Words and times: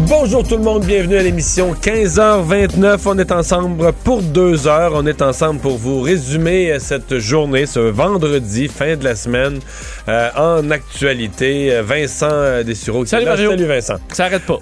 Bonjour 0.00 0.46
tout 0.46 0.56
le 0.56 0.62
monde, 0.62 0.84
bienvenue 0.84 1.16
à 1.16 1.22
l'émission 1.22 1.72
15h29. 1.72 3.00
On 3.06 3.18
est 3.18 3.32
ensemble 3.32 3.92
pour 4.04 4.20
deux 4.22 4.66
heures. 4.68 4.92
On 4.94 5.06
est 5.06 5.22
ensemble 5.22 5.60
pour 5.60 5.78
vous 5.78 6.00
résumer 6.02 6.76
cette 6.78 7.18
journée, 7.18 7.66
ce 7.66 7.80
vendredi, 7.80 8.68
fin 8.68 8.96
de 8.96 9.04
la 9.04 9.14
semaine, 9.16 9.58
euh, 10.08 10.28
en 10.36 10.70
actualité. 10.70 11.80
Vincent 11.82 12.62
Dessureau. 12.64 13.04
Salut 13.06 13.24
Mario. 13.26 13.50
Salut 13.50 13.64
Vincent. 13.66 13.96
Ça 14.12 14.26
arrête 14.26 14.42
pas. 14.42 14.58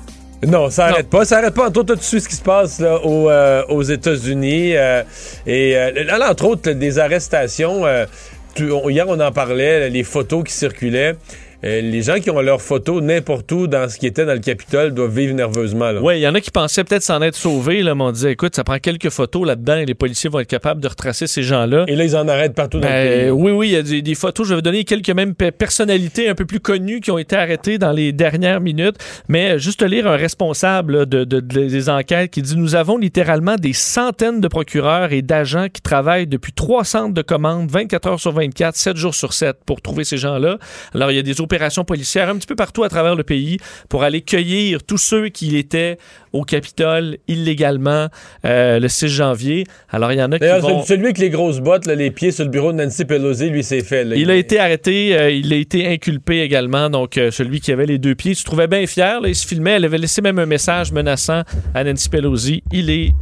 Non, 0.47 0.71
ça 0.71 0.87
arrête 0.87 1.09
pas. 1.11 1.25
Ça 1.25 1.39
arrête 1.39 1.55
pas. 1.55 1.69
Entre 1.69 1.81
autres, 1.81 1.95
tu 1.97 2.21
ce 2.21 2.29
qui 2.29 2.37
se 2.37 2.43
passe 2.43 2.79
là, 2.81 2.99
aux, 3.05 3.29
euh, 3.29 3.63
aux 3.69 3.83
États-Unis. 3.83 4.77
euh, 4.77 5.03
et 5.47 5.77
euh, 5.77 6.05
là, 6.05 6.31
entre 6.31 6.45
autres, 6.47 6.71
des 6.71 6.99
arrestations. 6.99 7.85
euh, 7.87 8.07
tu- 8.55 8.71
on- 8.71 8.89
hier, 8.89 9.07
on 9.09 9.19
en 9.19 9.33
parlait, 9.33 9.91
les 9.91 10.05
photos 10.05 10.45
qui 10.45 10.53
circulaient. 10.53 11.17
Euh, 11.65 11.81
les 11.81 12.03
gens 12.03 12.21
qui 12.21 12.31
ont 12.31 12.41
leurs 12.41 12.61
photos 12.61 13.03
n'importe 13.03 13.51
où 13.53 13.67
dans 13.67 13.89
ce 13.89 13.99
qui 13.99 14.07
était 14.07 14.27
dans 14.27 14.35
le 14.35 14.39
Capitole 14.41 14.93
doivent 14.93 15.17
vivre 15.17 15.35
nerveusement. 15.35 15.91
Oui, 16.03 16.19
il 16.19 16.21
y 16.21 16.29
en 16.29 16.35
a 16.35 16.41
qui 16.41 16.51
pensaient 16.51 16.85
peut-être 16.85 17.03
s'en 17.03 17.23
être 17.23 17.37
sauvés, 17.37 17.83
là, 17.83 17.95
mais 17.95 18.05
on 18.05 18.13
disait, 18.13 18.33
écoute, 18.33 18.55
ça 18.55 18.65
prend 18.65 18.79
quelques 18.79 19.09
photos 19.09 19.47
là-dedans 19.47 19.77
et 19.77 19.87
les 19.87 19.95
policiers 19.95 20.29
vont 20.29 20.41
être 20.41 20.49
capables 20.49 20.83
de 20.83 20.89
retracer 20.89 21.27
ces 21.27 21.43
gens-là. 21.43 21.85
Et 21.89 21.97
là, 21.97 22.05
ils 22.05 22.17
en 22.17 22.29
arrêtent 22.29 22.55
partout 22.55 22.81
dans 22.81 22.87
Ben, 22.89 23.05
le 23.09 23.21
pays. 23.23 23.31
oui, 23.31 23.53
oui, 23.53 23.69
il 23.69 23.73
y 23.73 23.77
a 23.77 23.83
des, 23.83 24.03
des 24.03 24.15
photos. 24.15 24.47
Je 24.47 24.55
vais 24.55 24.61
donner 24.63 24.85
quelques 24.85 25.09
même 25.11 25.35
pe- 25.35 25.51
personnalités 25.53 26.29
un 26.29 26.35
peu 26.35 26.45
plus 26.45 26.61
connues 26.61 27.01
qui 27.01 27.11
ont 27.11 27.17
été 27.19 27.35
arrêtées 27.35 27.79
dans 27.79 27.93
les 27.93 28.13
dernières 28.13 28.61
minutes. 28.61 28.97
Mais 29.29 29.53
euh, 29.53 29.59
juste 29.59 29.83
lire 29.83 30.07
un 30.07 30.17
responsable 30.17 30.99
là, 30.99 31.05
de, 31.07 31.25
de- 31.25 31.41
de- 31.41 31.67
des 31.67 31.89
enquêtes 31.89 32.31
qui 32.31 32.43
dit 32.43 32.57
Nous 32.59 32.75
avons 32.75 32.99
littéralement 32.99 33.57
des 33.57 33.73
centaines 33.73 34.43
de 34.43 34.49
procureurs 34.49 35.13
et 35.13 35.23
d'agents 35.23 35.69
qui 35.73 35.81
travaillent 35.81 36.27
depuis 36.27 36.53
trois 36.53 36.85
centres 36.85 37.15
de 37.15 37.23
commande, 37.23 37.71
24 37.71 38.07
heures 38.09 38.21
sur 38.21 38.33
24, 38.33 38.77
7 38.77 38.97
jours 38.99 39.15
sur 39.15 39.33
7 39.33 39.57
pour 39.65 39.81
trouver 39.81 40.05
ces 40.05 40.19
gens-là. 40.19 40.59
Alors, 40.95 41.11
il 41.11 41.17
y 41.17 41.19
a 41.19 41.23
des 41.23 41.41
opérations 41.41 41.54
policières 41.85 42.29
un 42.29 42.37
petit 42.37 42.47
peu 42.47 42.57
partout 42.57 42.85
à 42.85 42.89
travers 42.89 43.15
le 43.15 43.23
pays 43.23 43.59
pour 43.89 44.03
aller 44.03 44.23
cueillir 44.23 44.83
tous 44.83 44.99
ceux 44.99 45.29
qui 45.29 45.57
étaient 45.57 45.99
au 46.33 46.43
Capitole 46.43 47.19
illégalement 47.29 48.09
euh, 48.45 48.81
le 48.81 48.89
6 48.89 49.09
janvier. 49.09 49.65
Alors, 49.91 50.13
il 50.13 50.19
y 50.19 50.23
en 50.23 50.33
a 50.33 50.39
qui 50.39 50.47
vont... 50.61 50.83
celui 50.83 51.05
avec 51.05 51.19
les 51.19 51.31
grosses 51.31 51.61
bottes, 51.61 51.87
là, 51.87 51.95
les 51.95 52.11
pieds 52.11 52.33
sur 52.33 52.45
le 52.45 52.51
bureau 52.51 52.73
de 52.73 52.79
Nancy 52.79 53.05
Pelosi, 53.05 53.51
lui, 53.51 53.63
c'est 53.63 53.83
fait. 53.83 54.05
là. 54.05 54.17
Il 54.17 54.31
a 54.31 54.37
été 54.37 54.59
arrêté, 54.59 55.17
euh, 55.17 55.31
il 55.31 55.53
a 55.53 55.57
été 55.57 55.87
inculpé 55.87 56.41
également, 56.41 56.91
donc 56.91 57.17
euh, 57.17 57.31
celui 57.31 57.61
qui 57.61 57.73
avait 57.73 57.87
les 57.87 57.99
deux 57.99 58.15
pieds. 58.15 58.33
Il 58.33 58.37
se 58.37 58.45
trouvait 58.45 58.67
bien 58.67 58.87
fier, 58.87 59.21
là, 59.21 59.29
il 59.29 59.37
se 59.37 59.47
filmait, 59.47 59.73
elle 59.73 59.85
avait 59.85 59.99
laissé 59.99 60.21
même 60.23 60.39
un 60.39 60.47
message 60.47 60.93
menaçant 60.93 61.43
à 61.75 61.85
Nancy 61.85 62.09
Pelosi. 62.09 62.63
Il 62.73 62.91
est, 62.91 63.13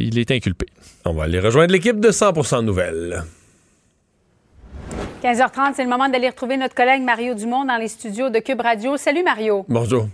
il 0.00 0.18
est 0.18 0.30
inculpé. 0.30 0.66
On 1.04 1.12
va 1.12 1.24
aller 1.24 1.40
rejoindre 1.40 1.72
l'équipe 1.72 2.00
de 2.00 2.08
100% 2.10 2.64
Nouvelles. 2.64 3.24
15h30, 5.22 5.74
c'est 5.74 5.84
le 5.84 5.88
moment 5.88 6.08
d'aller 6.08 6.28
retrouver 6.28 6.56
notre 6.56 6.74
collègue 6.74 7.02
Mario 7.02 7.34
Dumont 7.34 7.64
dans 7.64 7.76
les 7.76 7.88
studios 7.88 8.30
de 8.30 8.38
Cube 8.38 8.60
Radio. 8.60 8.96
Salut 8.96 9.22
Mario. 9.22 9.64
Bonjour. 9.68 10.06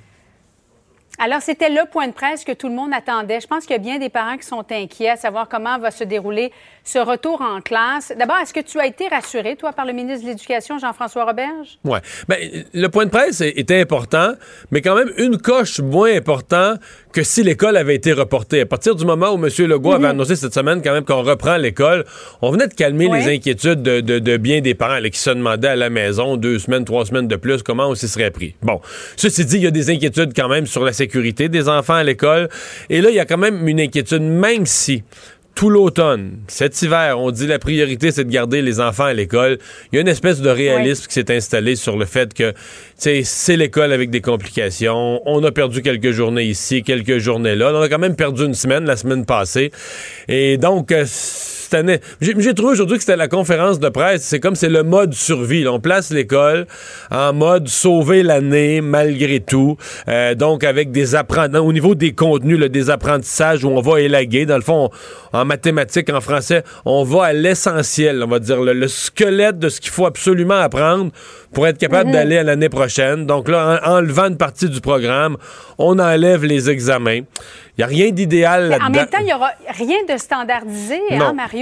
Alors, 1.19 1.41
c'était 1.43 1.69
le 1.69 1.81
point 1.91 2.07
de 2.07 2.13
presse 2.13 2.45
que 2.45 2.53
tout 2.53 2.69
le 2.69 2.75
monde 2.75 2.91
attendait. 2.95 3.41
Je 3.41 3.47
pense 3.49 3.65
qu'il 3.67 3.73
y 3.73 3.79
a 3.79 3.83
bien 3.83 3.99
des 3.99 4.09
parents 4.09 4.37
qui 4.37 4.47
sont 4.47 4.65
inquiets 4.71 5.09
à 5.11 5.17
savoir 5.17 5.49
comment 5.49 5.77
va 5.79 5.91
se 5.91 6.05
dérouler 6.05 6.53
ce 6.85 6.99
retour 7.01 7.43
en 7.43 7.61
classe. 7.61 8.13
D'abord, 8.17 8.37
est-ce 8.39 8.55
que 8.55 8.61
tu 8.61 8.79
as 8.79 8.87
été 8.87 9.09
rassuré, 9.09 9.57
toi, 9.57 9.73
par 9.73 9.85
le 9.85 9.93
ministre 9.93 10.23
de 10.25 10.29
l'Éducation, 10.31 10.79
Jean-François 10.79 11.25
Roberge? 11.25 11.79
Ouais. 11.85 11.99
Ben, 12.29 12.39
le 12.73 12.89
point 12.89 13.05
de 13.05 13.11
presse 13.11 13.41
était 13.41 13.81
important, 13.81 14.33
mais 14.71 14.81
quand 14.81 14.95
même 14.95 15.11
une 15.19 15.39
coche 15.39 15.81
moins 15.81 16.15
important 16.15 16.75
que 17.13 17.25
si 17.25 17.43
l'école 17.43 17.77
avait 17.77 17.97
été 17.97 18.13
reportée. 18.13 18.61
À 18.61 18.67
partir 18.67 18.95
du 18.95 19.05
moment 19.05 19.31
où 19.33 19.45
M. 19.45 19.51
Legault 19.67 19.93
avait 19.95 20.07
annoncé 20.09 20.37
cette 20.37 20.55
semaine 20.55 20.83
quand 20.83 20.93
même 20.93 21.05
qu'on 21.05 21.23
reprend 21.23 21.57
l'école, 21.57 22.05
on 22.43 22.53
venait 22.53 22.69
de 22.69 22.75
calmer 22.75 23.09
Oui. 23.09 23.19
les 23.25 23.35
inquiétudes 23.35 23.83
de, 23.83 24.01
de- 24.01 24.21
de 24.21 24.37
bien 24.37 24.61
des 24.61 24.75
parents 24.75 24.99
là, 25.01 25.11
qui 25.11 25.19
se 25.19 25.31
demandaient 25.31 25.69
à 25.69 25.77
la 25.77 25.91
maison 25.91 26.37
deux 26.37 26.61
semaines, 26.61 26.85
trois 26.85 27.05
semaines 27.07 27.27
de 27.27 27.37
plus 27.37 27.63
comment 27.65 27.89
on 27.89 27.95
s'y 27.97 28.07
serait 28.07 28.31
pris. 28.31 28.55
Bon, 28.63 28.81
ceci 29.17 29.45
dit, 29.45 29.57
il 29.57 29.63
y 29.65 29.67
a 29.67 29.73
des 29.73 29.91
inquiétudes 29.91 30.33
quand 30.35 30.49
même 30.49 30.67
sur 30.67 30.85
la 30.85 30.93
sécurité 30.93 31.08
des 31.49 31.69
enfants 31.69 31.95
à 31.95 32.05
l'école. 32.05 32.49
Et 32.91 33.01
là, 33.01 33.11
il 33.11 33.17
y 33.17 33.21
a 33.21 33.25
quand 33.25 33.39
même 33.39 33.67
une 33.69 33.81
inquiétude, 33.81 34.23
même 34.23 34.67
si 34.67 35.03
tout 35.59 35.71
l'automne, 35.71 36.39
cet 36.47 36.81
hiver, 36.83 37.19
on 37.19 37.33
dit 37.33 37.49
la 37.49 37.59
priorité, 37.59 38.13
c'est 38.13 38.23
de 38.23 38.31
garder 38.31 38.63
les 38.63 38.79
enfants 38.79 39.07
à 39.07 39.13
l'école. 39.13 39.59
Il 39.91 39.97
y 39.97 39.99
a 39.99 40.03
une 40.03 40.09
espèce 40.09 40.41
de 40.41 40.49
réalisme 40.49 41.09
qui 41.09 41.15
s'est 41.15 41.35
installé 41.35 41.75
sur 41.75 41.97
le 41.97 42.05
fait 42.05 42.33
que, 42.33 42.55
c'est 42.97 43.57
l'école 43.57 43.93
avec 43.93 44.11
des 44.11 44.21
complications. 44.21 45.21
On 45.27 45.43
a 45.43 45.51
perdu 45.51 45.83
quelques 45.83 46.13
journées 46.13 46.45
ici, 46.45 46.85
quelques 46.85 47.19
journées 47.19 47.57
là. 47.57 47.73
On 47.75 47.81
a 47.81 47.89
quand 47.89 47.99
même 47.99 48.15
perdu 48.15 48.45
une 48.45 48.55
semaine 48.55 48.85
la 48.85 48.97
semaine 48.97 49.27
passée. 49.27 49.73
Et 50.29 50.59
donc, 50.59 50.93
euh, 50.93 51.05
cette 51.71 51.81
année, 51.81 52.01
j'ai 52.21 52.55
trouvé 52.55 52.73
aujourd'hui 52.73 52.97
que 52.97 53.03
c'était 53.03 53.17
la 53.17 53.29
conférence 53.29 53.79
de 53.79 53.89
presse. 53.91 54.23
C'est 54.23 54.41
comme 54.41 54.55
c'est 54.55 54.69
le 54.71 54.83
mode 54.83 55.13
survie. 55.13 55.65
là. 55.65 55.73
On 55.73 55.81
place 55.81 56.11
l'école 56.11 56.67
en 57.11 57.33
mode 57.35 57.69
sauver 57.69 58.23
l'année 58.23 58.81
malgré 58.81 59.41
tout. 59.41 59.77
Euh, 60.09 60.35
donc, 60.35 60.65
avec 60.65 60.91
des 60.93 61.15
apprenants, 61.15 61.65
au 61.67 61.73
niveau 61.73 61.95
des 61.95 62.13
contenus, 62.13 62.59
là, 62.59 62.69
des 62.69 62.89
apprentissages 62.89 63.65
où 63.65 63.69
on 63.69 63.81
va 63.83 64.01
élaguer. 64.01 64.47
Dans 64.47 64.57
le 64.57 64.63
fond, 64.63 64.89
on- 65.33 65.39
en 65.41 65.45
mathématiques, 65.45 66.09
en 66.11 66.23
français, 66.23 66.63
on 66.87 67.05
va 67.05 67.25
à 67.27 67.33
l'essentiel, 67.35 68.23
on 68.25 68.29
va 68.29 68.39
dire 68.39 68.63
le, 68.63 68.73
le 68.73 68.89
squelette 68.89 69.59
de 69.59 69.69
ce 69.69 69.81
qu'il 69.81 69.91
faut 69.91 70.07
absolument 70.07 70.55
apprendre 70.57 71.11
pour 71.53 71.67
être 71.67 71.77
capable 71.79 72.11
d'aller 72.13 72.39
à 72.39 72.43
l'année 72.45 72.71
prochaine. 72.71 73.27
Donc 73.27 73.49
là, 73.49 73.81
en, 73.85 73.97
enlevant 73.97 74.29
une 74.29 74.39
partie 74.39 74.71
du 74.71 74.81
programme, 74.81 75.37
on 75.77 75.99
enlève 75.99 76.45
les 76.47 76.71
examens. 76.71 77.21
Il 77.77 77.83
n'y 77.83 77.85
a 77.85 77.87
rien 77.87 78.11
d'idéal 78.11 78.69
là-dedans. 78.71 78.87
En 78.87 78.91
même 78.91 79.07
temps, 79.07 79.19
il 79.21 79.27
n'y 79.27 79.33
aura 79.35 79.51
rien 79.69 79.99
de 80.09 80.17
standardisé, 80.19 80.99
Non. 81.13 81.27
hein, 81.27 81.33
Mario? 81.35 81.58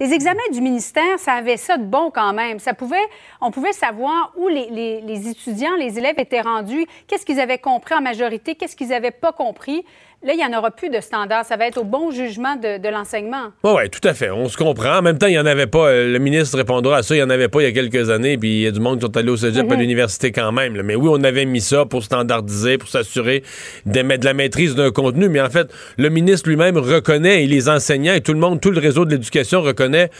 Les, 0.00 0.12
examens 0.12 0.40
du 0.52 0.60
ministère, 0.60 1.18
ça 1.18 1.34
avait 1.34 1.56
ça 1.56 1.76
de 1.76 1.84
bon 1.84 2.10
quand 2.10 2.32
même. 2.32 2.58
Ça 2.58 2.74
pouvait, 2.74 2.96
on 3.40 3.50
pouvait 3.50 3.72
savoir 3.72 4.32
où 4.36 4.48
les, 4.48 4.68
les- 4.70 5.00
les 5.00 5.28
étudiants, 5.28 5.74
les 5.76 5.98
élèves 5.98 6.18
étaient 6.18 6.40
rendus, 6.40 6.86
qu'est-ce 7.06 7.24
qu'ils 7.26 7.40
avaient 7.40 7.58
compris 7.58 7.94
en 7.94 8.00
majorité, 8.00 8.54
qu'est-ce 8.54 8.76
qu'ils 8.76 8.88
n'avaient 8.88 9.10
pas 9.10 9.32
compris. 9.32 9.84
Là, 10.24 10.32
il 10.32 10.36
n'y 10.36 10.44
en 10.44 10.58
aura 10.58 10.72
plus 10.72 10.90
de 10.90 11.00
standards. 11.00 11.44
Ça 11.44 11.56
va 11.56 11.66
être 11.68 11.78
au 11.78 11.84
bon 11.84 12.10
jugement 12.10 12.56
de, 12.56 12.78
de 12.78 12.88
l'enseignement. 12.88 13.52
Oui, 13.62 13.70
ouais, 13.72 13.88
tout 13.88 14.00
à 14.06 14.14
fait. 14.14 14.30
On 14.30 14.48
se 14.48 14.56
comprend. 14.56 14.98
En 14.98 15.02
même 15.02 15.16
temps, 15.16 15.28
il 15.28 15.30
n'y 15.34 15.38
en 15.38 15.46
avait 15.46 15.68
pas. 15.68 15.86
euh, 15.90 16.12
Le 16.12 16.18
ministre 16.18 16.56
répondra 16.58 16.96
à 16.96 17.02
ça. 17.04 17.14
Il 17.14 17.18
n'y 17.18 17.22
en 17.24 17.30
avait 17.30 17.46
pas 17.46 17.60
il 17.60 17.64
y 17.64 17.68
a 17.68 17.72
quelques 17.72 18.10
années. 18.10 18.36
Puis 18.36 18.48
il 18.48 18.60
y 18.62 18.66
a 18.66 18.72
du 18.72 18.80
monde 18.80 18.98
qui 18.98 19.06
sont 19.06 19.16
allés 19.16 19.30
au 19.30 19.36
cégep 19.36 19.70
à 19.70 19.76
l'université 19.76 20.32
quand 20.32 20.50
même. 20.50 20.74
là. 20.74 20.82
Mais 20.82 20.96
oui, 20.96 21.08
on 21.08 21.22
avait 21.22 21.44
mis 21.44 21.60
ça 21.60 21.84
pour 21.84 22.02
standardiser, 22.02 22.78
pour 22.78 22.88
s'assurer 22.88 23.44
de 23.86 24.24
la 24.24 24.34
maîtrise 24.34 24.74
d'un 24.74 24.90
contenu. 24.90 25.28
Mais 25.28 25.40
en 25.40 25.50
fait, 25.50 25.70
le 25.96 26.08
ministre 26.08 26.48
lui-même 26.48 26.78
reconnaît 26.78 27.44
et 27.44 27.46
les 27.46 27.68
enseignants 27.68 28.14
et 28.14 28.20
tout 28.20 28.32
le 28.32 28.40
monde, 28.40 28.60
tout 28.60 28.72
le 28.72 28.80
réseau 28.80 29.04
de 29.04 29.12
l'éducation 29.12 29.62
reconnaît. 29.62 30.10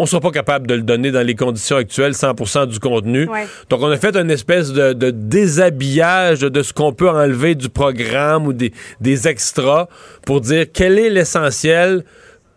On 0.00 0.04
ne 0.04 0.08
sera 0.08 0.22
pas 0.22 0.30
capable 0.30 0.66
de 0.66 0.72
le 0.72 0.80
donner 0.80 1.10
dans 1.10 1.20
les 1.20 1.34
conditions 1.34 1.76
actuelles, 1.76 2.12
100% 2.12 2.68
du 2.68 2.78
contenu. 2.78 3.28
Ouais. 3.28 3.46
Donc, 3.68 3.82
on 3.82 3.90
a 3.90 3.98
fait 3.98 4.16
une 4.16 4.30
espèce 4.30 4.72
de, 4.72 4.94
de 4.94 5.10
déshabillage 5.10 6.40
de 6.40 6.62
ce 6.62 6.72
qu'on 6.72 6.94
peut 6.94 7.10
enlever 7.10 7.54
du 7.54 7.68
programme 7.68 8.46
ou 8.46 8.54
des, 8.54 8.72
des 9.02 9.28
extras 9.28 9.88
pour 10.24 10.40
dire 10.40 10.64
quel 10.72 10.98
est 10.98 11.10
l'essentiel 11.10 12.02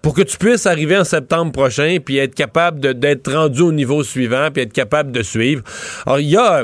pour 0.01 0.13
que 0.13 0.21
tu 0.21 0.37
puisses 0.37 0.65
arriver 0.65 0.97
en 0.97 1.03
septembre 1.03 1.51
prochain 1.51 1.97
puis 2.03 2.17
être 2.17 2.33
capable 2.33 2.79
d'être 2.97 3.33
rendu 3.33 3.59
au 3.59 3.73
niveau 3.73 4.05
suivant 4.05 4.47
puis 4.49 4.63
être 4.63 4.71
capable 4.71 5.11
de 5.11 5.21
suivre. 5.21 5.63
Alors, 6.05 6.21
il 6.21 6.29
y 6.29 6.37
a... 6.37 6.63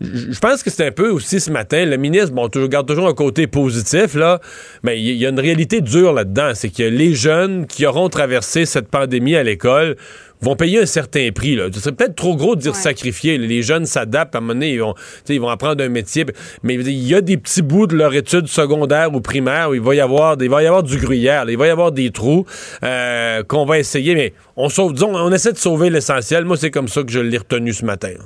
Je 0.00 0.38
pense 0.38 0.62
que 0.62 0.70
c'est 0.70 0.86
un 0.86 0.92
peu 0.92 1.10
aussi 1.10 1.40
ce 1.40 1.50
matin, 1.50 1.84
le 1.84 1.96
ministre, 1.96 2.30
bon, 2.32 2.48
tu 2.48 2.60
regardes 2.62 2.86
toujours 2.86 3.08
un 3.08 3.14
côté 3.14 3.48
positif, 3.48 4.14
là, 4.14 4.38
mais 4.84 5.00
il 5.00 5.16
y- 5.16 5.26
a 5.26 5.28
une 5.28 5.40
réalité 5.40 5.80
dure 5.80 6.12
là-dedans. 6.12 6.52
C'est 6.54 6.68
que 6.68 6.84
les 6.84 7.14
jeunes 7.14 7.66
qui 7.66 7.84
auront 7.84 8.08
traversé 8.08 8.64
cette 8.64 8.88
pandémie 8.88 9.34
à 9.34 9.42
l'école 9.42 9.96
vont 10.40 10.54
payer 10.54 10.80
un 10.82 10.86
certain 10.86 11.30
prix. 11.34 11.56
Là. 11.56 11.64
Ce 11.74 11.80
serait 11.80 11.90
peut-être 11.96 12.14
trop 12.14 12.36
gros 12.36 12.54
de 12.54 12.60
dire 12.60 12.70
Ouais. 12.74 12.78
sacrifier. 12.78 13.38
Les 13.38 13.62
jeunes 13.62 13.86
s'adaptent, 13.86 14.36
à 14.36 14.38
un 14.38 14.40
moment 14.40 14.54
donné, 14.54 14.70
ils 14.74 14.80
vont, 14.80 14.94
ils 15.28 15.40
vont 15.40 15.48
apprendre 15.48 15.82
un 15.82 15.88
métier. 15.88 16.24
Mais 16.62 16.74
il 16.74 16.88
y 16.90 17.14
a 17.16 17.20
des 17.20 17.36
petits 17.36 17.62
bouts 17.62 17.88
de 17.88 17.96
leur 17.96 18.14
étude 18.14 18.46
secondaire 18.46 19.12
ou 19.12 19.20
primaire 19.20 19.70
où 19.70 19.74
il 19.74 19.80
va 19.80 19.96
y 19.96 20.00
avoir, 20.00 20.36
des- 20.36 20.44
il 20.44 20.50
va 20.50 20.62
y 20.62 20.66
avoir 20.66 20.84
du 20.84 20.96
gruyère, 20.98 21.44
là. 21.44 21.50
il 21.50 21.58
va 21.58 21.66
y 21.66 21.70
avoir 21.70 21.90
des 21.90 22.10
trous 22.12 22.46
euh, 22.84 23.42
qu'on 23.42 23.64
va 23.64 23.80
essayer. 23.80 24.14
Mais 24.14 24.32
on 24.56 24.68
sauve, 24.68 24.92
disons, 24.92 25.12
on 25.16 25.32
essaie 25.32 25.52
de 25.52 25.58
sauver 25.58 25.90
l'essentiel. 25.90 26.44
Moi, 26.44 26.56
c'est 26.56 26.70
comme 26.70 26.86
ça 26.86 27.02
que 27.02 27.10
je 27.10 27.18
l'ai 27.18 27.38
retenu 27.38 27.72
ce 27.72 27.84
matin. 27.84 28.10
là. 28.16 28.24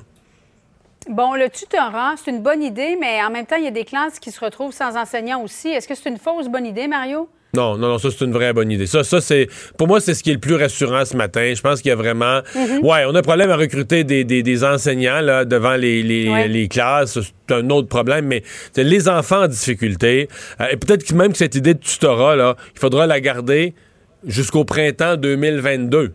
Bon, 1.09 1.35
le 1.35 1.49
tutorat, 1.51 2.15
c'est 2.23 2.31
une 2.31 2.43
bonne 2.43 2.63
idée, 2.63 2.97
mais 3.01 3.23
en 3.23 3.31
même 3.31 3.45
temps, 3.47 3.57
il 3.57 3.65
y 3.65 3.69
a 3.69 3.73
des 3.73 3.85
classes 3.85 4.19
qui 4.21 4.31
se 4.31 4.41
retrouvent 4.41 4.73
sans 4.73 4.97
enseignants 4.97 5.43
aussi. 5.43 5.69
Est-ce 5.69 5.89
que 5.89 5.95
c'est 5.95 6.09
une 6.09 6.19
fausse 6.19 6.49
bonne 6.49 6.65
idée, 6.67 6.87
Mario? 6.87 7.29
Non, 7.55 7.77
non, 7.77 7.89
non, 7.89 7.99
ça 7.99 8.09
c'est 8.11 8.25
une 8.25 8.33
vraie 8.33 8.55
bonne 8.55 8.71
idée. 8.71 8.87
Ça, 8.87 9.05
ça 9.05 9.21
c'est, 9.21 9.47
pour 9.77 9.87
moi, 9.87 10.01
c'est 10.01 10.15
ce 10.15 10.23
qui 10.23 10.31
est 10.31 10.35
le 10.35 10.41
plus 10.41 10.55
rassurant 10.55 11.05
ce 11.05 11.15
matin. 11.17 11.53
Je 11.55 11.61
pense 11.61 11.83
qu'il 11.83 11.91
y 11.91 11.93
a 11.93 11.97
vraiment, 11.97 12.41
ouais, 12.83 13.05
on 13.07 13.15
a 13.15 13.19
un 13.19 13.23
problème 13.23 13.51
à 13.51 13.57
recruter 13.57 14.05
des, 14.05 14.25
des, 14.25 14.43
des 14.43 14.65
enseignants 14.65 15.21
là 15.21 15.45
devant 15.45 15.75
les, 15.77 16.03
les, 16.03 16.31
Ouais. 16.31 16.49
les 16.49 16.69
classes. 16.69 17.19
C'est 17.21 17.55
un 17.55 17.69
autre 17.69 17.89
problème, 17.89 18.25
mais 18.27 18.43
c'est 18.73 18.85
les 18.85 19.07
enfants 19.07 19.43
en 19.43 19.49
difficulté. 19.49 20.29
euh, 20.63 20.69
et 20.71 20.77
peut-être 20.79 21.05
que 21.05 21.13
même 21.15 21.33
que 21.33 21.39
cette 21.39 21.55
idée 21.55 21.75
de 21.75 21.81
tutorat 21.81 22.37
là, 22.37 22.57
il 22.75 22.79
faudra 22.81 23.07
la 23.07 23.21
garder 23.21 23.75
jusqu'au 24.25 24.65
printemps 24.65 25.17
2022 25.17 26.15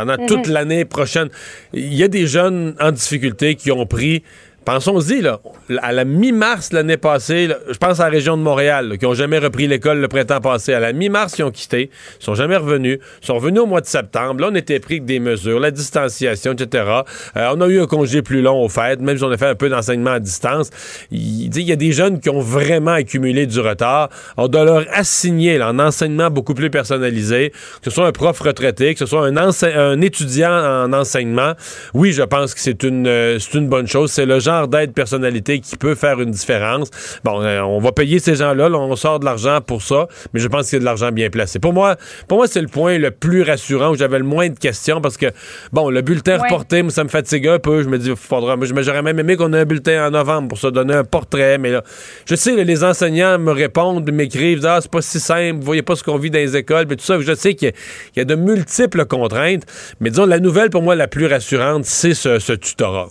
pendant 0.00 0.26
toute 0.26 0.46
Mhm. 0.46 0.52
l'année 0.54 0.84
prochaine. 0.86 1.28
Il 1.74 1.92
y 1.94 2.02
a 2.02 2.08
des 2.08 2.26
jeunes 2.26 2.74
en 2.80 2.90
difficulté 2.92 3.54
qui 3.54 3.70
ont 3.70 3.84
pris 3.86 4.22
Pensons-y, 4.72 5.20
là, 5.20 5.40
à 5.82 5.90
la 5.90 6.04
mi-mars 6.04 6.72
l'année 6.72 6.96
passée, 6.96 7.48
je 7.68 7.76
pense 7.76 7.98
à 7.98 8.04
la 8.04 8.10
région 8.10 8.36
de 8.36 8.42
Montréal, 8.42 8.98
qui 8.98 9.04
n'ont 9.04 9.14
jamais 9.14 9.40
repris 9.40 9.66
l'école 9.66 9.98
le 9.98 10.06
printemps 10.06 10.40
passé. 10.40 10.72
À 10.72 10.78
la 10.78 10.92
mi-mars, 10.92 11.34
ils 11.38 11.42
ont 11.42 11.50
quitté, 11.50 11.90
ils 12.20 12.24
sont 12.24 12.36
jamais 12.36 12.56
revenus, 12.56 13.00
ils 13.20 13.26
sont 13.26 13.34
revenus 13.34 13.62
au 13.62 13.66
mois 13.66 13.80
de 13.80 13.86
septembre. 13.86 14.42
Là, 14.42 14.50
on 14.52 14.54
était 14.54 14.78
pris 14.78 14.94
avec 14.94 15.06
des 15.06 15.18
mesures, 15.18 15.58
la 15.58 15.72
distanciation, 15.72 16.52
etc. 16.52 16.84
Euh, 17.36 17.52
on 17.52 17.60
a 17.62 17.66
eu 17.66 17.80
un 17.80 17.86
congé 17.86 18.22
plus 18.22 18.42
long 18.42 18.62
au 18.62 18.68
fait, 18.68 19.00
même 19.00 19.18
si 19.18 19.24
on 19.24 19.32
a 19.32 19.36
fait 19.36 19.48
un 19.48 19.56
peu 19.56 19.68
d'enseignement 19.68 20.12
à 20.12 20.20
distance. 20.20 20.70
Il, 21.10 21.52
il 21.52 21.62
y 21.64 21.72
a 21.72 21.76
des 21.76 21.90
jeunes 21.90 22.20
qui 22.20 22.30
ont 22.30 22.38
vraiment 22.40 22.92
accumulé 22.92 23.46
du 23.46 23.58
retard. 23.58 24.08
On 24.36 24.46
doit 24.46 24.64
leur 24.64 24.84
assigner 24.92 25.58
là, 25.58 25.66
un 25.66 25.80
enseignement 25.80 26.30
beaucoup 26.30 26.54
plus 26.54 26.70
personnalisé, 26.70 27.50
que 27.50 27.86
ce 27.86 27.90
soit 27.90 28.06
un 28.06 28.12
prof 28.12 28.38
retraité, 28.38 28.92
que 28.92 29.00
ce 29.00 29.06
soit 29.06 29.26
un, 29.26 30.00
étudiant 30.00 30.52
en 30.52 30.92
enseignement. 30.92 31.54
Oui, 31.92 32.12
je 32.12 32.22
pense 32.22 32.54
que 32.54 32.60
c'est 32.60 32.84
une, 32.84 33.08
euh, 33.08 33.40
une 33.52 33.68
bonne 33.68 33.88
chose. 33.88 34.12
C'est 34.12 34.26
le 34.26 34.38
genre 34.38 34.59
d'aide 34.68 34.92
personnalité 34.92 35.60
qui 35.60 35.76
peut 35.76 35.94
faire 35.94 36.20
une 36.20 36.30
différence. 36.30 36.88
Bon, 37.24 37.42
euh, 37.42 37.60
on 37.60 37.78
va 37.80 37.92
payer 37.92 38.18
ces 38.18 38.34
gens-là, 38.36 38.68
là, 38.68 38.78
on 38.78 38.94
sort 38.96 39.20
de 39.20 39.24
l'argent 39.24 39.60
pour 39.60 39.82
ça, 39.82 40.06
mais 40.32 40.40
je 40.40 40.48
pense 40.48 40.68
qu'il 40.68 40.76
y 40.76 40.78
a 40.78 40.80
de 40.80 40.84
l'argent 40.84 41.10
bien 41.12 41.30
placé. 41.30 41.58
Pour 41.58 41.72
moi, 41.72 41.96
pour 42.28 42.38
moi, 42.38 42.46
c'est 42.46 42.60
le 42.60 42.68
point 42.68 42.98
le 42.98 43.10
plus 43.10 43.42
rassurant 43.42 43.90
où 43.90 43.96
j'avais 43.96 44.18
le 44.18 44.24
moins 44.24 44.48
de 44.48 44.58
questions 44.58 45.00
parce 45.00 45.16
que, 45.16 45.26
bon, 45.72 45.90
le 45.90 46.02
bulletin 46.02 46.38
Ouais. 46.38 46.42
reporté, 46.48 46.82
moi, 46.82 46.90
ça 46.92 47.04
me 47.04 47.08
fatigue 47.08 47.48
un 47.48 47.58
peu. 47.58 47.82
Je 47.82 47.88
me 47.88 47.98
dis, 47.98 48.12
faudra, 48.16 48.56
j'aurais 48.80 49.02
même 49.02 49.18
aimé 49.18 49.36
qu'on 49.36 49.52
ait 49.52 49.60
un 49.60 49.64
bulletin 49.64 50.06
en 50.06 50.10
novembre 50.10 50.48
pour 50.48 50.58
se 50.58 50.66
donner 50.68 50.94
un 50.94 51.04
portrait, 51.04 51.58
mais 51.58 51.70
là, 51.70 51.82
je 52.26 52.34
sais, 52.34 52.54
là, 52.56 52.62
les 52.64 52.84
enseignants 52.84 53.38
me 53.38 53.52
répondent, 53.52 54.10
m'écrivent, 54.12 54.58
disent, 54.58 54.66
ah, 54.66 54.78
c'est 54.80 54.90
pas 54.90 55.02
si 55.02 55.18
simple, 55.20 55.56
vous 55.58 55.64
voyez 55.66 55.82
pas 55.82 55.96
ce 55.96 56.02
qu'on 56.04 56.16
vit 56.18 56.30
dans 56.30 56.38
les 56.38 56.56
écoles, 56.56 56.86
mais 56.88 56.96
tout 56.96 57.04
ça. 57.04 57.18
Je 57.20 57.34
sais 57.34 57.54
qu'il 57.54 57.68
y, 57.68 57.70
a- 57.70 57.74
il 58.16 58.18
y 58.18 58.22
a 58.22 58.24
de 58.24 58.34
multiples 58.34 59.04
contraintes, 59.06 59.64
mais 60.00 60.10
disons, 60.10 60.26
la 60.26 60.38
nouvelle 60.40 60.70
pour 60.70 60.82
moi 60.82 60.94
la 60.94 61.08
plus 61.08 61.26
rassurante, 61.26 61.84
c'est 61.84 62.14
ce, 62.14 62.38
ce 62.38 62.52
tutorat. 62.52 63.08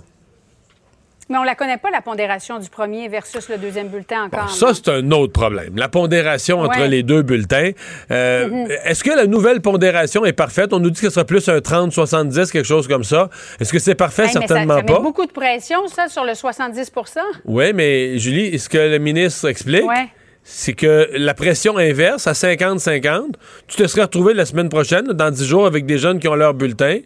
Mais 1.29 1.37
on 1.37 1.43
la 1.43 1.53
connaît 1.53 1.77
pas, 1.77 1.91
la 1.91 2.01
pondération 2.01 2.57
du 2.57 2.69
premier 2.69 3.07
versus 3.07 3.49
le 3.49 3.57
deuxième 3.57 3.87
bulletin 3.89 4.23
encore. 4.23 4.45
Bon, 4.45 4.47
ça, 4.47 4.73
c'est 4.73 4.89
un 4.89 5.11
autre 5.11 5.31
problème. 5.31 5.73
La 5.77 5.87
pondération 5.87 6.59
entre 6.61 6.79
Ouais. 6.79 6.87
les 6.87 7.03
deux 7.03 7.21
bulletins. 7.21 7.71
Euh, 8.09 8.65
Est-ce 8.83 9.03
que 9.03 9.11
la 9.11 9.27
nouvelle 9.27 9.61
pondération 9.61 10.25
est 10.25 10.33
parfaite? 10.33 10.73
On 10.73 10.79
nous 10.79 10.89
dit 10.89 10.99
que 10.99 11.07
ce 11.07 11.13
sera 11.13 11.25
plus 11.25 11.47
un 11.47 11.59
30-70, 11.61 12.51
quelque 12.51 12.65
chose 12.65 12.87
comme 12.87 13.03
ça. 13.03 13.29
Est-ce 13.59 13.71
que 13.71 13.77
c'est 13.79 13.93
parfait? 13.95 14.23
Hey, 14.23 14.27
mais 14.29 14.33
ça- 14.33 14.39
Certainement 14.47 14.77
ça, 14.77 14.83
pas. 14.83 14.93
met 14.93 14.99
beaucoup 14.99 15.25
de 15.27 15.31
pression, 15.31 15.87
ça, 15.87 16.07
sur 16.07 16.23
le 16.25 16.33
70 16.33 16.91
Oui, 17.45 17.73
mais 17.73 18.17
Julie, 18.17 18.57
ce 18.57 18.67
que 18.67 18.77
le 18.79 18.97
ministre 18.97 19.47
explique, 19.49 19.85
Ouais. 19.87 20.07
c'est 20.43 20.73
que 20.73 21.09
la 21.13 21.35
pression 21.35 21.77
inverse, 21.77 22.25
à 22.25 22.33
50-50, 22.33 23.35
tu 23.67 23.77
te 23.77 23.85
serais 23.87 24.01
retrouvé 24.03 24.33
la 24.33 24.45
semaine 24.45 24.69
prochaine, 24.69 25.05
dans 25.09 25.29
10 25.29 25.45
jours, 25.45 25.67
avec 25.67 25.85
des 25.85 25.99
jeunes 25.99 26.19
qui 26.19 26.27
ont 26.27 26.33
leur 26.35 26.55
bulletin. 26.55 26.99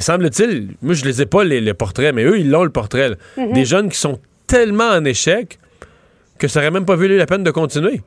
Et 0.00 0.02
semble-t-il, 0.02 0.70
moi 0.82 0.94
je 0.94 1.04
les 1.04 1.20
ai 1.22 1.26
pas 1.26 1.44
les, 1.44 1.60
les 1.60 1.74
portraits, 1.74 2.14
mais 2.14 2.24
eux, 2.24 2.38
ils 2.40 2.50
l'ont 2.50 2.64
le 2.64 2.70
portrait. 2.70 3.10
Mhm. 3.36 3.52
Des 3.52 3.64
jeunes 3.66 3.88
qui 3.90 3.98
sont 3.98 4.18
tellement 4.46 4.88
en 4.88 5.04
échec 5.04 5.58
que 6.38 6.48
ça 6.48 6.60
aurait 6.60 6.70
même 6.70 6.86
pas 6.86 6.96
valu 6.96 7.18
la 7.18 7.26
peine 7.26 7.44
de 7.44 7.50
continuer. 7.50 8.00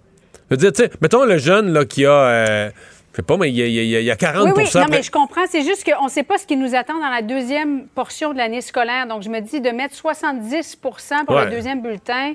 Je 0.49 0.55
veux 0.55 0.57
dire, 0.57 0.73
tu 0.73 0.81
sais, 0.83 0.89
mettons 1.01 1.23
le 1.23 1.37
jeune 1.37 1.71
là, 1.71 1.85
qui 1.85 2.05
a. 2.05 2.11
euh, 2.11 2.69
je 3.11 3.17
sais 3.17 3.21
pas, 3.21 3.37
mais 3.37 3.49
il 3.51 3.53
y 3.55 3.59
y 3.59 3.95
a- 3.95 3.99
il 3.99 4.05
y 4.05 4.09
a 4.11 4.15
40 4.15 4.45
Oui, 4.57 4.63
oui, 4.65 4.69
non, 4.73 4.85
mais 4.89 5.03
je 5.03 5.11
comprends. 5.11 5.41
C'est 5.47 5.61
juste 5.61 5.83
qu'on 5.85 6.05
ne 6.05 6.09
sait 6.09 6.23
pas 6.23 6.39
ce 6.39 6.47
qui 6.47 6.57
nous 6.57 6.73
attend 6.73 6.99
dans 6.99 7.11
la 7.11 7.21
deuxième 7.21 7.85
portion 7.93 8.33
de 8.33 8.39
l'année 8.39 8.61
scolaire. 8.61 9.05
Donc, 9.05 9.21
je 9.21 9.29
me 9.29 9.39
dis 9.39 9.61
de 9.61 9.69
mettre 9.69 9.93
70 9.95 10.77
pour 10.77 10.97
Ouais. 11.29 11.45
le 11.45 11.51
deuxième 11.51 11.83
bulletin. 11.83 12.33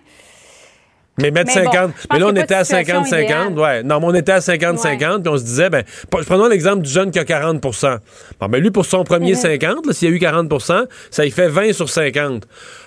Mais 1.19 1.31
mettre 1.31 1.53
Mais 1.55 1.65
bon, 1.65 1.70
50. 1.73 1.91
je 2.00 2.06
pense 2.06 2.06
mais 2.12 2.19
là, 2.20 2.26
on 2.32 2.37
était 2.37 2.55
à 2.55 2.61
de 2.62 2.67
situation 2.67 3.03
50-50. 3.05 3.23
idéale. 3.25 3.53
Ouais. 3.59 3.82
Non, 3.82 4.00
mais 4.00 4.06
on 4.06 4.15
était 4.15 4.32
à 4.32 4.38
50-50. 4.41 5.23
Puis 5.23 5.32
on 5.32 5.38
se 5.38 5.44
disait, 5.44 5.70
ben, 5.70 5.82
prenons 6.11 6.49
l'exemple 6.49 6.82
du 6.82 6.91
jeune 6.91 7.11
qui 7.11 7.19
a 7.19 7.25
40% 7.25 7.99
Bon, 8.41 8.47
ben, 8.49 8.62
lui, 8.62 8.70
pour 8.70 8.85
son 8.87 9.05
premier 9.05 9.32
Mhm. 9.32 9.38
50, 9.38 9.87
là, 9.87 9.93
s'il 9.93 10.09
y 10.09 10.12
a 10.12 10.15
eu 10.15 10.19
40% 10.19 10.85
ça 11.11 11.25
y 11.26 11.31
fait 11.31 11.49
20 11.49 11.73
sur 11.73 11.88
50. 11.88 12.44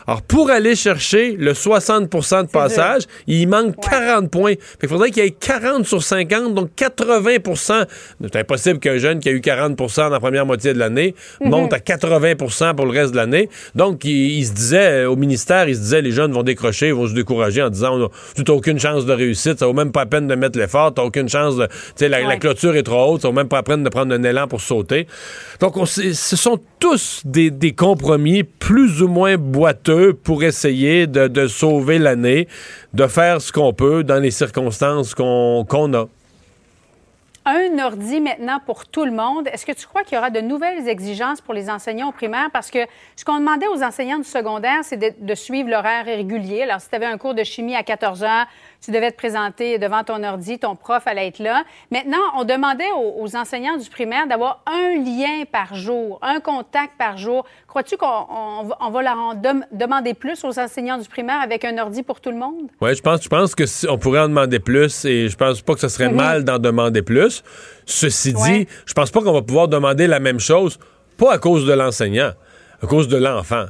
Alors, 0.08 0.22
pour 0.24 0.50
aller 0.50 0.76
chercher 0.76 1.36
le 1.38 1.54
60% 1.54 2.44
de 2.44 2.48
passage, 2.48 3.04
il 3.28 3.48
manque 3.48 3.76
40 3.82 4.30
points. 4.32 4.54
Fait 4.56 4.78
qu'il 4.82 4.90
faudrait 4.90 5.12
qu'il 5.12 5.24
y 5.24 5.28
ait 5.28 5.32
40 5.32 5.86
sur 5.86 6.02
50, 6.02 6.54
donc 6.56 6.70
80% 6.76 7.86
C'est 8.24 8.36
impossible 8.36 8.80
qu'un 8.80 8.98
jeune 8.98 9.20
qui 9.20 9.30
a 9.30 9.32
eu 9.32 9.40
40% 9.42 10.04
dans 10.04 10.10
la 10.10 10.20
première 10.20 10.46
moitié 10.46 10.74
de 10.74 10.80
l'année 10.80 11.16
Mhm. 11.42 11.50
monte 11.50 11.74
à 11.74 11.80
80% 11.80 12.74
pour 12.76 12.86
le 12.86 12.92
reste 12.92 13.12
de 13.12 13.18
l'année. 13.18 13.50
Donc, 13.76 14.04
il, 14.04 14.40
il 14.40 14.46
se 14.46 14.54
disait, 14.54 15.04
euh, 15.04 15.10
au 15.10 15.16
ministère, 15.16 15.68
il 15.70 15.76
se 15.76 15.82
disait, 15.82 16.02
les 16.02 16.12
jeunes 16.12 16.32
vont 16.32 16.44
décrocher, 16.44 16.88
ils 16.88 16.94
vont 16.94 17.08
se 17.08 17.14
décourager 17.14 17.62
en 17.62 17.70
disant, 17.70 17.98
on 18.00 18.06
a- 18.06 18.10
tu 18.36 18.44
n'as 18.44 18.54
aucune 18.54 18.80
chance 18.80 19.06
de 19.06 19.14
réussite, 19.14 19.60
ça 19.60 19.66
vaut 19.66 19.74
même 19.74 19.92
pas 19.92 20.02
la 20.02 20.06
peine 20.08 20.28
de 20.28 20.36
mettre 20.36 20.58
l'effort, 20.58 20.94
t'as 20.94 21.04
aucune 21.04 21.30
chance 21.30 21.56
de, 21.58 21.68
tu 21.68 21.74
sais, 21.96 22.10
la, 22.10 22.38
clôture 22.38 22.76
est 22.76 22.84
trop 22.84 23.14
haute, 23.14 23.22
ça 23.22 23.28
vaut 23.28 23.34
même 23.34 23.48
pas 23.48 23.58
la 23.58 23.64
peine 23.64 23.84
de 23.84 23.90
prendre 23.90 24.14
un 24.14 24.24
élan 24.24 24.48
pour 24.48 24.62
sauter. 24.62 25.08
Donc, 25.60 25.78
on 25.78 25.86
ce 25.86 26.14
sont 26.14 26.60
tous 26.80 27.22
des, 27.26 27.52
des 27.52 27.74
compromis 27.74 28.44
plus 28.44 29.02
ou 29.02 29.08
moins 29.08 29.38
boiteux 29.38 30.14
pour 30.14 30.44
essayer 30.44 31.08
de, 31.08 31.28
de 31.28 31.48
sauver 31.48 32.00
l'année, 32.00 32.48
de 32.94 33.08
faire 33.08 33.42
ce 33.42 33.52
qu'on 33.52 33.74
peut 33.74 34.04
dans 34.04 34.20
les 34.20 34.32
circonstances 34.32 35.14
qu'on 35.16 35.66
qu'on 35.68 35.94
a. 35.94 36.08
Un 37.54 37.80
ordi 37.80 38.22
maintenant 38.22 38.62
pour 38.66 38.86
tout 38.86 39.04
le 39.04 39.12
monde. 39.12 39.50
Est-ce 39.50 39.66
que 39.66 39.74
tu 39.74 39.86
crois 39.86 40.04
qu'il 40.04 40.16
y 40.16 40.18
aura 40.18 40.30
de 40.30 40.40
nouvelles 40.40 40.88
exigences 40.88 41.42
pour 41.42 41.54
les 41.54 41.70
enseignants 41.70 42.08
au 42.08 42.14
primaire? 42.14 42.50
Parce 42.54 42.72
que 42.72 42.80
ce 43.18 43.26
qu'on 43.26 43.40
demandait 43.40 43.68
aux 43.68 43.84
enseignants 43.84 44.20
du 44.20 44.24
secondaire, 44.24 44.80
c'est 44.84 44.96
de, 44.96 45.12
de 45.20 45.36
suivre 45.36 45.70
l'horaire 45.70 46.06
régulier. 46.06 46.62
Alors, 46.62 46.80
si 46.80 46.88
tu 46.88 46.96
avais 46.96 47.08
un 47.08 47.18
cours 47.18 47.34
de 47.34 47.44
chimie 47.44 47.76
à 47.76 47.84
14 47.84 48.24
heures, 48.24 48.46
tu 48.84 48.92
devais 48.92 49.12
te 49.12 49.18
présenter 49.18 49.78
devant 49.78 50.04
ton 50.04 50.24
ordi, 50.24 50.58
ton 50.58 50.76
prof 50.76 51.04
allait 51.06 51.28
être 51.28 51.40
là. 51.40 51.64
Maintenant, 51.92 52.18
on 52.36 52.44
demandait 52.44 52.90
aux, 52.98 53.22
aux 53.24 53.36
enseignants 53.36 53.78
du 53.78 53.88
primaire 53.90 54.26
d'avoir 54.28 54.64
un 54.66 54.98
lien 55.04 55.44
par 55.52 55.76
jour, 55.76 56.18
un 56.24 56.40
contact 56.40 56.94
par 56.98 57.18
jour. 57.18 57.46
Crois-tu 57.68 57.96
qu'on 57.98 58.08
on 58.08 58.90
va- 58.90 59.02
leur 59.04 59.18
en 59.18 59.36
dem- 59.36 59.66
demander 59.72 60.14
plus 60.16 60.44
aux 60.44 60.58
enseignants 60.60 60.98
du 60.98 61.08
primaire 61.08 61.40
avec 61.42 61.64
un 61.64 61.78
ordi 61.78 62.02
pour 62.02 62.20
tout 62.22 62.32
le 62.32 62.38
monde? 62.38 62.70
Oui, 62.82 62.96
je 62.96 63.02
pense, 63.02 63.24
je 63.24 63.30
pense 63.30 63.54
que 63.54 63.66
si- 63.68 63.88
on 63.88 63.98
pourrait 64.00 64.22
en 64.22 64.30
demander 64.30 64.60
plus 64.60 65.06
et 65.06 65.30
je 65.30 65.38
pense 65.38 65.62
pas 65.62 65.74
que 65.76 65.80
ce 65.80 65.88
serait 65.88 66.10
mal 66.10 66.44
d'en 66.44 66.58
demander 66.58 67.04
plus. 67.04 67.44
Ceci 67.86 68.34
dit, 68.34 68.68
je 68.86 68.94
pense 68.94 69.12
pas 69.12 69.22
qu'on 69.22 69.34
va 69.34 69.42
pouvoir 69.44 69.68
demander 69.68 70.08
la 70.08 70.20
même 70.20 70.40
chose, 70.40 70.80
pas 71.18 71.34
à 71.34 71.38
cause 71.38 71.68
de 71.68 71.74
l'enseignant, 71.74 72.32
à 72.84 72.88
cause 72.88 73.08
de 73.08 73.18
l'enfant. 73.18 73.66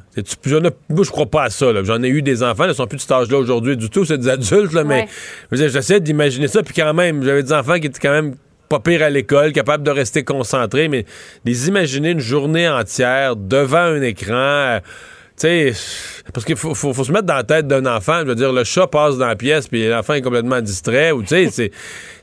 Moi, 0.90 1.04
je 1.04 1.10
crois 1.12 1.26
pas 1.26 1.44
à 1.44 1.50
ça. 1.50 1.68
J'en 1.84 2.02
ai 2.04 2.08
eu 2.10 2.22
des 2.22 2.44
enfants, 2.44 2.66
ils 2.68 2.74
sont 2.76 2.88
plus 2.88 2.98
de 2.98 3.02
cet 3.02 3.12
âge-là 3.12 3.38
aujourd'hui 3.38 3.76
du 3.78 3.90
tout, 3.90 4.06
c'est 4.06 4.18
des 4.18 4.30
adultes, 4.30 4.74
là, 4.74 4.84
mais 4.84 5.08
Ouais. 5.52 5.70
j'essaie 5.70 6.00
d'imaginer 6.00 6.48
ça, 6.48 6.64
puis 6.64 6.74
quand 6.74 6.94
même, 6.94 7.24
j'avais 7.24 7.44
des 7.44 7.54
enfants 7.54 7.80
qui 7.80 7.88
étaient 7.88 8.00
quand 8.00 8.12
même 8.14 8.36
pas 8.70 8.80
pire 8.80 9.04
à 9.04 9.10
l'école, 9.10 9.52
capables 9.52 9.84
de 9.84 9.92
rester 9.92 10.24
concentrés, 10.24 10.88
mais 10.88 11.06
les 11.44 11.68
imaginer 11.68 12.12
une 12.12 12.22
journée 12.22 12.70
entière 12.70 13.36
devant 13.36 13.80
un 13.80 14.02
écran, 14.02 14.32
euh, 14.34 14.80
tu 15.38 15.48
sais, 15.48 15.74
parce 16.34 16.46
qu'il 16.46 16.56
faut, 16.56 16.74
faut- 16.74 16.94
faut 16.94 17.04
se 17.04 17.12
mettre 17.12 17.26
dans 17.26 17.36
la 17.36 17.44
tête 17.44 17.68
d'un 17.68 17.86
enfant. 17.86 18.20
Je 18.22 18.28
veux 18.28 18.36
dire, 18.36 18.54
le 18.54 18.64
chat 18.64 18.88
passe 18.88 19.18
dans 19.18 19.28
la 19.28 19.36
pièce, 19.36 19.68
puis 19.68 19.88
l'enfant 19.90 20.14
est 20.14 20.22
complètement 20.22 20.62
distrait, 20.62 21.12
ou 21.12 21.22
tu 21.22 21.28
sais, 21.30 21.50
c'est. 21.52 21.72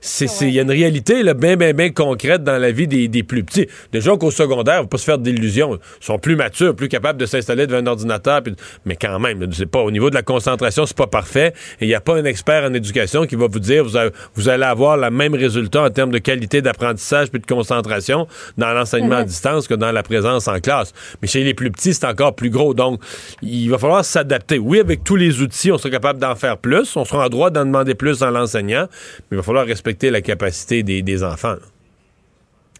C'est- 0.01 0.47
Il 0.49 0.55
y 0.55 0.59
a 0.59 0.63
une 0.63 0.71
réalité 0.71 1.23
là, 1.23 1.35
bien, 1.35 1.57
bien, 1.57 1.73
bien 1.73 1.91
concrète 1.91 2.43
dans 2.45 2.59
la 2.59 2.71
vie 2.71 2.87
des, 2.87 3.09
des 3.09 3.23
plus 3.23 3.45
petits. 3.45 3.67
Déjà 3.93 4.17
qu'au 4.17 4.31
secondaire, 4.31 4.81
faut 4.83 4.87
pas 4.87 4.99
se 4.99 5.05
faire 5.05 5.19
d'illusions. 5.19 5.79
Ils 6.01 6.05
sont 6.05 6.19
plus 6.19 6.37
matures, 6.37 6.75
plus 6.75 6.89
capables 6.89 7.19
de 7.21 7.27
s'installer 7.27 7.67
devant 7.67 7.79
un 7.81 7.87
ordinateur. 7.87 8.43
puis- 8.43 8.55
mais 8.85 8.97
quand 8.97 9.19
même, 9.19 9.53
c'est 9.53 9.67
pas 9.67 9.81
au 9.81 9.91
niveau 9.91 10.11
de 10.11 10.15
la 10.15 10.23
concentration, 10.23 10.87
c'est 10.87 10.97
pas 10.97 11.07
parfait. 11.07 11.53
Et 11.81 11.85
il 11.85 11.89
n'y 11.89 11.95
a 11.95 12.01
pas 12.01 12.17
un 12.17 12.25
expert 12.25 12.65
en 12.65 12.73
éducation 12.75 13.27
qui 13.27 13.37
va 13.37 13.47
vous 13.49 13.59
dire 13.61 13.85
vous, 13.85 13.97
avez- 13.97 14.11
vous 14.35 14.49
allez 14.49 14.65
avoir 14.65 14.97
le 14.97 15.11
même 15.11 15.35
résultat 15.35 15.83
en 15.83 15.91
termes 15.91 16.11
de 16.11 16.19
qualité 16.19 16.63
d'apprentissage 16.63 17.31
puis 17.31 17.41
de 17.41 17.47
concentration 17.47 18.27
dans 18.57 18.73
l'enseignement 18.73 19.17
à 19.17 19.25
distance 19.25 19.67
que 19.69 19.75
dans 19.75 19.93
la 19.93 20.03
présence 20.03 20.49
en 20.49 20.61
classe. 20.61 20.93
Mais 21.23 21.29
chez 21.29 21.45
les 21.45 21.55
plus 21.55 21.71
petits, 21.71 21.95
c'est 21.95 22.07
encore 22.07 22.35
plus 22.35 22.51
gros. 22.51 22.75
Donc, 22.75 23.01
il 23.43 23.69
va 23.71 23.79
falloir 23.79 24.05
s'adapter. 24.05 24.59
Oui, 24.59 24.81
avec 24.81 25.03
tous 25.05 25.17
les 25.17 25.41
outils, 25.43 25.73
on 25.73 25.79
sera 25.79 25.91
capable 25.91 26.19
d'en 26.19 26.35
faire 26.35 26.59
plus. 26.59 26.97
On 26.97 27.05
sera 27.05 27.27
en 27.27 27.29
droit 27.29 27.51
d'en 27.51 27.65
demander 27.65 27.95
plus 27.95 28.19
dans 28.21 28.31
l'enseignant. 28.31 28.87
Mais 29.31 29.35
il 29.35 29.37
va 29.39 29.43
falloir 29.43 29.67
respecter 29.67 29.88
la 30.03 30.21
capacité 30.21 30.83
des, 30.83 31.25
enfants. 31.25 31.57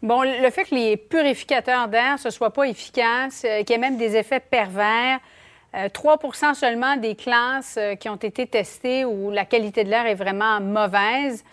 Bon, 0.03 0.23
le 0.23 0.51
fait 0.51 0.65
que 0.65 0.75
les 0.75 0.97
purificateurs 0.97 1.89
d'air 1.89 2.17
ne 2.25 2.31
soient 2.31 2.53
pas 2.53 2.65
efficaces, 2.65 3.45
euh, 3.45 3.63
qu'il 3.65 3.71
y 3.71 3.73
ait 3.75 3.79
même 3.79 3.97
des 3.97 4.17
effets 4.17 4.41
pervers, 4.41 5.19
euh, 5.75 5.89
3% 5.89 6.55
seulement 6.55 6.97
des 6.97 7.17
classes 7.17 7.77
euh, 7.77 7.95
qui 7.97 8.09
ont 8.09 8.17
été 8.17 8.47
testées 8.47 9.05
où 9.05 9.31
la 9.31 9.45
qualité 9.45 9.83
de 9.83 9.91
l'air 9.91 10.07
est 10.07 10.15
vraiment 10.15 10.61
mauvaise. 10.61 11.45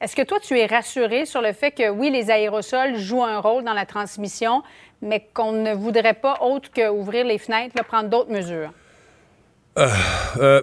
Est-ce 0.00 0.16
que 0.16 0.22
toi, 0.22 0.40
tu 0.40 0.58
es 0.58 0.66
rassuré 0.66 1.26
sur 1.26 1.40
le 1.40 1.52
fait 1.52 1.70
que 1.70 1.88
oui, 1.88 2.10
les 2.10 2.30
aérosols 2.30 2.96
jouent 2.98 3.24
un 3.24 3.38
rôle 3.38 3.62
dans 3.62 3.72
la 3.72 3.86
transmission, 3.86 4.64
mais 5.00 5.28
qu'on 5.32 5.52
ne 5.52 5.72
voudrait 5.72 6.14
pas 6.14 6.38
autre 6.42 6.70
qu'ouvrir 6.72 7.24
les 7.24 7.38
fenêtres, 7.38 7.82
prendre 7.84 8.08
d'autres 8.08 8.32
mesures? 8.32 8.72
Euh, 9.78 9.88
euh, 10.38 10.62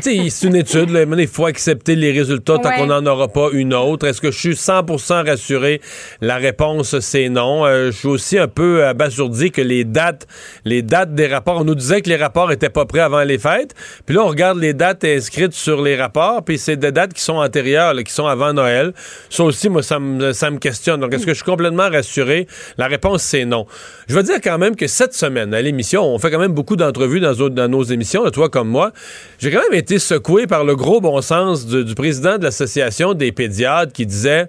c'est 0.00 0.46
une 0.46 0.56
étude. 0.56 0.90
Il 0.90 1.28
faut 1.28 1.46
accepter 1.46 1.94
les 1.94 2.10
résultats 2.10 2.58
tant 2.58 2.70
qu'on 2.72 2.86
n'en 2.86 3.04
aura 3.06 3.28
pas 3.28 3.48
une 3.52 3.74
autre. 3.74 4.06
Est-ce 4.06 4.20
que 4.20 4.30
je 4.30 4.38
suis 4.38 4.54
100% 4.54 5.26
rassuré? 5.26 5.80
La 6.20 6.36
réponse, 6.36 6.98
c'est 6.98 7.28
non. 7.28 7.64
Euh, 7.64 7.92
je 7.92 7.96
suis 7.96 8.08
aussi 8.08 8.38
un 8.38 8.48
peu 8.48 8.84
abasourdi 8.84 9.52
que 9.52 9.62
les 9.62 9.84
dates, 9.84 10.26
les 10.64 10.82
dates 10.82 11.14
des 11.14 11.28
rapports, 11.28 11.60
on 11.60 11.64
nous 11.64 11.74
disait 11.76 12.02
que 12.02 12.08
les 12.08 12.16
rapports 12.16 12.50
étaient 12.50 12.70
pas 12.70 12.86
prêts 12.86 13.00
avant 13.00 13.22
les 13.22 13.38
fêtes. 13.38 13.74
Puis 14.04 14.16
là, 14.16 14.24
on 14.24 14.28
regarde 14.28 14.58
les 14.58 14.74
dates 14.74 15.04
inscrites 15.04 15.52
sur 15.52 15.80
les 15.80 15.96
rapports, 15.96 16.44
puis 16.44 16.58
c'est 16.58 16.76
des 16.76 16.92
dates 16.92 17.14
qui 17.14 17.22
sont 17.22 17.36
antérieures, 17.36 17.94
qui 18.04 18.12
sont 18.12 18.26
avant 18.26 18.52
Noël. 18.52 18.92
Ça 19.30 19.44
aussi, 19.44 19.68
moi, 19.68 19.82
ça 19.82 20.00
me, 20.00 20.32
ça 20.32 20.50
me 20.50 20.58
questionne. 20.58 21.00
Donc, 21.00 21.14
est-ce 21.14 21.24
que 21.24 21.32
je 21.32 21.36
suis 21.36 21.44
complètement 21.44 21.88
rassuré? 21.88 22.48
La 22.78 22.88
réponse, 22.88 23.22
c'est 23.22 23.44
non. 23.44 23.66
Je 24.08 24.14
veux 24.14 24.22
dire 24.24 24.40
quand 24.42 24.58
même 24.58 24.74
que 24.74 24.86
cette 24.88 25.14
semaine, 25.14 25.54
à 25.54 25.62
l'émission, 25.62 26.02
on 26.02 26.18
fait 26.18 26.30
quand 26.30 26.38
même 26.38 26.52
beaucoup 26.52 26.76
d'entrevues 26.76 27.20
dans, 27.20 27.34
dans 27.48 27.68
nos 27.68 27.75
émissions, 27.84 28.28
toi 28.30 28.48
comme 28.48 28.68
moi. 28.68 28.92
J'ai 29.38 29.50
quand 29.50 29.62
même 29.70 29.78
été 29.78 29.98
secoué 29.98 30.46
par 30.46 30.64
le 30.64 30.76
gros 30.76 31.00
bon 31.00 31.20
sens 31.20 31.66
du, 31.66 31.94
président 31.94 32.38
de 32.38 32.44
l'Association 32.44 33.14
des 33.14 33.32
pédiatres 33.32 33.92
qui 33.92 34.06
disait 34.06 34.46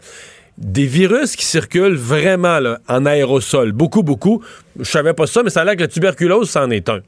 des 0.57 0.85
virus 0.85 1.35
qui 1.35 1.45
circulent 1.45 1.95
vraiment 1.95 2.59
en 2.87 3.05
aérosol. 3.05 3.71
Beaucoup, 3.71 4.03
beaucoup. 4.03 4.43
Je 4.79 4.89
savais 4.89 5.13
pas 5.13 5.27
ça, 5.27 5.43
mais 5.43 5.49
ça 5.49 5.61
a 5.61 5.65
l'air 5.65 5.75
que 5.75 5.81
la 5.81 5.87
tuberculose, 5.87 6.49
c'en 6.49 6.69
est 6.71 6.89
un. 6.89 7.01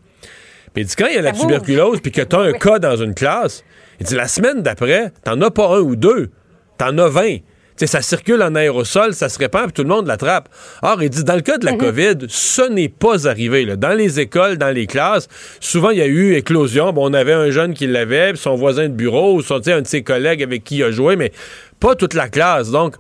Puis 0.74 0.84
il 0.84 0.86
dit, 0.86 0.96
quand 0.96 1.08
il 1.08 1.16
y 1.16 1.18
a 1.18 1.22
la 1.22 1.32
tuberculose, 1.32 2.00
puis 2.00 2.12
que 2.12 2.22
tu 2.22 2.36
as 2.36 2.40
un 2.40 2.52
cas 2.60 2.78
dans 2.78 2.96
une 2.96 3.16
classe, 3.16 3.64
il 4.00 4.06
dit, 4.06 4.16
la 4.16 4.28
semaine 4.28 4.62
d'après, 4.62 5.12
t'en 5.24 5.42
as 5.42 5.52
pas 5.52 5.78
un 5.78 5.80
ou 5.80 5.96
deux, 5.96 6.30
t'en 6.78 6.98
as 7.00 7.10
vingt 7.10 7.38
ça 7.88 8.02
circule 8.02 8.42
en 8.42 8.56
aérosol, 8.56 9.14
ça 9.14 9.30
se 9.30 9.40
répand, 9.40 9.64
puis 9.66 9.74
tout 9.74 9.84
le 9.84 9.90
monde 9.90 10.08
l'attrape. 10.08 10.50
Or, 10.82 11.02
il 11.02 11.10
dit, 11.10 11.24
dans 11.24 11.36
le 11.36 11.42
cas 11.42 11.58
de 11.58 11.66
la 11.66 11.74
mhm. 11.74 11.78
COVID, 11.78 12.16
ce 12.28 12.70
n'est 12.70 12.90
pas 12.90 13.28
arrivé. 13.28 13.66
Dans 13.78 13.98
les 13.98 14.20
écoles, 14.20 14.58
dans 14.58 14.74
les 14.74 14.88
classes, 14.88 15.28
souvent, 15.60 15.90
il 15.90 16.00
y 16.00 16.02
a 16.02 16.08
eu 16.08 16.36
éclosion. 16.36 16.92
Bon, 16.94 17.10
on 17.10 17.14
avait 17.14 17.34
un 17.34 17.52
jeune 17.52 17.74
qui 17.74 17.88
l'avait, 17.88 18.34
puis 18.34 18.42
son 18.42 18.56
voisin 18.56 18.90
de 18.90 18.94
bureau, 18.94 19.36
ou 19.36 19.42
son, 19.42 19.62
un 19.68 19.82
de 19.82 19.88
ses 19.88 20.04
collègues 20.04 20.44
avec 20.44 20.64
qui 20.64 20.78
il 20.78 20.84
a 20.84 20.92
joué, 20.92 21.16
mais 21.16 21.32
pas 21.80 21.96
toute 21.96 22.14
la 22.14 22.30
classe. 22.30 22.72
Donc, 22.72 22.96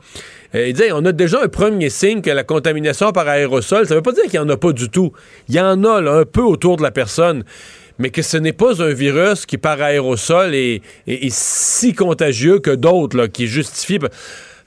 euh, 0.55 0.67
il 0.67 0.74
dit, 0.74 0.83
on 0.93 1.05
a 1.05 1.12
déjà 1.12 1.41
un 1.43 1.48
premier 1.48 1.89
signe 1.89 2.21
que 2.21 2.29
la 2.29 2.43
contamination 2.43 3.12
par 3.12 3.27
aérosol, 3.27 3.86
ça 3.86 3.93
ne 3.93 4.00
veut 4.00 4.03
pas 4.03 4.12
dire 4.12 4.24
qu'il 4.24 4.39
n'y 4.39 4.45
en 4.45 4.50
a 4.50 4.57
pas 4.57 4.71
du 4.71 4.89
tout. 4.89 5.12
Il 5.48 5.55
y 5.55 5.59
en 5.59 5.83
a 5.83 6.12
un 6.12 6.25
peu 6.25 6.41
autour 6.41 6.77
de 6.77 6.83
la 6.83 6.91
personne 6.91 7.43
mais 8.00 8.09
que 8.09 8.21
ce 8.21 8.38
n'est 8.38 8.53
pas 8.53 8.81
un 8.81 8.93
virus 8.93 9.45
qui, 9.45 9.57
par 9.57 9.81
aérosol, 9.81 10.55
est, 10.55 10.81
si 11.29 11.93
contagieux 11.93 12.59
que 12.59 12.71
d'autres, 12.71 13.27
qui 13.27 13.45
justifient. 13.45 14.00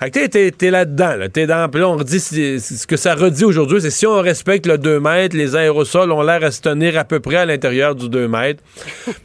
Fait 0.02 0.10
que 0.10 0.50
t'es, 0.50 0.70
là-dedans, 0.70 1.16
là. 1.16 1.28
T'es 1.28 1.46
dans. 1.46 1.68
Puis 1.68 1.80
là, 1.80 1.88
on 1.88 1.96
redit 1.96 2.18
ce 2.18 2.86
que 2.86 2.96
ça 2.96 3.14
redit 3.14 3.44
aujourd'hui, 3.44 3.80
c'est 3.80 3.90
si 3.90 4.06
on 4.06 4.20
respecte 4.20 4.66
le 4.66 4.78
2 4.78 4.98
mètres, 4.98 5.36
les 5.36 5.54
aérosols 5.54 6.10
ont 6.10 6.22
l'air 6.22 6.42
à 6.42 6.50
se 6.50 6.60
tenir 6.60 6.98
à 6.98 7.04
peu 7.04 7.20
près 7.20 7.36
à 7.36 7.46
l'intérieur 7.46 7.94
du 7.94 8.08
2 8.08 8.26
mètres. 8.26 8.62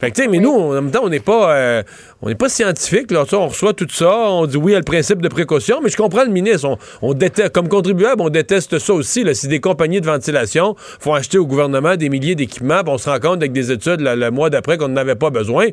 Fait 0.00 0.10
que, 0.10 0.16
tu 0.16 0.22
sais, 0.22 0.28
mais 0.28 0.38
nous, 0.38 0.52
en 0.52 0.72
même 0.74 0.90
temps, 0.90 1.02
on 1.02 1.08
n'est 1.08 1.20
pas. 1.20 1.52
Euh, 1.52 1.82
on 2.20 2.28
n'est 2.28 2.34
pas 2.34 2.48
scientifique, 2.48 3.12
là. 3.12 3.24
on 3.32 3.46
reçoit 3.46 3.74
tout 3.74 3.86
ça, 3.88 4.12
on 4.12 4.46
dit 4.46 4.56
oui 4.56 4.74
à 4.74 4.78
le 4.78 4.84
principe 4.84 5.22
de 5.22 5.28
précaution, 5.28 5.80
mais 5.82 5.88
je 5.88 5.96
comprends 5.96 6.24
le 6.24 6.30
ministre. 6.30 6.76
On, 7.00 7.14
déteste, 7.14 7.52
comme 7.52 7.68
contribuable, 7.68 8.20
on 8.20 8.28
déteste 8.28 8.80
ça 8.80 8.92
aussi. 8.92 9.22
Là. 9.22 9.34
Si 9.34 9.46
des 9.46 9.60
compagnies 9.60 10.00
de 10.00 10.06
ventilation 10.06 10.74
font 10.76 11.14
acheter 11.14 11.38
au 11.38 11.46
gouvernement 11.46 11.94
des 11.94 12.08
milliers 12.08 12.34
d'équipements, 12.34 12.80
on 12.88 12.98
se 12.98 13.08
rend 13.08 13.20
compte 13.20 13.36
avec 13.36 13.52
des 13.52 13.70
études 13.70 14.00
le 14.00 14.30
mois 14.30 14.50
d'après 14.50 14.78
qu'on 14.78 14.88
n'avait 14.88 15.14
pas 15.14 15.30
besoin. 15.30 15.66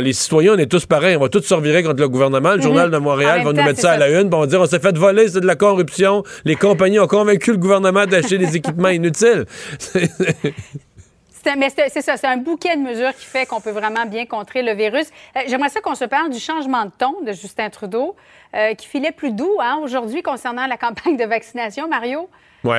les 0.00 0.12
citoyens, 0.12 0.54
on 0.54 0.58
est 0.58 0.70
tous 0.70 0.86
pareils. 0.86 1.16
On 1.16 1.20
va 1.20 1.28
tous 1.28 1.42
se 1.42 1.54
revirer 1.54 1.82
contre 1.82 2.00
le 2.00 2.08
gouvernement. 2.08 2.50
Le 2.50 2.58
mhm. 2.58 2.62
Journal 2.62 2.90
de 2.92 2.98
Montréal 2.98 3.42
va 3.42 3.52
nous 3.52 3.62
mettre 3.62 3.80
ça, 3.80 3.92
à 3.92 3.98
la 3.98 4.20
une. 4.20 4.32
on 4.32 4.40
va 4.40 4.46
dire 4.46 4.60
on 4.60 4.66
s'est 4.66 4.78
fait 4.78 4.96
voler, 4.96 5.28
c'est 5.28 5.40
de 5.40 5.46
la 5.46 5.56
corruption. 5.56 6.22
Les 6.44 6.54
compagnies 6.54 7.00
ont 7.00 7.08
convaincu 7.08 7.50
le 7.50 7.58
gouvernement 7.58 8.06
d'acheter 8.06 8.38
des 8.38 8.56
équipements 8.56 8.90
inutiles. 8.90 9.44
mais 11.56 11.68
c'est 11.70 12.02
ça, 12.02 12.16
c'est 12.16 12.26
un 12.26 12.36
bouquet 12.36 12.76
de 12.76 12.82
mesures 12.82 13.14
qui 13.14 13.24
fait 13.24 13.46
qu'on 13.46 13.60
peut 13.60 13.70
vraiment 13.70 14.06
bien 14.06 14.26
contrer 14.26 14.62
le 14.62 14.72
virus. 14.72 15.06
Euh, 15.36 15.40
j'aimerais 15.46 15.68
ça 15.68 15.80
qu'on 15.80 15.94
se 15.94 16.04
parle 16.04 16.30
du 16.30 16.38
changement 16.38 16.84
de 16.86 16.90
ton 16.96 17.20
de 17.22 17.32
Justin 17.32 17.70
Trudeau, 17.70 18.16
euh, 18.54 18.74
qui 18.74 18.86
filait 18.86 19.12
plus 19.12 19.32
doux 19.32 19.58
hein, 19.60 19.78
aujourd'hui 19.82 20.22
concernant 20.22 20.66
la 20.66 20.76
campagne 20.76 21.16
de 21.16 21.24
vaccination, 21.24 21.88
Mario. 21.88 22.28
Oui. 22.64 22.78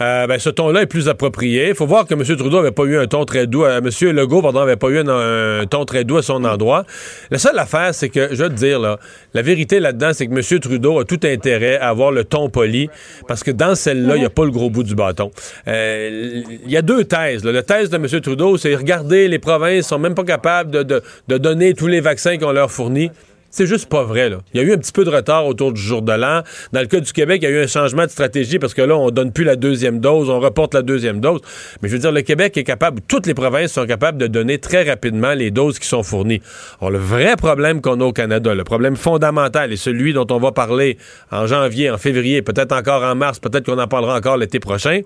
Euh, 0.00 0.26
ben, 0.26 0.38
ce 0.38 0.48
ton-là 0.48 0.82
est 0.82 0.86
plus 0.86 1.08
approprié. 1.08 1.68
Il 1.68 1.74
faut 1.74 1.86
voir 1.86 2.06
que 2.06 2.14
M. 2.14 2.22
Trudeau 2.22 2.56
n'avait 2.56 2.70
pas 2.70 2.84
eu 2.84 2.96
un 2.96 3.06
ton 3.06 3.26
très 3.26 3.46
doux. 3.46 3.64
Euh, 3.64 3.80
M. 3.80 4.12
Legault, 4.16 4.40
pardon, 4.40 4.60
n'avait 4.60 4.76
pas 4.76 4.88
eu 4.88 4.98
un, 4.98 5.66
ton 5.66 5.84
très 5.84 6.04
doux 6.04 6.16
à 6.16 6.22
son 6.22 6.42
endroit. 6.44 6.84
La 7.30 7.36
seule 7.36 7.58
affaire, 7.58 7.94
c'est 7.94 8.08
que, 8.08 8.34
je 8.34 8.42
veux 8.42 8.48
te 8.48 8.54
dire, 8.54 8.80
là, 8.80 8.98
la 9.34 9.42
vérité 9.42 9.78
là-dedans, 9.78 10.12
c'est 10.14 10.26
que 10.26 10.32
M. 10.32 10.60
Trudeau 10.60 11.00
a 11.00 11.04
tout 11.04 11.20
intérêt 11.24 11.78
à 11.78 11.88
avoir 11.88 12.12
le 12.12 12.24
ton 12.24 12.48
poli, 12.48 12.88
parce 13.28 13.44
que 13.44 13.50
dans 13.50 13.74
celle-là, 13.74 14.16
il 14.16 14.20
n'y 14.20 14.26
a 14.26 14.30
pas 14.30 14.44
le 14.44 14.50
gros 14.50 14.70
bout 14.70 14.84
du 14.84 14.94
bâton. 14.94 15.30
Euh, 15.68 16.42
il 16.64 16.70
y 16.70 16.78
a 16.78 16.82
deux 16.82 17.04
thèses. 17.04 17.44
La 17.44 17.62
thèse 17.62 17.90
de 17.90 17.96
M. 17.96 18.06
Trudeau, 18.22 18.56
c'est 18.56 18.74
regarder, 18.74 19.28
les 19.28 19.38
provinces 19.38 19.88
sont 19.88 19.98
même 19.98 20.14
pas 20.14 20.24
capables 20.24 20.70
de, 20.70 20.82
de, 20.82 21.02
de 21.28 21.36
donner 21.36 21.74
tous 21.74 21.88
les 21.88 22.00
vaccins 22.00 22.38
qu'on 22.38 22.52
leur 22.52 22.70
fournit. 22.70 23.10
C'est 23.50 23.66
juste 23.66 23.88
pas 23.88 24.04
vrai. 24.04 24.30
Là. 24.30 24.38
Il 24.54 24.60
y 24.60 24.64
a 24.64 24.66
eu 24.66 24.72
un 24.72 24.78
petit 24.78 24.92
peu 24.92 25.04
de 25.04 25.10
retard 25.10 25.44
autour 25.46 25.72
du 25.72 25.80
jour 25.80 26.02
de 26.02 26.12
l'an. 26.12 26.42
Dans 26.72 26.80
le 26.80 26.86
cas 26.86 27.00
du 27.00 27.12
Québec, 27.12 27.40
il 27.42 27.50
y 27.50 27.52
a 27.52 27.56
eu 27.56 27.62
un 27.62 27.66
changement 27.66 28.04
de 28.04 28.10
stratégie 28.10 28.60
parce 28.60 28.74
que 28.74 28.82
là, 28.82 28.96
on 28.96 29.10
donne 29.10 29.32
plus 29.32 29.42
la 29.42 29.56
deuxième 29.56 29.98
dose, 29.98 30.30
on 30.30 30.38
reporte 30.38 30.74
la 30.74 30.82
deuxième 30.82 31.20
dose. 31.20 31.40
Mais 31.82 31.88
je 31.88 31.94
veux 31.94 32.00
dire, 32.00 32.12
le 32.12 32.22
Québec 32.22 32.56
est 32.56 32.64
capable, 32.64 33.00
toutes 33.08 33.26
les 33.26 33.34
provinces 33.34 33.72
sont 33.72 33.86
capables 33.86 34.18
de 34.18 34.28
donner 34.28 34.58
très 34.58 34.88
rapidement 34.88 35.34
les 35.34 35.50
doses 35.50 35.80
qui 35.80 35.88
sont 35.88 36.04
fournies. 36.04 36.40
Alors, 36.80 36.92
le 36.92 36.98
vrai 36.98 37.34
problème 37.36 37.80
qu'on 37.80 38.00
a 38.00 38.04
au 38.04 38.12
Canada, 38.12 38.54
le 38.54 38.64
problème 38.64 38.94
fondamental 38.96 39.72
et 39.72 39.76
celui 39.76 40.12
dont 40.12 40.26
on 40.30 40.38
va 40.38 40.52
parler 40.52 40.96
en 41.32 41.46
janvier, 41.46 41.90
en 41.90 41.98
février, 41.98 42.42
peut-être 42.42 42.72
encore 42.72 43.02
en 43.02 43.16
mars, 43.16 43.40
peut-être 43.40 43.66
qu'on 43.66 43.78
en 43.78 43.88
parlera 43.88 44.16
encore 44.16 44.36
l'été 44.36 44.60
prochain, 44.60 45.00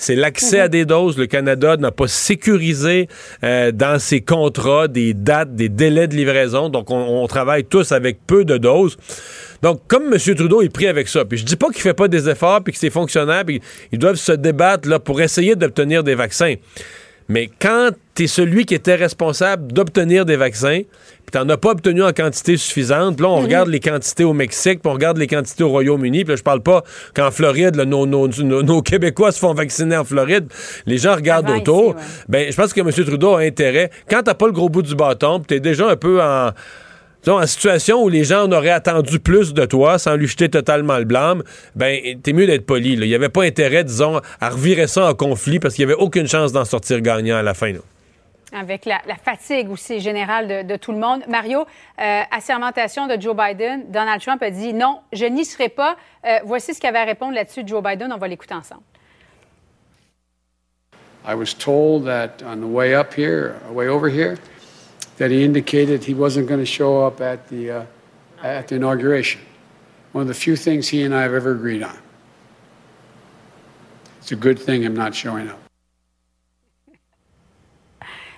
c'est 0.00 0.16
l'accès 0.16 0.60
à 0.60 0.68
des 0.68 0.86
doses. 0.86 1.18
Le 1.18 1.26
Canada 1.26 1.76
n'a 1.76 1.92
pas 1.92 2.08
sécurisé 2.08 3.06
euh, 3.44 3.70
dans 3.70 3.98
ses 3.98 4.22
contrats 4.22 4.88
des 4.88 5.12
dates, 5.12 5.54
des 5.54 5.68
délais 5.68 6.08
de 6.08 6.16
livraison. 6.16 6.70
Donc, 6.70 6.90
on, 6.90 7.26
travaille 7.26 7.64
tous 7.64 7.92
avec 7.92 8.18
peu 8.26 8.46
de 8.46 8.56
doses. 8.56 8.96
Donc, 9.60 9.82
comme 9.88 10.04
M. 10.04 10.18
Trudeau 10.18 10.62
est 10.62 10.70
pris 10.70 10.86
avec 10.86 11.06
ça, 11.06 11.26
puis 11.26 11.36
je 11.36 11.44
dis 11.44 11.56
pas 11.56 11.68
qu'il 11.68 11.82
fait 11.82 11.92
pas 11.92 12.08
des 12.08 12.30
efforts, 12.30 12.64
puis 12.64 12.72
que 12.72 12.78
c'est 12.78 12.88
fonctionnel, 12.88 13.44
puis 13.44 13.60
ils 13.92 13.98
doivent 13.98 14.16
se 14.16 14.32
débattre 14.32 14.88
là, 14.88 14.98
pour 14.98 15.20
essayer 15.20 15.54
d'obtenir 15.54 16.02
des 16.02 16.14
vaccins. 16.14 16.54
Mais 17.30 17.48
quand 17.60 17.90
tu 18.16 18.24
es 18.24 18.26
celui 18.26 18.66
qui 18.66 18.74
était 18.74 18.96
responsable 18.96 19.72
d'obtenir 19.72 20.26
des 20.26 20.34
vaccins, 20.34 20.82
puis 20.82 21.30
t'en 21.30 21.48
as 21.48 21.56
pas 21.56 21.70
obtenu 21.70 22.02
en 22.02 22.12
quantité 22.12 22.56
suffisante, 22.56 23.16
puis 23.16 23.22
là, 23.22 23.30
on 23.30 23.38
mhm. 23.38 23.44
regarde 23.44 23.68
les 23.68 23.78
quantités 23.78 24.24
au 24.24 24.32
Mexique, 24.32 24.80
puis 24.82 24.90
on 24.90 24.94
regarde 24.94 25.16
les 25.16 25.28
quantités 25.28 25.62
au 25.62 25.68
Royaume-Uni, 25.68 26.24
puis 26.24 26.32
là, 26.32 26.36
je 26.36 26.42
parle 26.42 26.60
pas 26.60 26.82
qu'en 27.14 27.30
Floride, 27.30 27.76
nos, 27.76 28.82
Québécois 28.82 29.30
se 29.30 29.38
font 29.38 29.54
vacciner 29.54 29.96
en 29.96 30.04
Floride, 30.04 30.48
les 30.86 30.98
gens 30.98 31.14
regardent 31.14 31.50
autour. 31.50 31.94
Ben, 32.28 32.50
je 32.50 32.56
pense 32.56 32.72
que 32.72 32.80
M. 32.80 32.90
Trudeau 32.90 33.36
a 33.36 33.42
intérêt, 33.42 33.92
quand 34.08 34.24
t'as 34.24 34.34
pas 34.34 34.46
le 34.46 34.52
gros 34.52 34.68
bout 34.68 34.82
du 34.82 34.96
bâton, 34.96 35.38
puis 35.38 35.46
t'es 35.46 35.60
déjà 35.60 35.88
un 35.88 35.96
peu 35.96 36.20
en 36.20 36.50
en 37.28 37.46
situation 37.46 38.02
où 38.02 38.08
les 38.08 38.24
gens 38.24 38.44
en 38.44 38.52
auraient 38.52 38.70
attendu 38.70 39.20
plus 39.20 39.52
de 39.52 39.64
toi 39.64 39.98
sans 39.98 40.16
lui 40.16 40.26
jeter 40.26 40.48
totalement 40.48 40.98
le 40.98 41.04
blâme, 41.04 41.42
ben, 41.74 42.00
t'es 42.22 42.32
mieux 42.32 42.46
d'être 42.46 42.66
poli. 42.66 42.94
Il 42.94 43.00
n'y 43.00 43.14
avait 43.14 43.28
pas 43.28 43.44
intérêt, 43.44 43.84
disons, 43.84 44.20
à 44.40 44.50
revirer 44.50 44.86
ça 44.86 45.08
en 45.08 45.14
conflit 45.14 45.60
parce 45.60 45.74
qu'il 45.74 45.86
n'y 45.86 45.92
avait 45.92 46.00
aucune 46.00 46.26
chance 46.26 46.52
d'en 46.52 46.64
sortir 46.64 47.00
gagnant 47.00 47.36
à 47.36 47.42
la 47.42 47.54
fin. 47.54 47.72
Avec 48.52 48.84
la, 48.84 49.00
fatigue 49.22 49.70
aussi 49.70 50.00
générale 50.00 50.66
de, 50.66 50.76
tout 50.76 50.90
le 50.92 50.98
monde. 50.98 51.22
Mario, 51.28 51.60
euh, 52.00 52.22
assermentation 52.32 53.06
de 53.06 53.20
Joe 53.20 53.36
Biden, 53.36 53.84
Donald 53.90 54.20
Trump 54.20 54.42
a 54.42 54.50
dit 54.50 54.74
non, 54.74 55.00
je 55.12 55.24
n'y 55.26 55.44
serai 55.44 55.68
pas. 55.68 55.96
Euh, 56.26 56.38
voici 56.44 56.74
ce 56.74 56.80
qu'avait 56.80 56.98
à 56.98 57.04
répondre 57.04 57.34
là-dessus 57.34 57.62
Joe 57.64 57.82
Biden. 57.82 58.12
On 58.12 58.18
va 58.18 58.26
l'écouter 58.26 58.54
ensemble. 58.54 58.82
I 61.24 61.34
was 61.34 61.54
told 61.54 62.06
that 62.06 62.42
on 62.44 62.56
the 62.56 62.66
way 62.66 62.94
up 62.94 63.12
here, 63.14 63.54
way 63.70 63.88
over 63.88 64.08
here, 64.08 64.36
that 65.20 65.30
he 65.30 65.44
indicated 65.44 66.02
he 66.02 66.14
wasn't 66.14 66.48
going 66.48 66.60
to 66.60 66.72
show 66.78 67.06
up 67.06 67.20
at 67.20 67.46
the, 67.50 67.70
uh, 67.70 67.84
at 68.42 68.68
the 68.68 68.76
inauguration. 68.76 69.40
One 70.12 70.22
of 70.22 70.28
the 70.28 70.34
few 70.34 70.56
things 70.56 70.88
he 70.88 71.04
and 71.04 71.14
I 71.14 71.22
have 71.22 71.34
ever 71.34 71.52
agreed 71.52 71.82
on. 71.82 71.96
It's 74.18 74.32
a 74.32 74.36
good 74.36 74.58
thing 74.58 74.82
I'm 74.86 74.96
not 74.96 75.14
showing 75.14 75.48
up. 75.48 75.58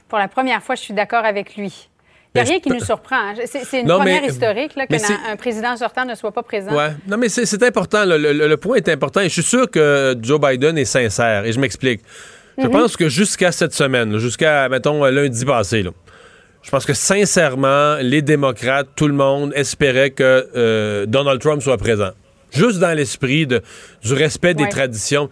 Pour 0.09 0.19
la 0.19 0.29
première 0.29 0.61
fois, 0.63 0.75
je 0.75 0.83
suis 0.83 0.93
d'accord 0.93 1.25
avec 1.25 1.57
lui. 1.57 1.89
Il 2.35 2.43
n'y 2.43 2.49
a 2.49 2.51
rien 2.51 2.61
qui 2.61 2.71
nous 2.71 2.85
surprend. 2.85 3.17
Hein. 3.17 3.35
C'est 3.47 3.81
une 3.81 3.87
première 3.87 4.25
historique 4.25 4.75
qu'un 4.75 5.37
président 5.37 5.77
sortant 5.77 6.05
ne 6.05 6.15
soit 6.15 6.33
pas 6.33 6.43
présent. 6.43 6.75
Ouais. 6.75 6.91
Non, 7.07 7.17
mais 7.17 7.29
c'est 7.29 7.63
important. 7.63 8.05
Le, 8.05 8.17
le, 8.17 8.57
point 8.57 8.77
est 8.77 8.89
important. 8.89 9.21
Et 9.21 9.29
je 9.29 9.35
suis 9.35 9.43
sûr 9.43 9.71
que 9.71 10.17
Joe 10.21 10.41
Biden 10.41 10.77
est 10.79 10.85
sincère. 10.87 11.45
Et 11.45 11.53
je 11.53 11.61
m'explique. 11.61 12.01
Je 12.59 12.67
mhm. 12.67 12.73
pense 12.73 12.97
que 12.97 13.09
jusqu'à 13.09 13.53
cette 13.53 13.73
semaine, 13.73 14.19
jusqu'à, 14.19 14.69
mettons, 14.69 15.05
lundi 15.05 15.45
passé, 15.45 15.83
là, 15.83 15.91
je 16.63 16.71
pense 16.71 16.87
que 16.87 16.95
sincèrement, 16.95 17.97
les 18.01 18.23
démocrates, 18.23 18.89
tout 18.95 19.09
le 19.09 19.15
monde 19.15 19.53
espérait 19.55 20.11
que 20.11 20.49
euh, 20.57 21.07
Donald 21.07 21.41
Trump 21.41 21.61
soit 21.61 21.77
présent. 21.77 22.11
Juste 22.53 22.79
dans 22.79 22.97
l'esprit 22.97 23.47
du 23.47 24.13
respect 24.13 24.55
des 24.55 24.69
traditions. 24.69 25.29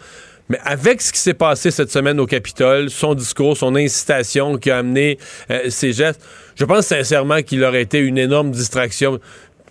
Mais 0.48 0.58
avec 0.64 1.00
ce 1.00 1.12
qui 1.12 1.20
s'est 1.20 1.34
passé 1.34 1.70
cette 1.70 1.92
semaine 1.92 2.18
au 2.18 2.26
Capitole, 2.26 2.90
son 2.90 3.14
discours, 3.14 3.56
son 3.56 3.76
incitation 3.76 4.56
qui 4.56 4.70
a 4.72 4.78
amené 4.78 5.16
euh, 5.50 5.70
ses 5.70 5.92
gestes, 5.92 6.20
je 6.56 6.64
pense 6.64 6.86
sincèrement 6.86 7.40
qu'il 7.42 7.62
aurait 7.62 7.82
été 7.82 8.00
une 8.00 8.18
énorme 8.18 8.50
distraction 8.50 9.20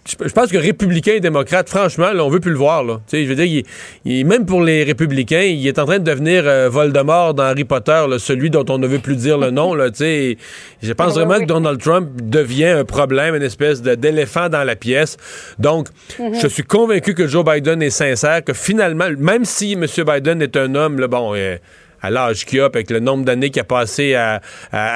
je 0.06 0.34
pense 0.34 0.52
que 0.52 0.58
républicains 0.58 1.14
et 1.14 1.20
démocrates, 1.20 1.70
franchement, 1.70 2.12
là, 2.12 2.24
on 2.24 2.30
veut 2.30 2.40
plus 2.40 2.52
le 2.52 2.58
voir. 2.58 2.84
Là. 2.84 3.00
je 3.12 3.24
veux 3.24 3.36
dire, 3.36 3.46
il, 3.46 3.64
il, 4.06 4.26
même 4.26 4.46
pour 4.46 4.62
les 4.62 4.84
républicains, 4.84 5.42
il 5.42 5.66
est 5.68 5.78
en 5.78 5.86
train 5.86 6.00
de 6.00 6.04
devenir 6.04 6.44
euh, 6.46 6.70
Voldemort 6.70 7.34
dans 7.34 7.44
Harry 7.44 7.64
Potter, 7.64 8.06
là, 8.10 8.18
celui 8.18 8.50
dont 8.50 8.66
on 8.70 8.78
ne 8.78 8.88
veut 8.88 9.00
plus 9.00 9.16
dire 9.16 9.38
le 9.38 9.52
nom. 9.52 9.74
Là, 9.74 9.90
je 9.98 10.94
pense 10.94 11.14
vraiment 11.14 11.40
que 11.40 11.46
Donald 11.46 11.80
Trump 11.80 12.10
devient 12.22 12.66
un 12.66 12.86
problème, 12.86 13.36
une 13.36 13.44
espèce 13.44 13.82
d'éléphant 13.82 14.50
dans 14.50 14.64
la 14.64 14.76
pièce. 14.76 15.18
Donc, 15.60 15.90
je 16.18 16.48
suis 16.48 16.64
convaincu 16.64 17.14
que 17.14 17.28
Joe 17.28 17.46
Biden 17.46 17.82
est 17.82 17.90
sincère, 17.90 18.44
que 18.44 18.54
finalement, 18.54 19.10
même 19.18 19.46
si 19.46 19.74
M. 19.74 19.86
Biden 20.06 20.42
est 20.42 20.58
un 20.58 20.76
homme, 20.76 21.00
là, 21.00 21.08
bon... 21.08 21.34
Euh, 21.36 21.58
à 22.02 22.10
l'âge 22.10 22.46
qu'il 22.46 22.62
a, 22.62 22.66
avec 22.66 22.90
le 22.90 23.00
nombre 23.00 23.26
d'années 23.26 23.50
qu'il 23.50 23.62
a 23.62 23.66
passé 23.66 24.16
à, 24.16 24.42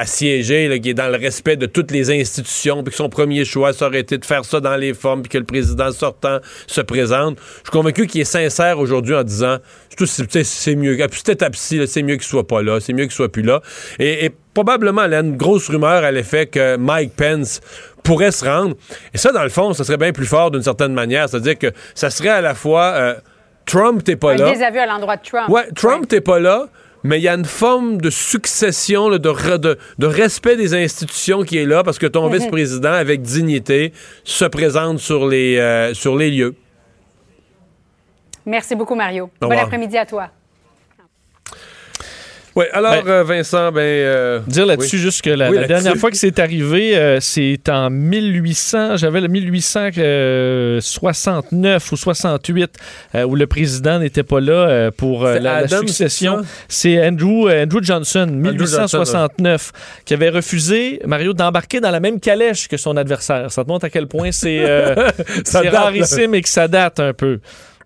siéger, 0.05 0.67
là, 0.67 0.79
qui 0.79 0.89
est 0.89 0.93
dans 0.93 1.10
le 1.10 1.17
respect 1.17 1.55
de 1.55 1.65
toutes 1.65 1.91
les 1.91 2.12
institutions, 2.12 2.83
puis 2.83 2.91
que 2.91 2.98
son 2.98 3.10
premier 3.10 3.45
choix, 3.45 3.74
ça 3.74 3.88
aurait 3.88 4.00
été 4.00 4.17
de 4.17 4.25
faire 4.25 4.45
ça 4.45 4.60
dans 4.60 4.75
les 4.75 4.93
formes, 4.93 5.22
puis 5.22 5.29
que 5.29 5.38
le 5.38 5.43
président 5.43 5.91
sortant 5.91 6.39
se 6.67 6.81
présente. 6.81 7.38
Je 7.39 7.69
suis 7.69 7.72
convaincu 7.72 8.07
qu'il 8.07 8.22
est 8.22 8.25
sincère 8.25 8.79
aujourd'hui 8.79 9.15
en 9.15 9.24
disant, 9.24 9.57
c'est 9.98 10.75
mieux, 10.75 11.01
à 11.01 11.07
cette 11.12 11.29
étape-ci, 11.29 11.86
c'est 11.88 12.03
mieux 12.03 12.15
qu'il 12.15 12.24
soit 12.24 12.48
pas 12.48 12.62
là, 12.62 12.79
c'est 12.79 12.93
mieux 12.93 13.03
qu'il 13.03 13.13
soit 13.13 13.31
plus 13.31 13.43
là. 13.43 13.62
Et, 14.00 14.31
probablement, 14.53 15.05
il 15.05 15.12
y 15.12 15.15
a 15.15 15.19
une 15.19 15.36
grosse 15.36 15.67
rumeur 15.69 16.03
à 16.03 16.12
l'effet 16.12 16.45
que 16.45 16.77
Mike 16.77 17.13
Pence 17.15 17.60
pourrait 18.03 18.31
se 18.31 18.45
rendre. 18.45 18.75
Et 19.13 19.17
ça, 19.17 19.31
dans 19.31 19.43
le 19.43 19.50
fond, 19.50 19.74
ça 19.74 19.83
serait 19.83 19.98
bien 19.98 20.12
plus 20.12 20.27
fort 20.27 20.51
d'une 20.51 20.62
certaine 20.62 20.93
manière. 20.93 21.27
C'est-à-dire 21.27 21.57
que 21.57 21.72
ça 21.95 22.10
serait 22.10 22.29
à 22.29 22.41
la 22.41 22.53
fois... 22.53 22.93
Euh, 22.95 23.15
Trump, 23.65 24.03
t'es 24.03 24.15
pas 24.15 24.36
là. 24.36 24.48
Un 24.48 24.51
désaveu 24.51 24.79
à 24.79 24.86
l'endroit 24.86 25.17
de 25.17 25.22
Trump. 25.22 25.50
Ouais, 25.50 25.67
Trump, 25.75 26.07
t'es 26.07 26.22
pas 26.22 26.39
là, 26.39 26.67
mais 27.03 27.19
il 27.19 27.24
y 27.24 27.27
a 27.27 27.33
une 27.33 27.45
forme 27.45 28.00
de 28.00 28.10
succession, 28.10 29.10
de, 29.10 29.17
de, 29.17 30.07
respect 30.07 30.55
des 30.55 30.74
institutions 30.74 31.43
qui 31.43 31.57
est 31.57 31.65
là 31.65 31.83
parce 31.83 32.00
que 32.00 32.07
ton 32.07 32.27
vice-président, 32.33 32.93
avec 32.93 33.22
dignité, 33.22 33.93
se 34.24 34.45
présente 34.45 35.00
sur 35.00 35.27
les, 35.27 35.57
euh, 35.57 35.93
sur 35.93 36.15
les 36.17 36.31
lieux. 36.31 36.55
Merci 38.45 38.75
beaucoup, 38.75 38.95
Mario. 38.95 39.29
Bon 39.39 39.51
après-midi 39.51 39.98
à 39.98 40.05
toi. 40.05 40.29
Oui, 42.55 42.65
alors, 42.72 43.03
ben, 43.03 43.10
euh, 43.10 43.24
Vincent, 43.24 43.72
ben. 43.72 43.81
Euh, 43.81 44.39
dire 44.45 44.67
là-dessus 44.67 45.00
juste 45.00 45.24
que 45.24 45.31
la, 45.31 45.65
dernière 45.65 45.95
fois 45.95 46.12
que 46.12 46.17
c'est 46.17 46.38
arrivé, 46.39 46.95
euh, 46.95 47.19
c'est 47.19 47.67
en 47.67 47.89
1800, 47.89 48.98
j'avais 48.98 49.22
le 49.22 49.27
1869 49.27 51.91
ou 51.91 51.98
68, 51.98 52.77
où 53.25 53.36
le 53.36 53.48
président 53.48 53.98
n'était 54.00 54.22
pas 54.24 54.39
là 54.39 54.91
pour 54.91 55.25
la, 55.25 55.67
succession. 55.67 56.43
C'est 56.67 57.03
Andrew, 57.05 57.50
Andrew 57.50 57.81
Johnson, 57.81 58.27
1869, 58.27 59.72
qui 60.05 60.13
avait 60.13 60.29
refusé, 60.29 61.01
Mario, 61.05 61.33
d'embarquer 61.33 61.79
dans 61.79 61.91
la 61.91 62.00
même 62.00 62.19
calèche 62.19 62.67
que 62.67 62.77
son 62.77 62.98
adversaire. 62.98 63.51
Ça 63.51 63.63
te 63.63 63.69
montre 63.69 63.86
à 63.86 63.89
quel 63.89 64.05
point 64.07 64.31
c'est 64.31 64.63
rarissime 65.72 66.36
et 66.36 66.43
que 66.43 66.50
ça 66.50 66.67
date 66.67 67.00
un 67.00 67.13
peu. 67.13 67.39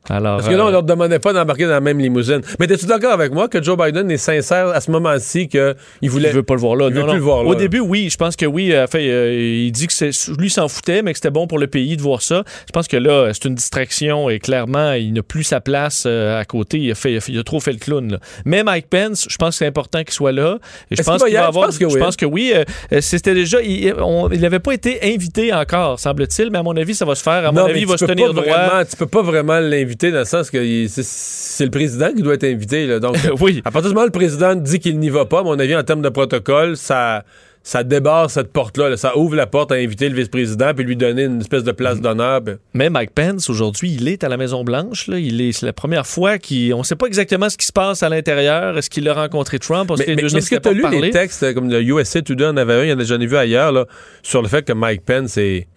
Parce 0.07 0.47
que 0.47 0.53
là, 0.53 0.65
on 0.65 0.67
euh, 0.67 0.71
leur 0.71 0.83
demandait 0.83 1.19
pas 1.19 1.33
d'embarquer 1.33 1.65
dans 1.65 1.71
la 1.71 1.81
même 1.81 1.99
limousine. 1.99 2.41
Mais 2.59 2.65
es-tu 2.65 2.85
d'accord 2.85 3.11
avec 3.11 3.33
moi 3.33 3.47
que 3.47 3.61
Joe 3.61 3.77
Biden 3.77 4.09
est 4.09 4.17
sincère 4.17 4.69
à 4.69 4.79
ce 4.79 4.89
moment-ci 4.91 5.47
qu'il 5.49 5.75
voulait. 6.09 6.29
Il 6.29 6.35
veut 6.35 6.43
pas 6.43 6.53
le 6.53 6.61
voir 6.61 6.75
là. 6.75 6.87
Il 6.87 6.93
veut 6.93 7.03
plus 7.03 7.15
le 7.15 7.19
voir 7.19 7.43
là. 7.43 7.49
Au 7.49 7.55
début, 7.55 7.79
oui. 7.79 8.09
Je 8.09 8.17
pense 8.17 8.35
que 8.35 8.45
oui. 8.45 8.73
Euh, 8.73 8.87
fait, 8.87 9.09
euh, 9.09 9.33
il 9.33 9.71
dit 9.71 9.87
que 9.87 10.39
lui 10.39 10.49
s'en 10.49 10.67
foutait, 10.67 11.01
mais 11.01 11.11
que 11.11 11.17
c'était 11.17 11.31
bon 11.31 11.47
pour 11.47 11.59
le 11.59 11.67
pays 11.67 11.97
de 11.97 12.01
voir 12.01 12.21
ça. 12.21 12.43
Je 12.67 12.71
pense 12.71 12.87
que 12.87 12.97
là, 12.97 13.31
c'est 13.33 13.45
une 13.45 13.55
distraction 13.55 14.29
et 14.29 14.39
clairement, 14.39 14.93
il 14.93 15.13
n'a 15.13 15.23
plus 15.23 15.43
sa 15.43 15.59
place 15.59 16.05
à 16.05 16.43
côté. 16.45 16.77
Il 16.79 16.91
a, 16.91 16.95
fait, 16.95 17.19
il 17.27 17.39
a, 17.39 17.43
trop 17.43 17.59
fait 17.59 17.73
le 17.73 17.79
clown. 17.79 18.19
Mais 18.45 18.63
Mike 18.63 18.87
Pence, 18.89 19.27
je 19.29 19.35
pense 19.37 19.49
que 19.49 19.55
c'est 19.59 19.67
important 19.67 20.03
qu'il 20.03 20.13
soit 20.13 20.31
là. 20.31 20.57
Et 20.89 20.95
je 20.95 21.03
pense 21.03 21.23
qu'il 21.23 21.33
va 21.33 21.47
avoir. 21.47 21.71
Je 21.71 21.97
pense 21.97 22.15
que 22.15 22.25
oui. 22.25 22.53
C'était 23.01 23.33
déjà. 23.33 23.61
Il 23.61 23.93
n'avait 24.39 24.59
pas 24.59 24.73
été 24.73 25.13
invité 25.13 25.53
encore, 25.53 25.99
semble-t-il, 25.99 26.49
mais 26.49 26.59
à 26.59 26.63
mon 26.63 26.75
avis, 26.77 26.95
ça 26.95 27.05
va 27.05 27.15
se 27.15 27.23
faire. 27.23 27.45
À 27.45 27.51
mon 27.51 27.65
avis, 27.65 27.81
il 27.81 27.87
va 27.87 27.97
se 27.97 28.05
tenir 28.05 28.33
droit. 28.33 28.85
tu 28.85 28.95
peux 28.95 29.05
pas 29.05 29.21
vraiment 29.21 29.59
l'inviter 29.59 29.96
dans 29.99 30.19
le 30.19 30.25
sens 30.25 30.49
que 30.49 30.87
c'est 30.87 31.65
le 31.65 31.71
président 31.71 32.13
qui 32.13 32.21
doit 32.21 32.35
être 32.35 32.45
invité. 32.45 32.99
Donc, 32.99 33.17
oui. 33.41 33.61
à 33.65 33.71
partir 33.71 33.89
du 33.89 33.95
moment 33.95 34.03
où 34.03 34.07
le 34.07 34.11
président 34.11 34.55
dit 34.55 34.79
qu'il 34.79 34.99
n'y 34.99 35.09
va 35.09 35.25
pas, 35.25 35.39
à 35.39 35.43
mon 35.43 35.57
avis, 35.59 35.75
en 35.75 35.83
termes 35.83 36.01
de 36.01 36.09
protocole, 36.09 36.77
ça 36.77 37.23
ça 37.67 37.83
débarre 37.83 38.31
cette 38.31 38.53
porte-là. 38.53 38.95
Ça 38.95 39.17
ouvre 39.17 39.35
la 39.35 39.45
porte 39.45 39.73
à 39.73 39.75
inviter 39.75 40.07
le 40.07 40.15
vice-président 40.15 40.73
puis 40.73 40.85
lui 40.85 40.95
donner 40.95 41.23
une 41.25 41.41
espèce 41.41 41.65
de 41.65 41.73
place 41.73 41.99
d'honneur. 41.99 42.39
Ben. 42.39 42.59
Mais 42.73 42.89
Mike 42.89 43.11
Pence, 43.13 43.49
aujourd'hui, 43.49 43.93
il 43.99 44.07
est 44.07 44.23
à 44.23 44.29
la 44.29 44.37
Maison-Blanche. 44.37 45.09
Il 45.09 45.41
est, 45.41 45.51
c'est 45.51 45.65
la 45.65 45.73
première 45.73 46.07
fois 46.07 46.37
qu'on 46.37 46.77
ne 46.77 46.83
sait 46.83 46.95
pas 46.95 47.07
exactement 47.07 47.49
ce 47.49 47.57
qui 47.57 47.65
se 47.65 47.73
passe 47.73 48.03
à 48.03 48.09
l'intérieur. 48.09 48.77
Est-ce 48.77 48.89
qu'il 48.89 49.09
a 49.09 49.13
rencontré 49.13 49.59
Trump? 49.59 49.91
Mais, 49.97 50.05
est-ce 50.05 50.49
que 50.49 50.55
tu 50.55 50.69
as 50.69 50.71
lu 50.71 50.85
les 51.01 51.09
textes, 51.09 51.53
comme 51.53 51.69
le 51.69 51.81
USA 51.81 52.21
Today 52.21 52.45
en 52.45 52.55
avait 52.55 52.89
un, 52.89 53.03
j'en 53.03 53.19
ai 53.19 53.25
vu 53.27 53.35
ailleurs, 53.35 53.73
là, 53.73 53.85
sur 54.23 54.41
le 54.41 54.47
fait 54.47 54.65
que 54.65 54.71
Mike 54.71 55.03
Pence 55.03 55.35
est 55.35 55.67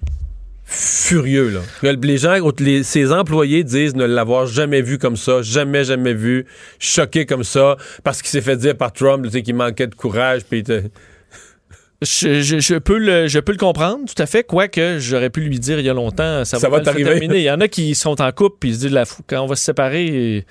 furieux. 0.71 1.51
Là. 1.83 1.93
Les 1.93 2.17
gens, 2.17 2.37
ses 2.85 3.13
employés 3.13 3.65
disent 3.65 3.97
ne 3.97 4.05
l'avoir 4.05 4.47
jamais 4.47 4.83
vu 4.83 4.99
comme 4.99 5.17
ça, 5.17 5.43
jamais, 5.43 5.85
jamais 5.85 6.15
vu, 6.15 6.47
choqué 6.79 7.27
comme 7.27 7.45
ça, 7.45 7.77
parce 8.05 8.23
qu'il 8.23 8.31
s'est 8.31 8.41
fait 8.41 8.57
dire 8.57 8.77
par 8.77 8.93
Trump 8.93 9.29
qu'il 9.29 9.55
manquait 9.55 9.89
de 9.89 9.95
courage. 9.95 10.43
Puis 10.49 10.63
je, 12.03 12.79
peux 12.79 12.99
le, 12.99 13.27
je 13.27 13.41
peux 13.41 13.53
le 13.53 13.59
comprendre, 13.59 14.05
tout 14.07 14.23
à 14.23 14.27
fait. 14.27 14.45
Quoique, 14.45 14.99
j'aurais 15.01 15.31
pu 15.31 15.41
lui 15.41 15.59
dire 15.59 15.81
il 15.81 15.87
y 15.87 15.91
a 15.91 15.95
longtemps, 15.95 16.45
ça, 16.45 16.57
va, 16.69 16.81
t'arriver. 16.81 17.19
Il 17.21 17.43
y 17.43 17.51
en 17.51 17.61
a 17.61 17.67
qui 17.69 17.95
sont 17.97 18.23
en 18.23 18.31
couple, 18.31 18.57
puis 18.61 18.71
ils 18.71 18.75
se 18.77 18.81
disent, 18.81 18.93
la, 18.93 19.05
quand 19.27 19.43
on 19.43 19.47
va 19.47 19.57
se 19.57 19.65
séparer 19.65 20.47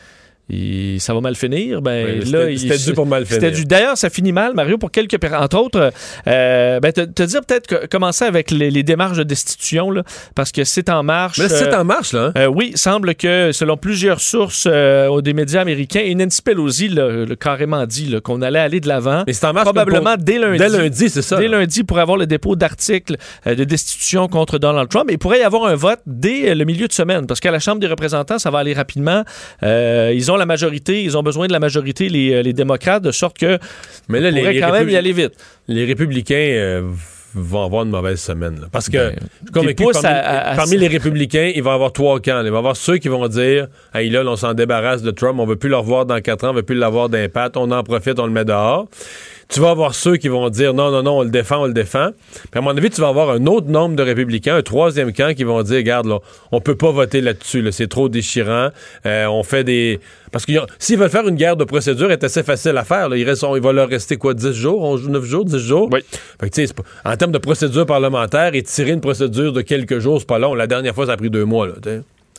ça 0.99 1.13
va 1.13 1.21
mal 1.21 1.35
finir? 1.35 1.81
Ben, 1.81 2.19
là, 2.31 2.57
c'était 2.57 2.77
dû 2.77 2.93
pour 2.93 3.05
mal 3.05 3.25
finir. 3.25 3.51
D'ailleurs, 3.65 3.97
ça 3.97 4.09
finit 4.09 4.31
mal, 4.31 4.53
Mario, 4.53 4.77
pour 4.77 4.91
quelques 4.91 5.19
entre 5.33 5.57
autres. 5.57 5.91
Euh, 6.27 6.79
ben, 6.79 6.91
te, 6.91 7.01
te, 7.01 7.23
dire 7.23 7.41
peut-être 7.45 7.67
que, 7.67 7.85
commencer 7.87 8.25
avec 8.25 8.51
les, 8.51 8.83
démarches 8.83 9.17
de 9.17 9.23
destitution, 9.23 9.91
là, 9.91 10.03
parce 10.35 10.51
que 10.51 10.63
c'est 10.63 10.89
en 10.89 11.03
marche. 11.03 11.37
Mais 11.39 11.49
c'est 11.49 11.73
en 11.73 11.83
marche, 11.83 12.13
là. 12.13 12.27
Hein? 12.27 12.33
Euh, 12.37 12.45
oui, 12.47 12.71
semble 12.75 13.15
que, 13.15 13.51
selon 13.51 13.77
plusieurs 13.77 14.19
sources 14.19 14.67
euh, 14.69 15.21
des 15.21 15.33
médias 15.33 15.61
américains, 15.61 16.01
et 16.03 16.15
Nancy 16.15 16.41
Pelosi 16.41 16.89
l'a 16.89 17.25
carrément 17.39 17.85
dit 17.85 18.15
qu'on 18.23 18.41
allait 18.41 18.59
aller 18.59 18.79
de 18.79 18.87
l'avant. 18.87 19.23
Mais 19.27 19.33
c'est 19.33 19.45
en 19.45 19.53
marche 19.53 19.65
probablement 19.65 20.15
dès 20.17 20.39
lundi. 20.39 20.57
Dès 20.57 20.69
lundi, 20.69 21.09
c'est 21.09 21.21
ça. 21.21 21.37
Dès 21.37 21.47
lundi 21.47 21.83
pour 21.83 21.99
avoir 21.99 22.17
le 22.17 22.25
dépôt 22.25 22.55
d'articles 22.55 23.15
de 23.45 23.63
destitution 23.63 24.27
contre 24.27 24.57
Donald 24.57 24.89
Trump. 24.89 25.09
Et 25.09 25.13
il 25.13 25.19
pourrait 25.19 25.39
y 25.39 25.43
avoir 25.43 25.65
un 25.65 25.75
vote 25.75 25.99
dès 26.05 26.55
le 26.55 26.65
milieu 26.65 26.87
de 26.87 26.93
semaine, 26.93 27.27
parce 27.27 27.39
qu'à 27.39 27.51
la 27.51 27.59
Chambre 27.59 27.79
des 27.79 27.87
représentants, 27.87 28.39
ça 28.39 28.49
va 28.49 28.59
aller 28.59 28.73
rapidement. 28.73 29.23
ils 29.61 30.31
ont 30.31 30.37
la 30.39 30.45
majorité, 30.45 31.03
ils 31.03 31.17
ont 31.17 31.23
besoin 31.23 31.47
de 31.47 31.53
la 31.53 31.59
majorité, 31.59 32.09
les, 32.09 32.33
euh, 32.33 32.41
les 32.41 32.53
démocrates, 32.53 33.03
de 33.03 33.11
sorte 33.11 33.37
que 33.37 33.59
Mais 34.07 34.19
là, 34.19 34.31
les, 34.31 34.59
quand 34.59 34.71
même 34.71 34.89
y 34.89 34.95
aller 34.95 35.13
vite. 35.13 35.33
Les 35.67 35.85
républicains 35.85 36.35
euh, 36.35 36.81
vont 37.35 37.65
avoir 37.65 37.83
une 37.83 37.91
mauvaise 37.91 38.19
semaine. 38.19 38.65
parce 38.71 38.89
que, 38.89 39.13
ben, 39.51 39.75
parmi, 40.55 40.77
les 40.77 40.87
républicains, 40.87 41.51
il 41.53 41.61
va 41.61 41.71
y 41.71 41.73
avoir 41.73 41.93
trois 41.93 42.19
camps. 42.19 42.41
Il 42.43 42.49
va 42.49 42.55
y 42.55 42.59
avoir 42.59 42.75
ceux 42.75 42.97
qui 42.97 43.07
vont 43.07 43.27
dire 43.27 43.67
Hey, 43.93 44.09
là, 44.09 44.23
on 44.25 44.35
s'en 44.35 44.53
débarrasse 44.53 45.01
de 45.01 45.11
Trump, 45.11 45.39
on 45.39 45.45
veut 45.45 45.55
plus 45.55 45.69
le 45.69 45.77
revoir 45.77 46.05
dans 46.05 46.19
quatre 46.21 46.45
ans, 46.45 46.51
on 46.51 46.53
veut 46.53 46.63
plus 46.63 46.75
l'avoir 46.75 47.09
d'impact, 47.09 47.57
on 47.57 47.71
en 47.71 47.83
profite, 47.83 48.19
on 48.19 48.25
le 48.25 48.31
met 48.31 48.45
dehors 48.45 48.87
tu 49.49 49.59
vas 49.59 49.71
avoir 49.71 49.95
ceux 49.95 50.17
qui 50.17 50.27
vont 50.27 50.47
dire 50.49 50.73
non, 50.75 50.91
non, 50.91 51.01
non, 51.01 51.17
on 51.19 51.23
le 51.23 51.31
défend, 51.31 51.63
on 51.63 51.65
le 51.65 51.73
défend. 51.73 52.09
Puis 52.51 52.59
à 52.59 52.61
mon 52.61 52.69
avis, 52.77 52.89
tu 52.91 53.01
vas 53.01 53.07
avoir 53.07 53.31
un 53.31 53.45
autre 53.47 53.67
nombre 53.67 53.95
de 53.95 54.03
républicains, 54.03 54.55
un 54.55 54.61
troisième 54.61 55.11
camp 55.11 55.35
qui 55.35 55.43
vont 55.43 55.61
dire, 55.63 55.77
regarde, 55.77 56.05
là, 56.05 56.19
on 56.51 56.61
peut 56.61 56.75
pas 56.75 56.91
voter 56.91 57.19
là-dessus, 57.19 57.67
c'est 57.71 57.87
trop 57.87 58.09
déchirant. 58.09 58.69
Euh, 59.07 59.25
on 59.25 59.41
fait 59.41 59.63
des... 59.63 59.99
Parce 60.31 60.45
que 60.45 60.53
s'ils 60.77 60.99
veulent 60.99 61.09
faire 61.09 61.27
une 61.27 61.35
guerre 61.35 61.57
de 61.57 61.63
procédure, 61.63 62.07
c'est 62.11 62.23
assez 62.23 62.43
facile 62.43 62.77
à 62.77 62.83
faire. 62.83 63.13
Il, 63.15 63.27
reste, 63.27 63.43
il 63.55 63.61
va 63.61 63.73
leur 63.73 63.89
rester 63.89 64.17
quoi, 64.17 64.35
10 64.35 64.53
jours, 64.53 64.99
9 64.99 65.25
jours, 65.25 65.45
10 65.45 65.57
jours? 65.57 65.89
Oui. 65.91 66.01
Fait 66.39 66.49
que, 66.49 66.81
en 67.03 67.17
termes 67.17 67.31
de 67.31 67.39
procédure 67.39 67.87
parlementaire, 67.87 68.53
et 68.53 68.61
tirer 68.61 68.91
une 68.91 69.01
procédure 69.01 69.51
de 69.51 69.61
quelques 69.61 69.99
jours, 69.99 70.19
c'est 70.19 70.27
pas 70.27 70.37
long. 70.37 70.53
La 70.53 70.67
dernière 70.67 70.93
fois, 70.93 71.07
ça 71.07 71.13
a 71.13 71.17
pris 71.17 71.31
deux 71.31 71.45
mois. 71.45 71.67
Là, 71.67 71.73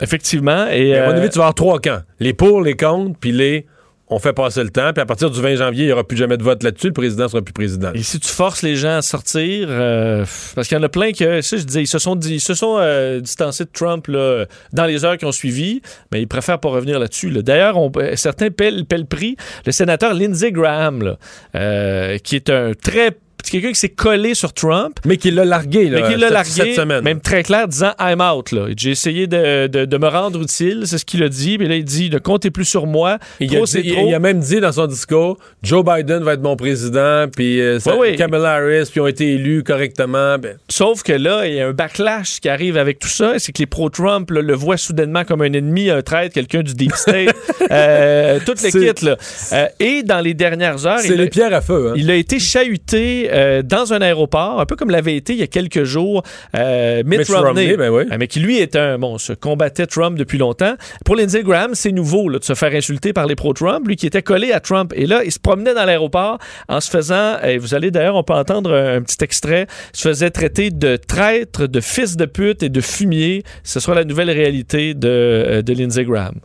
Effectivement. 0.01 0.67
Et, 0.67 0.97
à 0.97 1.07
mon 1.07 1.17
avis, 1.17 1.29
tu 1.29 1.37
vas 1.37 1.45
avoir 1.45 1.55
trois 1.55 1.79
camps. 1.79 2.01
Les 2.19 2.33
pour, 2.33 2.61
les 2.61 2.75
contre, 2.75 3.17
puis 3.19 3.31
les 3.31 3.65
on 4.11 4.19
fait 4.19 4.33
passer 4.33 4.63
le 4.63 4.69
temps, 4.69 4.91
puis 4.93 5.01
à 5.01 5.05
partir 5.05 5.31
du 5.31 5.41
20 5.41 5.55
janvier, 5.55 5.85
il 5.85 5.87
n'y 5.87 5.93
aura 5.93 6.03
plus 6.03 6.17
jamais 6.17 6.37
de 6.37 6.43
vote 6.43 6.61
là-dessus, 6.63 6.87
le 6.87 6.93
président 6.93 7.27
sera 7.27 7.41
plus 7.41 7.53
président. 7.53 7.91
Et 7.93 8.03
si 8.03 8.19
tu 8.19 8.27
forces 8.27 8.61
les 8.61 8.75
gens 8.75 8.97
à 8.97 9.01
sortir, 9.01 9.67
euh, 9.69 10.25
parce 10.53 10.67
qu'il 10.67 10.77
y 10.77 10.79
en 10.79 10.83
a 10.83 10.89
plein 10.89 11.13
que, 11.13 11.41
ça, 11.41 11.57
je 11.57 11.63
disais, 11.63 11.81
ils 11.81 11.87
se 11.87 11.97
sont, 11.97 12.19
ils 12.19 12.41
se 12.41 12.53
sont 12.53 12.75
euh, 12.77 13.21
distancés 13.21 13.63
de 13.63 13.69
Trump 13.71 14.07
dans 14.09 14.85
les 14.85 15.05
heures 15.05 15.17
qui 15.17 15.25
ont 15.25 15.31
suivi, 15.31 15.81
mais 16.11 16.21
ils 16.21 16.27
préfèrent 16.27 16.59
pas 16.59 16.69
revenir 16.69 16.99
là-dessus. 16.99 17.31
D'ailleurs, 17.41 17.77
certains 18.15 18.49
paient, 18.49 18.71
le 18.71 19.05
prix. 19.05 19.37
Le 19.65 19.71
sénateur 19.71 20.13
Lindsey 20.13 20.51
Graham, 20.51 21.15
euh, 21.55 22.17
qui 22.17 22.35
est 22.35 22.49
un 22.49 22.73
très 22.73 23.17
c'est 23.43 23.51
quelqu'un 23.51 23.69
qui 23.69 23.79
s'est 23.79 23.89
collé 23.89 24.33
sur 24.33 24.53
Trump. 24.53 24.99
Mais 25.05 25.17
qui 25.17 25.31
l'a 25.31 25.45
largué, 25.45 25.89
là, 25.89 26.01
Mais 26.01 26.13
qui 26.13 26.19
l'a 26.19 26.29
largué, 26.29 26.49
cette 26.49 26.75
semaine. 26.75 27.03
même 27.03 27.21
très 27.21 27.43
clair, 27.43 27.67
disant 27.67 27.91
I'm 27.99 28.21
out. 28.21 28.51
Là. 28.51 28.67
J'ai 28.75 28.91
essayé 28.91 29.27
de, 29.27 29.67
de, 29.67 29.97
me 29.97 30.07
rendre 30.07 30.41
utile, 30.41 30.83
c'est 30.85 30.97
ce 30.97 31.05
qu'il 31.05 31.23
a 31.23 31.29
dit. 31.29 31.57
Mais 31.57 31.67
là, 31.67 31.75
il 31.75 31.85
dit 31.85 32.09
ne 32.09 32.19
comptez 32.19 32.51
plus 32.51 32.65
sur 32.65 32.87
moi. 32.87 33.19
Il, 33.39 33.55
a, 33.55 33.63
il, 33.75 34.13
a, 34.13 34.19
même 34.19 34.39
dit 34.39 34.59
dans 34.59 34.71
son 34.71 34.87
discours 34.87 35.37
Joe 35.63 35.83
Biden 35.85 36.23
va 36.23 36.33
être 36.33 36.41
mon 36.41 36.55
président, 36.55 37.27
puis 37.33 37.61
euh, 37.61 37.79
Kamala 38.17 38.53
Harris, 38.53 38.89
puis 38.91 38.99
ont 38.99 39.07
été 39.07 39.33
élus 39.33 39.63
correctement. 39.63 40.37
Ben. 40.37 40.57
Sauf 40.69 41.03
que 41.03 41.13
là, 41.13 41.47
il 41.47 41.55
y 41.55 41.61
a 41.61 41.67
un 41.67 41.73
backlash 41.73 42.39
qui 42.39 42.49
arrive 42.49 42.77
avec 42.77 42.99
tout 42.99 43.07
ça. 43.07 43.35
C'est 43.37 43.51
que 43.51 43.59
les 43.59 43.67
pro-Trump 43.67 44.29
le 44.31 44.53
voient 44.53 44.77
soudainement 44.77 45.23
comme 45.23 45.41
un 45.41 45.53
ennemi, 45.53 45.89
un 45.89 46.01
traître, 46.01 46.33
quelqu'un 46.33 46.61
du 46.61 46.73
Deep 46.73 46.93
State. 46.95 47.35
euh, 47.71 48.39
toute 48.45 48.61
l'équipe. 48.61 48.99
Là. 49.01 49.17
Euh, 49.53 49.67
et 49.79 50.03
dans 50.03 50.19
les 50.19 50.33
dernières 50.33 50.85
heures. 50.85 50.99
C'est 50.99 51.15
les 51.15 51.29
pierres 51.29 51.53
à 51.53 51.61
feu. 51.61 51.89
Hein? 51.89 51.93
Il 51.95 52.09
a 52.11 52.15
été 52.15 52.39
chahuté 52.39 53.30
euh, 53.31 53.61
dans 53.61 53.93
un 53.93 54.01
aéroport, 54.01 54.59
un 54.59 54.65
peu 54.65 54.75
comme 54.75 54.91
l'avait 54.91 55.15
été 55.15 55.33
il 55.33 55.39
y 55.39 55.43
a 55.43 55.47
quelques 55.47 55.83
jours 55.83 56.23
euh, 56.55 57.03
Mitt, 57.05 57.19
Mitt 57.19 57.29
Romney, 57.29 57.47
Romney, 57.47 57.77
ben 57.77 57.89
oui. 57.89 58.03
euh, 58.11 58.17
mais 58.19 58.27
qui 58.27 58.39
lui 58.39 58.57
est 58.59 58.75
un 58.75 58.97
bon, 58.97 59.17
se 59.17 59.33
combattait 59.33 59.87
Trump 59.87 60.17
depuis 60.17 60.37
longtemps. 60.37 60.75
Pour 61.05 61.15
Lindsey 61.15 61.43
Graham, 61.43 61.75
c'est 61.75 61.91
nouveau 61.91 62.29
là, 62.29 62.39
de 62.39 62.43
se 62.43 62.53
faire 62.53 62.73
insulter 62.73 63.13
par 63.13 63.25
les 63.25 63.35
pro-Trump, 63.35 63.87
lui 63.87 63.95
qui 63.95 64.07
était 64.07 64.21
collé 64.21 64.51
à 64.51 64.59
Trump. 64.59 64.93
Et 64.95 65.05
là, 65.07 65.23
il 65.23 65.31
se 65.31 65.39
promenait 65.39 65.73
dans 65.73 65.85
l'aéroport 65.85 66.37
en 66.67 66.79
se 66.81 66.89
faisant, 66.89 67.39
et 67.41 67.57
vous 67.57 67.73
allez 67.73 67.91
d'ailleurs, 67.91 68.15
on 68.15 68.23
peut 68.23 68.33
entendre 68.33 68.73
un, 68.73 68.97
un 68.97 69.01
petit 69.01 69.23
extrait, 69.23 69.67
se 69.93 70.07
faisait 70.09 70.29
traiter 70.31 70.69
de 70.71 70.95
traître, 70.97 71.67
de 71.67 71.79
fils 71.81 72.17
de 72.17 72.25
pute 72.25 72.63
et 72.63 72.69
de 72.69 72.81
fumier. 72.81 73.43
Ce 73.63 73.79
sera 73.79 73.95
la 73.95 74.03
nouvelle 74.03 74.29
réalité 74.31 74.93
de, 74.93 75.07
euh, 75.07 75.61
de 75.61 75.73
Lindsey 75.73 76.03
Graham. 76.05 76.35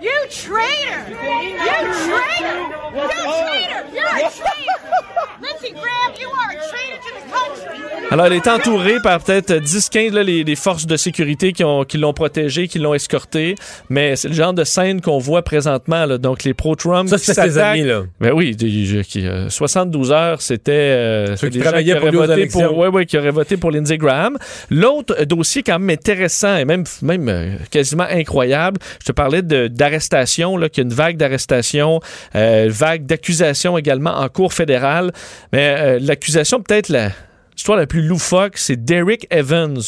You 0.00 0.10
traitor! 0.28 1.08
You 1.08 1.16
traitor! 1.16 2.56
You 2.94 3.08
traitor! 3.08 3.94
You're 3.94 4.06
a 4.06 4.30
traitor! 4.30 4.55
Lindsey 5.66 5.80
Graham, 5.80 6.14
you 6.20 6.30
are 6.30 6.50
a 6.50 6.68
traitor 6.68 6.96
to 7.02 7.14
the 7.14 7.32
country! 7.32 7.85
Alors, 8.12 8.26
elle 8.26 8.34
est 8.34 8.46
entourée 8.46 8.96
par 9.02 9.20
peut-être 9.22 9.52
10-15 9.52 10.12
là, 10.12 10.22
les, 10.22 10.44
les 10.44 10.54
forces 10.56 10.86
de 10.86 10.96
sécurité 10.96 11.52
qui, 11.52 11.64
ont, 11.64 11.82
qui 11.84 11.98
l'ont 11.98 12.12
protégée, 12.14 12.68
qui 12.68 12.78
l'ont 12.78 12.94
escortée. 12.94 13.56
Mais 13.90 14.14
c'est 14.14 14.28
le 14.28 14.34
genre 14.34 14.54
de 14.54 14.62
scène 14.62 15.00
qu'on 15.00 15.18
voit 15.18 15.42
présentement. 15.42 16.06
là. 16.06 16.16
Donc, 16.16 16.44
les 16.44 16.54
pro-Trump 16.54 17.08
Ça, 17.08 17.18
qui 17.18 17.24
ses 17.24 17.34
s'attaquent- 17.34 17.58
amis, 17.80 17.82
là. 17.82 18.02
Ben 18.20 18.30
oui, 18.32 18.54
des- 18.54 19.02
qui, 19.02 19.26
euh, 19.26 19.50
72 19.50 20.12
heures, 20.12 20.40
c'était 20.40 20.72
euh, 20.72 21.36
Ceux 21.36 21.48
qui 21.48 21.58
des 21.58 21.64
gens 21.64 21.70
travaillaient 21.70 21.96
pour 22.00 22.12
voté 22.12 22.46
pour, 22.46 22.78
ouais, 22.78 22.88
ouais, 22.88 23.06
qui 23.06 23.18
auraient 23.18 23.30
voté 23.32 23.56
pour 23.56 23.72
Lindsey 23.72 23.98
Graham. 23.98 24.38
L'autre 24.70 25.24
dossier 25.24 25.64
quand 25.64 25.78
même 25.80 25.90
intéressant 25.90 26.56
et 26.56 26.64
même, 26.64 26.84
même 27.02 27.28
euh, 27.28 27.56
quasiment 27.72 28.06
incroyable, 28.08 28.78
je 29.00 29.06
te 29.06 29.12
parlais 29.12 29.42
de- 29.42 29.66
d'arrestation, 29.66 30.56
là, 30.56 30.68
qu'il 30.68 30.84
y 30.84 30.86
a 30.86 30.88
une 30.88 30.94
vague 30.94 31.16
d'arrestation, 31.16 32.00
euh, 32.36 32.68
vague 32.70 33.04
d'accusation 33.04 33.76
également 33.76 34.14
en 34.20 34.28
cour 34.28 34.54
fédérale. 34.54 35.10
Mais 35.52 35.74
euh, 35.76 35.98
l'accusation 36.00 36.62
peut-être 36.62 36.88
la 36.88 37.10
L'histoire 37.56 37.78
la 37.78 37.86
plus 37.86 38.02
loufoque, 38.02 38.58
c'est 38.58 38.76
Derek 38.84 39.26
Evans, 39.30 39.78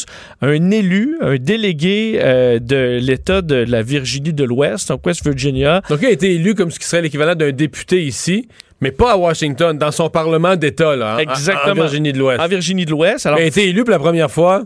un 0.41 0.71
élu, 0.71 1.17
un 1.21 1.37
délégué 1.37 2.19
euh, 2.23 2.59
de 2.59 2.99
l'État 2.99 3.43
de 3.43 3.57
la 3.57 3.83
Virginie 3.83 4.33
de 4.33 4.43
l'Ouest, 4.45 4.89
donc 4.89 5.05
West 5.07 5.23
Virginia, 5.23 5.83
Donc, 5.91 5.99
il 6.01 6.07
a 6.07 6.11
été 6.11 6.33
élu 6.35 6.55
comme 6.55 6.71
ce 6.71 6.79
qui 6.79 6.87
serait 6.87 7.03
l'équivalent 7.03 7.35
d'un 7.35 7.53
député 7.53 8.03
ici, 8.03 8.49
mais 8.81 8.91
pas 8.91 9.13
à 9.13 9.17
Washington, 9.19 9.77
dans 9.77 9.91
son 9.93 10.09
parlement 10.09 10.57
d'État, 10.57 10.97
là, 10.97 11.17
en- 11.17 11.19
Exactement. 11.19 11.73
en 11.73 11.75
Virginie 11.75 12.13
de 12.15 12.19
l'Ouest. 12.19 12.41
en 12.41 12.49
Virginie 12.49 12.87
de 12.87 12.91
l'Ouest. 12.91 13.27
Alors, 13.27 13.39
Il 13.39 13.43
a 13.43 13.47
été 13.47 13.69
élu 13.69 13.85
pour 13.85 13.91
la 13.91 13.99
première 13.99 14.31
fois 14.31 14.63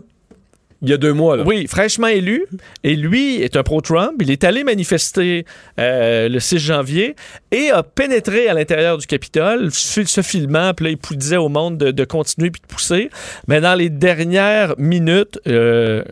il 0.83 0.89
y 0.89 0.93
a 0.93 0.97
deux 0.97 1.13
mois. 1.13 1.37
Là. 1.37 1.43
Oui, 1.45 1.65
fraîchement 1.67 2.07
élu. 2.07 2.45
Et 2.83 2.95
lui 2.95 3.41
est 3.41 3.55
un 3.55 3.63
pro-Trump. 3.63 4.15
Il 4.19 4.29
est 4.29 4.43
allé 4.43 4.63
manifester 4.63 5.45
euh, 5.79 6.27
le 6.27 6.39
6 6.39 6.59
janvier 6.59 7.15
et 7.51 7.71
a 7.71 7.83
pénétré 7.83 8.49
à 8.49 8.53
l'intérieur 8.53 8.97
du 8.97 9.07
Capitole, 9.07 9.71
se 9.71 10.21
filmant, 10.21 10.73
puis 10.73 10.85
là, 10.85 10.91
il 10.91 11.17
disait 11.17 11.37
au 11.37 11.49
monde 11.49 11.77
de, 11.77 12.03
continuer 12.03 12.51
puis 12.51 12.61
de 12.61 12.67
pousser. 12.67 13.09
Mais 13.47 13.61
dans 13.61 13.75
les 13.75 13.89
dernières 13.89 14.75
minutes, 14.77 15.39
euh, 15.47 16.03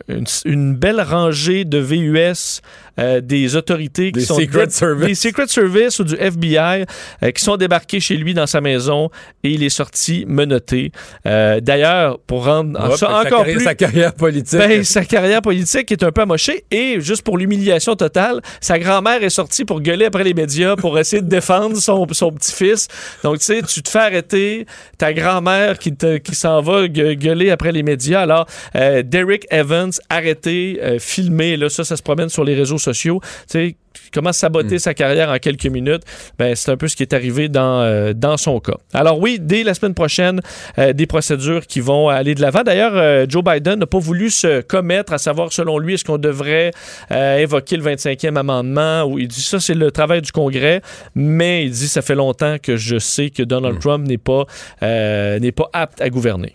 une 0.44 0.74
belle 0.74 1.00
rangée 1.00 1.64
de 1.64 1.78
VUS 1.78 2.62
euh, 2.98 3.20
des 3.20 3.56
autorités 3.56 4.12
qui 4.12 4.20
Des 4.20 4.24
sont 4.26 4.36
Secret 4.38 4.68
Service. 4.70 5.06
des 5.06 5.14
Secret 5.14 5.46
Service 5.48 5.98
ou 5.98 6.04
du 6.04 6.14
FBI 6.14 6.84
euh, 7.22 7.30
qui 7.30 7.42
sont 7.42 7.56
débarqués 7.56 8.00
chez 8.00 8.16
lui 8.16 8.34
dans 8.34 8.46
sa 8.46 8.60
maison 8.60 9.10
et 9.42 9.50
il 9.50 9.62
est 9.62 9.68
sorti 9.70 10.24
menotté. 10.28 10.92
Euh, 11.26 11.60
D'ailleurs, 11.60 12.18
pour 12.20 12.44
rendre 12.44 12.78
ça 12.92 12.96
sa 12.96 13.08
encore 13.20 13.22
carrière- 13.40 13.56
plus 13.56 13.64
Sa 13.64 13.74
carrière 13.74 14.14
politique. 14.14 14.58
ben, 14.58 14.84
sa 14.84 15.04
carrière 15.04 15.42
politique 15.42 15.90
est 15.92 16.02
un 16.02 16.12
peu 16.12 16.22
amochée 16.22 16.64
et 16.70 17.00
juste 17.00 17.22
pour 17.22 17.38
l'humiliation 17.38 17.94
totale, 17.96 18.40
sa 18.60 18.78
grand-mère 18.78 19.22
est 19.22 19.30
sortie 19.30 19.64
pour 19.64 19.80
gueuler 19.80 20.06
après 20.06 20.24
les 20.24 20.34
médias 20.34 20.76
pour 20.76 20.98
essayer 20.98 21.22
de 21.22 21.28
défendre 21.28 21.76
son, 21.76 22.06
son 22.12 22.30
petit-fils. 22.32 22.88
Donc, 23.24 23.38
tu 23.38 23.44
sais, 23.44 23.62
tu 23.62 23.82
te 23.82 23.88
fais 23.88 23.98
arrêter, 24.00 24.66
ta 24.98 25.12
grand-mère 25.12 25.78
qui, 25.78 25.94
te- 25.94 26.18
qui 26.18 26.34
s'en 26.34 26.60
va 26.60 26.88
gue- 26.88 27.14
gueuler 27.16 27.50
après 27.50 27.72
les 27.72 27.82
médias. 27.82 28.20
Alors, 28.20 28.46
Derek 28.74 29.46
Evans, 29.50 29.90
arrêté, 30.10 30.78
filmé, 30.98 31.56
là, 31.56 31.68
ça, 31.68 31.84
ça 31.84 31.96
se 31.96 32.02
promène 32.02 32.28
sur 32.28 32.44
les 32.44 32.54
réseaux 32.54 32.78
sociaux. 32.82 33.20
Tu 33.22 33.28
sais, 33.48 33.76
comment 34.12 34.30
Hmm. 34.30 34.32
saboter 34.32 34.78
sa 34.78 34.94
carrière 34.94 35.30
en 35.30 35.38
quelques 35.38 35.66
minutes, 35.66 36.02
ben, 36.38 36.54
c'est 36.54 36.70
un 36.70 36.76
peu 36.76 36.88
ce 36.88 36.96
qui 36.96 37.02
est 37.02 37.12
arrivé 37.12 37.48
dans, 37.48 37.80
euh, 37.80 38.12
dans 38.12 38.36
son 38.36 38.60
cas. 38.60 38.76
Alors 38.92 39.18
oui, 39.18 39.38
dès 39.40 39.62
la 39.62 39.74
semaine 39.74 39.94
prochaine, 39.94 40.40
euh, 40.78 40.92
des 40.92 41.06
procédures 41.06 41.66
qui 41.66 41.80
vont 41.80 42.08
aller 42.08 42.34
de 42.34 42.40
l'avant. 42.40 42.62
D'ailleurs, 42.62 42.92
euh, 42.94 43.26
Joe 43.28 43.42
Biden 43.44 43.78
n'a 43.78 43.86
pas 43.86 43.98
voulu 43.98 44.30
se 44.30 44.60
commettre 44.62 45.12
à 45.12 45.18
savoir, 45.18 45.52
selon 45.52 45.78
lui, 45.78 45.94
est-ce 45.94 46.04
qu'on 46.04 46.18
devrait 46.18 46.72
évoquer 47.10 47.76
le 47.76 47.82
25e 47.82 48.36
amendement 48.36 49.04
ou 49.04 49.18
il 49.18 49.28
dit 49.28 49.42
ça, 49.42 49.60
c'est 49.60 49.74
le 49.74 49.90
travail 49.90 50.22
du 50.22 50.32
Congrès, 50.32 50.82
mais 51.14 51.64
il 51.64 51.70
dit 51.70 51.88
ça 51.88 52.02
fait 52.02 52.14
longtemps 52.14 52.56
que 52.62 52.76
je 52.76 52.98
sais 52.98 53.30
que 53.30 53.42
Donald 53.42 53.78
Trump 53.80 54.06
n'est 54.06 54.18
pas, 54.18 54.46
n'est 54.80 55.52
pas 55.52 55.68
apte 55.72 56.00
à 56.00 56.10
gouverner. 56.10 56.54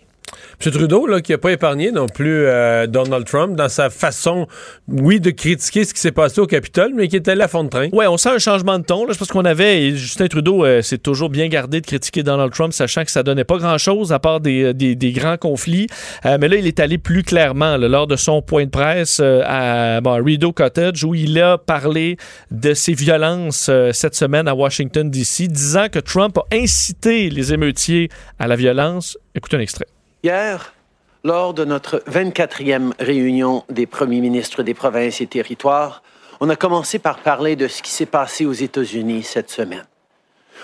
M. 0.64 0.72
Trudeau, 0.72 1.20
qui 1.20 1.32
n'a 1.32 1.38
pas 1.38 1.52
épargné 1.52 1.92
non 1.92 2.06
plus 2.06 2.46
euh, 2.46 2.86
Donald 2.86 3.24
Trump 3.26 3.56
dans 3.56 3.68
sa 3.68 3.90
façon, 3.90 4.46
oui, 4.88 5.20
de 5.20 5.30
critiquer 5.30 5.84
ce 5.84 5.94
qui 5.94 6.00
s'est 6.00 6.12
passé 6.12 6.40
au 6.40 6.46
Capitole, 6.46 6.92
mais 6.94 7.08
qui 7.08 7.16
était 7.16 7.40
à 7.40 7.48
fond 7.48 7.64
de 7.64 7.68
train. 7.68 7.88
Ouais, 7.92 8.06
on 8.06 8.16
sent 8.16 8.30
un 8.30 8.38
changement 8.38 8.78
de 8.78 8.84
ton. 8.84 9.10
Je 9.10 9.16
pense 9.16 9.28
qu'on 9.28 9.44
avait, 9.44 9.82
et 9.82 9.96
Justin 9.96 10.26
Trudeau 10.26 10.64
euh, 10.64 10.82
s'est 10.82 10.98
toujours 10.98 11.30
bien 11.30 11.48
gardé 11.48 11.80
de 11.80 11.86
critiquer 11.86 12.22
Donald 12.22 12.52
Trump, 12.52 12.72
sachant 12.72 13.04
que 13.04 13.10
ça 13.10 13.22
donnait 13.22 13.44
pas 13.44 13.58
grand-chose 13.58 14.12
à 14.12 14.18
part 14.18 14.40
des, 14.40 14.74
des 14.74 15.12
grands 15.12 15.36
conflits. 15.36 15.86
Euh, 16.24 16.38
mais 16.40 16.48
là, 16.48 16.56
il 16.56 16.66
est 16.66 16.80
allé 16.80 16.98
plus 16.98 17.22
clairement 17.22 17.76
lors 17.76 18.06
de 18.06 18.16
son 18.16 18.42
point 18.42 18.64
de 18.64 18.70
presse 18.70 19.20
euh, 19.20 19.42
à 19.44 20.00
Rideau 20.04 20.52
Cottage, 20.52 21.04
où 21.04 21.14
il 21.14 21.40
a 21.40 21.58
parlé 21.58 22.16
de 22.50 22.74
ses 22.74 22.94
violences 22.94 23.68
euh, 23.68 23.92
cette 23.92 24.14
semaine 24.14 24.48
à 24.48 24.54
Washington, 24.54 25.10
D.C., 25.10 25.48
disant 25.48 25.88
que 25.90 25.98
Trump 25.98 26.38
a 26.38 26.56
incité 26.56 27.30
les 27.30 27.52
émeutiers 27.52 28.08
à 28.38 28.46
la 28.46 28.56
violence. 28.56 29.18
Écoutez 29.34 29.56
un 29.56 29.60
extrait. 29.60 29.86
Hier, 30.24 30.74
lors 31.22 31.54
de 31.54 31.64
notre 31.64 32.02
24e 32.08 32.92
réunion 32.98 33.62
des 33.68 33.86
premiers 33.86 34.20
ministres 34.20 34.64
des 34.64 34.74
provinces 34.74 35.20
et 35.20 35.28
territoires, 35.28 36.02
on 36.40 36.48
a 36.48 36.56
commencé 36.56 36.98
par 36.98 37.20
parler 37.20 37.54
de 37.54 37.68
ce 37.68 37.82
qui 37.82 37.92
s'est 37.92 38.04
passé 38.04 38.44
aux 38.44 38.52
États-Unis 38.52 39.22
cette 39.22 39.48
semaine. 39.48 39.86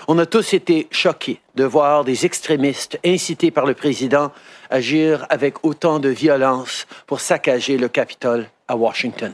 On 0.09 0.19
a 0.19 0.25
tous 0.25 0.53
été 0.53 0.89
choqués 0.91 1.39
de 1.55 1.63
voir 1.63 2.03
des 2.03 2.25
extrémistes 2.25 2.99
incités 3.05 3.49
par 3.49 3.65
le 3.65 3.75
président 3.75 4.33
agir 4.69 5.25
avec 5.29 5.63
autant 5.63 5.99
de 5.99 6.09
violence 6.09 6.85
pour 7.07 7.21
saccager 7.21 7.77
le 7.77 7.87
Capitole 7.87 8.49
à 8.67 8.75
Washington. 8.75 9.31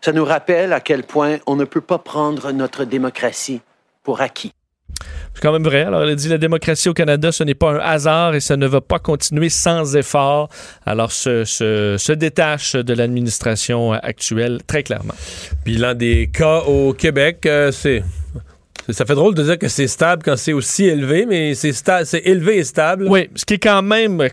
Ça 0.00 0.12
nous 0.12 0.24
rappelle 0.24 0.72
à 0.72 0.80
quel 0.80 1.04
point 1.04 1.38
on 1.46 1.54
ne 1.54 1.64
peut 1.64 1.80
pas 1.80 1.98
prendre 1.98 2.50
notre 2.50 2.84
démocratie 2.84 3.60
pour 4.02 4.22
acquis. 4.22 4.52
C'est 5.34 5.40
quand 5.42 5.52
même 5.52 5.62
vrai. 5.64 5.82
Alors, 5.82 6.02
elle 6.02 6.10
a 6.10 6.14
dit 6.14 6.28
la 6.28 6.38
démocratie 6.38 6.88
au 6.88 6.94
Canada, 6.94 7.32
ce 7.32 7.44
n'est 7.44 7.54
pas 7.54 7.72
un 7.72 7.78
hasard 7.78 8.34
et 8.34 8.40
ça 8.40 8.56
ne 8.56 8.66
va 8.66 8.80
pas 8.80 8.98
continuer 8.98 9.48
sans 9.48 9.96
effort. 9.96 10.48
Alors, 10.84 11.12
se, 11.12 11.44
se, 11.44 11.96
se 11.98 12.12
détache 12.12 12.74
de 12.74 12.92
l'administration 12.94 13.92
actuelle, 13.92 14.58
très 14.66 14.82
clairement. 14.82 15.14
Bilan 15.64 15.94
des 15.94 16.28
cas 16.32 16.60
au 16.66 16.92
Québec, 16.92 17.46
euh, 17.46 17.70
c'est. 17.72 18.02
Ça 18.88 19.04
fait 19.04 19.14
drôle 19.14 19.34
de 19.34 19.42
dire 19.44 19.56
que 19.58 19.68
c'est 19.68 19.86
stable 19.86 20.22
quand 20.24 20.36
c'est 20.36 20.52
aussi 20.54 20.86
élevé, 20.86 21.24
mais 21.24 21.54
c'est 21.54 21.72
c'est 22.04 22.22
élevé 22.26 22.56
et 22.56 22.64
stable. 22.64 23.06
Oui, 23.08 23.28
ce 23.36 23.44
qui 23.44 23.54
est 23.54 23.58
quand 23.58 23.82
même, 23.82 24.26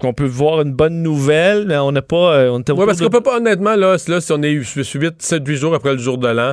qu'on 0.00 0.12
peut 0.12 0.26
voir 0.26 0.60
une 0.60 0.72
bonne 0.72 1.02
nouvelle. 1.02 1.64
mais 1.66 1.78
On 1.78 1.92
n'a 1.92 2.02
pas. 2.02 2.34
euh, 2.34 2.50
On 2.50 2.58
Oui, 2.74 2.84
parce 2.86 2.98
de- 2.98 3.04
qu'on 3.04 3.10
peut 3.10 3.22
pas, 3.22 3.38
honnêtement, 3.38 3.74
là, 3.74 3.96
là 4.08 4.20
si 4.20 4.32
on 4.32 4.42
est 4.42 4.50
8, 4.50 5.14
7, 5.18 5.42
8 5.46 5.56
jours 5.56 5.74
après 5.74 5.92
le 5.92 5.98
jour 5.98 6.18
de 6.18 6.28
l'an, 6.28 6.52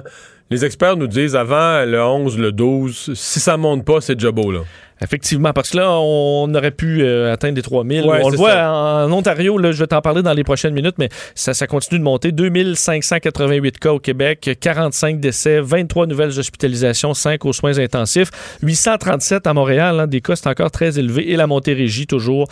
les 0.50 0.66
experts 0.66 0.98
nous 0.98 1.08
disent 1.08 1.36
avant 1.36 1.86
le 1.86 2.02
11, 2.02 2.38
le 2.40 2.52
12, 2.52 3.14
si 3.14 3.40
ça 3.40 3.58
monte 3.58 3.86
pas, 3.86 4.02
c'est 4.02 4.16
déjà 4.16 4.32
beau, 4.32 4.52
là. 4.52 4.62
Effectivement, 5.02 5.54
parce 5.54 5.70
que 5.70 5.78
là, 5.78 5.92
on 5.92 6.54
aurait 6.54 6.72
pu 6.72 7.02
euh, 7.02 7.32
atteindre 7.32 7.56
les 7.56 7.62
3000. 7.62 8.04
Ouais, 8.04 8.20
on 8.24 8.30
le 8.30 8.38
voit 8.38 8.52
ça. 8.52 8.72
en 8.72 9.12
Ontario, 9.12 9.58
là, 9.58 9.72
je 9.72 9.80
vais 9.80 9.88
t'en 9.88 10.02
parler 10.02 10.22
dans 10.22 10.34
les 10.34 10.44
prochaines 10.44 10.74
minutes, 10.74 10.96
mais 10.98 11.10
ça, 11.36 11.54
ça 11.54 11.68
continue 11.68 12.00
de 12.00 12.04
monter. 12.04 12.32
2588 12.32 13.80
cas 13.80 13.94
au 13.94 14.00
Québec, 14.00 14.58
45 14.60 15.20
décès, 15.20 15.62
23 15.62 16.06
nouvelles 16.08 16.38
hospitalisations, 16.38 17.14
5 17.14 17.46
aux 17.46 17.54
soins 17.54 17.78
intensifs, 17.80 18.30
837 18.62 19.48
à 19.48 19.54
Montréal. 19.54 20.00
hein, 20.00 20.08
des 20.08 20.22
cas, 20.22 20.36
c'est 20.36 20.48
encore 20.48 20.72
très 20.72 21.00
élevé. 21.00 21.32
Et 21.32 21.38
la 21.38 21.48
Montérégie, 21.48 22.06
toujours 22.06 22.50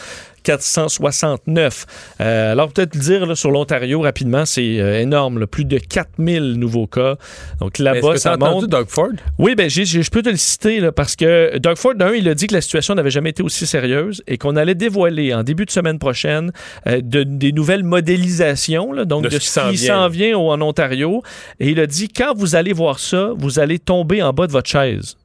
469. 0.48 1.86
Euh, 2.22 2.54
alors, 2.54 2.72
peut-être 2.72 2.98
dire 2.98 3.26
là, 3.26 3.36
sur 3.36 3.52
l'Ontario 3.52 4.00
rapidement, 4.00 4.46
c'est 4.46 4.80
euh, 4.80 5.02
énorme. 5.02 5.40
là, 5.40 5.48
plus 5.48 5.66
de 5.66 5.78
4000 5.78 6.54
nouveaux 6.54 6.88
cas. 6.88 7.16
Donc 7.60 7.80
là-bas, 7.80 8.18
ça 8.18 8.38
monte. 8.38 8.70
Doug 8.70 8.88
Ford? 8.88 9.10
Oui, 9.38 9.56
ben 9.56 9.70
je 9.70 10.10
peux 10.10 10.22
te 10.22 10.30
le 10.30 10.38
citer 10.38 10.80
là, 10.80 10.92
parce 10.94 11.16
que 11.18 11.58
Doug 11.58 11.76
Ford, 11.76 11.96
d'un, 11.96 12.14
il 12.14 12.30
a 12.30 12.34
dit 12.38 12.48
que 12.48 12.54
la 12.54 12.62
situation 12.62 12.96
n'avait 12.96 13.10
jamais 13.12 13.32
été 13.32 13.44
aussi 13.44 13.66
sérieuse 13.68 14.24
et 14.28 14.38
qu'on 14.38 14.56
allait 14.56 14.76
dévoiler 14.76 15.34
en 15.34 15.44
début 15.44 15.66
de 15.66 15.72
semaine 15.72 16.00
prochaine 16.00 16.52
euh, 16.88 17.02
de- 17.04 17.24
des 17.24 17.52
nouvelles 17.52 17.84
modélisations, 17.84 18.92
là, 18.94 19.04
donc 19.06 19.24
De 19.24 19.30
de, 19.30 19.40
ce 19.40 19.60
qui 19.60 19.76
vient. 19.76 19.96
s'en 20.04 20.08
vient 20.10 20.38
au- 20.38 20.50
en 20.52 20.62
Ontario. 20.62 21.22
Et 21.60 21.70
il 21.72 21.80
a 21.82 21.88
dit 21.88 22.08
quand 22.08 22.34
vous 22.36 22.56
allez 22.56 22.72
voir 22.74 23.00
ça, 23.00 23.32
vous 23.38 23.60
allez 23.60 23.80
tomber 23.80 24.24
en 24.24 24.32
bas 24.32 24.48
de 24.48 24.52
votre 24.54 24.70
chaise. 24.70 25.18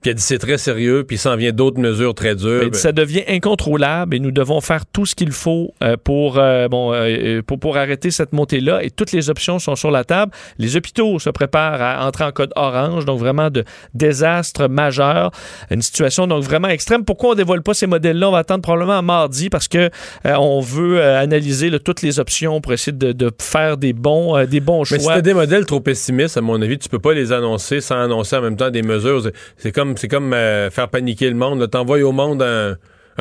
Puis 0.00 0.10
elle 0.10 0.16
dit 0.16 0.22
c'est 0.22 0.38
très 0.38 0.58
sérieux, 0.58 1.02
puis 1.02 1.16
il 1.16 1.18
s'en 1.18 1.34
vient 1.34 1.50
d'autres 1.50 1.80
mesures 1.80 2.14
très 2.14 2.36
dures. 2.36 2.60
Ben, 2.60 2.72
ça 2.72 2.92
devient 2.92 3.24
incontrôlable 3.26 4.14
et 4.14 4.20
nous 4.20 4.30
devons 4.30 4.60
faire 4.60 4.86
tout 4.86 5.06
ce 5.06 5.16
qu'il 5.16 5.32
faut 5.32 5.74
euh, 5.82 5.96
pour, 6.02 6.38
euh, 6.38 6.68
bon, 6.68 6.92
euh, 6.94 7.42
pour, 7.42 7.58
pour 7.58 7.76
arrêter 7.76 8.12
cette 8.12 8.32
montée-là. 8.32 8.84
Et 8.84 8.90
toutes 8.90 9.10
les 9.10 9.28
options 9.28 9.58
sont 9.58 9.74
sur 9.74 9.90
la 9.90 10.04
table. 10.04 10.30
Les 10.58 10.76
hôpitaux 10.76 11.18
se 11.18 11.30
préparent 11.30 11.82
à 11.82 12.06
entrer 12.06 12.22
en 12.22 12.30
code 12.30 12.52
orange, 12.54 13.06
donc 13.06 13.18
vraiment 13.18 13.50
de 13.50 13.64
désastre 13.92 14.68
majeur. 14.68 15.32
Une 15.70 15.82
situation 15.82 16.28
donc 16.28 16.44
vraiment 16.44 16.68
extrême. 16.68 17.04
Pourquoi 17.04 17.30
on 17.30 17.32
ne 17.32 17.38
dévoile 17.38 17.62
pas 17.62 17.74
ces 17.74 17.88
modèles-là? 17.88 18.28
On 18.28 18.32
va 18.32 18.38
attendre 18.38 18.62
probablement 18.62 18.98
à 18.98 19.02
mardi 19.02 19.50
parce 19.50 19.66
que 19.66 19.90
on 20.24 20.60
veut 20.60 21.02
analyser 21.02 21.70
là, 21.70 21.80
toutes 21.80 22.02
les 22.02 22.20
options 22.20 22.60
pour 22.60 22.72
essayer 22.72 22.96
de, 22.96 23.10
de 23.10 23.32
faire 23.40 23.76
des 23.76 23.92
bons, 23.92 24.44
des 24.46 24.60
bons 24.60 24.84
choix. 24.84 24.98
Mais 24.98 25.16
si 25.16 25.22
des 25.22 25.34
modèles 25.34 25.66
trop 25.66 25.80
pessimistes, 25.80 26.36
à 26.36 26.40
mon 26.40 26.60
avis, 26.62 26.78
tu 26.78 26.88
peux 26.88 26.98
pas 27.00 27.14
les 27.14 27.32
annoncer 27.32 27.80
sans 27.80 28.00
annoncer 28.00 28.36
en 28.36 28.42
même 28.42 28.56
temps 28.56 28.70
des 28.70 28.82
mesures. 28.82 29.22
C'est 29.56 29.72
comme 29.72 29.87
c'est 29.96 30.08
comme 30.08 30.32
euh, 30.32 30.70
faire 30.70 30.88
paniquer 30.88 31.28
le 31.28 31.36
monde. 31.36 31.68
T'envoies 31.70 32.02
au 32.02 32.12
monde 32.12 32.42
un, 32.42 32.76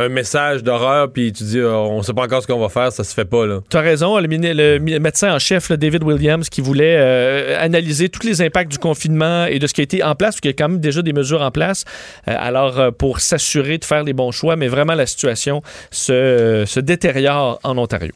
message 0.09 0.63
d'horreur, 0.63 1.11
puis 1.11 1.33
tu 1.33 1.43
dis, 1.43 1.59
oh, 1.59 1.87
on 1.89 2.03
sait 2.03 2.13
pas 2.13 2.23
encore 2.23 2.43
ce 2.43 2.47
qu'on 2.47 2.59
va 2.59 2.69
faire, 2.69 2.91
ça 2.91 3.03
se 3.03 3.15
fait 3.15 3.25
pas. 3.25 3.45
Tu 3.67 3.77
as 3.77 3.81
raison, 3.81 4.19
le, 4.19 4.77
médecin 4.99 5.33
en 5.33 5.39
chef, 5.39 5.71
David 5.71 6.03
Williams, 6.03 6.49
qui 6.49 6.61
voulait 6.61 6.97
euh, 6.99 7.57
analyser 7.59 8.07
tous 8.07 8.25
les 8.27 8.43
impacts 8.43 8.71
du 8.71 8.77
confinement 8.77 9.45
et 9.45 9.57
de 9.57 9.65
ce 9.65 9.73
qui 9.73 9.81
a 9.81 9.83
été 9.83 10.03
en 10.03 10.13
place, 10.13 10.35
parce 10.35 10.41
qu'il 10.41 10.51
y 10.51 10.53
a 10.53 10.55
quand 10.55 10.69
même 10.69 10.79
déjà 10.79 11.01
des 11.01 11.13
mesures 11.13 11.41
en 11.41 11.49
place, 11.49 11.83
euh, 12.27 12.35
alors 12.37 12.93
pour 12.93 13.21
s'assurer 13.21 13.79
de 13.79 13.85
faire 13.85 14.03
les 14.03 14.13
bons 14.13 14.31
choix, 14.31 14.55
mais 14.55 14.67
vraiment 14.67 14.93
la 14.93 15.07
situation 15.07 15.63
se 15.89 16.79
détériore 16.79 17.59
en 17.63 17.75
Ontario. 17.79 18.11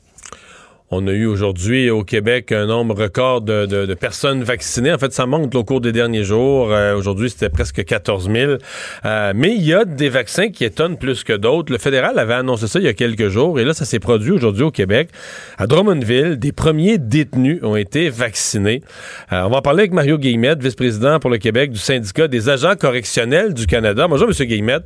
On 0.93 1.08
a 1.08 1.12
eu 1.12 1.25
aujourd'hui 1.25 1.89
au 1.89 2.04
Québec 2.04 2.51
un 2.51 2.65
nombre 2.65 2.93
record 3.04 3.39
de, 3.39 3.93
personnes 3.93 4.43
vaccinées. 4.43 4.91
En 4.91 4.97
fait, 4.97 5.13
ça 5.13 5.25
monte 5.25 5.56
au 5.56 5.63
cours 5.63 5.80
des 5.80 5.93
derniers 5.93 6.25
jours. 6.25 6.73
Euh, 6.73 6.97
aujourd'hui, 6.97 7.30
c'était 7.30 7.47
presque 7.47 7.86
14 7.86 8.30
000. 8.30 8.54
Euh, 9.06 9.32
mais 9.34 9.56
il 9.56 9.63
y 9.63 9.73
a 9.73 9.86
des 9.86 10.10
vaccins 10.10 10.49
qui 10.49 10.65
étonnent 10.65 10.97
plus 10.97 11.23
que 11.23 11.32
d'autres. 11.32 11.71
Le 11.71 11.77
fédéral 11.77 12.19
avait 12.19 12.34
annoncé 12.34 12.67
ça 12.67 12.80
il 12.80 12.86
y 12.86 12.89
a 12.89 12.93
quelques 12.93 13.30
jours. 13.30 13.58
Et 13.58 13.63
là, 13.63 13.73
ça 13.73 13.86
s'est 13.86 13.99
produit 13.99 14.32
aujourd'hui 14.32 14.63
au 14.63 14.71
Québec. 14.71 15.08
À 15.58 15.65
Drummondville, 15.65 16.38
des 16.38 16.51
premiers 16.51 16.97
détenus 16.97 17.60
ont 17.63 17.77
été 17.77 18.10
vaccinés. 18.10 18.82
Euh, 19.32 19.43
on 19.43 19.49
va 19.49 19.58
en 19.58 19.62
parler 19.62 19.84
avec 19.84 19.93
Mario 19.93 20.17
Guillemette, 20.17 20.62
vice-président 20.62 21.19
pour 21.19 21.30
le 21.30 21.38
Québec 21.38 21.71
du 21.71 21.80
syndicat 21.80 22.27
des 22.27 22.49
agents 22.49 22.75
correctionnels 22.75 23.54
du 23.54 23.65
Canada. 23.65 24.08
Bonjour, 24.10 24.27
M. 24.27 24.45
Guillemette. 24.45 24.84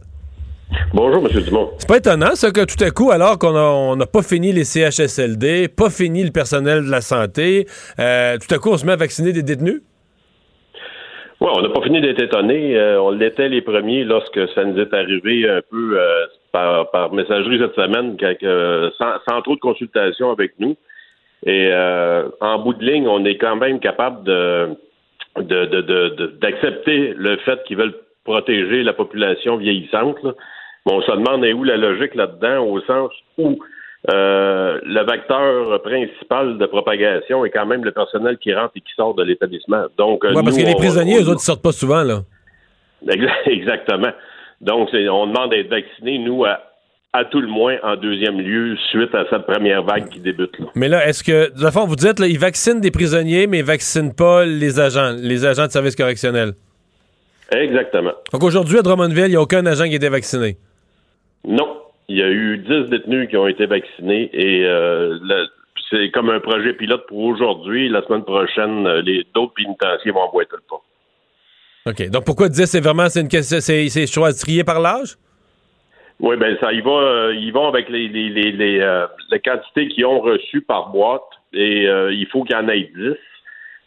Bonjour, 0.94 1.26
M. 1.26 1.42
Dumont. 1.44 1.70
C'est 1.78 1.88
pas 1.88 1.98
étonnant, 1.98 2.36
ça, 2.36 2.52
que 2.52 2.66
tout 2.66 2.84
à 2.84 2.90
coup, 2.90 3.12
alors 3.12 3.38
qu'on 3.38 3.96
n'a 3.96 4.06
pas 4.06 4.24
fini 4.24 4.52
les 4.52 4.64
CHSLD, 4.64 5.68
pas 5.68 5.90
fini 5.90 6.24
le 6.24 6.32
personnel 6.32 6.86
de 6.86 6.92
la 6.92 7.02
santé, 7.02 7.68
euh, 8.00 8.38
tout 8.38 8.54
à 8.54 8.58
coup, 8.58 8.70
on 8.72 8.78
se 8.78 8.86
met 8.86 8.94
à 8.94 8.96
vacciner 8.98 9.32
des 9.32 9.44
détenus? 9.44 9.82
Oui, 11.42 11.50
on 11.54 11.62
n'a 11.62 11.70
pas 11.70 11.82
fini 11.82 12.02
d'être 12.02 12.22
étonnés. 12.22 12.76
Euh, 12.78 13.02
on 13.02 13.12
l'était 13.12 13.50
les 13.50 13.62
premiers 13.62 14.04
lorsque 14.04 14.40
ça 14.56 14.64
nous 14.64 14.80
est 14.80 14.94
arrivé 14.94 15.48
un 15.48 15.62
peu 15.70 16.00
euh, 16.00 16.26
par, 16.52 17.14
messagerie 17.14 17.60
cette 17.60 17.76
semaine, 17.76 18.18
sans, 18.98 19.42
trop 19.42 19.56
de 19.56 19.60
consultation 19.60 20.32
avec 20.32 20.54
nous. 20.60 20.76
Et 21.46 21.70
en 22.42 22.60
bout 22.60 22.74
de 22.74 22.84
ligne, 22.84 23.08
on 23.08 23.24
est 23.24 23.38
quand 23.38 23.58
même 23.58 23.80
capable 23.80 24.24
de 24.24 24.70
d'accepter 26.40 27.14
le 27.18 27.38
fait 27.38 27.62
qu'ils 27.66 27.76
veulent 27.76 27.94
protéger 28.24 28.84
la 28.84 28.94
population 28.94 29.58
vieillissante. 29.58 30.18
On 30.86 31.02
se 31.02 31.12
demande 31.12 31.44
où 31.44 31.64
la 31.64 31.78
logique 31.78 32.16
là-dedans, 32.16 32.66
au 32.66 32.80
sens 32.82 33.12
où 33.38 33.60
euh, 34.12 34.80
le 34.84 35.06
vecteur 35.06 35.82
principal 35.82 36.58
de 36.58 36.66
propagation 36.68 37.44
est 37.44 37.50
quand 37.50 37.66
même 37.66 37.84
le 37.84 37.92
personnel 37.92 38.38
qui 38.38 38.54
rentre 38.54 38.74
et 38.76 38.82
qui 38.82 38.94
sort 38.96 39.16
de 39.16 39.24
l'établissement. 39.24 39.86
Donc, 39.98 40.24
ouais, 40.24 40.34
parce 40.34 40.58
que 40.58 40.66
les 40.66 40.76
prisonniers, 40.76 41.18
eux 41.18 41.30
autres, 41.30 41.42
ils 41.42 41.46
sortent 41.46 41.64
pas 41.64 41.72
souvent, 41.72 42.04
là. 42.04 42.22
Exactement. 43.46 44.12
Donc, 44.62 44.90
on 44.94 45.28
demande 45.28 45.52
d'être 45.52 45.70
vaccinés, 45.70 46.20
nous, 46.20 46.46
à, 46.46 46.60
à 47.14 47.26
tout 47.26 47.42
le 47.42 47.48
moins 47.48 47.78
en 47.84 47.96
deuxième 47.96 48.40
lieu, 48.40 48.76
suite 48.92 49.14
à 49.16 49.26
cette 49.30 49.46
première 49.46 49.84
vague 49.84 50.10
qui 50.10 50.20
débute. 50.20 50.58
Là. 50.60 50.68
Mais 50.76 50.88
là, 50.88 51.08
est-ce 51.08 51.24
que, 51.24 51.52
de 51.60 51.72
fond, 51.72 51.86
vous 51.86 51.96
dites, 51.96 52.20
là, 52.20 52.28
ils 52.28 52.40
vaccinent 52.40 52.82
des 52.82 52.92
prisonniers, 52.92 53.48
mais 53.48 53.60
ils 53.60 53.66
vaccinent 53.66 54.14
pas 54.14 54.46
les 54.46 54.80
agents, 54.80 55.16
les 55.18 55.46
agents 55.46 55.66
de 55.66 55.72
service 55.72 55.96
correctionnel? 55.96 56.54
Exactement. 57.52 58.14
Donc 58.32 58.44
aujourd'hui, 58.44 58.80
à 58.80 58.82
Drummondville, 58.82 59.26
il 59.26 59.30
n'y 59.30 59.36
a 59.36 59.42
aucun 59.42 59.66
agent 59.66 59.86
qui 59.86 59.94
a 59.94 59.96
été 59.96 60.10
vacciné? 60.10 60.58
Non. 61.48 61.82
Il 62.08 62.18
y 62.18 62.22
a 62.22 62.30
eu 62.30 62.58
10 62.58 62.90
détenus 62.90 63.30
qui 63.30 63.38
ont 63.38 63.48
été 63.48 63.66
vaccinés 63.66 64.30
et 64.32 64.64
euh, 64.66 65.18
c'est 65.90 66.12
comme 66.12 66.30
un 66.30 66.40
projet 66.40 66.74
pilote 66.74 67.06
pour 67.08 67.20
aujourd'hui. 67.20 67.90
La 67.90 68.04
semaine 68.04 68.24
prochaine, 68.24 68.86
euh, 68.86 69.02
les 69.02 69.26
d'autres 69.34 69.54
pénitenciers 69.54 70.12
vont 70.12 70.22
emboîter 70.22 70.56
le 70.56 70.64
pas. 70.70 70.82
OK. 71.90 72.10
Donc 72.10 72.26
pourquoi 72.26 72.50
10, 72.50 72.66
c'est 72.66 72.80
vraiment 72.80 73.10
c'est 73.10 73.22
une 73.22 73.30
c'est, 73.30 73.90
c'est 73.90 74.08
choix 74.08 74.34
trié 74.34 74.64
par 74.64 74.80
l'âge? 74.80 75.16
Oui, 76.20 76.38
ben 76.38 76.56
ça, 76.62 76.72
ils 76.72 76.84
vont, 76.84 77.00
euh, 77.00 77.34
ils 77.34 77.52
vont 77.52 77.68
avec 77.68 77.90
les, 77.90 78.08
les, 78.08 78.30
les, 78.30 78.52
les, 78.52 79.40
quantités 79.44 79.90
qu'ils 79.90 80.06
ont 80.06 80.22
reçues 80.22 80.62
par 80.62 80.90
boîte 80.90 81.24
et 81.54 81.84
il 81.84 82.28
faut 82.32 82.44
qu'il 82.44 82.56
y 82.56 82.60
en 82.60 82.68
ait 82.70 82.90
10. 82.96 83.16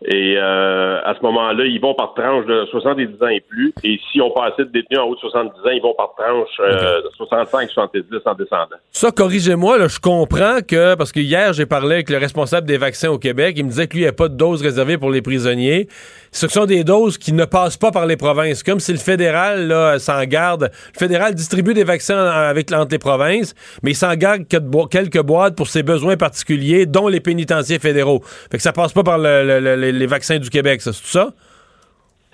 Et 0.05 0.37
euh, 0.37 1.01
à 1.05 1.15
ce 1.17 1.23
moment-là, 1.23 1.65
ils 1.65 1.81
vont 1.81 1.95
par 1.95 2.15
tranche 2.15 2.47
de 2.47 2.67
70 2.71 3.21
ans 3.21 3.29
et 3.29 3.41
plus. 3.41 3.73
Et 3.83 3.99
si 4.11 4.21
on 4.21 4.31
pas 4.31 4.47
assez 4.47 4.65
de 4.65 4.71
détenus 4.71 5.01
en 5.01 5.09
haut 5.09 5.17
de 5.17 5.21
70 5.21 5.51
ans, 5.51 5.71
ils 5.73 5.83
vont 5.83 5.95
par 5.95 6.15
tranche 6.17 6.49
euh, 6.61 7.03
de 7.03 7.09
65-70 7.19 8.05
en 8.25 8.35
descendant. 8.35 8.77
Ça, 8.93 9.11
corrigez-moi, 9.11 9.89
je 9.89 9.99
comprends 9.99 10.61
que, 10.67 10.95
parce 10.95 11.11
que 11.11 11.19
hier, 11.19 11.53
j'ai 11.53 11.67
parlé 11.67 11.97
avec 11.97 12.11
le 12.11 12.19
responsable 12.19 12.67
des 12.67 12.79
vaccins 12.79 13.11
au 13.11 13.19
Québec, 13.19 13.57
il 13.59 13.65
me 13.65 13.71
disait 13.71 13.89
que 13.89 13.95
lui, 13.95 14.01
il 14.01 14.05
n'y 14.05 14.09
a 14.09 14.13
pas 14.13 14.29
de 14.29 14.37
doses 14.37 14.63
réservées 14.63 14.99
pour 14.99 15.11
les 15.11 15.23
prisonniers. 15.23 15.89
Ce 16.33 16.49
sont 16.49 16.67
des 16.67 16.85
doses 16.85 17.19
qui 17.19 17.33
ne 17.33 17.45
passent 17.45 17.77
pas 17.77 17.91
par 17.91 18.07
les 18.07 18.17
provinces. 18.17 18.63
Comme 18.63 18.81
si 18.81 18.93
le 18.93 18.99
fédéral 18.99 19.99
s'en 19.99 20.25
garde. 20.25 20.71
Le 20.95 20.99
fédéral 20.99 21.35
distribue 21.35 21.75
des 21.75 21.85
vaccins 21.85 22.27
avec, 22.27 22.73
entre 22.73 22.93
les 22.93 22.99
provinces, 22.99 23.55
mais 23.83 23.93
il 23.93 23.97
s'en 23.97 24.15
garde 24.15 24.43
quelques 24.47 25.23
boîtes 25.23 25.57
pour 25.57 25.69
ses 25.69 25.83
besoins 25.83 26.17
particuliers, 26.17 26.87
dont 26.87 27.09
les 27.09 27.21
pénitenciers 27.21 27.79
fédéraux. 27.79 28.21
Fait 28.51 28.57
que 28.57 28.63
ça 28.63 28.73
passe 28.73 28.93
pas 28.93 29.03
par 29.03 29.19
les 29.19 30.07
vaccins 30.07 30.39
du 30.39 30.51
Québec, 30.51 30.81
c'est 30.83 30.91
tout 30.91 31.07
ça? 31.07 31.31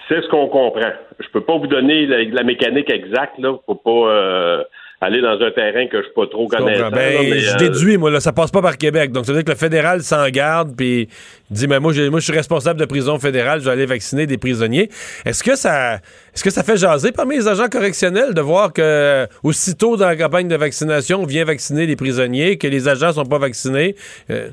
C'est 0.09 0.21
ce 0.21 0.29
qu'on 0.29 0.49
comprend. 0.49 0.93
Je 1.19 1.29
peux 1.33 1.41
pas 1.41 1.57
vous 1.57 1.67
donner 1.67 2.07
la, 2.07 2.43
mécanique 2.43 2.91
exacte, 2.91 3.39
là, 3.39 3.57
pour 3.67 3.83
pas... 3.83 3.91
Euh, 3.91 4.65
aller 5.01 5.21
dans 5.21 5.41
un 5.41 5.51
terrain 5.51 5.87
que 5.87 5.99
je 5.99 6.05
suis 6.05 6.15
pas 6.15 6.27
trop 6.27 6.49
connaissant. 6.49 6.91
Ben, 6.91 7.39
je 7.39 7.53
euh, 7.53 7.57
déduis, 7.57 7.97
moi, 7.97 8.11
là, 8.11 8.21
ça 8.21 8.33
passe 8.33 8.51
pas 8.51 8.63
par 8.63 8.79
Québec. 8.79 9.13
Donc, 9.13 9.27
ça 9.27 9.33
veut 9.33 9.39
dire 9.39 9.45
que 9.45 9.51
le 9.51 9.57
fédéral 9.57 10.01
s'en 10.01 10.29
garde, 10.29 10.75
puis 10.77 11.09
dit, 11.51 11.69
mais 11.69 11.81
moi, 11.81 11.93
moi, 12.11 12.21
je 12.21 12.25
suis 12.25 12.33
responsable 12.33 12.81
de 12.81 12.85
prison 12.85 13.19
fédérale, 13.19 13.61
je 13.61 13.65
vais 13.65 13.73
aller 13.73 13.87
vacciner 13.87 14.27
des 14.27 14.39
prisonniers. 14.39 14.89
Est-ce 15.25 15.43
que 15.43 15.57
ça, 15.57 15.95
est-ce 16.35 16.43
que 16.43 16.51
ça 16.51 16.63
fait 16.63 16.77
jaser 16.77 17.13
parmi 17.13 17.37
les 17.37 17.49
agents 17.49 17.69
correctionnels 17.71 18.35
de 18.35 18.41
voir 18.41 18.73
que, 18.73 19.27
aussitôt 19.43 19.97
dans 19.97 20.07
la 20.07 20.17
campagne 20.17 20.49
de 20.49 20.57
vaccination, 20.57 21.21
on 21.23 21.27
vient 21.27 21.45
vacciner 21.45 21.87
les 21.87 21.97
prisonniers, 21.97 22.57
que 22.59 22.67
les 22.67 22.89
agents 22.89 23.13
sont 23.13 23.27
pas 23.27 23.39
vaccinés? 23.39 23.95
Euh, 24.31 24.49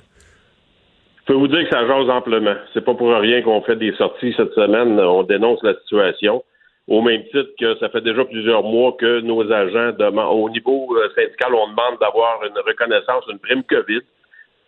je 1.21 1.34
peux 1.34 1.39
vous 1.39 1.47
dire 1.47 1.63
que 1.63 1.69
ça 1.69 1.88
jase 1.88 2.10
amplement. 2.10 2.56
C'est 2.73 2.84
pas 2.84 2.95
pour 2.95 3.10
rien 3.13 3.41
qu'on 3.41 3.62
fait 3.62 3.75
des 3.75 3.93
sorties 3.93 4.34
cette 4.36 4.54
semaine. 4.54 4.99
On 4.99 5.23
dénonce 5.23 5.60
la 5.63 5.75
situation 5.82 6.43
au 6.88 7.02
même 7.02 7.24
titre 7.26 7.52
que 7.60 7.78
ça 7.80 7.89
fait 7.89 8.02
déjà 8.02 8.26
plusieurs 8.26 8.63
mois 8.63 8.96
que 9.00 9.22
nos 9.22 9.50
agents 9.52 9.91
demandent, 9.98 10.36
au 10.36 10.50
niveau 10.50 10.96
euh, 10.98 11.10
syndical, 11.15 11.54
on 11.54 11.67
demande 11.70 12.00
d'avoir 12.00 12.44
une 12.44 12.58
reconnaissance, 12.65 13.24
une 13.32 13.39
prime 13.39 13.63
COVID 13.63 14.02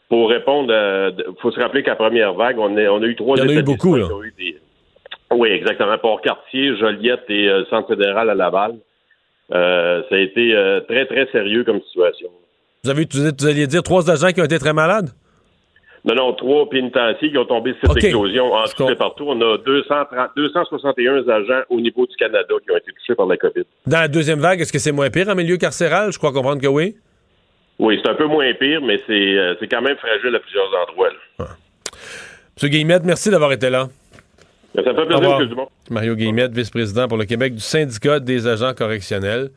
pour 0.10 0.30
répondre. 0.30 0.72
Il 1.18 1.42
faut 1.42 1.52
se 1.52 1.60
rappeler 1.60 1.84
qu'à 1.84 1.96
première 1.96 2.34
vague, 2.34 2.60
on, 2.60 2.78
a, 2.78 2.84
on 2.90 3.02
a 3.02 3.06
eu 3.06 3.16
trois. 3.16 3.38
Il 3.38 3.44
y 3.44 3.46
en 3.46 3.50
a 3.50 3.60
eu 3.60 3.64
beaucoup, 3.64 3.96
là. 3.96 4.08
Oui, 5.32 5.50
exactement. 5.50 5.98
Port-Cartier, 5.98 6.78
Joliette 6.78 7.26
et 7.30 7.50
euh, 7.50 7.66
Centre 7.66 7.88
fédéral 7.88 8.30
à 8.30 8.36
Laval. 8.36 8.76
Euh, 9.52 10.04
ça 10.08 10.16
a 10.16 10.20
été 10.20 10.56
très, 10.88 11.06
très 11.06 11.26
sérieux 11.32 11.64
comme 11.64 11.82
situation. 11.82 12.30
Vous 12.84 12.90
avez, 12.90 13.08
vous 13.12 13.48
alliez 13.48 13.68
dire 13.68 13.84
trois 13.84 14.10
agents 14.10 14.32
qui 14.32 14.42
ont 14.42 14.46
été 14.46 14.60
très 14.60 14.74
malades? 14.74 15.10
Non, 16.06 16.16
non, 16.16 16.34
trois 16.34 16.70
pénitenciers 16.70 17.32
qui 17.32 17.38
ont 17.38 17.46
tombé 17.46 17.74
cette 17.82 18.04
éclosion 18.04 18.54
en 18.54 18.66
tout 18.66 18.90
et 18.90 18.96
partout. 18.96 19.24
On 19.28 19.40
a 19.40 19.58
230, 19.58 20.32
261 20.36 21.28
agents 21.30 21.62
au 21.70 21.80
niveau 21.80 22.06
du 22.06 22.16
Canada 22.18 22.54
qui 22.62 22.72
ont 22.72 22.78
été 22.78 22.92
touchés 22.92 23.16
par 23.16 23.26
la 23.26 23.38
COVID. 23.38 23.64
Dans 23.88 24.00
la 24.00 24.08
deuxième 24.10 24.40
vague, 24.40 24.60
est-ce 24.60 24.74
que 24.74 24.80
c'est 24.80 24.92
moins 24.92 25.10
pire 25.10 25.30
en 25.30 25.36
milieu 25.36 25.56
carcéral? 25.56 26.12
Je 26.12 26.18
crois 26.18 26.34
comprendre 26.34 26.62
que 26.62 26.68
oui. 26.68 26.98
Oui, 27.80 28.00
c'est 28.04 28.10
un 28.10 28.16
peu 28.16 28.26
moins 28.26 28.54
pire, 28.54 28.82
mais 28.82 29.00
c'est, 29.08 29.38
euh, 29.38 29.56
quand 29.72 29.82
même 29.82 29.96
fragile 29.96 30.36
à 30.36 30.40
plusieurs 30.40 30.70
endroits. 30.88 31.10
Ah. 31.40 31.44
Monsieur 32.56 32.70
Guillemette, 32.70 33.04
merci 33.06 33.32
d'avoir 33.32 33.54
été 33.54 33.70
là. 33.70 33.88
Ça 34.76 34.84
fait 34.84 34.94
plaisir. 34.94 35.68
Mario 35.90 36.16
Guillemette, 36.16 36.52
vice-président 36.52 37.08
pour 37.08 37.18
le 37.18 37.26
Québec 37.26 37.54
du 37.54 37.62
syndicat 37.62 38.20
des 38.20 38.48
agents 38.48 38.74
correctionnels 38.74 39.50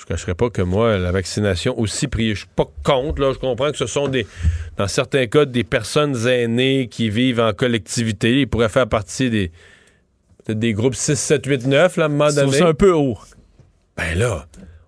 je 0.00 0.04
ne 0.06 0.16
cacherai 0.16 0.34
pas 0.34 0.48
que 0.48 0.62
moi, 0.62 0.96
la 0.96 1.12
vaccination 1.12 1.78
aussi 1.78 2.08
pris, 2.08 2.30
je 2.30 2.40
suis 2.40 2.48
pas 2.56 2.64
contre. 2.84 3.20
Là, 3.20 3.32
je 3.34 3.38
comprends 3.38 3.70
que 3.70 3.76
ce 3.76 3.84
sont 3.84 4.08
des, 4.08 4.26
dans 4.78 4.88
certains 4.88 5.26
cas, 5.26 5.44
des 5.44 5.62
personnes 5.62 6.26
aînées 6.26 6.88
qui 6.90 7.10
vivent 7.10 7.40
en 7.40 7.52
collectivité. 7.52 8.40
Ils 8.40 8.48
pourraient 8.48 8.70
faire 8.70 8.88
partie 8.88 9.28
des, 9.28 9.52
des 10.48 10.72
groupes 10.72 10.94
6, 10.94 11.16
7, 11.16 11.44
8, 11.44 11.66
9, 11.66 11.96
là, 11.98 12.04
à 12.04 12.06
un 12.06 12.08
moment 12.08 12.32
donné. 12.32 12.52
C'est 12.52 12.62
un 12.62 12.72
peu 12.72 12.92
haut. 12.92 13.18
Ben 13.94 14.18
là, 14.18 14.46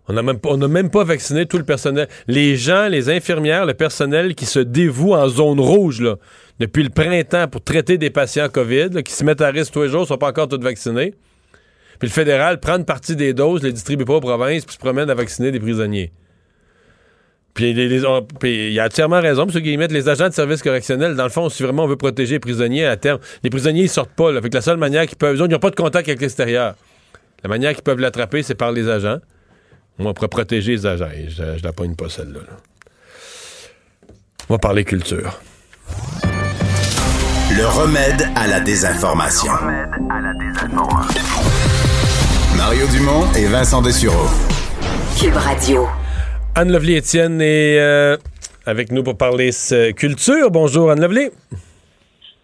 on 0.08 0.14
n'a 0.14 0.22
même, 0.22 0.38
pas, 0.38 0.56
même 0.56 0.88
pas 0.88 1.04
vacciné 1.04 1.44
tout 1.44 1.58
le 1.58 1.64
personnel. 1.64 2.08
Les 2.26 2.56
gens, 2.56 2.88
les 2.88 3.10
infirmières, 3.10 3.66
le 3.66 3.74
personnel 3.74 4.34
qui 4.34 4.46
se 4.46 4.60
dévoue 4.60 5.12
en 5.12 5.28
zone 5.28 5.60
rouge, 5.60 6.00
là, 6.00 6.16
depuis 6.58 6.84
le 6.84 6.90
printemps 6.90 7.48
pour 7.48 7.62
traiter 7.62 7.98
des 7.98 8.08
patients 8.08 8.48
COVID, 8.48 9.02
qui 9.04 9.12
se 9.12 9.24
mettent 9.24 9.42
à 9.42 9.50
risque 9.50 9.74
tous 9.74 9.82
les 9.82 9.88
jours, 9.90 10.02
ne 10.02 10.06
sont 10.06 10.16
pas 10.16 10.30
encore 10.30 10.48
tous 10.48 10.60
vaccinés. 10.60 11.12
Puis 12.02 12.08
le 12.08 12.12
fédéral 12.14 12.58
prend 12.58 12.78
une 12.78 12.84
partie 12.84 13.14
des 13.14 13.32
doses, 13.32 13.62
les 13.62 13.72
distribue 13.72 14.04
pas 14.04 14.14
aux 14.14 14.20
provinces, 14.20 14.64
puis 14.64 14.74
se 14.74 14.78
promène 14.80 15.08
à 15.08 15.14
vacciner 15.14 15.52
des 15.52 15.60
prisonniers. 15.60 16.10
Puis 17.54 17.72
les- 17.74 17.88
les- 17.88 18.04
on- 18.04 18.22
puis 18.22 18.72
il 18.72 18.80
a 18.80 18.86
entièrement 18.86 19.20
raison, 19.20 19.46
M. 19.46 19.50
Guillemette. 19.60 19.92
Les 19.92 20.08
agents 20.08 20.28
de 20.28 20.34
service 20.34 20.62
correctionnel, 20.64 21.14
dans 21.14 21.22
le 21.22 21.30
fond, 21.30 21.48
si 21.48 21.62
vraiment 21.62 21.84
on 21.84 21.86
veut 21.86 21.94
protéger 21.94 22.34
les 22.34 22.40
prisonniers 22.40 22.86
à 22.86 22.96
terme, 22.96 23.20
les 23.44 23.50
prisonniers, 23.50 23.82
ils 23.84 23.88
sortent 23.88 24.16
pas. 24.16 24.32
Là, 24.32 24.42
fait 24.42 24.48
que 24.50 24.54
la 24.56 24.62
seule 24.62 24.78
manière 24.78 25.06
qu'ils 25.06 25.16
peuvent, 25.16 25.36
ils 25.36 25.44
n'ont 25.46 25.58
pas 25.60 25.70
de 25.70 25.76
contact 25.76 26.08
avec 26.08 26.20
l'extérieur. 26.20 26.74
La 27.44 27.48
manière 27.48 27.72
qu'ils 27.72 27.84
peuvent 27.84 28.00
l'attraper, 28.00 28.42
c'est 28.42 28.56
par 28.56 28.72
les 28.72 28.88
agents. 28.88 29.18
Moi, 30.00 30.10
on 30.10 30.14
pourrait 30.14 30.26
protéger 30.26 30.72
les 30.72 30.86
agents. 30.86 31.08
Et 31.16 31.28
je, 31.28 31.58
je 31.58 31.62
la 31.62 31.72
pogne 31.72 31.94
pas 31.94 32.08
celle-là. 32.08 32.40
là. 32.40 32.56
On 34.48 34.54
va 34.54 34.58
parler 34.58 34.82
culture. 34.84 35.38
Le 37.54 37.66
remède 37.66 38.26
à 38.34 38.48
la 38.48 38.58
désinformation. 38.60 39.52
Mario 42.64 42.86
Dumont 42.92 43.24
et 43.36 43.46
Vincent 43.46 43.82
Dessureau. 43.82 44.28
Cube 45.20 45.34
Radio. 45.34 45.88
Anne 46.54 46.70
Lovely 46.70 46.94
Étienne 46.94 47.40
est 47.40 47.76
euh, 47.80 48.16
avec 48.66 48.92
nous 48.92 49.02
pour 49.02 49.16
parler 49.16 49.50
ce- 49.50 49.90
culture. 49.90 50.48
Bonjour 50.52 50.88
Anne 50.92 51.00
Lovely. 51.00 51.30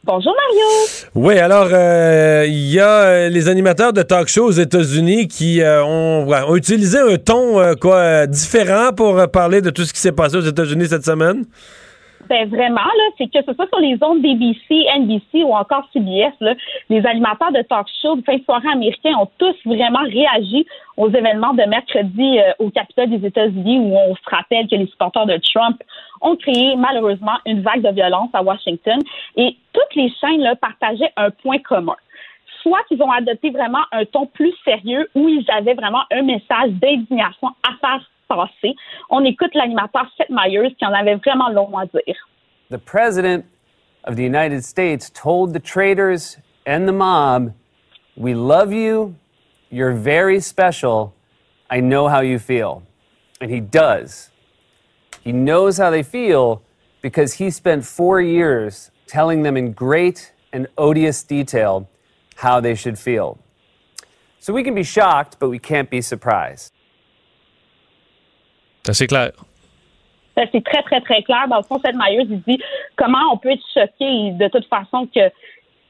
Bonjour 0.02 0.34
Mario. 0.34 0.88
Oui, 1.14 1.38
alors 1.38 1.68
euh, 1.70 2.44
il 2.48 2.66
y 2.68 2.80
a 2.80 2.88
euh, 3.04 3.28
les 3.28 3.48
animateurs 3.48 3.92
de 3.92 4.02
talk 4.02 4.26
show 4.26 4.46
aux 4.46 4.50
États-Unis 4.50 5.28
qui 5.28 5.62
euh, 5.62 5.84
ont, 5.84 6.26
ouais, 6.26 6.40
ont 6.48 6.56
utilisé 6.56 6.98
un 6.98 7.16
ton 7.16 7.60
euh, 7.60 7.74
quoi 7.74 7.96
euh, 7.98 8.26
différent 8.26 8.92
pour 8.92 9.20
euh, 9.20 9.28
parler 9.28 9.60
de 9.60 9.70
tout 9.70 9.84
ce 9.84 9.92
qui 9.92 10.00
s'est 10.00 10.10
passé 10.10 10.34
aux 10.36 10.40
États-Unis 10.40 10.88
cette 10.88 11.04
semaine. 11.04 11.44
Ben 12.28 12.46
vraiment, 12.46 12.80
là, 12.80 13.04
c'est 13.16 13.32
que 13.32 13.42
ce 13.42 13.54
soit 13.54 13.68
sur 13.68 13.80
les 13.80 13.96
ondes 14.02 14.20
BBC, 14.20 14.84
NBC 14.98 15.44
ou 15.44 15.54
encore 15.54 15.88
CBS, 15.94 16.34
là, 16.40 16.54
les 16.90 17.04
animateurs 17.06 17.52
de 17.52 17.62
talk 17.62 17.86
show 18.02 18.16
de 18.16 18.22
fin 18.22 18.36
de 18.36 18.44
soirée 18.44 18.68
américains 18.70 19.14
ont 19.18 19.28
tous 19.38 19.56
vraiment 19.64 20.02
réagi 20.02 20.66
aux 20.98 21.08
événements 21.08 21.54
de 21.54 21.62
mercredi 21.62 22.38
euh, 22.38 22.52
au 22.58 22.70
Capitole 22.70 23.08
des 23.10 23.26
États-Unis 23.26 23.78
où 23.78 23.96
on 23.96 24.14
se 24.14 24.30
rappelle 24.30 24.68
que 24.68 24.74
les 24.74 24.86
supporters 24.88 25.24
de 25.24 25.38
Trump 25.38 25.82
ont 26.20 26.36
créé 26.36 26.76
malheureusement 26.76 27.38
une 27.46 27.62
vague 27.62 27.80
de 27.80 27.94
violence 27.94 28.30
à 28.34 28.42
Washington 28.42 28.98
et 29.36 29.56
toutes 29.72 29.94
les 29.94 30.12
chaînes 30.20 30.42
là, 30.42 30.54
partageaient 30.54 31.12
un 31.16 31.30
point 31.30 31.58
commun. 31.60 31.96
Soit 32.62 32.82
qu'ils 32.88 33.02
ont 33.02 33.10
adopté 33.10 33.50
vraiment 33.50 33.84
un 33.92 34.04
ton 34.04 34.26
plus 34.26 34.52
sérieux 34.64 35.08
où 35.14 35.28
ils 35.28 35.46
avaient 35.50 35.74
vraiment 35.74 36.02
un 36.10 36.22
message 36.22 36.72
d'indignation 36.72 37.48
à 37.66 37.72
faire 37.80 38.02
passer. 38.28 38.74
On 39.10 39.24
écoute 39.24 39.54
l'animateur 39.54 40.06
Seth 40.16 40.30
Meyers 40.30 40.74
qui 40.78 40.84
en 40.84 40.92
avait 40.92 41.16
vraiment 41.16 41.48
long 41.48 41.76
à 41.76 41.86
dire. 41.86 42.16
The 42.70 42.78
President 42.78 43.44
of 44.04 44.16
the 44.16 44.22
United 44.22 44.64
States 44.64 45.10
told 45.10 45.52
the 45.52 45.60
traitors 45.60 46.36
and 46.66 46.86
the 46.86 46.92
mob, 46.92 47.54
We 48.16 48.34
love 48.34 48.72
you. 48.72 49.14
You're 49.70 49.94
very 49.94 50.40
special. 50.40 51.14
I 51.70 51.80
know 51.80 52.08
how 52.08 52.20
you 52.20 52.38
feel. 52.38 52.82
And 53.40 53.50
he 53.50 53.60
does. 53.60 54.30
He 55.22 55.32
knows 55.32 55.78
how 55.78 55.90
they 55.90 56.02
feel 56.02 56.62
because 57.00 57.34
he 57.34 57.50
spent 57.50 57.84
four 57.84 58.20
years 58.20 58.90
telling 59.06 59.42
them 59.42 59.56
in 59.56 59.72
great 59.72 60.32
and 60.52 60.66
odious 60.76 61.22
detail 61.22 61.88
how 62.36 62.60
they 62.60 62.74
should 62.74 62.98
feel. 62.98 63.38
So 64.38 64.52
we 64.52 64.62
can 64.62 64.74
be 64.74 64.82
shocked, 64.82 65.36
but 65.38 65.48
we 65.48 65.58
can't 65.58 65.90
be 65.90 66.00
surprised. 66.00 66.72
C'est 68.88 68.92
assez 68.92 69.06
clair. 69.06 69.32
C'est 70.34 70.64
très, 70.64 70.82
très, 70.82 71.00
très 71.02 71.22
clair. 71.22 71.46
Dans 71.50 71.58
le 71.58 71.62
fond, 71.62 71.78
Seth 71.84 71.94
Meyers, 71.94 72.26
il 72.30 72.40
dit 72.40 72.58
comment 72.96 73.34
on 73.34 73.36
peut 73.36 73.50
être 73.50 73.62
choqué 73.74 74.30
de 74.30 74.48
toute 74.48 74.66
façon 74.66 75.06
que 75.14 75.20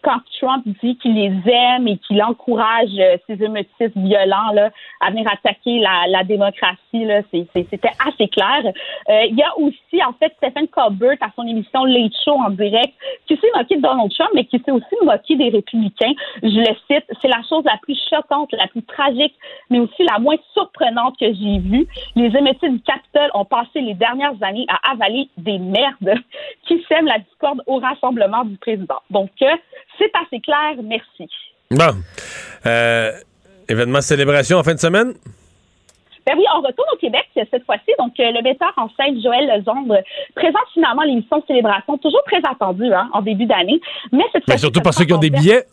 quand 0.03 0.21
Trump 0.39 0.65
dit 0.83 0.97
qu'il 0.97 1.15
les 1.15 1.33
aime 1.51 1.89
et 1.89 1.99
qu'il 1.99 2.23
encourage 2.23 2.91
euh, 2.99 3.17
ces 3.27 3.43
émotifs 3.43 3.97
violents 3.97 4.53
là, 4.53 4.71
à 5.01 5.11
venir 5.11 5.27
attaquer 5.31 5.81
la, 5.81 6.25
démocratie, 6.25 7.05
là, 7.05 7.23
c'était 7.31 7.91
assez 8.07 8.29
clair. 8.29 8.73
Euh, 9.09 9.23
il 9.29 9.37
y 9.37 9.43
a 9.43 9.57
aussi, 9.59 10.03
en 10.05 10.13
fait, 10.13 10.33
Stephen 10.37 10.69
Colbert 10.69 11.17
à 11.21 11.29
son 11.35 11.47
émission 11.47 11.85
Late 11.85 12.13
Show 12.25 12.33
en 12.33 12.51
direct, 12.51 12.95
qui 13.27 13.37
s'est 13.37 13.51
moqué 13.57 13.77
de 13.77 13.83
Donald 13.83 14.13
Trump, 14.13 14.31
mais 14.35 14.45
qui 14.45 14.61
s'est 14.65 14.71
aussi 14.71 14.95
moqué 15.03 15.37
des 15.37 15.49
républicains. 15.51 16.13
Je 16.43 16.59
le 16.59 16.77
cite, 16.87 17.05
c'est 17.21 17.29
la 17.29 17.43
chose 17.49 17.65
la 17.65 17.79
plus 17.83 17.99
choquante, 18.09 18.53
la 18.53 18.67
plus 18.69 18.83
tragique, 18.83 19.35
mais 19.71 19.81
aussi 19.81 20.03
la 20.05 20.19
moins 20.19 20.37
surprenante 20.53 21.17
que 21.19 21.27
j'ai 21.27 21.59
vue. 21.59 21.87
Les 22.15 22.37
émeutiers 22.37 22.71
du 22.71 22.81
Capitole 22.81 23.31
ont 23.35 23.45
passé 23.45 23.81
les 23.81 23.95
dernières 23.95 24.41
années 24.43 24.67
à 24.69 24.93
avaler 24.93 25.29
des 25.37 25.59
merdes 25.59 26.15
qui 26.67 26.85
sèment 26.89 27.07
la 27.07 27.19
discorde 27.19 27.63
au 27.67 27.79
rassemblement 27.79 28.45
du 28.45 28.57
président. 28.57 29.01
Donc, 29.11 29.31
euh, 29.43 29.57
c'est 29.99 30.13
assez 30.15 30.41
clair. 30.41 30.75
Merci. 30.83 31.29
Bon. 31.71 31.97
Euh, 32.67 33.13
événement 33.69 34.01
célébration 34.01 34.59
en 34.59 34.63
fin 34.63 34.75
de 34.75 34.81
semaine? 34.81 35.15
Ben 36.27 36.35
oui, 36.37 36.45
on 36.55 36.61
retourne 36.61 36.89
au 36.93 36.97
Québec 36.99 37.27
cette 37.35 37.65
fois-ci. 37.65 37.91
Donc, 37.99 38.13
euh, 38.21 38.31
le 38.33 38.43
metteur 38.43 38.73
en 38.77 38.89
scène 38.97 39.21
Joël 39.23 39.47
Legendre 39.47 39.97
présente 40.35 40.69
finalement 40.75 41.03
l'émission 41.03 41.43
Célébration, 41.47 41.97
toujours 41.97 42.23
très 42.27 42.41
attendue 42.47 42.93
hein, 42.93 43.09
en 43.15 43.23
début 43.23 43.47
d'année. 43.47 43.81
Mais 44.13 44.25
cette 44.33 44.47
Mais 44.47 44.59
surtout 44.59 44.81
ça 44.81 44.83
pour 44.83 44.95
ceux 44.95 45.07
qui 45.07 45.15
ont 45.15 45.19
des 45.19 45.31
billets. 45.31 45.65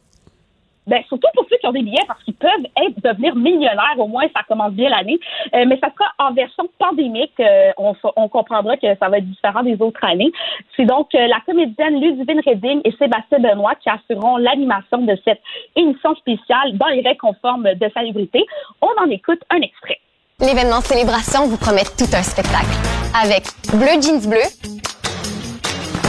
Ben, 0.88 1.02
surtout 1.08 1.28
pour 1.34 1.46
ceux 1.50 1.58
qui 1.58 1.66
ont 1.66 1.72
des 1.72 1.82
billets 1.82 2.06
parce 2.08 2.22
qu'ils 2.24 2.36
peuvent 2.36 2.66
être, 2.78 3.02
devenir 3.02 3.36
millionnaires, 3.36 3.96
au 3.98 4.08
moins 4.08 4.26
ça 4.36 4.44
commence 4.48 4.74
bien 4.74 4.90
l'année. 4.90 5.20
Euh, 5.54 5.66
mais 5.68 5.80
ça 5.80 5.90
sera 5.92 6.30
en 6.30 6.34
version 6.34 6.70
pandémique. 6.78 7.34
Euh, 7.40 7.72
on, 7.78 8.30
comprendra 8.30 8.78
que 8.78 8.88
ça 9.00 9.10
va 9.10 9.18
être 9.18 9.30
différent 9.30 9.64
des 9.64 9.82
autres 9.82 10.04
années. 10.04 10.32
C'est 10.76 10.86
donc 10.86 11.14
euh, 11.16 11.28
la 11.28 11.40
comédienne 11.46 12.00
Ludivine 12.00 12.42
Redding 12.46 12.82
et 12.84 12.92
Sébastien 12.92 13.40
Benoît 13.40 13.76
qui 13.76 13.90
assureront 13.90 14.38
l'animation 14.38 15.00
de 15.00 15.18
cette 15.24 15.42
émission 15.76 16.16
spéciale 16.16 16.78
dans 16.78 16.88
les 16.88 17.02
règles 17.02 17.18
conformes 17.18 17.74
de 17.74 17.90
salubrité. 17.94 18.46
On 18.82 18.92
en 19.02 19.10
écoute 19.10 19.42
un 19.50 19.62
extrait. 19.62 20.00
L'événement 20.40 20.82
Célébration 20.82 21.48
vous 21.48 21.58
promet 21.58 21.86
tout 21.98 22.12
un 22.14 22.24
spectacle. 22.24 22.76
Avec 23.24 23.44
Bleu 23.74 24.02
Jeans 24.02 24.30
Bleu, 24.30 24.44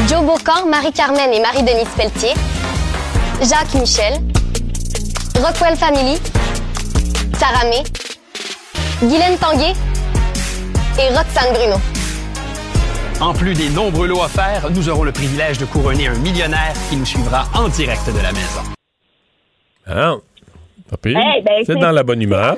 Joe 0.08 0.24
Beaucorps, 0.24 0.66
Marie-Carmen 0.66 1.32
et 1.32 1.40
Marie-Denise 1.40 1.94
Pelletier, 1.96 2.34
Jacques 3.40 3.74
Michel, 3.74 4.14
Rockwell 5.42 5.76
Family, 5.76 6.16
Sarah 7.38 7.64
May, 7.68 7.82
Guylaine 9.00 9.36
Tanguay 9.38 9.72
et 10.98 11.08
Roxane 11.14 11.52
Bruno. 11.52 11.76
En 13.20 13.32
plus 13.32 13.54
des 13.54 13.68
nombreux 13.70 14.06
lots 14.06 14.22
offerts, 14.22 14.68
nous 14.70 14.88
aurons 14.88 15.04
le 15.04 15.12
privilège 15.12 15.58
de 15.58 15.64
couronner 15.66 16.08
un 16.08 16.14
millionnaire 16.14 16.72
qui 16.88 16.96
nous 16.96 17.04
suivra 17.06 17.46
en 17.54 17.68
direct 17.68 18.06
de 18.06 18.20
la 18.20 18.32
maison. 18.32 18.62
Ah, 19.88 20.14
ben, 21.02 21.16
c'est- 21.64 21.74
dans 21.74 21.92
la 21.92 22.02
bonne 22.02 22.22
humeur. 22.22 22.56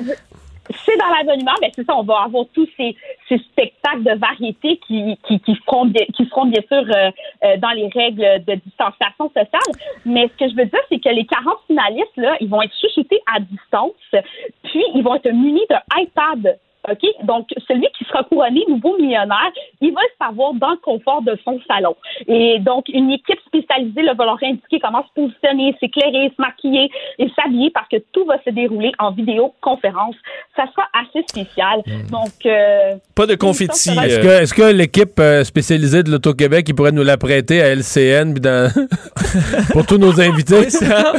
C'est 0.85 0.97
dans 0.97 1.07
l'abonnement, 1.07 1.53
mais 1.61 1.71
c'est 1.75 1.85
ça, 1.85 1.95
on 1.97 2.03
va 2.03 2.21
avoir 2.25 2.45
tous 2.53 2.67
ces, 2.77 2.95
spectacles 3.27 4.03
de 4.03 4.17
variété 4.19 4.77
qui, 4.87 5.17
qui, 5.27 5.39
qui, 5.39 5.55
seront, 5.65 5.85
bien, 5.85 6.05
qui 6.15 6.25
seront 6.25 6.45
bien 6.45 6.61
sûr 6.67 6.83
euh, 6.83 7.11
euh, 7.43 7.57
dans 7.57 7.71
les 7.71 7.87
règles 7.87 8.43
de 8.45 8.55
distanciation 8.55 9.29
sociale. 9.29 9.75
Mais 10.05 10.27
ce 10.27 10.45
que 10.45 10.51
je 10.51 10.55
veux 10.55 10.65
dire, 10.65 10.79
c'est 10.89 10.99
que 10.99 11.09
les 11.09 11.25
40 11.25 11.57
finalistes, 11.67 12.17
là, 12.17 12.37
ils 12.39 12.49
vont 12.49 12.61
être 12.61 12.73
chouchoutés 12.79 13.19
à 13.33 13.39
distance, 13.39 14.23
puis 14.63 14.83
ils 14.95 15.03
vont 15.03 15.15
être 15.15 15.31
munis 15.31 15.65
d'un 15.69 15.81
iPad. 15.95 16.59
OK? 16.89 17.01
Donc, 17.23 17.47
celui 17.67 17.87
qui 17.97 18.05
sera 18.05 18.23
couronné 18.23 18.63
nouveau 18.69 18.97
millionnaire, 18.97 19.51
il 19.81 19.93
va 19.93 20.01
le 20.01 20.25
savoir 20.25 20.53
dans 20.53 20.71
le 20.71 20.77
confort 20.77 21.21
de 21.21 21.37
son 21.43 21.59
salon. 21.67 21.95
Et 22.27 22.59
donc, 22.59 22.85
une 22.93 23.11
équipe 23.11 23.39
spécialisée 23.47 24.01
là, 24.01 24.13
va 24.13 24.25
leur 24.25 24.37
indiquer 24.43 24.79
comment 24.79 25.03
se 25.03 25.13
positionner, 25.21 25.75
s'éclairer, 25.79 26.29
se 26.35 26.41
maquiller 26.41 26.89
et 27.17 27.27
s'habiller 27.35 27.69
parce 27.71 27.87
que 27.89 27.97
tout 28.13 28.25
va 28.25 28.37
se 28.45 28.49
dérouler 28.51 28.91
en 28.99 29.11
vidéoconférence. 29.11 30.15
Ça 30.55 30.65
sera 30.71 30.87
assez 30.93 31.23
spécial. 31.27 31.81
Donc, 32.11 32.31
euh, 32.45 32.95
Pas 33.15 33.25
de 33.25 33.35
confetti. 33.35 33.89
sera- 33.89 34.05
Est-ce 34.07 34.19
que, 34.19 34.41
est-ce 34.43 34.53
que 34.53 34.71
l'équipe 34.71 35.19
euh, 35.19 35.43
spécialisée 35.43 36.03
de 36.03 36.11
l'Auto-Québec, 36.11 36.65
il 36.69 36.75
pourrait 36.75 36.91
nous 36.91 37.03
la 37.03 37.17
prêter 37.17 37.61
à 37.61 37.67
LCN 37.75 38.33
dans- 38.35 38.71
pour 39.73 39.85
tous 39.85 39.97
nos 39.97 40.19
invités? 40.21 40.69
Ça. 40.69 41.13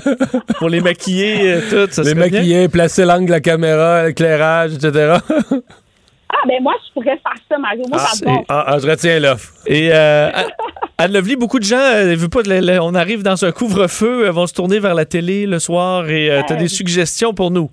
Pour 0.58 0.68
les 0.68 0.80
maquiller, 0.80 1.52
euh, 1.54 1.60
tout, 1.86 1.92
ça 1.92 2.02
Les 2.02 2.14
bien. 2.14 2.24
maquiller, 2.24 2.68
placer 2.68 3.04
l'angle 3.04 3.26
de 3.26 3.30
la 3.30 3.40
caméra, 3.40 4.06
l'éclairage, 4.06 4.74
etc. 4.74 5.14
Ah, 6.32 6.46
ben 6.46 6.62
moi, 6.62 6.74
je 6.86 6.92
pourrais 6.92 7.18
faire 7.18 7.34
ça, 7.48 7.58
Mario. 7.58 7.82
Moi, 7.90 7.98
Ah, 8.00 8.12
j'adore. 8.16 8.44
ah, 8.48 8.64
ah, 8.68 8.78
je 8.78 8.88
retiens 8.88 9.18
l'offre. 9.18 9.52
Et 9.66 9.90
euh, 9.92 10.30
Anne- 10.96 11.12
Lovely, 11.12 11.34
beaucoup 11.34 11.58
de 11.58 11.64
gens, 11.64 11.76
euh, 11.76 12.28
pas 12.28 12.42
on 12.80 12.94
arrive 12.94 13.24
dans 13.24 13.44
un 13.44 13.50
couvre-feu, 13.50 14.26
euh, 14.28 14.30
vont 14.30 14.46
se 14.46 14.54
tourner 14.54 14.78
vers 14.78 14.94
la 14.94 15.04
télé 15.04 15.44
le 15.46 15.58
soir 15.58 16.08
et 16.08 16.30
tu 16.46 16.52
as 16.52 16.56
des 16.56 16.68
suggestions 16.68 17.34
pour 17.34 17.50
nous. 17.50 17.68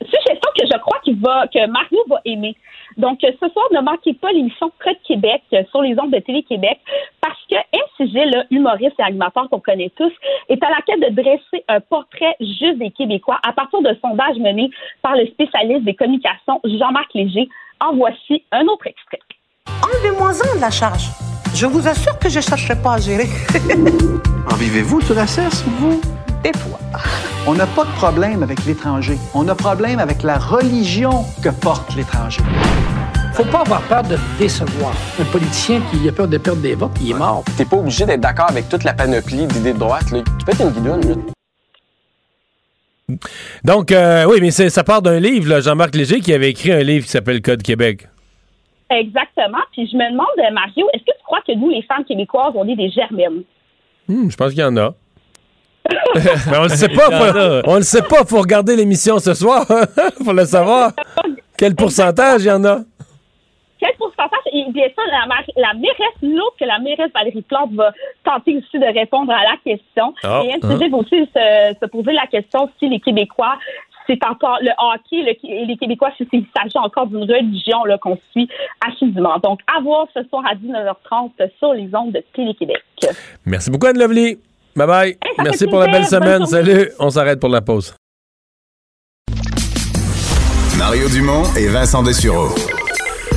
suggestion 0.00 0.50
que 0.58 0.66
je 0.72 0.78
crois 0.80 0.98
qu'il 1.04 1.20
va, 1.20 1.46
que 1.46 1.64
Mario 1.70 1.98
va 2.10 2.16
aimer. 2.24 2.56
Donc, 2.96 3.22
euh, 3.24 3.30
ce 3.40 3.48
soir, 3.48 3.66
ne 3.72 3.80
manquez 3.80 4.14
pas 4.14 4.32
l'émission 4.32 4.70
Code 4.82 4.96
Québec 5.06 5.42
euh, 5.52 5.62
sur 5.70 5.82
les 5.82 5.98
ondes 5.98 6.10
de 6.10 6.18
Télé-Québec 6.18 6.78
parce 7.20 7.38
que 7.48 7.56
MCG, 8.00 8.24
le 8.26 8.42
humoriste 8.50 8.98
et 8.98 9.02
animateur 9.02 9.48
qu'on 9.50 9.60
connaît 9.60 9.90
tous, 9.96 10.12
est 10.48 10.62
à 10.62 10.70
la 10.70 10.82
quête 10.86 11.00
de 11.00 11.22
dresser 11.22 11.64
un 11.68 11.80
portrait 11.80 12.36
juste 12.40 12.78
des 12.78 12.90
Québécois 12.90 13.38
à 13.42 13.52
partir 13.52 13.80
de 13.82 13.96
sondages 14.00 14.38
menés 14.38 14.70
par 15.02 15.16
le 15.16 15.26
spécialiste 15.26 15.84
des 15.84 15.94
communications 15.94 16.60
Jean-Marc 16.64 17.12
Léger. 17.14 17.48
En 17.80 17.94
voici 17.94 18.44
un 18.52 18.64
autre 18.66 18.86
extrait. 18.86 19.18
Enlevez-moi-en 19.82 20.56
de 20.56 20.60
la 20.60 20.70
charge. 20.70 21.10
Je 21.54 21.66
vous 21.66 21.86
assure 21.86 22.18
que 22.18 22.28
je 22.28 22.38
ne 22.38 22.42
chercherai 22.42 22.80
pas 22.80 22.94
à 22.94 22.98
gérer. 22.98 23.26
En 24.50 24.56
vivez-vous 24.56 25.00
sur 25.00 25.14
la 25.14 25.26
cesse, 25.26 25.62
vous? 25.62 26.00
Tais-toi. 26.42 26.78
On 27.46 27.54
n'a 27.54 27.66
pas 27.66 27.84
de 27.84 27.90
problème 27.92 28.42
avec 28.42 28.64
l'étranger. 28.64 29.16
On 29.32 29.46
a 29.46 29.54
problème 29.54 30.00
avec 30.00 30.24
la 30.24 30.38
religion 30.38 31.24
que 31.42 31.50
porte 31.50 31.94
l'étranger. 31.94 32.42
Faut 33.34 33.44
pas 33.44 33.60
avoir 33.60 33.80
peur 33.82 34.02
de 34.02 34.16
décevoir. 34.38 34.92
Un 35.20 35.24
politicien 35.24 35.80
qui 35.90 36.08
a 36.08 36.12
peur 36.12 36.26
de 36.26 36.38
perdre 36.38 36.60
des 36.60 36.74
votes, 36.74 36.92
il 37.00 37.12
est 37.12 37.14
mort. 37.14 37.44
T'es 37.56 37.64
pas 37.64 37.76
obligé 37.76 38.04
d'être 38.06 38.20
d'accord 38.20 38.50
avec 38.50 38.68
toute 38.68 38.82
la 38.82 38.92
panoplie 38.92 39.46
d'idées 39.46 39.72
de 39.72 39.78
droite. 39.78 40.10
Là. 40.10 40.18
Tu 40.38 40.44
peux 40.44 40.52
être 40.52 40.62
une 40.62 40.70
guidoune. 40.70 41.32
Donc, 43.64 43.92
euh, 43.92 44.24
oui, 44.28 44.38
mais 44.40 44.50
ça 44.50 44.82
part 44.82 45.00
d'un 45.00 45.20
livre, 45.20 45.60
Jean-Marc 45.60 45.94
Léger, 45.94 46.20
qui 46.20 46.32
avait 46.32 46.50
écrit 46.50 46.72
un 46.72 46.82
livre 46.82 47.04
qui 47.04 47.10
s'appelle 47.10 47.40
Code 47.40 47.62
Québec. 47.62 48.08
Exactement. 48.90 49.62
Puis 49.72 49.88
je 49.90 49.96
me 49.96 50.10
demande, 50.10 50.26
euh, 50.38 50.52
Mario, 50.52 50.88
est-ce 50.92 51.04
que 51.04 51.16
tu 51.16 51.24
crois 51.24 51.40
que 51.46 51.52
nous, 51.52 51.70
les 51.70 51.82
femmes 51.82 52.04
québécoises, 52.04 52.52
on 52.54 52.66
est 52.68 52.76
des 52.76 52.90
germaines? 52.90 53.44
Hmm, 54.08 54.28
je 54.28 54.36
pense 54.36 54.50
qu'il 54.50 54.60
y 54.60 54.64
en 54.64 54.76
a. 54.76 54.94
Mais 56.50 56.58
on 56.58 56.62
le 56.64 56.68
sait 56.68 56.88
pas. 56.88 57.10
Faut, 57.10 57.70
on 57.70 57.76
le 57.76 57.82
sait 57.82 58.02
pas. 58.02 58.24
Faut 58.24 58.40
regarder 58.40 58.76
l'émission 58.76 59.18
ce 59.18 59.34
soir. 59.34 59.64
faut 60.24 60.32
le 60.32 60.44
savoir. 60.44 60.92
Quel 61.56 61.74
pourcentage 61.74 62.42
il 62.42 62.48
y 62.48 62.52
en 62.52 62.64
a? 62.64 62.78
Quel 63.80 63.94
pourcentage? 63.98 64.38
Et 64.52 64.64
bien 64.70 64.84
sûr, 64.86 65.02
la, 65.10 65.26
la 65.60 65.74
mairesse, 65.74 66.16
l'autre 66.22 66.56
que 66.60 66.64
la 66.64 66.78
mairesse 66.78 67.10
Valérie 67.14 67.42
Plante 67.42 67.72
va 67.72 67.92
tenter 68.24 68.56
aussi 68.58 68.78
de 68.78 68.86
répondre 68.98 69.32
à 69.32 69.42
la 69.42 69.56
question. 69.64 70.14
Ah. 70.22 70.42
Et 70.44 70.56
NCG 70.56 70.88
va 70.90 70.98
aussi 70.98 71.28
se, 71.34 71.74
se 71.80 71.86
poser 71.86 72.12
la 72.12 72.26
question 72.28 72.70
si 72.78 72.88
les 72.88 73.00
Québécois, 73.00 73.58
c'est 74.06 74.24
encore 74.24 74.58
le 74.60 74.70
hockey 74.78 75.22
le- 75.22 75.50
et 75.50 75.64
les 75.66 75.76
Québécois, 75.76 76.10
il 76.32 76.44
s'agit 76.56 76.78
encore 76.78 77.06
d'une 77.08 77.22
religion 77.30 77.78
qu'on 78.00 78.18
suit 78.30 78.48
assidûment. 78.86 79.38
Donc, 79.38 79.60
à 79.76 79.80
voir 79.80 80.06
ce 80.14 80.22
soir 80.28 80.44
à 80.48 80.54
19h30 80.54 81.30
sur 81.58 81.72
les 81.74 81.88
ondes 81.94 82.12
de 82.12 82.22
Télé-Québec. 82.34 82.82
Merci 83.46 83.70
beaucoup, 83.70 83.86
Anne 83.86 83.98
Lovely. 83.98 84.38
Bye 84.76 84.86
bye. 84.86 85.16
Merci 85.42 85.66
pour 85.66 85.78
la 85.80 85.86
belle 85.86 86.06
semaine. 86.06 86.40
Bonne 86.40 86.48
journée. 86.50 86.74
Salut. 86.74 86.90
On 86.98 87.10
s'arrête 87.10 87.40
pour 87.40 87.50
la 87.50 87.60
pause. 87.60 87.94
Mario 90.78 91.08
Dumont 91.08 91.44
et 91.56 91.68
Vincent 91.68 92.02
Dessureau. 92.02 92.48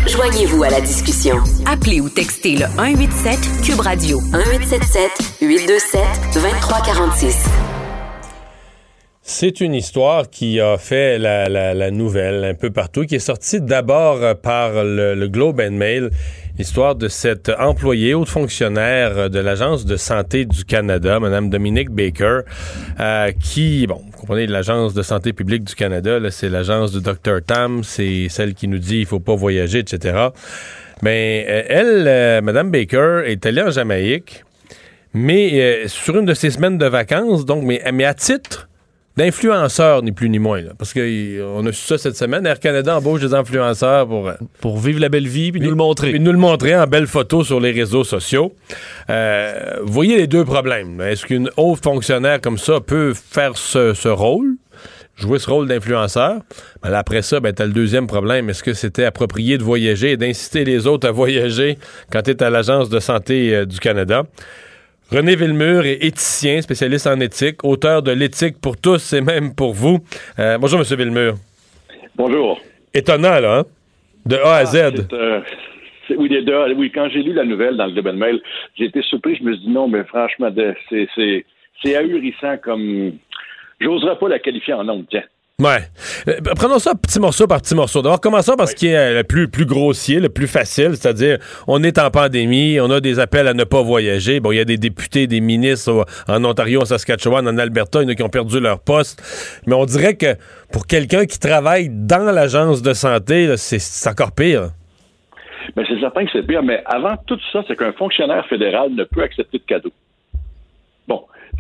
Joignez-vous 0.08 0.64
à 0.64 0.70
la 0.70 0.82
discussion. 0.82 1.38
Appelez 1.66 2.00
ou 2.00 2.10
textez 2.10 2.54
le 2.58 2.66
187 2.78 3.40
Cube 3.64 3.80
Radio 3.80 4.20
1877 4.22 5.12
827 5.42 6.02
2346. 6.36 7.46
C'est 9.28 9.60
une 9.62 9.74
histoire 9.74 10.30
qui 10.30 10.60
a 10.62 10.78
fait 10.78 11.18
la, 11.18 11.50
la- 11.50 11.74
la 11.74 11.90
nouvelle 11.92 12.46
un 12.46 12.54
peu 12.54 12.70
partout, 12.70 13.06
qui 13.06 13.16
est 13.16 13.20
sortie 13.20 13.60
d'abord 13.60 14.20
par 14.42 14.72
le, 14.84 15.16
le 15.16 15.28
Globe 15.28 15.60
and 15.60 15.72
Mail, 15.72 16.12
l'histoire 16.58 16.96
de 16.96 17.08
cette 17.08 17.52
employée, 17.60 18.14
haute 18.14 18.30
fonctionnaire 18.30 19.18
euh, 19.18 19.30
de 19.30 19.40
l'Agence 19.40 19.86
de 19.86 19.98
santé 19.98 20.46
du 20.46 20.66
Canada, 20.66 21.20
Mme 21.20 21.50
Dominique 21.50 21.90
Baker, 21.90 22.42
euh, 23.00 23.32
qui, 23.32 23.88
bon, 23.88 24.02
vous 24.06 24.18
comprenez, 24.18 24.48
l'Agence 24.48 24.94
de 24.94 25.02
santé 25.02 25.34
publique 25.34 25.64
du 25.64 25.76
Canada, 25.76 26.20
c'est 26.32 26.50
l'agence 26.50 26.92
de 26.92 27.00
Dr. 27.00 27.42
Tam, 27.46 27.84
c'est 27.84 28.28
celle 28.30 28.54
qui 28.54 28.68
nous 28.68 28.80
dit 28.80 29.00
il 29.00 29.06
faut 29.06 29.20
pas 29.20 29.36
voyager, 29.36 29.80
etc. 29.80 30.30
Mais 31.02 31.46
euh, 31.50 31.64
elle, 31.68 32.44
Mme 32.44 32.72
Baker, 32.72 33.24
est 33.26 33.46
allée 33.46 33.62
en 33.62 33.72
Jamaïque, 33.72 34.44
mais 35.14 35.88
sur 35.88 36.18
une 36.18 36.26
de 36.26 36.34
ses 36.34 36.52
semaines 36.52 36.78
de 36.78 36.86
vacances, 36.86 37.46
donc, 37.46 37.64
mais, 37.64 37.82
mais 37.94 38.06
à 38.06 38.14
titre 38.14 38.68
d'influenceurs, 39.18 40.02
ni 40.02 40.12
plus 40.12 40.30
ni 40.30 40.40
moins. 40.40 40.62
là. 40.62 40.72
parce 40.78 40.94
qu'on 40.94 41.66
a 41.66 41.72
su 41.72 41.82
ça 41.86 41.98
cette 41.98 42.18
semaine. 42.18 42.46
Air 42.46 42.60
Canada 42.60 42.98
embauche 42.98 43.22
des 43.22 43.34
influenceurs 43.34 44.08
pour... 44.08 44.32
Pour 44.62 44.78
vivre 44.80 45.00
la 45.00 45.10
belle 45.10 45.28
vie 45.28 45.52
puis 45.52 45.62
nous 45.62 45.70
le 45.70 45.76
montrer. 45.76 46.12
Puis 46.12 46.20
nous 46.20 46.32
le 46.32 46.38
montrer 46.38 46.76
en 46.76 46.86
belles 46.88 47.08
photos 47.08 47.48
sur 47.48 47.60
les 47.60 47.72
réseaux 47.72 48.04
sociaux. 48.04 48.54
Euh, 49.10 49.80
vous 49.84 49.94
voyez 49.94 50.18
les 50.18 50.28
deux 50.28 50.44
problèmes. 50.44 51.02
Est-ce 51.02 51.26
qu'une 51.26 51.50
haute 51.58 51.84
fonctionnaire 51.84 52.42
comme 52.42 52.58
ça 52.58 52.80
peut 52.80 53.14
faire 53.14 53.58
ce, 53.58 53.94
ce 53.94 54.10
rôle? 54.10 54.56
jouer 55.18 55.40
ce 55.40 55.50
rôle 55.50 55.68
d'influenceur? 55.68 56.42
Ben 56.84 56.94
après 56.94 57.22
ça, 57.22 57.40
ben, 57.40 57.54
tu 57.54 57.62
as 57.62 57.66
le 57.66 57.74
deuxième 57.74 58.08
problème. 58.08 58.50
Est-ce 58.50 58.64
que 58.64 58.74
c'était 58.74 59.06
approprié 59.06 59.58
de 59.58 59.64
voyager 59.64 60.12
et 60.12 60.18
d'inciter 60.18 60.66
les 60.66 60.88
autres 60.88 61.08
à 61.08 61.12
voyager 61.12 61.78
quand 62.12 62.22
tu 62.24 62.32
es 62.32 62.44
à 62.44 62.50
l'Agence 62.50 62.90
de 62.90 63.00
santé 63.00 63.56
euh, 63.56 63.66
du 63.66 63.80
Canada? 63.80 64.24
René 65.12 65.36
Villemur 65.36 65.86
est 65.86 66.04
éthicien, 66.04 66.62
spécialiste 66.62 67.08
en 67.08 67.20
éthique, 67.20 67.64
auteur 67.64 68.02
de 68.02 68.12
L'éthique 68.12 68.60
pour 68.60 68.76
tous 68.78 69.14
et 69.14 69.22
même 69.22 69.54
pour 69.54 69.74
vous. 69.74 70.00
Euh, 70.40 70.58
bonjour, 70.58 70.80
M. 70.80 70.86
Villemur. 70.98 71.36
Bonjour. 72.16 72.60
Étonnant, 72.94 73.40
là, 73.40 73.60
hein? 73.60 73.64
De 74.26 74.36
A 74.38 74.56
à 74.56 74.66
Z. 74.66 75.06
C'est, 75.10 75.14
euh, 75.14 75.42
oui, 76.18 76.30
deux. 76.44 76.74
oui, 76.76 76.92
quand 76.92 77.08
j'ai 77.10 77.22
lu 77.22 77.34
la 77.34 77.44
nouvelle 77.46 77.78
dans 77.78 77.86
le 77.86 77.92
Globe 77.94 78.08
and 78.08 78.14
Mail, 78.14 78.42
j'ai 78.76 78.86
été 78.86 79.02
surpris. 79.04 79.36
Je 79.36 79.44
me 79.44 79.54
suis 79.54 79.66
dit 79.66 79.70
non, 79.72 79.88
mais 79.88 80.04
franchement, 80.06 80.50
de- 80.50 80.74
c'est 80.90 81.96
ahurissant 81.96 82.58
comme. 82.64 83.14
J'oserais 83.80 84.18
pas 84.18 84.30
la 84.30 84.40
qualifier 84.40 84.74
en 84.74 84.84
nombre, 84.86 85.06
tiens. 85.10 85.24
Ouais. 85.62 85.78
Euh, 86.28 86.34
prenons 86.58 86.80
ça 86.80 86.96
petit 86.96 87.18
morceau 87.18 87.48
par 87.48 87.62
petit 87.62 87.76
morceau. 87.76 88.02
D'abord, 88.02 88.20
commençons 88.20 88.58
par 88.58 88.68
ce 88.68 88.76
qui 88.76 88.88
est 88.88 88.98
euh, 88.98 89.14
le 89.20 89.24
plus, 89.24 89.48
plus 89.48 89.66
grossier, 89.66 90.20
le 90.20 90.28
plus 90.28 90.48
facile, 90.48 90.98
c'est-à-dire, 90.98 91.38
on 91.66 91.82
est 91.82 91.98
en 91.98 92.12
pandémie, 92.12 92.78
on 92.82 92.92
a 92.92 93.00
des 93.00 93.20
appels 93.20 93.48
à 93.48 93.54
ne 93.54 93.64
pas 93.64 93.82
voyager. 93.82 94.42
Bon, 94.42 94.52
il 94.52 94.58
y 94.58 94.60
a 94.60 94.66
des 94.66 94.78
députés, 94.78 95.28
des 95.28 95.40
ministres 95.40 95.94
au- 95.94 96.04
en 96.30 96.44
Ontario, 96.44 96.82
en 96.82 96.86
Saskatchewan, 96.86 97.48
en 97.48 97.58
Alberta, 97.58 98.02
il 98.02 98.04
y 98.04 98.08
en 98.08 98.10
a 98.10 98.16
qui 98.16 98.24
ont 98.24 98.28
perdu 98.30 98.60
leur 98.60 98.82
poste. 98.82 99.24
Mais 99.66 99.76
on 99.76 99.86
dirait 99.86 100.16
que 100.18 100.36
pour 100.74 100.88
quelqu'un 100.88 101.26
qui 101.26 101.40
travaille 101.40 101.88
dans 101.90 102.30
l'agence 102.34 102.82
de 102.82 102.94
santé, 102.94 103.48
là, 103.48 103.56
c'est, 103.56 103.80
c'est 103.80 104.10
encore 104.10 104.34
pire. 104.34 104.72
Mais 105.78 105.84
c'est 105.88 106.02
certain 106.02 106.26
que 106.26 106.32
c'est 106.34 106.46
pire, 106.46 106.64
mais 106.64 106.84
avant 106.86 107.16
tout 107.28 107.40
ça, 107.54 107.64
c'est 107.66 107.78
qu'un 107.78 107.94
fonctionnaire 107.94 108.46
fédéral 108.50 108.90
ne 108.92 109.06
peut 109.06 109.24
accepter 109.24 109.60
de 109.60 109.64
cadeaux. 109.64 109.94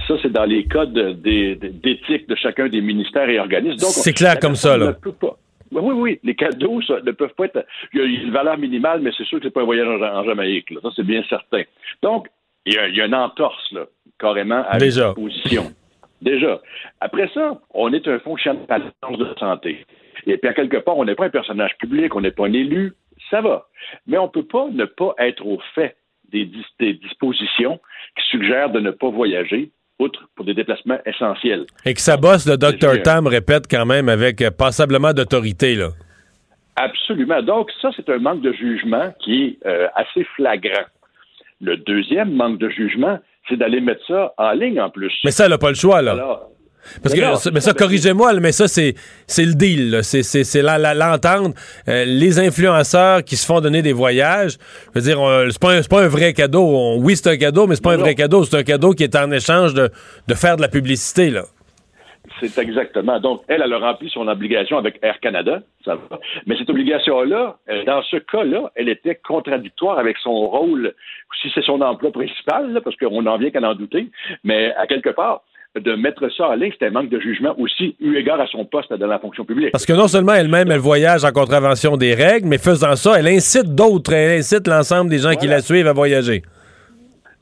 Ça, 0.07 0.15
c'est 0.21 0.31
dans 0.31 0.45
les 0.45 0.65
codes 0.65 0.93
des- 1.21 1.55
des- 1.55 1.69
d'éthique 1.69 2.27
de 2.27 2.35
chacun 2.35 2.67
des 2.67 2.81
ministères 2.81 3.29
et 3.29 3.39
organismes. 3.39 3.77
C'est 3.79 4.13
clair 4.13 4.35
la 4.35 4.39
comme 4.39 4.55
ça, 4.55 4.77
là. 4.77 4.87
ne 4.87 4.91
peut 4.91 5.11
pas. 5.13 5.37
Oui, 5.71 5.93
oui. 5.95 6.19
Les 6.23 6.35
cadeaux 6.35 6.81
ça, 6.83 6.99
ne 7.01 7.11
peuvent 7.11 7.33
pas 7.35 7.45
être. 7.45 7.65
Il 7.93 7.99
y 7.99 8.03
a 8.03 8.05
une 8.05 8.31
valeur 8.31 8.57
minimale, 8.57 9.01
mais 9.01 9.11
c'est 9.17 9.25
sûr 9.25 9.39
que 9.39 9.45
c'est 9.45 9.51
pas 9.53 9.61
un 9.61 9.65
voyage 9.65 9.87
en, 9.87 10.01
en 10.01 10.23
Jamaïque. 10.23 10.69
là. 10.71 10.79
Ça, 10.83 10.89
c'est 10.95 11.03
bien 11.05 11.23
certain. 11.27 11.63
Donc, 12.03 12.27
il 12.65 12.73
y 12.73 12.77
a, 12.77 12.87
il 12.87 12.95
y 12.95 13.01
a 13.01 13.05
une 13.07 13.15
entorse, 13.15 13.71
là, 13.71 13.85
carrément, 14.19 14.63
à 14.67 14.77
la 15.07 15.13
position. 15.13 15.71
Déjà. 16.21 16.61
Après 17.01 17.29
ça, 17.33 17.59
on 17.73 17.91
est 17.93 18.07
un 18.07 18.19
fonctionnaire 18.19 18.79
de 18.79 19.27
santé. 19.39 19.85
Et 20.27 20.37
puis, 20.37 20.49
à 20.49 20.53
quelque 20.53 20.77
part, 20.77 20.97
on 20.97 21.05
n'est 21.05 21.15
pas 21.15 21.25
un 21.25 21.29
personnage 21.29 21.75
public, 21.77 22.15
on 22.15 22.21
n'est 22.21 22.31
pas 22.31 22.45
un 22.45 22.53
élu. 22.53 22.93
Ça 23.29 23.41
va. 23.41 23.67
Mais 24.07 24.17
on 24.17 24.23
ne 24.25 24.29
peut 24.31 24.45
pas 24.45 24.67
ne 24.71 24.85
pas 24.85 25.13
être 25.19 25.45
au 25.45 25.59
fait 25.73 25.97
des, 26.31 26.45
dis- 26.45 26.65
des 26.79 26.93
dispositions 26.93 27.79
qui 28.17 28.23
suggèrent 28.29 28.69
de 28.69 28.79
ne 28.79 28.91
pas 28.91 29.09
voyager, 29.09 29.71
outre 29.99 30.27
pour 30.35 30.45
des 30.45 30.53
déplacements 30.53 30.97
essentiels. 31.05 31.65
Et 31.85 31.93
que 31.93 32.01
sa 32.01 32.17
bosse, 32.17 32.47
le 32.47 32.57
Dr. 32.57 33.01
Tam, 33.03 33.27
répète 33.27 33.65
quand 33.69 33.85
même 33.85 34.09
avec 34.09 34.41
euh, 34.41 34.51
passablement 34.51 35.13
d'autorité, 35.13 35.75
là. 35.75 35.89
Absolument. 36.75 37.41
Donc, 37.41 37.71
ça, 37.81 37.89
c'est 37.95 38.09
un 38.09 38.17
manque 38.17 38.41
de 38.41 38.51
jugement 38.51 39.13
qui 39.23 39.43
est 39.43 39.65
euh, 39.65 39.87
assez 39.95 40.25
flagrant. 40.35 40.83
Le 41.61 41.77
deuxième 41.77 42.33
manque 42.33 42.59
de 42.59 42.69
jugement, 42.69 43.17
c'est 43.47 43.55
d'aller 43.55 43.79
mettre 43.79 44.05
ça 44.05 44.33
en 44.37 44.51
ligne 44.51 44.81
en 44.81 44.89
plus. 44.89 45.13
Mais 45.23 45.31
ça, 45.31 45.45
elle 45.45 45.51
n'a 45.51 45.57
pas 45.57 45.69
le 45.69 45.75
choix, 45.75 46.01
là. 46.01 46.11
Alors, 46.11 46.49
Parce 47.01 47.13
mais 47.15 47.21
que, 47.21 47.25
non, 47.25 47.35
ça- 47.35 47.51
mais 47.51 47.59
ça, 47.61 47.73
corrigez-moi, 47.73 48.33
mais 48.39 48.51
ça, 48.51 48.67
c'est, 48.67 48.95
c'est 49.27 49.45
le 49.45 49.53
deal. 49.53 49.99
C'est, 50.03 50.23
c'est, 50.23 50.43
c'est 50.43 50.61
la- 50.61 50.77
la- 50.77 50.93
l'entente. 50.93 51.55
Euh, 51.87 52.05
les 52.05 52.39
influenceurs 52.39 53.23
qui 53.23 53.35
se 53.35 53.45
font 53.45 53.61
donner 53.61 53.81
des 53.81 53.93
voyages, 53.93 54.57
je 54.93 54.99
veux 54.99 55.05
dire, 55.05 55.19
on- 55.19 55.49
c'est, 55.49 55.59
pas 55.61 55.73
un, 55.73 55.81
c'est 55.81 55.89
pas 55.91 56.03
un 56.03 56.07
vrai 56.07 56.33
cadeau. 56.33 56.63
On- 56.63 56.97
oui, 57.01 57.15
c'est 57.15 57.29
un 57.29 57.37
cadeau, 57.37 57.67
mais 57.67 57.75
c'est 57.75 57.83
pas 57.83 57.93
un 57.93 57.97
vrai 57.97 58.15
cadeau. 58.15 58.43
C'est 58.43 58.57
un 58.57 58.63
cadeau 58.63 58.91
qui 58.93 59.03
est 59.03 59.15
en 59.15 59.31
échange 59.31 59.73
de, 59.73 59.89
de 60.27 60.33
faire 60.33 60.57
de 60.57 60.61
la 60.61 60.67
publicité. 60.69 61.29
Là. 61.29 61.43
C'est 62.41 62.57
exactement. 62.57 63.19
Donc, 63.19 63.43
elle, 63.47 63.61
elle 63.63 63.71
a 63.71 63.77
rempli 63.77 64.09
son 64.09 64.27
obligation 64.27 64.77
avec 64.77 64.99
Air 65.01 65.19
Canada, 65.21 65.61
ça 65.85 65.95
va. 65.95 66.19
Mais 66.45 66.57
cette 66.57 66.69
obligation-là, 66.69 67.57
euh, 67.69 67.83
dans 67.85 68.01
ce 68.03 68.17
cas-là, 68.17 68.71
elle 68.75 68.89
était 68.89 69.15
contradictoire 69.15 69.99
avec 69.99 70.17
son 70.17 70.33
rôle, 70.47 70.93
si 71.41 71.49
c'est 71.53 71.63
son 71.63 71.79
emploi 71.81 72.11
principal, 72.11 72.73
là, 72.73 72.81
parce 72.81 72.95
qu'on 72.97 73.21
n'en 73.21 73.37
vient 73.37 73.51
qu'à 73.51 73.61
en 73.61 73.75
douter, 73.75 74.09
mais 74.43 74.73
à 74.75 74.85
quelque 74.87 75.09
part, 75.11 75.43
de 75.79 75.93
mettre 75.95 76.29
ça 76.35 76.47
en 76.47 76.55
ligne, 76.55 76.71
c'était 76.71 76.87
un 76.87 76.91
manque 76.91 77.09
de 77.09 77.19
jugement 77.19 77.53
aussi, 77.57 77.95
eu 77.99 78.15
égard 78.15 78.39
à 78.39 78.47
son 78.47 78.65
poste 78.65 78.93
dans 78.93 79.07
la 79.07 79.19
fonction 79.19 79.43
publique. 79.43 79.71
Parce 79.71 79.85
que 79.85 79.93
non 79.93 80.07
seulement 80.07 80.33
elle-même, 80.33 80.71
elle 80.71 80.79
voyage 80.79 81.25
en 81.25 81.31
contravention 81.31 81.97
des 81.97 82.13
règles, 82.13 82.47
mais 82.47 82.57
faisant 82.57 82.95
ça, 82.95 83.19
elle 83.19 83.27
incite 83.27 83.75
d'autres, 83.75 84.13
elle 84.13 84.39
incite 84.39 84.67
l'ensemble 84.67 85.09
des 85.09 85.19
gens 85.19 85.33
qui 85.35 85.47
la 85.47 85.61
suivent 85.61 85.87
à 85.87 85.93
voyager. 85.93 86.43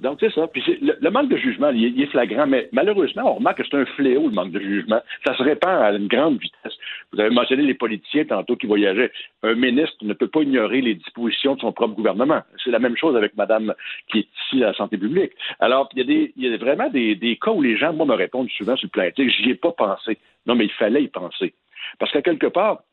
Donc, 0.04 0.18
c'est 0.20 0.34
ça. 0.34 0.48
Puis 0.48 0.62
le, 0.82 1.10
manque 1.10 1.30
de 1.30 1.38
jugement, 1.38 1.70
il 1.70 2.02
est, 2.02 2.08
flagrant, 2.08 2.46
mais 2.46 2.68
malheureusement, 2.74 3.24
on 3.32 3.36
remarque 3.36 3.60
que 3.60 3.64
c'est 3.64 3.78
un 3.78 3.86
fléau, 3.86 4.28
le 4.28 4.36
manque 4.36 4.52
de 4.52 4.60
jugement. 4.60 5.02
Ça 5.26 5.34
se 5.38 5.42
répand 5.42 5.82
à 5.82 5.94
une 5.94 6.08
grande 6.08 6.40
vitesse. 6.40 6.74
Vous 7.14 7.22
avez 7.22 7.30
mentionné 7.30 7.64
les 7.64 7.74
politiciens 7.74 8.26
tantôt 8.26 8.58
qui 8.58 8.68
voyageaient. 8.68 9.14
Un 9.44 9.56
ministre 9.56 9.96
ne 10.02 10.12
peut 10.12 10.28
pas 10.28 10.42
ignorer 10.42 10.82
les 10.82 10.96
dispositions 10.96 11.56
de 11.56 11.62
son 11.62 11.72
propre 11.72 11.96
gouvernement. 11.96 12.42
C'est 12.62 12.72
la 12.72 12.80
même 12.80 12.98
chose 12.98 13.16
avec 13.16 13.38
Madame 13.38 13.74
qui 14.12 14.20
est 14.20 14.28
ici 14.46 14.62
à 14.62 14.68
la 14.68 14.74
santé 14.74 14.98
publique. 14.98 15.32
Alors, 15.62 15.88
il 15.96 16.00
y 16.00 16.48
a, 16.48 16.50
des, 16.50 16.58
vraiment 16.58 16.90
des, 16.90 17.16
des 17.16 17.38
cas 17.38 17.52
où 17.52 17.62
les 17.62 17.78
gens, 17.78 17.94
moi, 17.94 18.06
me 18.06 18.16
répondent 18.16 18.50
souvent 18.58 18.76
sur 18.76 18.88
le 18.88 18.92
plan 18.92 19.04
éthique, 19.04 19.30
j'y 19.30 19.52
ai 19.52 19.56
pas 19.56 19.72
pensé. 19.72 20.18
Non, 20.46 20.56
mais 20.56 20.66
il 20.66 20.72
fallait 20.72 21.04
y 21.04 21.08
penser. 21.08 21.54
Parce 22.00 22.12
qu'à 22.12 22.22
quelque 22.22 22.48
part, 22.48 22.84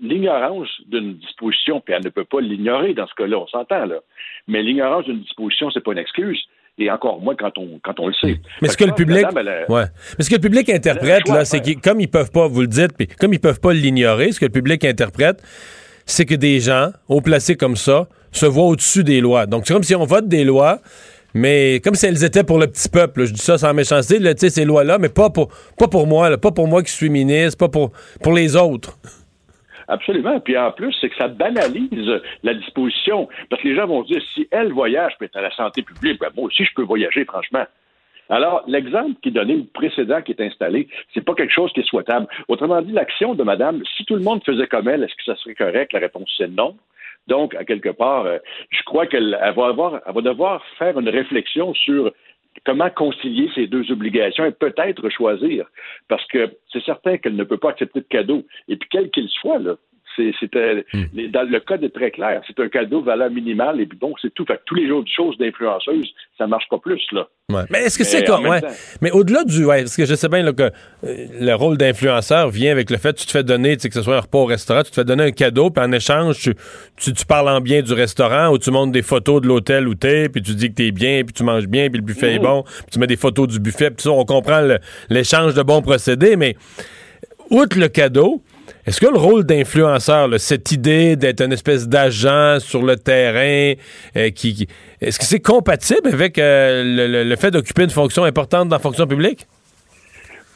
l'ignorance 0.00 0.68
d'une 0.86 1.14
disposition, 1.14 1.80
puis 1.80 1.94
elle 1.94 2.04
ne 2.04 2.08
peut 2.08 2.24
pas 2.24 2.40
l'ignorer 2.40 2.94
dans 2.94 3.06
ce 3.06 3.14
cas-là, 3.14 3.38
on 3.38 3.46
s'entend 3.46 3.84
là. 3.84 3.96
Mais 4.48 4.62
l'ignorance 4.62 5.04
d'une 5.04 5.20
disposition, 5.20 5.70
c'est 5.70 5.84
pas 5.84 5.92
une 5.92 5.98
excuse. 5.98 6.40
Et 6.78 6.90
encore 6.90 7.20
moins 7.20 7.34
quand 7.36 7.58
on, 7.58 7.78
quand 7.82 8.00
on 8.00 8.06
le 8.08 8.14
sait. 8.14 8.40
Mais 8.62 8.68
ce 8.68 8.78
que 8.78 8.84
le 8.84 8.94
public, 8.94 9.26
ouais. 9.68 9.84
Mais 10.18 10.24
ce 10.24 10.30
que 10.30 10.36
le 10.36 10.40
public 10.40 10.70
interprète 10.70 11.28
là, 11.28 11.44
c'est 11.44 11.60
que 11.60 11.78
comme 11.78 12.00
ils 12.00 12.08
peuvent 12.08 12.30
pas, 12.30 12.48
vous 12.48 12.62
le 12.62 12.66
dites, 12.66 12.96
puis 12.96 13.06
comme 13.06 13.34
ils 13.34 13.40
peuvent 13.40 13.60
pas 13.60 13.74
l'ignorer, 13.74 14.32
ce 14.32 14.40
que 14.40 14.46
le 14.46 14.52
public 14.52 14.82
interprète, 14.84 15.42
c'est 16.06 16.24
que 16.24 16.34
des 16.34 16.60
gens, 16.60 16.88
haut 17.08 17.20
placés 17.20 17.56
comme 17.56 17.76
ça, 17.76 18.08
se 18.32 18.46
voient 18.46 18.64
au-dessus 18.64 19.04
des 19.04 19.20
lois. 19.20 19.44
Donc 19.44 19.66
c'est 19.66 19.74
comme 19.74 19.82
si 19.82 19.94
on 19.94 20.06
vote 20.06 20.28
des 20.28 20.44
lois, 20.44 20.78
mais 21.34 21.80
comme 21.82 21.94
si 21.94 22.06
elles 22.06 22.24
étaient 22.24 22.44
pour 22.44 22.58
le 22.58 22.66
petit 22.66 22.88
peuple. 22.88 23.24
Je 23.24 23.32
dis 23.32 23.40
ça 23.40 23.58
sans 23.58 23.74
méchanceté, 23.74 24.18
là, 24.18 24.32
ces 24.36 24.64
lois-là, 24.64 24.98
mais 24.98 25.08
pas 25.08 25.30
pour, 25.30 25.48
pas 25.78 25.88
pour 25.88 26.06
moi, 26.06 26.36
pas 26.38 26.50
pour 26.50 26.68
moi 26.68 26.82
qui 26.82 26.90
suis 26.90 27.10
ministre, 27.10 27.58
pas 27.58 27.68
pour, 27.68 27.92
pour 28.22 28.32
les 28.32 28.56
autres. 28.56 28.98
Absolument. 29.88 30.40
Puis 30.40 30.56
en 30.56 30.72
plus, 30.72 30.94
c'est 31.00 31.08
que 31.08 31.16
ça 31.16 31.28
banalise 31.28 32.20
la 32.42 32.54
disposition. 32.54 33.28
Parce 33.50 33.62
que 33.62 33.68
les 33.68 33.76
gens 33.76 33.86
vont 33.86 34.02
dire, 34.02 34.22
si 34.34 34.48
elle 34.50 34.72
voyage, 34.72 35.12
être 35.20 35.36
à 35.36 35.42
la 35.42 35.54
santé 35.54 35.82
publique, 35.82 36.20
ben 36.20 36.30
moi 36.36 36.46
aussi, 36.46 36.64
je 36.64 36.74
peux 36.74 36.82
voyager, 36.82 37.24
franchement. 37.24 37.64
Alors, 38.28 38.62
l'exemple 38.66 39.20
qui 39.22 39.28
est 39.28 39.32
donné, 39.32 39.56
le 39.56 39.64
précédent 39.64 40.22
qui 40.22 40.32
est 40.32 40.40
installé, 40.40 40.88
c'est 41.12 41.24
pas 41.24 41.34
quelque 41.34 41.52
chose 41.52 41.70
qui 41.74 41.80
est 41.80 41.86
souhaitable. 41.86 42.26
Autrement 42.48 42.80
dit, 42.80 42.92
l'action 42.92 43.34
de 43.34 43.42
madame, 43.42 43.82
si 43.96 44.04
tout 44.04 44.14
le 44.14 44.22
monde 44.22 44.42
faisait 44.44 44.66
comme 44.68 44.88
elle, 44.88 45.02
est-ce 45.02 45.14
que 45.14 45.24
ça 45.26 45.36
serait 45.36 45.54
correct? 45.54 45.92
La 45.92 46.00
réponse, 46.00 46.32
c'est 46.38 46.48
non. 46.48 46.76
Donc, 47.28 47.54
à 47.54 47.64
quelque 47.64 47.88
part, 47.88 48.26
euh, 48.26 48.38
je 48.70 48.82
crois 48.84 49.06
qu'elle 49.06 49.38
va, 49.56 50.22
devoir 50.22 50.64
faire 50.78 50.98
une 50.98 51.08
réflexion 51.08 51.74
sur 51.74 52.12
comment 52.64 52.90
concilier 52.90 53.50
ces 53.54 53.66
deux 53.66 53.90
obligations 53.90 54.44
et 54.44 54.52
peut-être 54.52 55.08
choisir. 55.08 55.66
Parce 56.08 56.26
que 56.26 56.50
c'est 56.72 56.82
certain 56.84 57.18
qu'elle 57.18 57.36
ne 57.36 57.44
peut 57.44 57.58
pas 57.58 57.70
accepter 57.70 58.00
de 58.00 58.06
cadeau. 58.06 58.44
Et 58.68 58.76
puis, 58.76 58.88
quel 58.90 59.10
qu'il 59.10 59.28
soit, 59.28 59.58
là, 59.58 59.76
c'était 60.16 60.84
hmm. 60.92 61.30
dans 61.30 61.48
le 61.48 61.60
code 61.60 61.84
est 61.84 61.94
très 61.94 62.10
clair. 62.10 62.42
C'est 62.46 62.58
un 62.60 62.68
cadeau 62.68 63.02
valeur 63.02 63.30
minimale 63.30 63.80
et 63.80 63.86
puis 63.86 63.98
bon, 63.98 64.12
c'est 64.20 64.32
tout. 64.34 64.44
Fait 64.44 64.60
tous 64.66 64.74
les 64.74 64.90
autres 64.90 65.10
choses 65.14 65.36
d'influenceuse, 65.38 66.12
ça 66.38 66.46
marche 66.46 66.68
pas 66.70 66.78
plus 66.78 67.02
là. 67.12 67.26
Mais 67.70 67.80
est-ce 67.84 67.98
que 67.98 68.04
c'est 68.04 68.24
comme 68.24 68.46
ouais. 68.46 68.60
Mais 69.00 69.10
au-delà 69.10 69.44
du 69.44 69.64
ouais, 69.64 69.80
parce 69.80 69.96
que 69.96 70.06
je 70.06 70.14
sais 70.14 70.28
bien 70.28 70.50
que 70.52 70.62
euh, 70.62 70.70
le 71.02 71.54
rôle 71.54 71.76
d'influenceur 71.76 72.48
vient 72.50 72.72
avec 72.72 72.90
le 72.90 72.96
fait 72.96 73.14
que 73.14 73.20
tu 73.20 73.26
te 73.26 73.32
fais 73.32 73.42
donner, 73.42 73.76
que 73.76 73.92
ce 73.92 74.02
soit 74.02 74.16
un 74.16 74.20
repas 74.20 74.38
au 74.38 74.44
restaurant, 74.46 74.82
tu 74.82 74.90
te 74.90 74.94
fais 74.94 75.04
donner 75.04 75.24
un 75.24 75.30
cadeau, 75.30 75.70
puis 75.70 75.84
en 75.84 75.92
échange, 75.92 76.38
tu, 76.96 77.12
tu, 77.12 77.26
parles 77.26 77.48
en 77.48 77.60
bien 77.60 77.82
du 77.82 77.92
restaurant 77.92 78.48
ou 78.50 78.58
tu 78.58 78.70
montres 78.70 78.92
des 78.92 79.02
photos 79.02 79.42
de 79.42 79.48
l'hôtel 79.48 79.88
où 79.88 79.94
t'es, 79.94 80.28
puis 80.28 80.42
tu 80.42 80.54
dis 80.54 80.70
que 80.70 80.74
t'es 80.74 80.92
bien, 80.92 81.22
puis 81.24 81.34
tu 81.34 81.44
manges 81.44 81.66
bien, 81.66 81.88
puis 81.88 81.98
le 81.98 82.04
buffet 82.04 82.34
est 82.34 82.38
mmh. 82.38 82.42
bon, 82.42 82.62
puis 82.62 82.86
tu 82.92 82.98
mets 82.98 83.06
des 83.06 83.16
photos 83.16 83.48
du 83.48 83.60
buffet, 83.60 83.90
puis 83.90 84.02
ça, 84.02 84.10
on 84.10 84.24
comprend 84.24 84.66
l'échange 85.10 85.54
de 85.54 85.62
bons 85.62 85.82
procédés, 85.82 86.36
mais 86.36 86.56
outre 87.50 87.78
le 87.78 87.88
cadeau, 87.88 88.42
est-ce 88.84 89.00
que 89.00 89.06
le 89.06 89.18
rôle 89.18 89.44
d'influenceur, 89.44 90.28
cette 90.40 90.72
idée 90.72 91.14
d'être 91.14 91.40
une 91.40 91.52
espèce 91.52 91.88
d'agent 91.88 92.58
sur 92.58 92.82
le 92.82 92.96
terrain, 92.96 93.74
euh, 94.16 94.30
qui, 94.30 94.66
est-ce 95.00 95.20
que 95.20 95.24
c'est 95.24 95.40
compatible 95.40 96.08
avec 96.12 96.36
euh, 96.38 97.24
le, 97.24 97.36
fait 97.36 97.52
d'occuper 97.52 97.84
une 97.84 97.90
fonction 97.90 98.24
importante 98.24 98.68
dans 98.68 98.76
la 98.76 98.82
fonction 98.82 99.06
publique? 99.06 99.46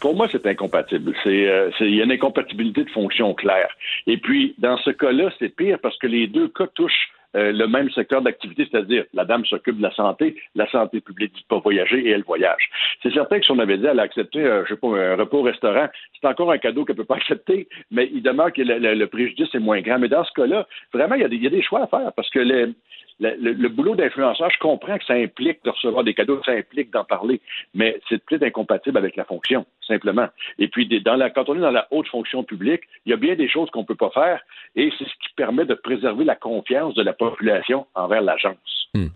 Pour 0.01 0.17
moi, 0.17 0.27
c'est 0.31 0.45
incompatible. 0.47 1.15
Euh, 1.27 1.71
c'est, 1.79 1.85
il 1.85 1.95
y 1.95 2.01
a 2.01 2.05
une 2.05 2.13
incompatibilité 2.13 2.83
de 2.83 2.91
fonction 2.91 3.33
claire. 3.33 3.71
Et 4.09 4.19
puis, 4.19 4.55
dans 4.59 4.77
ce 4.79 4.91
cas-là, 4.91 5.31
c'est 5.39 5.55
pire 5.55 5.79
parce 5.81 5.97
que 5.99 6.09
les 6.09 6.27
deux 6.27 6.49
cas 6.49 6.67
touchent 6.75 7.11
euh, 7.37 7.53
le 7.53 7.67
même 7.67 7.91
secteur 7.91 8.23
d'activité, 8.23 8.67
c'est-à-dire 8.71 9.05
la 9.13 9.25
dame 9.25 9.45
s'occupe 9.45 9.77
de 9.77 9.83
la 9.83 9.93
santé, 9.93 10.37
la 10.55 10.69
santé 10.71 11.01
publique 11.01 11.35
dit 11.35 11.45
pas 11.49 11.59
voyager 11.59 11.99
et 12.07 12.11
elle 12.11 12.23
voyage. 12.23 12.71
C'est 13.03 13.13
certain 13.13 13.39
que 13.39 13.45
si 13.45 13.51
on 13.51 13.59
avait 13.59 13.79
dit 13.79 13.87
elle 13.87 14.01
a 14.01 14.05
accepté, 14.05 14.41
euh, 14.41 14.65
je 14.65 14.75
sais 14.75 14.81
pas, 14.81 14.89
un 14.89 15.17
repas 15.17 15.37
au 15.37 15.43
restaurant, 15.43 15.89
c'est 16.21 16.27
encore 16.27 16.51
un 16.51 16.59
cadeau 16.59 16.85
qu'elle 16.85 16.97
peut 16.97 17.05
pas 17.05 17.17
accepter, 17.23 17.69
mais 17.91 18.09
il 18.13 18.23
demeure 18.23 18.53
que 18.53 18.63
le, 18.63 19.07
préjudice 19.07 19.55
est 19.55 19.59
moins 19.59 19.81
grand. 19.81 19.99
Mais 19.99 20.09
dans 20.09 20.25
ce 20.25 20.33
cas-là, 20.33 20.67
vraiment, 20.93 21.15
il 21.15 21.23
y, 21.23 21.25
a 21.25 21.29
des, 21.29 21.37
il 21.37 21.45
y 21.45 21.47
a 21.47 21.51
des 21.51 21.63
choix 21.63 21.83
à 21.83 21.87
faire 21.87 22.13
parce 22.15 22.31
que 22.31 22.41
les, 22.41 22.67
le, 23.21 23.69
boulot 23.69 23.95
d'influenceur, 23.95 24.51
je 24.51 24.59
comprends 24.59 24.99
que 24.99 25.05
ça 25.05 25.15
implique 25.15 25.65
de 25.65 25.71
recevoir 25.71 26.05
des 26.05 26.15
cadeaux, 26.15 26.41
ça 26.45 26.53
implique 26.53 26.93
d'en 26.93 27.05
parler, 27.05 27.41
mais 27.75 27.99
c'est 28.09 28.23
peut-être 28.25 28.43
incompatible 28.43 28.99
avec 28.99 29.17
la 29.17 29.25
fonction, 29.25 29.65
simplement. 29.87 30.29
Et 30.59 30.69
puis, 30.69 30.87
dans 31.03 31.17
la, 31.17 31.31
quand 31.31 31.49
on 31.49 31.57
est 31.57 31.61
dans 31.61 31.71
la 31.71 31.87
haute 31.91 32.09
fonction 32.09 32.45
publique, 32.45 32.83
il 33.05 33.11
y 33.11 33.13
a 33.13 33.17
bien 33.17 33.35
des 33.35 33.49
choses 33.49 33.71
qu'on 33.71 33.81
ne 33.81 33.87
peut 33.87 33.95
pas 33.95 34.11
faire, 34.11 34.41
et 34.75 34.91
c'est 34.99 35.05
ce 35.05 35.11
qui 35.11 35.35
permet 35.37 35.65
de 35.65 35.75
préserver 35.75 36.25
la 36.25 36.35
confiance 36.35 36.95
de 36.95 37.03
la 37.03 37.13
population 37.13 37.87
envers 37.95 38.23
l'agence. 38.23 38.89
Hmm. 38.95 39.07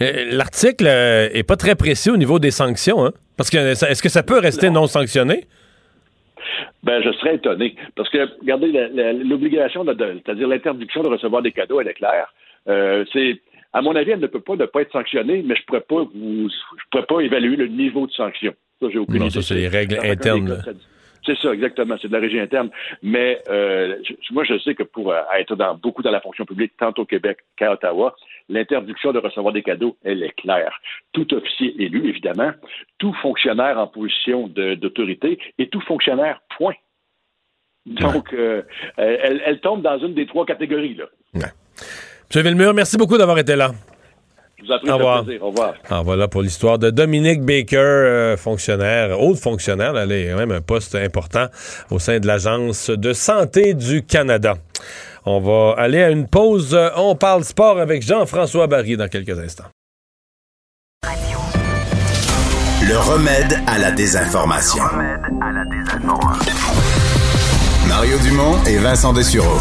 Euh, 0.00 0.30
l'article 0.32 0.84
n'est 0.84 1.40
euh, 1.40 1.42
pas 1.46 1.56
très 1.56 1.74
précis 1.74 2.10
au 2.10 2.16
niveau 2.16 2.38
des 2.38 2.50
sanctions, 2.50 3.04
hein? 3.04 3.12
Parce 3.36 3.50
que 3.50 3.58
est-ce 3.58 4.02
que 4.02 4.08
ça 4.08 4.22
peut 4.22 4.38
rester 4.38 4.70
non, 4.70 4.86
sanctionné? 4.86 5.46
Ben, 6.84 7.02
je 7.02 7.10
serais 7.12 7.36
étonné. 7.36 7.74
Parce 7.96 8.08
que, 8.10 8.28
regardez, 8.40 8.70
l'obligation, 9.24 9.84
c'est-à-dire 9.84 10.46
l'interdiction 10.46 11.02
de 11.02 11.08
recevoir 11.08 11.42
des 11.42 11.50
cadeaux, 11.50 11.80
elle 11.80 11.88
est 11.88 11.94
claire. 11.94 12.32
Euh, 12.68 13.04
c'est, 13.12 13.40
à 13.72 13.82
mon 13.82 13.94
avis, 13.96 14.12
elle 14.12 14.20
ne 14.20 14.26
peut 14.26 14.40
pas 14.40 14.56
ne 14.56 14.66
pas 14.66 14.82
être 14.82 14.92
sanctionnée, 14.92 15.42
mais 15.44 15.54
je 15.56 15.60
ne 15.60 15.66
pourrais 15.66 15.80
pas 15.80 16.04
vous, 16.14 16.48
je 16.48 16.84
pourrais 16.90 17.06
pas 17.06 17.20
évaluer 17.20 17.56
le 17.56 17.68
niveau 17.68 18.06
de 18.06 18.12
sanction. 18.12 18.54
Ça, 18.80 18.88
j'ai 18.90 18.98
aucune 18.98 19.18
non, 19.18 19.30
ça, 19.30 19.42
c'est 19.42 19.54
les 19.54 19.68
règles 19.68 19.98
internes. 20.02 20.62
C'est 21.26 21.38
ça, 21.38 21.52
exactement. 21.52 21.96
C'est 22.00 22.08
de 22.08 22.12
la 22.12 22.20
régie 22.20 22.38
interne. 22.38 22.70
Mais 23.02 23.40
euh, 23.48 23.96
moi, 24.30 24.44
je 24.44 24.58
sais 24.58 24.74
que 24.74 24.82
pour 24.82 25.12
euh, 25.12 25.22
être 25.38 25.56
dans, 25.56 25.74
beaucoup 25.74 26.02
dans 26.02 26.10
la 26.10 26.20
fonction 26.20 26.44
publique, 26.44 26.72
tant 26.76 26.92
au 26.98 27.04
Québec 27.04 27.38
qu'à 27.56 27.72
Ottawa, 27.72 28.14
l'interdiction 28.48 29.12
de 29.12 29.18
recevoir 29.18 29.52
des 29.52 29.62
cadeaux, 29.62 29.96
elle 30.04 30.22
est 30.22 30.34
claire. 30.36 30.78
Tout 31.12 31.32
officier 31.34 31.74
élu, 31.82 32.08
évidemment, 32.08 32.52
tout 32.98 33.14
fonctionnaire 33.22 33.78
en 33.78 33.86
position 33.86 34.48
d'autorité 34.48 35.38
et 35.58 35.68
tout 35.68 35.80
fonctionnaire, 35.80 36.40
point. 36.58 36.74
Donc, 37.86 38.32
euh, 38.32 38.62
elle, 38.96 39.42
elle, 39.44 39.60
tombe 39.60 39.82
dans 39.82 39.98
une 39.98 40.14
des 40.14 40.26
trois 40.26 40.46
catégories. 40.46 40.94
Là. 40.94 41.04
Ouais. 41.34 41.52
M. 42.32 42.42
Villemur, 42.42 42.74
merci 42.74 42.96
beaucoup 42.96 43.18
d'avoir 43.18 43.38
été 43.38 43.56
là. 43.56 43.72
Je 44.58 44.64
vous 44.64 44.72
en 44.72 44.78
prie, 44.78 44.90
Au 44.90 44.96
revoir. 44.96 45.24
Plaisir. 45.24 45.42
Au 45.42 45.46
revoir. 45.48 45.74
Ah, 45.90 46.02
voilà 46.04 46.28
pour 46.28 46.42
l'histoire 46.42 46.78
de 46.78 46.90
Dominique 46.90 47.42
Baker, 47.42 47.76
euh, 47.76 48.36
fonctionnaire, 48.36 49.20
haute 49.20 49.38
fonctionnaire, 49.38 49.96
elle 49.96 50.12
est 50.12 50.34
même 50.34 50.52
un 50.52 50.60
poste 50.60 50.94
important 50.94 51.46
au 51.90 51.98
sein 51.98 52.18
de 52.20 52.26
l'Agence 52.26 52.90
de 52.90 53.12
santé 53.12 53.74
du 53.74 54.02
Canada. 54.04 54.54
On 55.26 55.40
va 55.40 55.74
aller 55.80 56.02
à 56.02 56.10
une 56.10 56.28
pause. 56.28 56.78
On 56.96 57.14
parle 57.16 57.44
sport 57.44 57.78
avec 57.78 58.02
Jean-François 58.02 58.66
Barry 58.66 58.96
dans 58.96 59.08
quelques 59.08 59.38
instants. 59.38 59.64
Le 62.86 62.98
remède 62.98 63.58
à 63.66 63.78
la 63.78 63.90
désinformation. 63.90 64.82
Le 64.82 64.96
remède 64.98 65.22
à 65.40 65.52
la 65.52 65.64
désinformation. 65.64 66.54
Mario 67.88 68.18
Dumont 68.18 68.62
et 68.66 68.76
Vincent 68.76 69.12
Dessureau. 69.14 69.58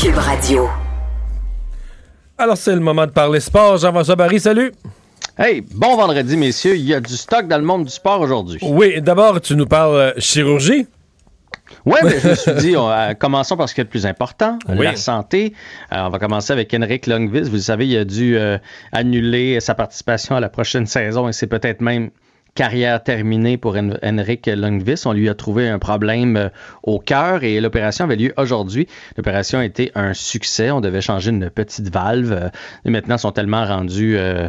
Cube 0.00 0.16
Radio. 0.18 0.68
Alors, 2.36 2.56
c'est 2.56 2.74
le 2.74 2.80
moment 2.80 3.06
de 3.06 3.12
parler 3.12 3.38
sport. 3.38 3.76
Jean-François 3.76 4.16
Barry, 4.16 4.40
salut. 4.40 4.72
Hey, 5.38 5.60
bon 5.60 5.96
vendredi, 5.96 6.36
messieurs. 6.36 6.74
Il 6.74 6.84
y 6.84 6.92
a 6.92 6.98
du 6.98 7.16
stock 7.16 7.46
dans 7.46 7.58
le 7.58 7.62
monde 7.62 7.84
du 7.84 7.90
sport 7.90 8.20
aujourd'hui. 8.20 8.58
Oui, 8.62 9.00
d'abord, 9.00 9.40
tu 9.40 9.54
nous 9.54 9.66
parles 9.66 9.94
euh, 9.94 10.12
chirurgie. 10.18 10.88
Oui, 11.86 11.94
mais 12.02 12.18
je 12.18 12.28
me 12.28 12.34
suis 12.34 12.54
dit, 12.54 12.74
euh, 12.76 13.14
commençons 13.14 13.56
par 13.56 13.68
ce 13.68 13.74
qui 13.74 13.82
est 13.82 13.84
le 13.84 13.90
plus 13.90 14.04
important, 14.04 14.58
la 14.66 14.96
santé. 14.96 15.52
Euh, 15.92 16.06
on 16.06 16.08
va 16.08 16.18
commencer 16.18 16.52
avec 16.52 16.74
Henrik 16.74 17.06
Longvis. 17.06 17.42
Vous 17.42 17.54
le 17.54 17.58
savez, 17.58 17.86
il 17.86 17.96
a 17.96 18.04
dû 18.04 18.36
annuler 18.90 19.60
sa 19.60 19.76
participation 19.76 20.34
à 20.34 20.40
la 20.40 20.48
prochaine 20.48 20.86
saison 20.86 21.28
et 21.28 21.32
c'est 21.32 21.46
peut-être 21.46 21.80
même 21.80 22.10
carrière 22.54 23.02
terminée 23.02 23.56
pour 23.56 23.76
Henrik 23.76 24.46
Lundqvist. 24.46 25.06
On 25.06 25.12
lui 25.12 25.28
a 25.28 25.34
trouvé 25.34 25.68
un 25.68 25.78
problème 25.78 26.36
euh, 26.36 26.48
au 26.82 26.98
cœur 26.98 27.42
et 27.42 27.60
l'opération 27.60 28.04
avait 28.04 28.16
lieu 28.16 28.32
aujourd'hui. 28.36 28.86
L'opération 29.16 29.58
a 29.58 29.64
été 29.64 29.90
un 29.94 30.14
succès. 30.14 30.70
On 30.70 30.80
devait 30.80 31.00
changer 31.00 31.30
une 31.30 31.50
petite 31.50 31.92
valve. 31.92 32.32
Euh, 32.32 32.48
et 32.84 32.90
maintenant, 32.90 33.16
ils 33.16 33.20
sont 33.20 33.32
tellement 33.32 33.64
rendus 33.64 34.16
euh, 34.16 34.48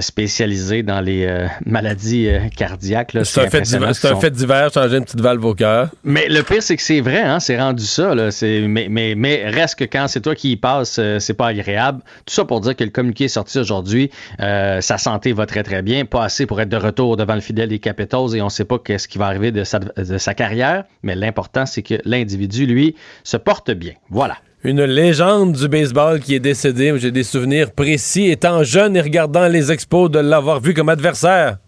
spécialisés 0.00 0.82
dans 0.82 1.00
les 1.00 1.46
maladies 1.66 2.28
cardiaques. 2.56 3.16
C'est 3.24 3.42
un, 3.42 3.50
fait 3.50 4.30
divers, 4.30 4.72
changer 4.72 4.96
une 4.96 5.04
petite 5.04 5.20
valve 5.20 5.44
au 5.44 5.54
cœur. 5.54 5.88
Mais 6.04 6.28
le 6.28 6.42
pire, 6.42 6.62
c'est 6.62 6.76
que 6.76 6.82
c'est 6.82 7.00
vrai. 7.00 7.20
Hein? 7.20 7.40
C'est 7.40 7.58
rendu 7.58 7.84
ça. 7.84 8.14
Là. 8.14 8.30
Mais, 8.42 8.86
mais, 8.88 9.14
mais 9.16 9.48
reste 9.48 9.78
que 9.78 9.84
quand 9.84 10.06
c'est 10.08 10.20
toi 10.20 10.34
qui 10.34 10.52
y 10.52 10.56
passes, 10.56 11.00
c'est 11.18 11.34
pas 11.34 11.48
agréable. 11.48 12.00
Tout 12.24 12.34
ça 12.34 12.44
pour 12.44 12.60
dire 12.60 12.76
que 12.76 12.84
le 12.84 12.90
communiqué 12.90 13.24
est 13.24 13.28
sorti 13.28 13.58
aujourd'hui. 13.58 14.10
sa 14.38 14.98
santé 14.98 15.32
va 15.32 15.46
très, 15.46 15.62
très 15.62 15.82
bien. 15.82 16.04
Pas 16.04 16.24
assez 16.24 16.46
pour 16.46 16.60
être 16.60 16.68
de 16.68 16.76
retour 16.76 17.16
de 17.16 17.24
devant 17.24 17.34
le 17.34 17.40
fidèle 17.40 17.68
des 17.70 17.78
Capitals 17.78 18.36
et 18.36 18.42
on 18.42 18.46
ne 18.46 18.50
sait 18.50 18.64
pas 18.64 18.78
qu'est-ce 18.78 19.08
qui 19.08 19.18
va 19.18 19.26
arriver 19.26 19.50
de 19.50 19.64
sa, 19.64 20.34
carrière, 20.34 20.84
mais 21.02 21.14
l'important, 21.14 21.66
c'est 21.66 21.82
que 21.82 21.94
l'individu, 22.04 22.66
lui, 22.66 22.94
se 23.24 23.36
porte 23.36 23.70
bien. 23.70 23.94
Voilà. 24.10 24.36
Une 24.66 24.82
légende 24.82 25.52
du 25.52 25.68
baseball 25.68 26.20
qui 26.20 26.34
est 26.34 26.40
décédée. 26.40 26.94
J'ai 26.96 27.10
des 27.10 27.22
souvenirs 27.22 27.70
précis, 27.70 28.30
étant 28.30 28.64
jeune 28.64 28.96
et 28.96 29.02
regardant 29.02 29.46
les 29.46 29.70
expos, 29.70 30.10
de 30.10 30.18
l'avoir 30.20 30.58
vu 30.58 30.72
comme 30.72 30.88
adversaire. 30.88 31.58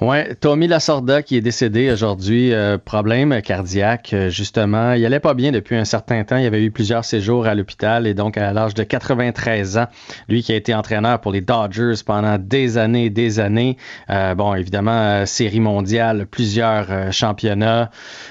Oui, 0.00 0.16
Tommy 0.40 0.66
Lasorda 0.66 1.22
qui 1.22 1.36
est 1.36 1.42
décédé 1.42 1.92
aujourd'hui, 1.92 2.54
euh, 2.54 2.78
problème 2.82 3.42
cardiaque, 3.42 4.14
euh, 4.14 4.30
justement. 4.30 4.94
Il 4.94 5.04
allait 5.04 5.20
pas 5.20 5.34
bien 5.34 5.52
depuis 5.52 5.76
un 5.76 5.84
certain 5.84 6.24
temps. 6.24 6.38
Il 6.38 6.46
avait 6.46 6.62
eu 6.62 6.70
plusieurs 6.70 7.04
séjours 7.04 7.46
à 7.46 7.54
l'hôpital 7.54 8.06
et 8.06 8.14
donc 8.14 8.38
à 8.38 8.50
l'âge 8.54 8.72
de 8.72 8.82
93 8.82 9.76
ans, 9.76 9.88
lui 10.26 10.42
qui 10.42 10.52
a 10.52 10.56
été 10.56 10.74
entraîneur 10.74 11.20
pour 11.20 11.32
les 11.32 11.42
Dodgers 11.42 12.02
pendant 12.06 12.38
des 12.38 12.78
années 12.78 13.06
et 13.06 13.10
des 13.10 13.40
années. 13.40 13.76
Euh, 14.08 14.34
bon, 14.34 14.54
évidemment, 14.54 15.26
série 15.26 15.60
mondiale, 15.60 16.26
plusieurs 16.30 17.12
championnats. 17.12 17.90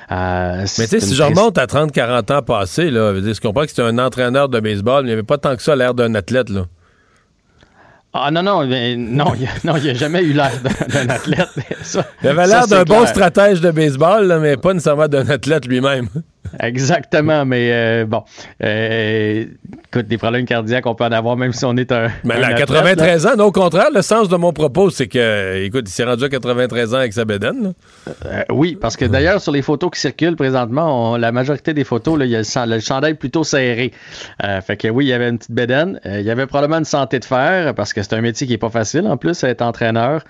mais 0.09 0.63
tu 0.65 0.87
sais, 0.87 0.99
si 0.99 1.13
je 1.13 1.21
remonte 1.21 1.59
à 1.59 1.67
30-40 1.67 2.33
ans 2.33 2.41
passés, 2.41 2.89
là, 2.89 3.13
je 3.13 3.39
comprends 3.39 3.61
que 3.61 3.69
c'était 3.69 3.83
un 3.83 3.99
entraîneur 3.99 4.49
de 4.49 4.59
baseball, 4.59 5.03
mais 5.03 5.09
il 5.09 5.13
n'y 5.13 5.19
avait 5.19 5.23
pas 5.23 5.37
tant 5.37 5.55
que 5.55 5.61
ça 5.61 5.75
l'air 5.75 5.93
d'un 5.93 6.15
athlète, 6.15 6.49
là. 6.49 6.65
Ah 8.11 8.31
non, 8.31 8.41
non, 8.41 8.65
mais 8.65 8.95
non, 8.95 9.33
il 9.35 9.47
n'a 9.63 9.73
a 9.73 9.93
jamais 9.93 10.23
eu 10.23 10.33
l'air 10.33 10.51
d'un 10.87 11.09
athlète. 11.09 11.49
Ça- 11.83 12.05
Il 12.23 12.29
avait 12.29 12.47
l'air 12.47 12.67
d'un 12.67 12.83
bon 12.83 13.05
stratège 13.05 13.61
de 13.61 13.69
baseball, 13.69 14.25
là, 14.25 14.39
mais 14.39 14.57
pas 14.57 14.73
nécessairement 14.73 15.07
d'un 15.07 15.29
athlète 15.29 15.67
lui-même. 15.67 16.07
Exactement, 16.61 17.45
mais 17.45 17.69
euh, 17.71 18.05
bon, 18.05 18.23
euh, 18.63 19.45
écoute, 19.91 20.07
des 20.07 20.17
problèmes 20.17 20.45
cardiaques, 20.45 20.85
on 20.85 20.95
peut 20.95 21.03
en 21.03 21.11
avoir 21.11 21.35
même 21.37 21.53
si 21.53 21.65
on 21.65 21.75
est 21.77 21.91
un. 21.91 22.07
Mais 22.23 22.35
à 22.35 22.47
athlète, 22.47 22.57
93 22.59 23.25
là. 23.25 23.33
ans, 23.33 23.35
non, 23.37 23.45
au 23.45 23.51
contraire, 23.51 23.89
le 23.93 24.01
sens 24.01 24.29
de 24.29 24.35
mon 24.37 24.53
propos, 24.53 24.89
c'est 24.89 25.07
que, 25.07 25.63
écoute, 25.63 25.85
il 25.87 25.91
s'est 25.91 26.05
rendu 26.05 26.23
à 26.23 26.29
93 26.29 26.93
ans 26.93 26.97
avec 26.97 27.13
sa 27.13 27.25
bédaine. 27.25 27.73
Euh, 28.25 28.43
oui, 28.51 28.77
parce 28.79 28.95
que 28.97 29.05
d'ailleurs, 29.05 29.41
sur 29.41 29.51
les 29.51 29.61
photos 29.61 29.91
qui 29.91 29.99
circulent 29.99 30.35
présentement, 30.37 31.11
on- 31.13 31.17
la 31.17 31.31
majorité 31.31 31.73
des 31.73 31.83
photos, 31.83 32.17
là, 32.17 32.25
il 32.25 32.31
y 32.31 32.35
a 32.35 32.39
le, 32.41 32.75
le 32.75 32.79
chandail 32.79 33.15
plutôt 33.15 33.43
serré. 33.43 33.91
Fait 34.65 34.77
que 34.77 34.87
oui, 34.87 35.05
il 35.05 35.09
y 35.09 35.13
avait 35.13 35.29
une 35.29 35.37
petite 35.37 35.51
bédaine. 35.51 35.99
Il 36.05 36.21
y 36.21 36.31
avait 36.31 36.47
probablement 36.47 36.79
une 36.79 36.85
santé 36.85 37.19
de 37.19 37.25
fer, 37.25 37.75
parce 37.75 37.93
que 37.93 38.01
c'est 38.01 38.13
un 38.13 38.21
métier 38.21 38.47
qui 38.47 38.53
est 38.53 38.57
pas 38.57 38.69
facile 38.69 39.05
en 39.07 39.17
plus, 39.17 39.43
être 39.43 39.61
entraîneur. 39.61 40.23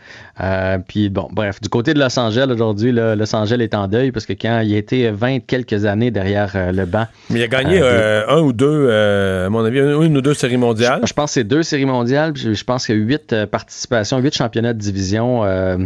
Puis 0.88 1.10
bon, 1.10 1.28
bref, 1.32 1.62
du 1.62 1.70
côté 1.70 1.94
de 1.94 2.00
Los 2.00 2.18
Angeles 2.20 2.48
aujourd'hui, 2.52 2.92
Los 2.92 3.36
Angeles 3.36 3.62
est 3.64 3.76
en 3.76 3.88
deuil, 3.88 4.12
parce 4.12 4.26
que 4.26 4.34
quand 4.34 4.62
il 4.62 4.76
été 4.76 5.12
20 5.12 5.40
quelques 5.46 5.86
années 5.86 5.99
derrière 6.10 6.52
euh, 6.56 6.72
le 6.72 6.86
banc. 6.86 7.06
Mais 7.30 7.40
il 7.40 7.44
a 7.44 7.48
gagné 7.48 7.80
euh, 7.82 8.24
euh, 8.26 8.38
un 8.38 8.40
ou 8.42 8.54
deux, 8.54 8.88
euh, 8.90 9.48
à 9.48 9.50
mon 9.50 9.64
avis, 9.66 9.80
une 9.80 10.18
ou 10.18 10.22
deux 10.22 10.34
séries 10.34 10.58
mondiales. 10.58 11.02
Je 11.06 11.14
pense 11.14 11.32
que 11.32 11.34
c'est 11.36 11.44
deux 11.44 11.62
séries 11.64 11.86
mondiales. 11.86 12.34
puis 12.34 12.56
Je, 12.56 12.64
pense 12.64 12.86
qu'il 12.86 12.96
y 12.96 12.98
a 12.98 13.02
huit 13.02 13.46
participations, 13.46 14.18
huit 14.20 14.34
championnats 14.36 14.74
de 14.74 14.80
division. 14.80 15.44
euh, 15.44 15.78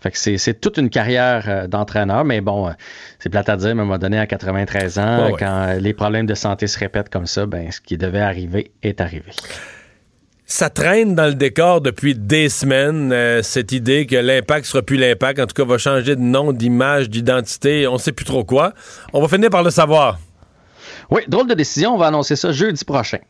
fait 0.00 0.10
que 0.10 0.18
c'est, 0.18 0.60
toute 0.60 0.76
une 0.78 0.90
carrière 0.90 1.68
d'entraîneur. 1.68 2.24
Mais 2.24 2.40
bon, 2.40 2.70
c'est 3.20 3.28
plate 3.30 3.48
à 3.48 3.56
dire, 3.56 3.74
mais 3.74 3.80
à 3.80 3.84
un 3.84 3.86
moment 3.86 3.98
donné, 3.98 4.18
à 4.18 4.26
93 4.26 4.98
ans, 4.98 5.24
Ouais, 5.26 5.32
ouais. 5.32 5.36
quand 5.38 5.76
les 5.78 5.94
problèmes 5.94 6.26
de 6.26 6.34
santé 6.34 6.66
se 6.66 6.78
répètent 6.78 7.08
comme 7.08 7.26
ça, 7.26 7.46
ben, 7.46 7.70
ce 7.70 7.80
qui 7.80 7.96
devait 7.96 8.20
arriver 8.20 8.72
est 8.82 9.00
arrivé. 9.00 9.30
Ça 10.54 10.68
traîne 10.68 11.14
dans 11.14 11.28
le 11.28 11.34
décor 11.34 11.80
depuis 11.80 12.14
des 12.14 12.50
semaines, 12.50 13.10
euh, 13.10 13.42
cette 13.42 13.72
idée 13.72 14.04
que 14.04 14.16
l'impact 14.16 14.66
sera 14.66 14.82
plus 14.82 14.98
l'impact, 14.98 15.40
en 15.40 15.46
tout 15.46 15.54
cas 15.54 15.64
va 15.64 15.78
changer 15.78 16.14
de 16.14 16.20
nom, 16.20 16.52
d'image, 16.52 17.08
d'identité, 17.08 17.88
on 17.88 17.96
sait 17.96 18.12
plus 18.12 18.26
trop 18.26 18.44
quoi. 18.44 18.74
On 19.14 19.22
va 19.22 19.28
finir 19.28 19.48
par 19.48 19.62
le 19.62 19.70
savoir. 19.70 20.18
Oui, 21.10 21.22
drôle 21.26 21.48
de 21.48 21.54
décision. 21.54 21.94
On 21.94 21.96
va 21.96 22.08
annoncer 22.08 22.36
ça 22.36 22.52
jeudi 22.52 22.84
prochain. 22.84 23.20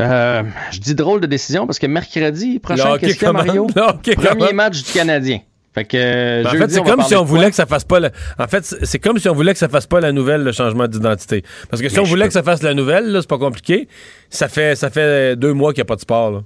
Euh, 0.00 0.42
je 0.70 0.80
dis 0.80 0.94
drôle 0.94 1.20
de 1.20 1.26
décision 1.26 1.66
parce 1.66 1.78
que 1.78 1.86
mercredi 1.86 2.60
prochain, 2.60 2.96
qu'est-ce 2.96 3.22
commence. 3.22 3.44
Mario? 3.44 3.66
Premier 3.66 4.54
match 4.54 4.84
du 4.84 4.92
Canadien. 4.92 5.40
Fait 5.76 5.84
que, 5.84 5.96
euh, 5.96 6.42
Ben, 6.42 6.48
en 6.48 6.52
fait, 6.52 6.70
c'est 6.70 6.82
comme 6.82 7.02
si 7.02 7.14
on 7.14 7.22
voulait 7.24 7.50
que 7.50 7.54
ça 7.54 7.66
fasse 7.66 7.84
pas 7.84 8.00
la... 8.00 8.10
En 8.38 8.48
fait, 8.48 8.64
c'est 8.64 8.98
comme 8.98 9.18
si 9.18 9.28
on 9.28 9.34
voulait 9.34 9.52
que 9.52 9.58
ça 9.58 9.68
fasse 9.68 9.86
pas 9.86 10.00
la 10.00 10.10
nouvelle, 10.10 10.42
le 10.42 10.52
changement 10.52 10.88
d'identité. 10.88 11.44
Parce 11.70 11.82
que 11.82 11.88
si 11.90 11.96
Mais 11.96 12.00
on 12.00 12.04
voulait 12.04 12.22
peux- 12.24 12.28
que 12.28 12.32
ça 12.32 12.42
fasse 12.42 12.62
la 12.62 12.72
nouvelle, 12.72 13.14
c'est 13.20 13.28
pas 13.28 13.36
compliqué. 13.36 13.86
Ça 14.30 14.48
fait, 14.48 14.74
ça 14.74 14.88
fait 14.88 15.36
deux 15.36 15.52
mois 15.52 15.72
qu'il 15.74 15.82
n'y 15.82 15.86
a 15.86 15.88
pas 15.88 15.96
de 15.96 16.00
sport, 16.00 16.30
là. 16.30 16.40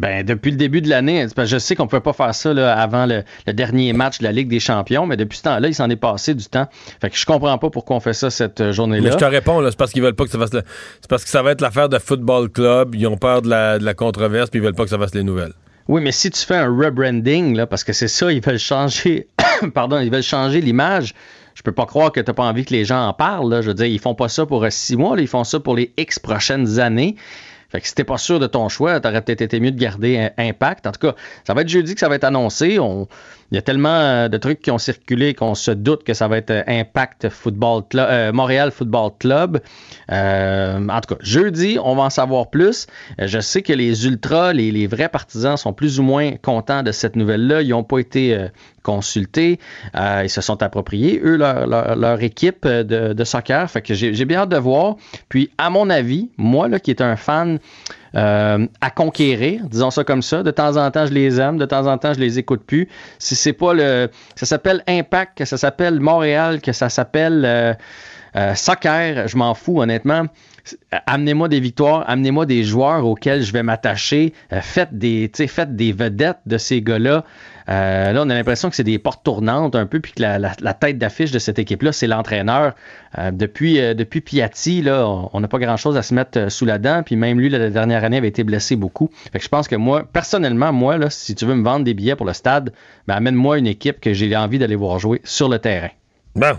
Ben, 0.00 0.24
depuis 0.26 0.50
le 0.50 0.56
début 0.56 0.80
de 0.80 0.88
l'année, 0.88 1.24
que 1.36 1.44
je 1.44 1.56
sais 1.58 1.76
qu'on 1.76 1.84
ne 1.84 1.88
pouvait 1.88 2.00
pas 2.02 2.14
faire 2.14 2.34
ça 2.34 2.52
là, 2.52 2.72
avant 2.74 3.06
le, 3.06 3.22
le 3.46 3.52
dernier 3.52 3.92
match 3.92 4.18
de 4.18 4.24
la 4.24 4.32
Ligue 4.32 4.48
des 4.48 4.58
Champions, 4.58 5.06
mais 5.06 5.16
depuis 5.16 5.38
ce 5.38 5.42
temps-là, 5.44 5.68
il 5.68 5.74
s'en 5.74 5.88
est 5.88 5.94
passé 5.96 6.34
du 6.34 6.46
temps. 6.46 6.66
Fait 7.00 7.10
que 7.10 7.16
je 7.16 7.24
comprends 7.24 7.58
pas 7.58 7.70
pourquoi 7.70 7.94
on 7.96 8.00
fait 8.00 8.12
ça 8.12 8.28
cette 8.30 8.60
euh, 8.60 8.72
journée-là. 8.72 9.10
je 9.12 9.16
te 9.18 9.24
réponds, 9.24 9.62
c'est 9.70 9.76
parce 9.76 9.92
qu'ils 9.92 10.02
veulent 10.02 10.14
pas 10.16 10.24
que 10.24 10.30
ça 10.30 10.38
fasse 10.38 10.52
le... 10.52 10.62
C'est 11.00 11.08
parce 11.08 11.22
que 11.22 11.30
ça 11.30 11.42
va 11.42 11.52
être 11.52 11.60
l'affaire 11.60 11.88
de 11.88 11.98
football 12.00 12.48
club. 12.48 12.96
Ils 12.96 13.06
ont 13.06 13.16
peur 13.18 13.42
de 13.42 13.48
la, 13.50 13.78
de 13.78 13.84
la 13.84 13.94
controverse, 13.94 14.50
puis 14.50 14.58
ils 14.58 14.64
veulent 14.64 14.74
pas 14.74 14.82
que 14.82 14.90
ça 14.90 14.98
fasse 14.98 15.14
les 15.14 15.22
nouvelles. 15.22 15.52
Oui, 15.88 16.00
mais 16.02 16.12
si 16.12 16.30
tu 16.30 16.40
fais 16.44 16.56
un 16.56 16.66
rebranding, 16.74 17.66
parce 17.66 17.84
que 17.84 17.92
c'est 17.92 18.08
ça, 18.08 18.32
ils 18.32 18.40
veulent 18.40 18.58
changer, 18.58 19.28
pardon, 19.74 19.98
ils 20.00 20.10
veulent 20.10 20.22
changer 20.22 20.60
l'image. 20.60 21.14
Je 21.54 21.62
peux 21.62 21.72
pas 21.72 21.86
croire 21.86 22.10
que 22.10 22.20
tu 22.20 22.26
n'as 22.28 22.34
pas 22.34 22.44
envie 22.44 22.64
que 22.64 22.72
les 22.72 22.84
gens 22.84 23.06
en 23.06 23.12
parlent. 23.12 23.50
Là. 23.50 23.62
Je 23.62 23.68
veux 23.68 23.74
dire, 23.74 23.86
ils 23.86 24.00
font 24.00 24.14
pas 24.14 24.28
ça 24.28 24.44
pour 24.46 24.64
euh, 24.64 24.70
six 24.70 24.96
mois, 24.96 25.16
ils 25.20 25.28
font 25.28 25.44
ça 25.44 25.60
pour 25.60 25.76
les 25.76 25.92
X 25.96 26.18
prochaines 26.18 26.80
années. 26.80 27.16
Fait 27.68 27.80
que 27.80 27.88
si 27.88 27.94
t'es 27.94 28.04
pas 28.04 28.18
sûr 28.18 28.38
de 28.38 28.46
ton 28.46 28.68
choix, 28.68 28.98
t'aurais 29.00 29.20
peut-être 29.20 29.42
été 29.42 29.60
mieux 29.60 29.72
de 29.72 29.78
garder 29.78 30.18
un 30.18 30.30
impact. 30.48 30.86
En 30.86 30.92
tout 30.92 31.00
cas, 31.08 31.14
ça 31.44 31.54
va 31.54 31.62
être 31.62 31.68
jeudi 31.68 31.94
que 31.94 32.00
ça 32.00 32.08
va 32.08 32.14
être 32.16 32.24
annoncé. 32.24 32.78
On- 32.78 33.08
Il 33.54 33.56
y 33.56 33.58
a 33.58 33.62
tellement 33.62 34.00
euh, 34.00 34.28
de 34.28 34.36
trucs 34.36 34.60
qui 34.60 34.72
ont 34.72 34.78
circulé 34.78 35.32
qu'on 35.32 35.54
se 35.54 35.70
doute 35.70 36.02
que 36.02 36.12
ça 36.12 36.26
va 36.26 36.38
être 36.38 36.50
euh, 36.50 36.64
Impact 36.66 37.28
Football 37.28 37.84
Club, 37.88 38.08
euh, 38.10 38.32
Montréal 38.32 38.72
Football 38.72 39.12
Club. 39.20 39.60
Euh, 40.10 40.88
en 40.88 41.00
tout 41.00 41.14
cas, 41.14 41.20
jeudi, 41.20 41.78
on 41.80 41.94
va 41.94 42.02
en 42.02 42.10
savoir 42.10 42.50
plus. 42.50 42.88
Euh, 43.20 43.28
je 43.28 43.38
sais 43.38 43.62
que 43.62 43.72
les 43.72 44.08
ultras, 44.08 44.52
les, 44.52 44.88
vrais 44.88 45.08
partisans 45.08 45.56
sont 45.56 45.72
plus 45.72 46.00
ou 46.00 46.02
moins 46.02 46.32
contents 46.32 46.82
de 46.82 46.90
cette 46.90 47.14
nouvelle-là. 47.14 47.62
Ils 47.62 47.68
n'ont 47.68 47.84
pas 47.84 48.00
été 48.00 48.48
consultés. 48.82 49.60
Ils 49.94 50.28
se 50.28 50.40
sont 50.40 50.60
appropriés, 50.60 51.20
eux, 51.22 51.36
leur, 51.36 52.22
équipe 52.24 52.66
de, 52.66 53.12
de 53.12 53.24
soccer. 53.24 53.70
Fait 53.70 53.82
que 53.82 53.94
j'ai 53.94 54.24
bien 54.24 54.40
hâte 54.40 54.48
de 54.48 54.56
voir. 54.56 54.96
Puis, 55.28 55.50
à 55.58 55.70
mon 55.70 55.90
avis, 55.90 56.28
moi, 56.38 56.66
là, 56.66 56.80
qui 56.80 56.90
est 56.90 57.00
un 57.00 57.14
fan 57.14 57.60
euh, 58.16 58.66
à 58.80 58.90
conquérir, 58.90 59.66
disons 59.68 59.90
ça 59.90 60.04
comme 60.04 60.22
ça. 60.22 60.42
De 60.42 60.50
temps 60.50 60.76
en 60.76 60.90
temps, 60.90 61.06
je 61.06 61.12
les 61.12 61.40
aime, 61.40 61.58
de 61.58 61.66
temps 61.66 61.86
en 61.86 61.98
temps, 61.98 62.14
je 62.14 62.20
les 62.20 62.38
écoute 62.38 62.62
plus. 62.64 62.88
Si 63.18 63.34
c'est 63.34 63.52
pas 63.52 63.74
le, 63.74 64.08
ça 64.36 64.46
s'appelle 64.46 64.82
Impact, 64.86 65.38
que 65.38 65.44
ça 65.44 65.56
s'appelle 65.56 66.00
Montréal, 66.00 66.60
que 66.60 66.72
ça 66.72 66.88
s'appelle 66.88 67.44
euh, 67.44 67.74
euh, 68.36 68.54
soccer, 68.54 69.28
je 69.28 69.36
m'en 69.36 69.54
fous 69.54 69.80
honnêtement. 69.80 70.24
Amenez-moi 71.06 71.48
des 71.48 71.60
victoires, 71.60 72.04
amenez-moi 72.08 72.46
des 72.46 72.64
joueurs 72.64 73.06
auxquels 73.06 73.42
je 73.42 73.52
vais 73.52 73.62
m'attacher. 73.62 74.32
Euh, 74.52 74.60
faites 74.60 74.96
des, 74.96 75.30
faites 75.46 75.76
des 75.76 75.92
vedettes 75.92 76.40
de 76.46 76.58
ces 76.58 76.82
gars-là. 76.82 77.24
Euh, 77.68 78.12
là, 78.12 78.22
on 78.22 78.30
a 78.30 78.34
l'impression 78.34 78.68
que 78.68 78.76
c'est 78.76 78.84
des 78.84 78.98
portes 78.98 79.24
tournantes 79.24 79.74
un 79.74 79.86
peu, 79.86 80.00
puis 80.00 80.12
que 80.12 80.22
la, 80.22 80.74
tête 80.74 80.98
d'affiche 80.98 81.30
de 81.30 81.38
cette 81.38 81.58
équipe-là, 81.58 81.92
c'est 81.92 82.06
l'entraîneur. 82.06 82.74
Euh, 83.18 83.30
depuis, 83.30 83.80
euh, 83.80 83.94
depuis 83.94 84.20
Piatti, 84.20 84.82
là, 84.82 85.06
on- 85.32 85.40
n'a 85.40 85.48
pas 85.48 85.58
grand-chose 85.58 85.96
à 85.96 86.02
se 86.02 86.14
mettre 86.14 86.50
sous 86.50 86.64
la 86.64 86.78
dent, 86.78 87.02
puis 87.02 87.16
même 87.16 87.38
lui, 87.38 87.48
la 87.48 87.70
dernière 87.70 88.04
année, 88.04 88.18
avait 88.18 88.28
été 88.28 88.44
blessé 88.44 88.76
beaucoup. 88.76 89.10
Fait 89.32 89.38
que 89.38 89.44
je 89.44 89.48
pense 89.48 89.68
que 89.68 89.76
moi, 89.76 90.04
personnellement, 90.12 90.72
moi, 90.72 90.98
si 91.10 91.34
tu 91.34 91.46
veux 91.46 91.54
me 91.54 91.64
vendre 91.64 91.84
des 91.84 91.94
billets 91.94 92.16
pour 92.16 92.26
le 92.26 92.32
stade, 92.32 92.72
ben, 93.06 93.14
amène-moi 93.14 93.58
une 93.58 93.66
équipe 93.66 94.00
que 94.00 94.12
j'ai 94.12 94.34
envie 94.36 94.58
d'aller 94.58 94.76
voir 94.76 94.98
jouer 94.98 95.20
sur 95.24 95.48
le 95.48 95.58
terrain. 95.58 95.90
Bon. 96.34 96.56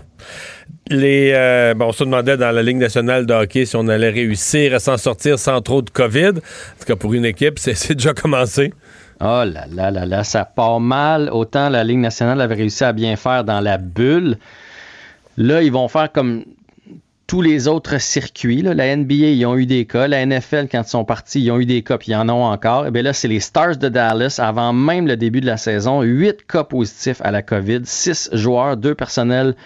On 0.90 1.92
se 1.92 2.04
demandait 2.04 2.36
dans 2.36 2.50
la 2.50 2.62
Ligue 2.62 2.78
nationale 2.78 3.26
de 3.26 3.34
hockey 3.34 3.66
si 3.66 3.76
on 3.76 3.88
allait 3.88 4.10
réussir 4.10 4.74
à 4.74 4.78
s'en 4.78 4.96
sortir 4.96 5.38
sans 5.38 5.60
trop 5.60 5.82
de 5.82 5.90
COVID. 5.90 6.28
En 6.28 6.32
tout 6.32 6.86
cas, 6.86 6.96
pour 6.96 7.12
une 7.12 7.24
équipe, 7.24 7.58
c'est 7.58 7.94
déjà 7.94 8.14
commencé. 8.14 8.72
Oh 9.20 9.44
là 9.44 9.64
là 9.72 9.90
là 9.90 10.04
là, 10.04 10.24
ça 10.24 10.44
part 10.44 10.80
mal. 10.80 11.30
Autant 11.30 11.68
la 11.68 11.84
Ligue 11.84 11.98
nationale 11.98 12.40
avait 12.40 12.54
réussi 12.54 12.84
à 12.84 12.92
bien 12.92 13.16
faire 13.16 13.44
dans 13.44 13.60
la 13.60 13.78
bulle. 13.78 14.38
Là, 15.38 15.62
ils 15.62 15.72
vont 15.72 15.88
faire 15.88 16.12
comme 16.12 16.44
tous 17.26 17.42
les 17.42 17.66
autres 17.66 18.00
circuits. 18.00 18.62
La 18.62 18.94
NBA, 18.94 19.14
ils 19.14 19.46
ont 19.46 19.56
eu 19.56 19.66
des 19.66 19.84
cas. 19.84 20.06
La 20.06 20.24
NFL, 20.24 20.68
quand 20.70 20.82
ils 20.82 20.88
sont 20.88 21.04
partis, 21.04 21.42
ils 21.42 21.50
ont 21.50 21.58
eu 21.58 21.66
des 21.66 21.82
cas, 21.82 21.98
puis 21.98 22.12
ils 22.12 22.14
en 22.14 22.28
ont 22.28 22.44
encore. 22.44 22.86
Et 22.86 22.90
bien 22.90 23.02
là, 23.02 23.12
c'est 23.12 23.28
les 23.28 23.40
Stars 23.40 23.76
de 23.76 23.88
Dallas, 23.88 24.38
avant 24.38 24.72
même 24.72 25.06
le 25.06 25.16
début 25.16 25.40
de 25.40 25.46
la 25.46 25.56
saison. 25.56 26.02
Huit 26.02 26.46
cas 26.46 26.64
positifs 26.64 27.20
à 27.22 27.30
la 27.30 27.42
COVID. 27.42 27.80
Six 27.84 28.30
joueurs, 28.32 28.76
deux 28.76 28.94
personnels, 28.94 29.56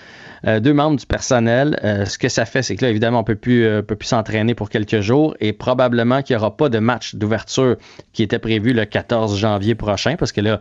euh, 0.47 0.61
deux 0.61 0.73
membres 0.73 0.99
du 0.99 1.07
personnel. 1.07 1.79
Euh, 1.85 2.05
ce 2.05 2.19
que 2.19 2.29
ça 2.29 2.45
fait, 2.45 2.63
c'est 2.63 2.77
que 2.77 2.85
là, 2.85 2.91
évidemment, 2.91 3.21
on 3.21 3.25
peut 3.25 3.35
plus, 3.35 3.65
euh, 3.65 3.83
peut 3.83 3.97
plus 3.97 4.09
s'entraîner 4.09 4.55
pour 4.55 4.71
quelques 4.71 5.01
jours 5.01 5.37
et 5.41 5.53
probablement 5.53 6.23
qu'il 6.23 6.37
n'y 6.37 6.41
aura 6.41 6.57
pas 6.57 6.69
de 6.69 6.79
match 6.79 7.15
d'ouverture 7.15 7.77
qui 8.13 8.23
était 8.23 8.39
prévu 8.39 8.73
le 8.73 8.85
14 8.85 9.39
janvier 9.39 9.75
prochain 9.75 10.17
parce 10.17 10.33
que 10.33 10.41
là, 10.41 10.61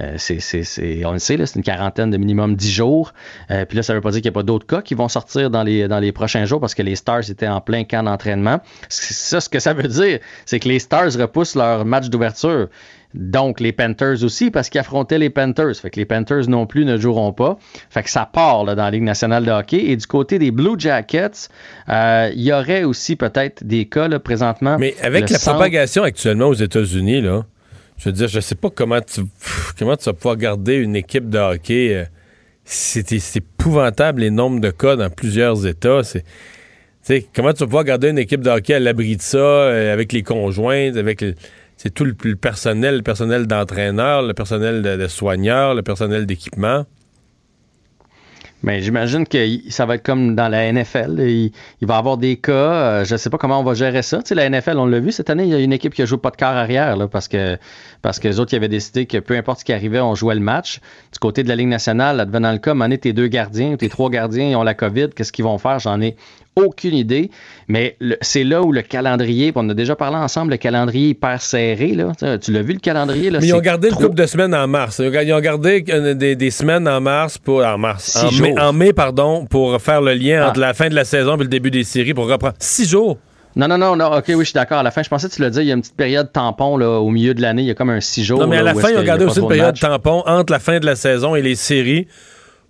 euh, 0.00 0.14
c'est, 0.18 1.04
on 1.04 1.12
le 1.12 1.18
sait, 1.18 1.36
c'est 1.46 1.56
une 1.56 1.62
quarantaine 1.62 2.10
de 2.10 2.16
minimum 2.16 2.56
10 2.56 2.70
jours. 2.70 3.12
Puis 3.48 3.76
là, 3.76 3.82
ça 3.82 3.94
veut 3.94 4.00
pas 4.00 4.10
dire 4.10 4.20
qu'il 4.20 4.30
n'y 4.30 4.34
a 4.34 4.38
pas 4.40 4.42
d'autres 4.42 4.66
cas 4.66 4.82
qui 4.82 4.94
vont 4.94 5.08
sortir 5.08 5.50
dans 5.50 5.62
les, 5.62 5.88
dans 5.88 6.00
les 6.00 6.12
prochains 6.12 6.44
jours 6.44 6.60
parce 6.60 6.74
que 6.74 6.82
les 6.82 6.96
Stars 6.96 7.30
étaient 7.30 7.48
en 7.48 7.60
plein 7.60 7.84
camp 7.84 8.02
d'entraînement. 8.02 8.60
Ça, 8.88 9.40
ce 9.40 9.48
que 9.48 9.58
ça 9.58 9.72
veut 9.72 9.88
dire, 9.88 10.18
c'est 10.46 10.60
que 10.60 10.68
les 10.68 10.78
Stars 10.78 11.12
repoussent 11.18 11.54
leur 11.54 11.84
match 11.84 12.08
d'ouverture. 12.08 12.68
Donc, 13.14 13.60
les 13.60 13.70
Panthers 13.72 14.24
aussi, 14.24 14.50
parce 14.50 14.68
qu'ils 14.68 14.80
affrontaient 14.80 15.18
les 15.18 15.30
Panthers. 15.30 15.76
Fait 15.76 15.88
que 15.90 15.96
les 16.00 16.04
Panthers 16.04 16.48
non 16.48 16.66
plus 16.66 16.84
ne 16.84 16.96
joueront 16.98 17.32
pas. 17.32 17.58
Fait 17.88 18.02
que 18.02 18.10
ça 18.10 18.26
part 18.30 18.64
là, 18.64 18.74
dans 18.74 18.82
la 18.84 18.90
Ligue 18.90 19.04
nationale 19.04 19.44
de 19.44 19.52
hockey. 19.52 19.84
Et 19.90 19.96
du 19.96 20.06
côté 20.06 20.38
des 20.40 20.50
Blue 20.50 20.74
Jackets, 20.78 21.48
euh, 21.88 22.30
il 22.34 22.42
y 22.42 22.52
aurait 22.52 22.82
aussi 22.84 23.14
peut-être 23.14 23.62
des 23.64 23.86
cas 23.86 24.08
là, 24.08 24.18
présentement. 24.18 24.76
Mais 24.80 24.94
avec 25.00 25.30
la 25.30 25.38
centre- 25.38 25.56
propagation 25.56 26.02
actuellement 26.02 26.48
aux 26.48 26.54
États-Unis, 26.54 27.20
là, 27.20 27.44
je 27.98 28.08
veux 28.08 28.12
dire, 28.12 28.26
je 28.26 28.40
sais 28.40 28.56
pas 28.56 28.70
comment 28.70 29.00
tu, 29.00 29.20
comment 29.78 29.96
tu 29.96 30.04
vas 30.06 30.12
pouvoir 30.12 30.36
garder 30.36 30.74
une 30.74 30.96
équipe 30.96 31.30
de 31.30 31.38
hockey. 31.38 31.94
euh, 31.94 32.04
C'est 32.64 33.36
épouvantable 33.36 34.22
les 34.22 34.30
nombres 34.30 34.60
de 34.60 34.70
cas 34.70 34.96
dans 34.96 35.10
plusieurs 35.10 35.66
États. 35.66 36.00
C'est. 36.02 36.24
comment 37.34 37.52
tu 37.52 37.60
vas 37.60 37.66
pouvoir 37.66 37.84
garder 37.84 38.08
une 38.08 38.18
équipe 38.18 38.40
de 38.40 38.50
hockey 38.50 38.74
à 38.74 38.80
l'abri 38.80 39.16
de 39.16 39.22
ça, 39.22 39.36
euh, 39.38 39.92
avec 39.92 40.12
les 40.12 40.22
conjoints, 40.22 40.96
avec 40.96 41.20
le- 41.20 41.34
c'est 41.84 41.92
tout 41.92 42.06
le, 42.06 42.14
personnel, 42.34 42.96
le 42.96 43.02
personnel 43.02 43.46
d'entraîneur, 43.46 44.22
le 44.22 44.32
personnel 44.32 44.80
de, 44.80 44.96
de 44.96 45.06
soigneur, 45.06 45.74
le 45.74 45.82
personnel 45.82 46.24
d'équipement? 46.24 46.86
Mais 48.62 48.80
j'imagine 48.80 49.26
que 49.26 49.38
ça 49.68 49.84
va 49.84 49.96
être 49.96 50.02
comme 50.02 50.34
dans 50.34 50.48
la 50.48 50.72
NFL. 50.72 51.20
Il, 51.20 51.52
va 51.82 51.96
y 51.96 51.98
avoir 51.98 52.16
des 52.16 52.38
cas. 52.38 52.52
euh, 52.52 53.04
je 53.04 53.12
ne 53.12 53.18
sais 53.18 53.28
pas 53.28 53.36
comment 53.36 53.60
on 53.60 53.62
va 53.62 53.74
gérer 53.74 54.00
ça. 54.00 54.22
Tu 54.22 54.28
sais, 54.28 54.34
la 54.34 54.48
NFL, 54.48 54.78
on 54.78 54.86
l'a 54.86 55.00
vu 55.00 55.12
cette 55.12 55.28
année, 55.28 55.42
il 55.42 55.50
y 55.50 55.54
a 55.54 55.58
une 55.58 55.74
équipe 55.74 55.92
qui 55.92 56.00
a 56.00 56.06
joué 56.06 56.16
pas 56.16 56.30
de 56.30 56.36
quart 56.36 56.56
arrière 56.56 56.96
là, 56.96 57.06
parce 57.06 57.28
que 57.28 57.58
parce 58.00 58.18
que 58.18 58.28
les 58.28 58.40
autres 58.40 58.48
qui 58.48 58.56
avaient 58.56 58.68
décidé 58.68 59.04
que 59.04 59.18
peu 59.18 59.36
importe 59.36 59.60
ce 59.60 59.64
qui 59.66 59.74
arrivait, 59.74 60.00
on 60.00 60.14
jouait 60.14 60.36
le 60.36 60.40
match. 60.40 60.80
Du 61.12 61.18
côté 61.18 61.42
de 61.42 61.48
la 61.48 61.56
Ligue 61.56 61.68
nationale, 61.68 62.18
advenant 62.18 62.52
le 62.52 62.58
cas, 62.58 62.72
donné, 62.72 62.96
tes 62.96 63.12
deux 63.12 63.28
gardiens 63.28 63.76
tes 63.76 63.90
trois 63.90 64.08
gardiens 64.08 64.48
ils 64.48 64.56
ont 64.56 64.62
la 64.62 64.72
COVID. 64.72 65.10
Qu'est-ce 65.14 65.32
qu'ils 65.32 65.44
vont 65.44 65.58
faire? 65.58 65.78
J'en 65.80 66.00
ai 66.00 66.16
aucune 66.56 66.94
idée. 66.94 67.30
Mais 67.68 67.96
c'est 68.20 68.44
là 68.44 68.62
où 68.62 68.72
le 68.72 68.82
calendrier, 68.82 69.52
on 69.54 69.68
a 69.68 69.74
déjà 69.74 69.96
parlé 69.96 70.16
ensemble, 70.16 70.52
le 70.52 70.56
calendrier 70.56 71.06
est 71.06 71.10
hyper 71.10 71.40
serré. 71.40 71.88
Là. 71.94 72.12
Tu 72.38 72.52
l'as 72.52 72.62
vu 72.62 72.74
le 72.74 72.78
calendrier? 72.80 73.30
Là, 73.30 73.40
Mais 73.40 73.48
ils 73.48 73.54
ont 73.54 73.60
gardé 73.60 73.88
une 73.88 73.94
trop- 73.94 74.04
couple 74.04 74.16
de 74.16 74.26
semaines 74.26 74.54
en 74.54 74.66
mars. 74.68 75.00
Ils 75.04 75.32
ont 75.32 75.40
gardé 75.40 75.84
euh, 75.88 76.14
des, 76.14 76.36
des 76.36 76.50
semaines 76.50 76.86
en 76.88 77.00
mars 77.00 77.38
pour 77.38 77.64
en 77.64 77.78
mars, 77.78 78.04
Six 78.04 78.18
en 78.38 78.42
mai, 78.42 78.48
jours. 78.50 78.60
en 78.62 78.72
mai, 78.72 78.92
pardon, 78.92 79.46
pour 79.46 79.80
faire 79.80 80.00
le 80.00 80.14
lien 80.14 80.42
Ah. 80.44 80.50
entre 80.50 80.60
la 80.60 80.74
fin 80.74 80.88
de 80.88 80.94
la 80.94 81.04
saison 81.04 81.34
et 81.36 81.38
le 81.42 81.48
début 81.48 81.70
des 81.70 81.84
séries 81.84 82.14
pour 82.14 82.28
reprendre 82.28 82.54
six 82.58 82.88
jours. 82.88 83.18
Non, 83.56 83.68
non, 83.68 83.78
non, 83.78 83.94
non, 83.94 84.06
ok, 84.16 84.24
oui, 84.30 84.34
je 84.40 84.44
suis 84.46 84.52
d'accord. 84.52 84.78
À 84.78 84.82
la 84.82 84.90
fin, 84.90 85.04
je 85.04 85.08
pensais 85.08 85.28
que 85.28 85.34
tu 85.34 85.40
l'as 85.40 85.50
dit, 85.50 85.60
il 85.60 85.66
y 85.66 85.70
a 85.70 85.74
une 85.74 85.80
petite 85.80 85.94
période 85.96 86.32
tampon 86.32 86.76
là, 86.76 86.98
au 86.98 87.08
milieu 87.10 87.34
de 87.34 87.40
l'année, 87.40 87.62
il 87.62 87.68
y 87.68 87.70
a 87.70 87.74
comme 87.74 87.90
un 87.90 88.00
six 88.00 88.24
jours. 88.24 88.40
Non, 88.40 88.48
mais 88.48 88.56
à 88.56 88.62
la 88.62 88.74
fin, 88.74 88.90
ils 88.90 88.98
ont 88.98 89.02
gardé 89.04 89.24
aussi 89.26 89.38
une 89.40 89.46
période 89.48 89.78
tampon 89.78 90.24
entre 90.26 90.52
la 90.52 90.58
fin 90.58 90.80
de 90.80 90.86
la 90.86 90.96
saison 90.96 91.36
et 91.36 91.42
les 91.42 91.54
séries 91.54 92.08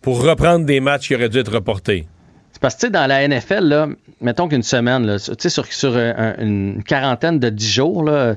pour 0.03 0.23
reprendre 0.23 0.67
des 0.67 0.81
matchs 0.81 1.09
qui 1.09 1.15
auraient 1.15 1.31
dû 1.31 1.39
être 1.39 1.53
reportés. 1.53 2.07
Parce 2.65 2.77
que, 2.77 2.87
dans 2.87 3.07
la 3.07 3.29
NFL, 3.29 3.65
là, 3.65 3.89
mettons 4.23 4.49
qu'une 4.49 4.63
semaine, 4.63 5.05
là, 5.05 5.19
sur, 5.19 5.67
sur 5.67 5.99
un- 5.99 6.35
une 6.39 6.83
quarantaine 6.83 7.39
de 7.39 7.51
10 7.51 7.71
jours, 7.71 8.09
euh, 8.09 8.33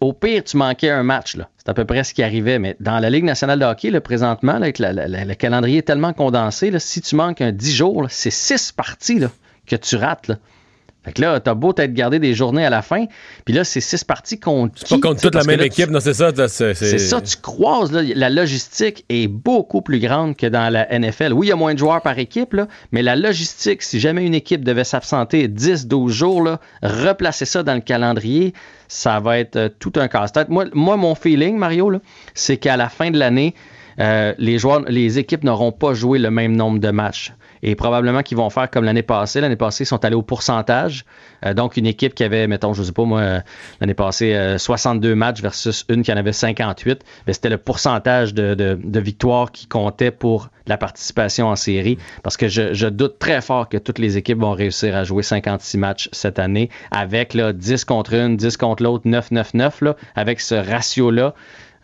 au 0.00 0.14
pire, 0.14 0.42
tu 0.42 0.56
manquais 0.56 0.88
un 0.88 1.02
match. 1.02 1.36
C'est 1.58 1.68
à 1.68 1.74
peu 1.74 1.84
près 1.84 2.02
ce 2.02 2.14
qui 2.14 2.22
arrivait. 2.22 2.58
Mais 2.58 2.76
dans 2.80 2.98
la 2.98 3.10
Ligue 3.10 3.24
nationale 3.24 3.58
de 3.58 3.66
hockey, 3.66 3.90
là, 3.90 4.00
présentement, 4.00 4.58
le 4.58 5.34
calendrier 5.34 5.78
est 5.80 5.82
tellement 5.82 6.14
condensé, 6.14 6.72
si 6.78 7.02
tu 7.02 7.14
manques 7.14 7.42
un 7.42 7.52
10 7.52 7.74
jours, 7.76 8.06
c'est 8.08 8.30
6 8.30 8.72
parties 8.72 9.20
que 9.66 9.76
tu 9.76 9.96
rates. 9.96 10.30
Là. 11.06 11.12
Fait 11.12 11.12
que 11.12 11.22
là, 11.22 11.40
t'as 11.40 11.54
beau 11.54 11.72
t'être 11.72 11.94
gardé 11.94 12.18
des 12.18 12.34
journées 12.34 12.66
à 12.66 12.70
la 12.70 12.82
fin, 12.82 13.06
puis 13.44 13.54
là, 13.54 13.64
c'est 13.64 13.80
6 13.80 14.04
parties 14.04 14.40
contre 14.40 14.74
C'est 14.76 14.88
pas 14.88 15.08
contre 15.08 15.22
toute 15.22 15.34
la 15.34 15.44
même 15.44 15.60
équipe, 15.60 15.90
non, 15.90 16.00
c'est 16.00 16.14
ça. 16.14 16.32
C'est 16.48 16.98
ça, 16.98 17.20
tu 17.20 17.36
croises, 17.36 17.92
là, 17.92 18.02
la 18.02 18.30
logistique 18.30 19.04
est 19.08 19.28
beaucoup 19.28 19.82
plus 19.82 20.00
grande 20.00 20.36
que 20.36 20.46
dans 20.46 20.72
la 20.72 20.86
NFL. 20.98 21.32
Oui, 21.32 21.46
il 21.46 21.50
y 21.50 21.52
a 21.52 21.56
moins 21.56 21.74
de 21.74 21.78
joueurs 21.78 22.02
par 22.02 22.18
équipe, 22.18 22.54
là, 22.54 22.66
mais 22.92 23.02
la 23.02 23.16
logistique, 23.16 23.82
si 23.82 24.00
jamais 24.00 24.26
une 24.26 24.34
équipe 24.34 24.64
devait 24.64 24.84
s'absenter 24.84 25.48
10-12 25.48 26.08
jours, 26.08 26.42
là, 26.42 26.60
replacer 26.82 27.44
ça 27.44 27.62
dans 27.62 27.74
le 27.74 27.80
calendrier, 27.80 28.52
ça 28.88 29.20
va 29.20 29.38
être 29.38 29.56
euh, 29.56 29.68
tout 29.78 29.92
un 29.96 30.08
casse-tête. 30.08 30.48
Moi, 30.48 30.66
moi, 30.72 30.96
mon 30.96 31.14
feeling, 31.14 31.56
Mario, 31.56 31.90
là, 31.90 31.98
c'est 32.34 32.56
qu'à 32.56 32.76
la 32.76 32.88
fin 32.88 33.10
de 33.10 33.18
l'année, 33.18 33.54
euh, 33.98 34.34
les 34.38 34.58
joueurs, 34.58 34.82
les 34.88 35.18
équipes 35.18 35.44
n'auront 35.44 35.72
pas 35.72 35.94
joué 35.94 36.18
le 36.18 36.30
même 36.30 36.54
nombre 36.54 36.78
de 36.78 36.90
matchs. 36.90 37.32
Et 37.68 37.74
probablement 37.74 38.22
qu'ils 38.22 38.36
vont 38.36 38.48
faire 38.48 38.70
comme 38.70 38.84
l'année 38.84 39.02
passée. 39.02 39.40
L'année 39.40 39.56
passée, 39.56 39.82
ils 39.82 39.88
sont 39.88 40.04
allés 40.04 40.14
au 40.14 40.22
pourcentage. 40.22 41.04
Euh, 41.44 41.52
donc, 41.52 41.76
une 41.76 41.86
équipe 41.86 42.14
qui 42.14 42.22
avait, 42.22 42.46
mettons, 42.46 42.72
je 42.72 42.82
sais 42.84 42.92
pas 42.92 43.04
moi, 43.04 43.20
euh, 43.20 43.40
l'année 43.80 43.94
passée, 43.94 44.34
euh, 44.34 44.56
62 44.56 45.16
matchs 45.16 45.42
versus 45.42 45.84
une 45.88 46.04
qui 46.04 46.12
en 46.12 46.16
avait 46.16 46.32
58, 46.32 47.02
ben, 47.26 47.32
c'était 47.32 47.48
le 47.48 47.58
pourcentage 47.58 48.34
de, 48.34 48.54
de, 48.54 48.78
de 48.80 49.00
victoires 49.00 49.50
qui 49.50 49.66
comptait 49.66 50.12
pour 50.12 50.48
la 50.68 50.78
participation 50.78 51.48
en 51.48 51.56
série. 51.56 51.98
Parce 52.22 52.36
que 52.36 52.46
je, 52.46 52.72
je 52.72 52.86
doute 52.86 53.18
très 53.18 53.40
fort 53.40 53.68
que 53.68 53.78
toutes 53.78 53.98
les 53.98 54.16
équipes 54.16 54.38
vont 54.38 54.52
réussir 54.52 54.94
à 54.94 55.02
jouer 55.02 55.24
56 55.24 55.76
matchs 55.76 56.08
cette 56.12 56.38
année 56.38 56.70
avec 56.92 57.34
là, 57.34 57.52
10 57.52 57.84
contre 57.84 58.14
une, 58.14 58.36
10 58.36 58.56
contre 58.56 58.84
l'autre, 58.84 59.08
9-9-9, 59.08 59.84
là, 59.84 59.96
avec 60.14 60.40
ce 60.40 60.54
ratio-là. 60.54 61.34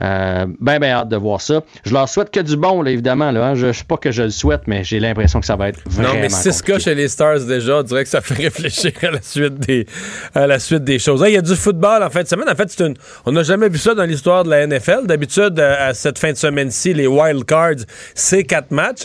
Euh, 0.03 0.47
ben, 0.61 0.79
ben 0.79 0.91
hâte 0.91 1.09
de 1.09 1.17
voir 1.17 1.41
ça. 1.41 1.63
Je 1.85 1.93
leur 1.93 2.09
souhaite 2.09 2.31
que 2.31 2.41
du 2.41 2.57
bon, 2.57 2.83
là, 2.83 2.91
évidemment. 2.91 3.31
Là, 3.31 3.49
hein. 3.49 3.55
Je 3.55 3.67
ne 3.67 3.73
sais 3.73 3.85
pas 3.85 3.97
que 3.97 4.11
je 4.11 4.23
le 4.23 4.31
souhaite, 4.31 4.63
mais 4.67 4.85
j'ai 4.85 5.01
l'impression 5.01 5.41
que 5.41 5.47
ça 5.47 5.57
va 5.57 5.69
être 5.69 5.81
vraiment 5.87 6.15
Non, 6.15 6.21
mais 6.21 6.29
6 6.29 6.63
cas 6.63 6.79
chez 6.79 6.95
les 6.95 7.09
Stars 7.09 7.41
déjà, 7.41 7.79
on 7.79 7.83
dirait 7.83 8.05
que 8.05 8.11
ça 8.11 8.21
fait 8.21 8.35
réfléchir 8.43 8.93
à 9.03 9.11
la 9.11 9.23
suite 9.23 9.59
des, 9.61 9.87
à 10.35 10.47
la 10.47 10.59
suite 10.59 10.85
des 10.85 10.99
choses. 10.99 11.23
Il 11.27 11.35
y 11.35 11.37
a 11.37 11.43
du 11.43 11.55
football 11.55 12.03
en 12.03 12.11
fin 12.11 12.23
de 12.23 12.29
semaine. 12.29 12.49
En 12.49 12.55
fait, 12.55 12.71
c'est 12.71 12.85
une, 12.85 12.95
on 13.27 13.33
n'a 13.33 13.43
jamais 13.43 13.69
vu 13.69 13.79
ça 13.79 13.95
dans 13.95 14.05
l'histoire 14.05 14.45
de 14.45 14.51
la 14.51 14.67
NFL. 14.67 15.07
D'habitude, 15.07 15.61
à 15.61 15.93
à 15.93 15.95
cette 15.95 16.19
fin 16.19 16.33
de 16.33 16.37
semaine-ci, 16.37 16.95
les 16.95 17.07
wild 17.07 17.45
cards, 17.45 17.85
c'est 18.15 18.45
quatre 18.45 18.71
matchs. 18.71 19.03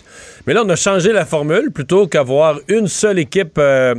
Mais 0.48 0.54
là, 0.54 0.64
on 0.66 0.70
a 0.70 0.78
changé 0.78 1.12
la 1.12 1.26
formule 1.26 1.72
plutôt 1.72 2.08
qu'avoir 2.08 2.60
une 2.70 2.88
seule 2.88 3.20
équipe. 3.20 3.58
Euh, 3.58 3.96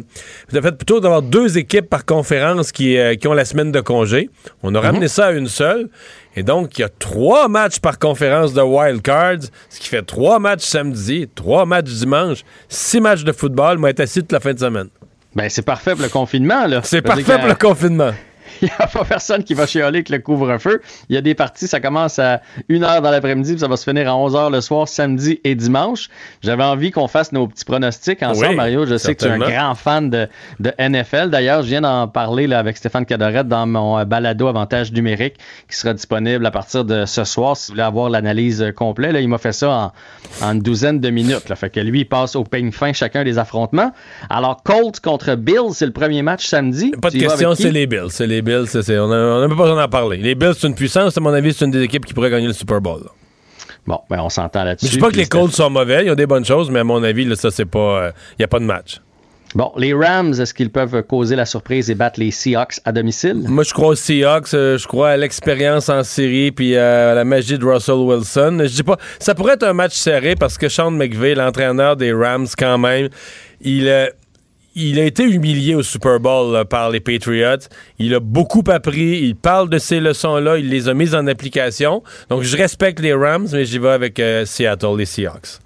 fait, 0.50 0.72
plutôt 0.72 0.98
d'avoir 0.98 1.20
deux 1.20 1.58
équipes 1.58 1.90
par 1.90 2.06
conférence 2.06 2.72
qui, 2.72 2.96
euh, 2.96 3.16
qui 3.16 3.28
ont 3.28 3.34
la 3.34 3.44
semaine 3.44 3.70
de 3.70 3.80
congé. 3.80 4.30
On 4.62 4.74
a 4.74 4.80
ramené 4.80 5.08
ça 5.08 5.26
à 5.26 5.32
une 5.32 5.46
seule. 5.46 5.90
Et 6.36 6.42
donc, 6.42 6.78
il 6.78 6.82
y 6.82 6.84
a 6.84 6.88
trois 6.88 7.48
matchs 7.48 7.80
par 7.80 7.98
conférence 7.98 8.54
de 8.54 8.62
wild 8.62 9.02
cards, 9.02 9.42
ce 9.68 9.78
qui 9.78 9.88
fait 9.88 10.02
trois 10.02 10.38
matchs 10.38 10.64
samedi, 10.64 11.28
trois 11.34 11.66
matchs 11.66 11.90
dimanche, 11.90 12.38
six 12.68 13.00
matchs 13.00 13.24
de 13.24 13.32
football. 13.32 13.76
Moi, 13.76 13.90
être 13.90 14.00
assis 14.00 14.20
toute 14.20 14.32
la 14.32 14.40
fin 14.40 14.54
de 14.54 14.58
semaine. 14.58 14.88
Ben, 15.34 15.50
c'est 15.50 15.62
parfait 15.62 15.92
pour 15.92 16.02
le 16.02 16.08
confinement, 16.08 16.66
là. 16.66 16.80
C'est 16.82 17.02
parfait 17.02 17.38
pour 17.38 17.48
le 17.48 17.54
confinement. 17.56 18.12
Il 18.62 18.66
n'y 18.66 18.70
a 18.78 18.86
pas 18.86 19.04
personne 19.04 19.44
qui 19.44 19.54
va 19.54 19.66
chialer 19.66 19.98
avec 19.98 20.08
le 20.08 20.18
couvre-feu. 20.18 20.80
Il 21.08 21.14
y 21.14 21.18
a 21.18 21.20
des 21.20 21.34
parties, 21.34 21.66
ça 21.68 21.80
commence 21.80 22.18
à 22.18 22.40
1h 22.68 23.00
dans 23.02 23.10
l'après-midi, 23.10 23.52
puis 23.52 23.60
ça 23.60 23.68
va 23.68 23.76
se 23.76 23.88
finir 23.88 24.08
à 24.08 24.16
11h 24.16 24.52
le 24.52 24.60
soir, 24.60 24.88
samedi 24.88 25.40
et 25.44 25.54
dimanche. 25.54 26.08
J'avais 26.42 26.64
envie 26.64 26.90
qu'on 26.90 27.08
fasse 27.08 27.32
nos 27.32 27.46
petits 27.46 27.64
pronostics 27.64 28.22
ensemble, 28.22 28.48
Oui, 28.48 28.56
Mario. 28.56 28.86
Je 28.86 28.96
sais 28.96 29.14
que 29.14 29.24
tu 29.24 29.28
es 29.28 29.32
un 29.32 29.38
grand 29.38 29.74
fan 29.74 30.10
de, 30.10 30.28
de 30.60 30.72
NFL. 30.78 31.30
D'ailleurs, 31.30 31.62
je 31.62 31.68
viens 31.68 31.80
d'en 31.80 32.08
parler 32.08 32.46
là, 32.46 32.58
avec 32.58 32.76
Stéphane 32.76 33.06
Cadorette 33.06 33.48
dans 33.48 33.66
mon 33.66 33.98
euh, 33.98 34.04
balado 34.04 34.46
Avantage 34.48 34.92
numérique 34.92 35.34
qui 35.68 35.76
sera 35.76 35.94
disponible 35.94 36.44
à 36.46 36.50
partir 36.50 36.84
de 36.84 37.04
ce 37.04 37.24
soir 37.24 37.56
si 37.56 37.68
vous 37.68 37.74
voulez 37.74 37.82
avoir 37.82 38.10
l'analyse 38.10 38.62
euh, 38.62 38.72
complète. 38.72 39.12
Là, 39.12 39.20
il 39.20 39.28
m'a 39.28 39.38
fait 39.38 39.52
ça 39.52 39.92
en, 40.40 40.46
en 40.46 40.52
une 40.54 40.60
douzaine 40.60 41.00
de 41.00 41.10
minutes. 41.10 41.48
Là. 41.48 41.56
Fait 41.56 41.70
que 41.70 41.80
lui, 41.80 42.00
il 42.00 42.04
passe 42.04 42.36
au 42.36 42.44
peigne 42.44 42.72
fin 42.72 42.92
chacun 42.92 43.24
des 43.24 43.38
affrontements. 43.38 43.92
Alors, 44.30 44.62
Colts 44.62 45.00
contre 45.00 45.34
Bills, 45.34 45.72
c'est 45.72 45.86
le 45.86 45.92
premier 45.92 46.22
match 46.22 46.46
samedi. 46.46 46.90
Pas 47.02 47.10
de 47.10 47.18
Tu 47.18 47.20
question, 47.20 47.54
c'est 47.54 47.70
les 47.70 47.86
Bills. 47.86 48.10
C'est 48.10 48.26
les 48.26 48.37
Bills. 48.42 48.66
c'est- 48.66 48.82
c'est- 48.82 48.98
on 48.98 49.08
n'a 49.08 49.40
même 49.46 49.56
pas 49.56 49.64
besoin 49.64 49.80
d'en 49.82 49.88
parler. 49.88 50.16
Les 50.18 50.34
Bills, 50.34 50.52
c'est 50.58 50.66
une 50.66 50.74
puissance. 50.74 51.16
À 51.16 51.20
mon 51.20 51.32
avis, 51.32 51.52
c'est 51.52 51.64
une 51.64 51.70
des 51.70 51.82
équipes 51.82 52.04
qui 52.06 52.14
pourrait 52.14 52.30
gagner 52.30 52.46
le 52.46 52.52
Super 52.52 52.80
Bowl. 52.80 53.00
là. 53.04 53.10
Bon, 53.86 54.00
ben 54.10 54.20
on 54.20 54.28
s'entend 54.28 54.64
là-dessus. 54.64 54.86
Je 54.86 54.90
dis 54.92 54.98
pas 54.98 55.10
que 55.10 55.16
les 55.16 55.26
Colts 55.26 55.52
sont 55.52 55.70
mauvais. 55.70 56.04
Ils 56.04 56.10
ont 56.10 56.14
des 56.14 56.26
bonnes 56.26 56.44
choses, 56.44 56.70
mais 56.70 56.80
à 56.80 56.84
mon 56.84 57.02
avis, 57.02 57.24
là, 57.24 57.36
ça, 57.36 57.50
c'est 57.50 57.64
pas. 57.64 58.12
Il 58.32 58.40
n'y 58.40 58.44
a 58.44 58.48
pas 58.48 58.58
de 58.58 58.64
match. 58.64 59.00
Bon, 59.54 59.72
les 59.78 59.94
Rams, 59.94 60.34
est-ce 60.38 60.52
qu'ils 60.52 60.68
peuvent 60.68 61.02
causer 61.04 61.34
la 61.34 61.46
surprise 61.46 61.90
et 61.90 61.94
battre 61.94 62.20
les 62.20 62.30
Seahawks 62.30 62.80
à 62.84 62.92
domicile? 62.92 63.44
Moi, 63.48 63.64
je 63.64 63.72
crois 63.72 63.88
aux 63.88 63.94
Seahawks. 63.94 64.52
euh, 64.52 64.76
je 64.76 64.86
crois 64.86 65.08
à 65.10 65.16
l'expérience 65.16 65.88
en 65.88 66.02
série 66.02 66.52
puis 66.52 66.76
à 66.76 67.14
la 67.14 67.24
magie 67.24 67.56
de 67.56 67.64
Russell 67.64 67.94
Wilson. 67.94 68.58
Je 68.64 68.74
dis 68.74 68.82
pas. 68.82 68.98
Ça 69.18 69.34
pourrait 69.34 69.54
être 69.54 69.62
un 69.62 69.72
match 69.72 69.94
serré 69.94 70.34
parce 70.36 70.58
que 70.58 70.68
Sean 70.68 70.90
McVay, 70.90 71.34
l'entraîneur 71.34 71.96
des 71.96 72.12
Rams, 72.12 72.46
quand 72.58 72.76
même, 72.76 73.08
il. 73.62 74.10
Euh, 74.78 74.82
il 74.82 74.98
a 74.98 75.04
été 75.04 75.24
humilié 75.24 75.74
au 75.74 75.82
Super 75.82 76.20
Bowl 76.20 76.52
là, 76.52 76.64
par 76.64 76.90
les 76.90 77.00
Patriots. 77.00 77.68
Il 77.98 78.14
a 78.14 78.20
beaucoup 78.20 78.64
appris. 78.68 79.20
Il 79.22 79.36
parle 79.36 79.68
de 79.68 79.78
ces 79.78 80.00
leçons-là. 80.00 80.58
Il 80.58 80.68
les 80.68 80.88
a 80.88 80.94
mises 80.94 81.14
en 81.14 81.26
application. 81.26 82.02
Donc, 82.28 82.42
je 82.42 82.56
respecte 82.56 83.00
les 83.00 83.12
Rams, 83.12 83.48
mais 83.52 83.64
j'y 83.64 83.78
vais 83.78 83.90
avec 83.90 84.18
euh, 84.20 84.44
Seattle, 84.44 84.96
les 84.96 85.06
Seahawks. 85.06 85.58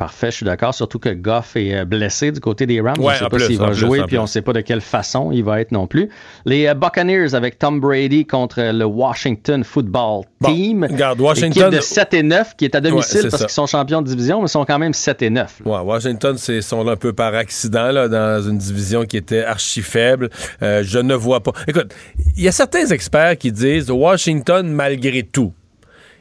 Parfait, 0.00 0.30
je 0.30 0.36
suis 0.36 0.46
d'accord. 0.46 0.72
Surtout 0.72 0.98
que 0.98 1.10
Goff 1.10 1.56
est 1.56 1.76
euh, 1.76 1.84
blessé 1.84 2.32
du 2.32 2.40
côté 2.40 2.64
des 2.64 2.80
Rams. 2.80 2.94
Ouais, 2.98 3.04
on 3.04 3.10
ne 3.10 3.16
sait 3.16 3.28
pas 3.28 3.38
s'il 3.38 3.58
va 3.58 3.66
plus, 3.66 3.74
jouer, 3.74 4.02
puis 4.06 4.16
on 4.16 4.22
ne 4.22 4.26
sait 4.26 4.40
pas 4.40 4.54
de 4.54 4.62
quelle 4.62 4.80
façon 4.80 5.30
il 5.30 5.44
va 5.44 5.60
être 5.60 5.72
non 5.72 5.86
plus. 5.86 6.08
Les 6.46 6.66
euh, 6.68 6.72
Buccaneers 6.72 7.34
avec 7.34 7.58
Tom 7.58 7.80
Brady 7.80 8.24
contre 8.26 8.62
le 8.72 8.86
Washington 8.86 9.62
Football 9.62 10.22
Team. 10.42 10.88
regarde, 10.90 11.20
Washington- 11.20 11.64
Équipe 11.66 11.78
de 11.80 11.84
7 11.84 12.14
et 12.14 12.22
9 12.22 12.56
qui 12.56 12.64
est 12.64 12.74
à 12.74 12.80
domicile 12.80 13.28
parce 13.30 13.42
qu'ils 13.42 13.52
sont 13.52 13.66
champions 13.66 14.00
de 14.00 14.06
division, 14.06 14.40
mais 14.40 14.48
sont 14.48 14.64
quand 14.64 14.78
même 14.78 14.94
7 14.94 15.20
et 15.20 15.28
9. 15.28 15.60
Ouais, 15.66 15.80
Washington, 15.80 16.38
c'est 16.38 16.62
sont 16.62 16.82
là 16.82 16.92
un 16.92 16.96
peu 16.96 17.12
par 17.12 17.34
accident 17.34 17.92
là, 17.92 18.08
dans 18.08 18.40
une 18.48 18.56
division 18.56 19.04
qui 19.04 19.18
était 19.18 19.44
archi 19.44 19.82
faible. 19.82 20.30
Euh, 20.62 20.82
je 20.82 20.98
ne 20.98 21.14
vois 21.14 21.40
pas. 21.42 21.52
Écoute, 21.68 21.94
il 22.38 22.42
y 22.42 22.48
a 22.48 22.52
certains 22.52 22.86
experts 22.86 23.36
qui 23.36 23.52
disent 23.52 23.90
Washington 23.90 24.66
malgré 24.66 25.24
tout. 25.24 25.52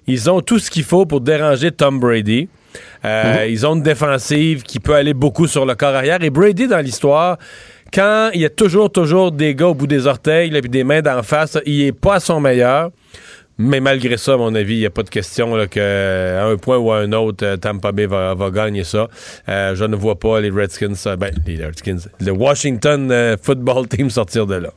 Ils 0.06 0.30
ont 0.30 0.42
tout 0.42 0.60
ce 0.60 0.70
qu'il 0.70 0.84
faut 0.84 1.06
pour 1.06 1.22
déranger 1.22 1.72
Tom 1.72 2.02
Brady. 2.02 2.50
Euh, 3.06 3.48
Ils 3.50 3.66
ont 3.66 3.76
une 3.76 3.84
défensive 3.84 4.64
qui 4.64 4.80
peut 4.80 4.96
aller 4.96 5.14
beaucoup 5.14 5.48
sur 5.48 5.66
le 5.66 5.76
corps 5.76 5.96
arrière. 5.96 6.22
Et 6.22 6.30
Brady, 6.30 6.68
dans 6.68 6.80
l'histoire, 6.80 7.38
quand 7.94 8.30
il 8.34 8.42
y 8.42 8.46
a 8.46 8.50
toujours, 8.50 8.92
toujours 8.92 9.32
des 9.32 9.56
gars 9.56 9.68
au 9.68 9.74
bout 9.74 9.88
des 9.88 10.08
orteils, 10.08 10.56
et 10.56 10.62
des 10.62 10.84
mains 10.84 11.02
d'en 11.02 11.24
face, 11.24 11.58
il 11.66 11.82
est 11.84 11.92
pas 11.92 12.16
à 12.16 12.20
son 12.20 12.40
meilleur. 12.40 12.92
Mais 13.62 13.82
malgré 13.82 14.16
ça, 14.16 14.34
à 14.34 14.38
mon 14.38 14.56
avis, 14.56 14.76
il 14.76 14.80
n'y 14.80 14.86
a 14.86 14.90
pas 14.90 15.04
de 15.04 15.10
question 15.10 15.54
là, 15.56 15.68
que, 15.68 16.38
à 16.38 16.46
un 16.46 16.56
point 16.56 16.78
ou 16.78 16.92
à 16.94 17.00
un 17.00 17.12
autre, 17.12 17.46
euh, 17.46 17.58
Tampa 17.58 17.92
Bay 17.92 18.06
va, 18.06 18.34
va 18.34 18.52
gagner 18.52 18.86
ça. 18.86 19.10
Euh, 19.50 19.76
je 19.76 19.84
ne 19.84 19.98
vois 19.98 20.18
pas 20.18 20.40
les 20.40 20.50
Redskins, 20.50 20.94
ben, 21.18 21.32
les 21.46 21.66
Redskins, 21.66 22.00
le 22.22 22.32
Washington 22.32 23.36
Football 23.42 23.88
Team 23.90 24.10
sortir 24.10 24.46
de 24.48 24.56
là. 24.56 24.70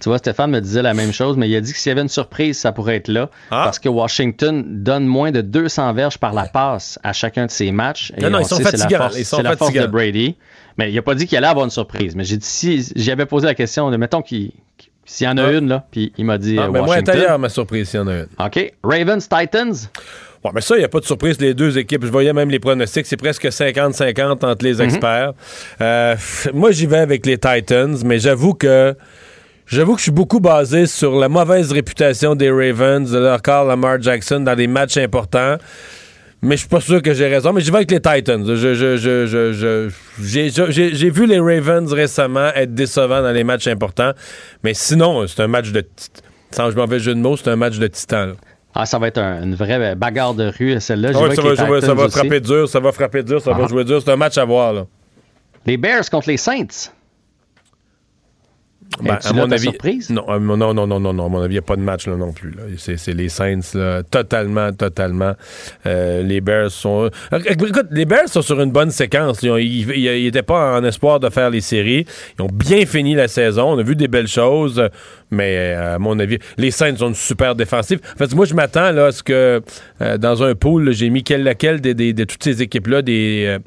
Tu 0.00 0.08
vois, 0.08 0.18
Stéphane 0.18 0.50
me 0.50 0.60
disait 0.60 0.82
la 0.82 0.94
même 0.94 1.12
chose, 1.12 1.36
mais 1.36 1.48
il 1.48 1.56
a 1.56 1.60
dit 1.60 1.72
que 1.72 1.78
s'il 1.78 1.90
y 1.90 1.92
avait 1.92 2.02
une 2.02 2.08
surprise, 2.08 2.58
ça 2.58 2.70
pourrait 2.72 2.96
être 2.96 3.08
là. 3.08 3.30
Parce 3.50 3.78
que 3.78 3.88
Washington 3.88 4.64
donne 4.66 5.06
moins 5.06 5.32
de 5.32 5.40
200 5.40 5.92
verges 5.94 6.18
par 6.18 6.32
la 6.32 6.44
passe 6.46 6.98
à 7.02 7.12
chacun 7.12 7.46
de 7.46 7.50
ses 7.50 7.72
matchs. 7.72 8.12
Et 8.16 8.20
Non, 8.22 8.30
non, 8.30 8.38
on 8.38 8.40
ils 8.42 8.46
sont 8.46 8.56
sait, 8.56 8.64
c'est 8.64 8.72
la 8.72 8.78
fatigants, 8.78 9.08
C'est 9.12 9.42
la 9.42 9.56
force 9.56 9.72
de. 9.72 9.86
Brady. 9.86 10.36
Mais 10.76 10.90
il 10.90 10.94
n'a 10.94 11.02
pas 11.02 11.14
dit 11.16 11.26
qu'il 11.26 11.36
allait 11.36 11.48
avoir 11.48 11.64
une 11.64 11.72
surprise. 11.72 12.14
Mais 12.14 12.22
j'ai 12.22 12.36
dit, 12.36 12.46
si 12.46 12.92
j'avais 12.94 13.26
posé 13.26 13.46
la 13.46 13.54
question 13.54 13.90
de, 13.90 13.96
mettons 13.96 14.22
qu'il 14.22 14.52
S'il 15.04 15.26
y 15.26 15.30
en 15.30 15.36
a 15.38 15.50
une, 15.50 15.68
là, 15.68 15.84
puis 15.90 16.12
il 16.16 16.24
m'a 16.24 16.38
dit 16.38 16.56
Ah, 16.58 16.64
euh, 16.66 16.70
mais 16.70 16.78
moi, 16.78 16.90
Washington. 16.90 17.14
intérieur, 17.14 17.38
ma 17.40 17.48
surprise, 17.48 17.88
s'il 17.88 17.98
y 17.98 18.02
en 18.02 18.06
a 18.06 18.14
une. 18.18 18.26
OK. 18.38 18.72
Ravens, 18.84 19.28
Titans. 19.28 19.74
Bon, 20.44 20.50
mais 20.54 20.60
ça, 20.60 20.76
il 20.76 20.78
n'y 20.78 20.84
a 20.84 20.88
pas 20.88 21.00
de 21.00 21.04
surprise. 21.04 21.40
Les 21.40 21.52
deux 21.52 21.78
équipes, 21.78 22.04
je 22.04 22.12
voyais 22.12 22.32
même 22.32 22.48
les 22.50 22.60
pronostics, 22.60 23.06
c'est 23.06 23.16
presque 23.16 23.46
50-50 23.46 24.46
entre 24.46 24.64
les 24.64 24.80
experts. 24.80 25.32
Euh, 25.80 26.14
moi, 26.54 26.70
j'y 26.70 26.86
vais 26.86 26.98
avec 26.98 27.26
les 27.26 27.38
Titans, 27.38 27.96
mais 28.04 28.20
j'avoue 28.20 28.54
que. 28.54 28.94
J'avoue 29.68 29.92
que 29.94 29.98
je 29.98 30.04
suis 30.04 30.12
beaucoup 30.12 30.40
basé 30.40 30.86
sur 30.86 31.16
la 31.18 31.28
mauvaise 31.28 31.72
réputation 31.72 32.34
des 32.34 32.50
Ravens, 32.50 33.10
de 33.10 33.18
leur 33.18 33.42
corps 33.42 33.66
Lamar 33.66 34.00
Jackson 34.00 34.40
dans 34.40 34.54
des 34.56 34.66
matchs 34.66 34.96
importants. 34.96 35.56
Mais 36.40 36.54
je 36.54 36.60
suis 36.60 36.68
pas 36.68 36.80
sûr 36.80 37.02
que 37.02 37.12
j'ai 37.12 37.26
raison. 37.26 37.52
Mais 37.52 37.60
j'y 37.60 37.70
vais 37.70 37.78
avec 37.78 37.90
les 37.90 38.00
Titans. 38.00 38.44
Je, 38.46 38.54
je, 38.54 38.74
je, 38.74 39.26
je, 39.26 39.52
je- 39.52 39.88
j'ai, 40.22 40.50
j'ai- 40.50 40.94
j'ai 40.94 41.10
vu 41.10 41.26
les 41.26 41.38
Ravens 41.40 41.92
récemment 41.92 42.48
être 42.54 42.74
décevants 42.74 43.22
dans 43.22 43.32
les 43.32 43.44
matchs 43.44 43.66
importants. 43.66 44.12
Mais 44.62 44.72
sinon, 44.72 45.26
c'est 45.26 45.42
un 45.42 45.48
match 45.48 45.70
de. 45.72 45.84
Sans 46.52 46.70
je 46.70 46.76
mauvais 46.76 46.98
jeu 47.00 47.14
de 47.14 47.20
mots, 47.20 47.36
c'est 47.36 47.48
un 47.50 47.56
match 47.56 47.78
de 47.78 47.86
titan. 47.88 48.32
Ah, 48.74 48.86
ça 48.86 48.98
va 48.98 49.08
être 49.08 49.18
un- 49.18 49.42
une 49.42 49.54
vraie 49.56 49.96
bagarre 49.96 50.32
de 50.34 50.50
rue, 50.56 50.80
celle-là. 50.80 51.10
Ah 51.14 51.18
vais 51.18 51.28
ouais, 51.28 51.34
ça, 51.56 51.64
va, 51.64 51.80
ça 51.82 51.94
va- 51.94 52.08
frapper 52.08 52.40
dur, 52.40 52.68
ça 52.68 52.80
va 52.80 52.92
frapper 52.92 53.22
dur, 53.24 53.40
ça 53.42 53.52
va 53.52 53.64
Ah. 53.64 53.68
jouer 53.68 53.84
dur. 53.84 54.00
C'est 54.02 54.12
un 54.12 54.16
match 54.16 54.38
à 54.38 54.44
voir. 54.44 54.72
Là. 54.72 54.86
Les 55.66 55.76
Bears 55.76 56.08
contre 56.08 56.28
les 56.30 56.36
Saints. 56.38 56.90
Ben, 59.02 59.18
à 59.22 59.32
mon 59.32 59.50
avis, 59.52 59.62
surprise? 59.64 60.10
non, 60.10 60.24
euh, 60.28 60.38
non, 60.38 60.56
non, 60.56 60.72
non, 60.74 60.86
non, 60.86 61.12
non, 61.12 61.26
à 61.26 61.28
mon 61.28 61.38
avis, 61.42 61.52
il 61.52 61.56
n'y 61.56 61.58
a 61.58 61.62
pas 61.62 61.76
de 61.76 61.82
match 61.82 62.06
là, 62.08 62.16
non 62.16 62.32
plus. 62.32 62.50
là. 62.50 62.62
C'est, 62.78 62.96
c'est 62.96 63.12
les 63.12 63.28
Saints, 63.28 63.60
là, 63.74 64.02
totalement, 64.02 64.72
totalement. 64.72 65.34
Euh, 65.86 66.22
les 66.22 66.40
Bears 66.40 66.70
sont. 66.70 67.10
Euh, 67.32 67.38
Écoute, 67.48 67.86
les 67.90 68.06
Bears 68.06 68.28
sont 68.28 68.42
sur 68.42 68.60
une 68.60 68.72
bonne 68.72 68.90
séquence. 68.90 69.42
Ils 69.42 69.86
n'étaient 70.24 70.42
pas 70.42 70.78
en 70.78 70.84
espoir 70.84 71.20
de 71.20 71.28
faire 71.28 71.50
les 71.50 71.60
séries. 71.60 72.06
Ils 72.38 72.42
ont 72.42 72.48
bien 72.52 72.86
fini 72.86 73.14
la 73.14 73.28
saison. 73.28 73.74
On 73.74 73.78
a 73.78 73.82
vu 73.82 73.94
des 73.94 74.08
belles 74.08 74.26
choses, 74.26 74.82
mais 75.30 75.74
euh, 75.76 75.96
à 75.96 75.98
mon 75.98 76.18
avis, 76.18 76.38
les 76.56 76.70
Saints 76.70 76.96
sont 76.96 77.08
une 77.08 77.14
super 77.14 77.54
défensive. 77.54 78.00
En 78.14 78.18
fait, 78.18 78.34
moi, 78.34 78.46
je 78.46 78.54
m'attends 78.54 78.90
là, 78.90 79.06
à 79.06 79.12
ce 79.12 79.22
que 79.22 79.62
euh, 80.00 80.18
dans 80.18 80.42
un 80.42 80.54
pool, 80.54 80.92
j'ai 80.92 81.10
mis 81.10 81.22
quelle, 81.22 81.44
laquelle 81.44 81.80
des- 81.80 81.94
de 81.94 82.24
toutes 82.24 82.42
ces 82.42 82.62
équipes-là, 82.62 83.02
des. 83.02 83.44
euh, 83.46 83.58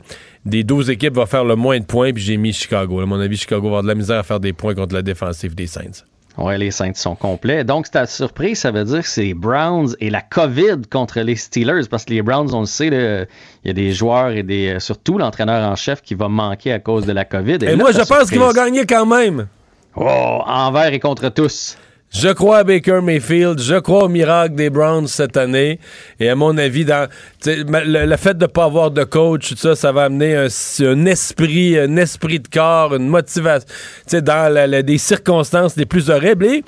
des 0.45 0.63
12 0.63 0.89
équipes 0.89 1.15
va 1.15 1.25
faire 1.25 1.43
le 1.43 1.55
moins 1.55 1.79
de 1.79 1.85
points, 1.85 2.13
puis 2.13 2.23
j'ai 2.23 2.37
mis 2.37 2.53
Chicago. 2.53 2.99
À 2.99 3.05
mon 3.05 3.19
avis, 3.19 3.37
Chicago 3.37 3.63
va 3.63 3.67
avoir 3.67 3.83
de 3.83 3.87
la 3.87 3.95
misère 3.95 4.19
à 4.19 4.23
faire 4.23 4.39
des 4.39 4.53
points 4.53 4.73
contre 4.73 4.95
la 4.95 5.01
défensive 5.01 5.55
des 5.55 5.67
Saints. 5.67 6.03
Ouais, 6.37 6.57
les 6.57 6.71
Saints 6.71 6.93
sont 6.95 7.15
complets. 7.15 7.63
Donc, 7.63 7.85
c'est 7.85 7.93
ta 7.93 8.05
surprise, 8.05 8.59
ça 8.59 8.71
veut 8.71 8.85
dire 8.85 9.01
que 9.01 9.07
c'est 9.07 9.23
les 9.23 9.33
Browns 9.33 9.95
et 9.99 10.09
la 10.09 10.21
COVID 10.21 10.83
contre 10.89 11.19
les 11.19 11.35
Steelers. 11.35 11.87
Parce 11.89 12.05
que 12.05 12.13
les 12.13 12.21
Browns, 12.21 12.53
on 12.53 12.61
le 12.61 12.65
sait, 12.65 12.89
là, 12.89 13.25
il 13.63 13.67
y 13.67 13.69
a 13.69 13.73
des 13.73 13.91
joueurs 13.91 14.29
et 14.29 14.41
des, 14.41 14.79
surtout 14.79 15.17
l'entraîneur 15.17 15.69
en 15.69 15.75
chef 15.75 16.01
qui 16.01 16.15
va 16.15 16.29
manquer 16.29 16.71
à 16.71 16.79
cause 16.79 17.05
de 17.05 17.11
la 17.11 17.25
COVID. 17.25 17.57
Et, 17.61 17.65
là, 17.65 17.75
moi, 17.75 17.91
je 17.91 18.01
pense 18.01 18.29
qu'ils 18.29 18.39
vont 18.39 18.53
gagner 18.53 18.85
quand 18.85 19.05
même. 19.05 19.47
Oh, 19.95 20.41
envers 20.45 20.93
et 20.93 20.99
contre 20.99 21.29
tous. 21.29 21.77
Je 22.13 22.27
crois 22.27 22.57
à 22.57 22.63
Baker 22.65 22.99
Mayfield, 23.01 23.61
je 23.61 23.75
crois 23.79 24.03
au 24.03 24.09
miracle 24.09 24.53
des 24.55 24.69
Browns 24.69 25.07
cette 25.07 25.37
année. 25.37 25.79
Et 26.19 26.27
à 26.27 26.35
mon 26.35 26.57
avis, 26.57 26.83
dans 26.83 27.07
le, 27.45 28.05
le 28.05 28.17
fait 28.17 28.37
de 28.37 28.43
ne 28.43 28.47
pas 28.47 28.65
avoir 28.65 28.91
de 28.91 29.05
coach, 29.05 29.47
tout 29.49 29.55
ça, 29.55 29.77
ça 29.77 29.93
va 29.93 30.03
amener 30.03 30.35
un, 30.35 30.47
un 30.81 31.05
esprit, 31.05 31.79
un 31.79 31.95
esprit 31.95 32.41
de 32.41 32.49
corps, 32.49 32.93
une 32.95 33.07
motivation, 33.07 33.65
dans 34.11 34.53
la- 34.53 34.67
la- 34.67 34.81
des 34.81 34.97
circonstances 34.97 35.77
les 35.77 35.85
plus 35.85 36.09
horribles. 36.09 36.45
Et 36.47 36.63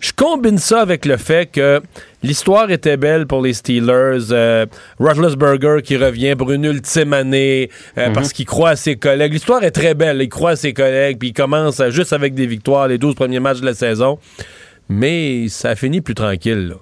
je 0.00 0.12
combine 0.16 0.56
ça 0.56 0.80
avec 0.80 1.04
le 1.04 1.18
fait 1.18 1.50
que 1.52 1.82
l'histoire 2.22 2.70
était 2.70 2.96
belle 2.96 3.26
pour 3.26 3.42
les 3.42 3.52
Steelers. 3.52 4.32
Euh, 4.32 4.64
Roethlisberger 4.98 5.82
qui 5.84 5.98
revient 5.98 6.36
pour 6.36 6.50
une 6.52 6.64
ultime 6.64 7.12
année 7.12 7.68
euh, 7.98 8.06
Mhm. 8.08 8.12
parce 8.14 8.32
qu'il 8.32 8.46
croit 8.46 8.70
à 8.70 8.76
ses 8.76 8.96
collègues. 8.96 9.34
L'histoire 9.34 9.62
est 9.62 9.72
très 9.72 9.92
belle. 9.92 10.22
Il 10.22 10.30
croit 10.30 10.52
à 10.52 10.56
ses 10.56 10.72
collègues, 10.72 11.18
puis 11.18 11.28
il 11.28 11.34
commence 11.34 11.80
à- 11.80 11.90
juste 11.90 12.14
avec 12.14 12.32
des 12.32 12.46
victoires 12.46 12.88
les 12.88 12.96
12 12.96 13.14
premiers 13.14 13.40
matchs 13.40 13.60
de 13.60 13.66
la 13.66 13.74
saison 13.74 14.18
mais 14.88 15.48
ça 15.48 15.70
a 15.70 15.74
fini 15.76 16.00
plus 16.00 16.14
tranquille. 16.14 16.68
là. 16.68 16.74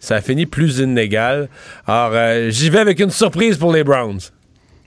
Ça 0.00 0.16
a 0.16 0.20
fini 0.20 0.46
plus 0.46 0.78
inégal. 0.78 1.48
Alors, 1.86 2.10
euh, 2.14 2.50
j'y 2.50 2.70
vais 2.70 2.80
avec 2.80 2.98
une 2.98 3.10
surprise 3.10 3.56
pour 3.56 3.72
les 3.72 3.84
Browns. 3.84 4.18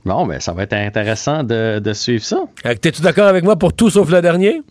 Bon, 0.03 0.25
ben, 0.27 0.39
ça 0.39 0.51
va 0.53 0.63
être 0.63 0.73
intéressant 0.73 1.43
de, 1.43 1.79
de 1.79 1.93
suivre 1.93 2.23
ça. 2.23 2.43
Euh, 2.65 2.75
T'es-tu 2.75 3.01
d'accord 3.01 3.27
avec 3.27 3.43
moi 3.43 3.55
pour 3.55 3.73
tout 3.73 3.89
sauf 3.89 4.09
le 4.11 4.21
dernier? 4.21 4.61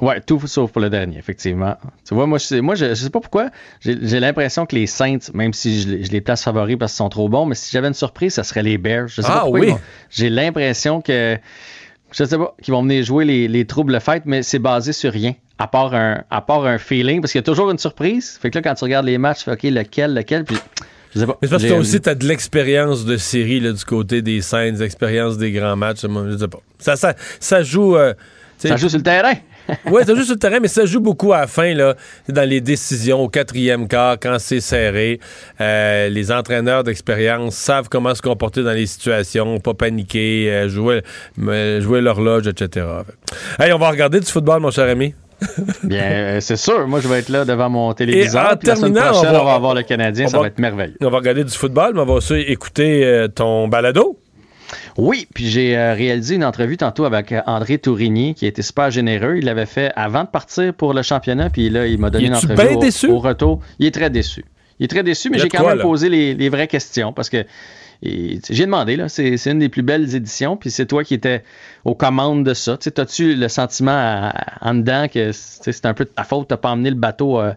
Ouais, 0.00 0.20
tout 0.20 0.40
sauf 0.46 0.72
pour 0.72 0.80
le 0.82 0.88
dernier, 0.90 1.18
effectivement. 1.18 1.76
Tu 2.08 2.14
vois, 2.14 2.26
moi, 2.26 2.38
je, 2.38 2.44
sais- 2.46 2.60
moi, 2.62 2.74
je, 2.74 2.86
je 2.86 2.94
sais 2.94 3.10
pas 3.10 3.20
pourquoi, 3.20 3.50
j'ai 3.80 4.18
l'impression 4.18 4.64
que 4.66 4.74
les 4.74 4.86
Saints, 4.86 5.18
même 5.34 5.52
si 5.52 5.82
je, 5.82 5.88
les- 5.88 6.04
je 6.04 6.10
les 6.10 6.20
place 6.22 6.42
favoris 6.42 6.76
parce 6.78 6.92
qu'ils 6.92 6.96
sont 6.98 7.08
trop 7.10 7.28
bons, 7.28 7.44
mais 7.46 7.54
si 7.54 7.70
j'avais 7.70 7.88
une 7.88 7.94
surprise, 7.94 8.32
ça 8.34 8.44
serait 8.44 8.62
les 8.62 8.78
Bears. 8.78 9.08
Je 9.08 9.20
sais 9.20 9.28
Ah, 9.30 9.34
pas 9.34 9.40
pourquoi 9.42 9.60
oui. 9.60 9.74
J'ai 10.10 10.30
l'impression 10.30 11.02
que, 11.02 11.38
je 12.16 12.24
sais 12.24 12.38
pas, 12.38 12.54
qu'ils 12.62 12.72
vont 12.72 12.82
venir 12.82 13.04
jouer 13.04 13.24
les, 13.24 13.48
les 13.48 13.64
troubles 13.64 14.00
fêtes, 14.00 14.22
mais 14.26 14.42
c'est 14.42 14.58
basé 14.58 14.92
sur 14.92 15.12
rien. 15.12 15.34
À 15.58 15.66
part 15.68 15.94
un, 15.94 16.22
à 16.30 16.40
part 16.40 16.64
un 16.66 16.78
feeling, 16.78 17.20
parce 17.20 17.32
qu'il 17.32 17.38
y 17.38 17.44
a 17.44 17.44
toujours 17.44 17.70
une 17.70 17.78
surprise. 17.78 18.38
Fait 18.40 18.50
que 18.50 18.58
là, 18.58 18.62
quand 18.62 18.74
tu 18.74 18.84
regardes 18.84 19.06
les 19.06 19.18
matchs, 19.18 19.38
tu 19.38 19.44
fais 19.44 19.52
OK, 19.52 19.62
lequel, 19.62 20.14
lequel, 20.14 20.44
puis 20.44 20.56
je 21.14 21.20
sais 21.20 21.26
pas. 21.26 21.38
Mais 21.40 21.46
c'est 21.46 21.52
parce 21.52 21.62
que 21.62 21.68
toi 21.68 21.78
aussi, 21.78 22.00
t'as 22.00 22.14
de 22.16 22.26
l'expérience 22.26 23.04
de 23.04 23.16
série 23.16 23.60
là, 23.60 23.72
du 23.72 23.84
côté 23.84 24.20
des 24.20 24.40
scènes, 24.42 24.76
l'expérience 24.78 25.38
des 25.38 25.52
grands 25.52 25.76
matchs. 25.76 26.00
Je 26.02 26.36
sais 26.38 26.48
pas. 26.48 26.58
Ça, 26.78 26.96
ça, 26.96 27.14
ça 27.38 27.62
joue. 27.62 27.96
euh, 27.96 28.14
Ça 28.58 28.76
joue 28.76 28.88
sur 28.88 28.98
le 28.98 29.04
terrain. 29.04 29.34
Oui, 29.90 30.02
ça 30.06 30.14
joue 30.14 30.22
sur 30.24 30.34
le 30.34 30.38
terrain, 30.38 30.58
mais 30.60 30.68
ça 30.68 30.84
joue 30.86 31.00
beaucoup 31.00 31.32
à 31.32 31.40
la 31.40 31.46
fin, 31.46 31.72
là, 31.74 31.94
dans 32.28 32.48
les 32.48 32.60
décisions, 32.60 33.20
au 33.22 33.28
quatrième 33.28 33.88
quart, 33.88 34.16
quand 34.20 34.36
c'est 34.38 34.60
serré. 34.60 35.20
Euh, 35.60 36.08
les 36.08 36.30
entraîneurs 36.32 36.84
d'expérience 36.84 37.54
savent 37.54 37.88
comment 37.88 38.14
se 38.14 38.22
comporter 38.22 38.62
dans 38.62 38.72
les 38.72 38.86
situations, 38.86 39.58
pas 39.60 39.74
paniquer, 39.74 40.50
euh, 40.52 40.68
jouer, 40.68 41.02
euh, 41.42 41.80
jouer 41.80 42.00
l'horloge, 42.00 42.46
etc. 42.46 42.86
Hey, 43.58 43.72
on 43.72 43.78
va 43.78 43.90
regarder 43.90 44.20
du 44.20 44.26
football, 44.26 44.60
mon 44.60 44.70
cher 44.70 44.88
ami. 44.88 45.14
Bien, 45.82 46.38
c'est 46.40 46.56
sûr. 46.56 46.86
Moi, 46.86 47.00
je 47.00 47.08
vais 47.08 47.18
être 47.18 47.28
là 47.28 47.44
devant 47.44 47.68
mon 47.68 47.92
téléviseur. 47.92 48.42
en 48.42 48.44
la 48.44 48.50
semaine 48.52 48.92
terminant, 48.94 49.12
prochaine, 49.12 49.30
on 49.30 49.32
va- 49.32 49.40
on 49.42 49.44
va 49.44 49.54
avoir 49.54 49.74
le 49.74 49.82
Canadien. 49.82 50.28
Ça 50.28 50.38
va- 50.38 50.46
être 50.46 50.58
merveilleux. 50.58 50.96
On 51.02 51.10
va 51.10 51.18
regarder 51.18 51.44
du 51.44 51.52
football, 51.52 51.92
mais 51.94 52.00
on 52.00 52.06
va 52.06 52.14
aussi 52.14 52.34
écouter 52.34 53.26
ton 53.34 53.68
balado. 53.68 54.18
Oui, 54.96 55.26
puis 55.34 55.48
j'ai 55.48 55.76
euh, 55.76 55.94
réalisé 55.94 56.34
une 56.34 56.44
entrevue 56.44 56.76
tantôt 56.76 57.04
avec 57.04 57.32
euh, 57.32 57.40
André 57.46 57.78
Tourigny, 57.78 58.34
qui 58.34 58.46
était 58.46 58.62
super 58.62 58.90
généreux. 58.90 59.36
Il 59.38 59.44
l'avait 59.44 59.66
fait 59.66 59.92
avant 59.96 60.24
de 60.24 60.28
partir 60.28 60.74
pour 60.74 60.94
le 60.94 61.02
championnat, 61.02 61.50
puis 61.50 61.70
là, 61.70 61.86
il 61.86 61.98
m'a 61.98 62.10
donné 62.10 62.26
une 62.26 62.34
entrevue 62.34 62.76
au, 62.76 62.80
déçu? 62.80 63.06
au 63.08 63.18
retour. 63.18 63.60
Il 63.78 63.86
est 63.86 63.92
très 63.92 64.10
déçu. 64.10 64.44
Il 64.78 64.84
est 64.84 64.88
très 64.88 65.02
déçu, 65.02 65.30
mais 65.30 65.38
j'ai 65.38 65.48
quand 65.48 65.58
quoi, 65.58 65.70
même 65.70 65.78
là? 65.78 65.84
posé 65.84 66.08
les, 66.08 66.34
les 66.34 66.48
vraies 66.48 66.66
questions 66.66 67.12
parce 67.12 67.30
que 67.30 67.44
j'ai 68.02 68.66
demandé, 68.66 68.96
là, 68.96 69.08
c'est 69.08 69.46
une 69.46 69.58
des 69.58 69.68
plus 69.68 69.82
belles 69.82 70.14
éditions, 70.14 70.56
puis 70.56 70.70
c'est 70.70 70.86
toi 70.86 71.04
qui 71.04 71.14
étais 71.14 71.42
aux 71.84 71.94
commandes 71.94 72.44
de 72.44 72.54
ça. 72.54 72.76
Tu 72.76 72.84
sais, 72.90 73.00
As-tu 73.00 73.34
le 73.34 73.48
sentiment 73.48 73.90
à- 73.92 74.30
à- 74.34 74.70
en 74.70 74.74
dedans 74.74 75.06
que 75.12 75.32
c'est 75.32 75.84
un 75.86 75.94
peu 75.94 76.04
de 76.04 76.10
ta 76.10 76.24
faute, 76.24 76.48
t'as 76.48 76.56
pas 76.56 76.70
emmené 76.70 76.90
le 76.90 76.96
bateau 76.96 77.38
euh, 77.40 77.52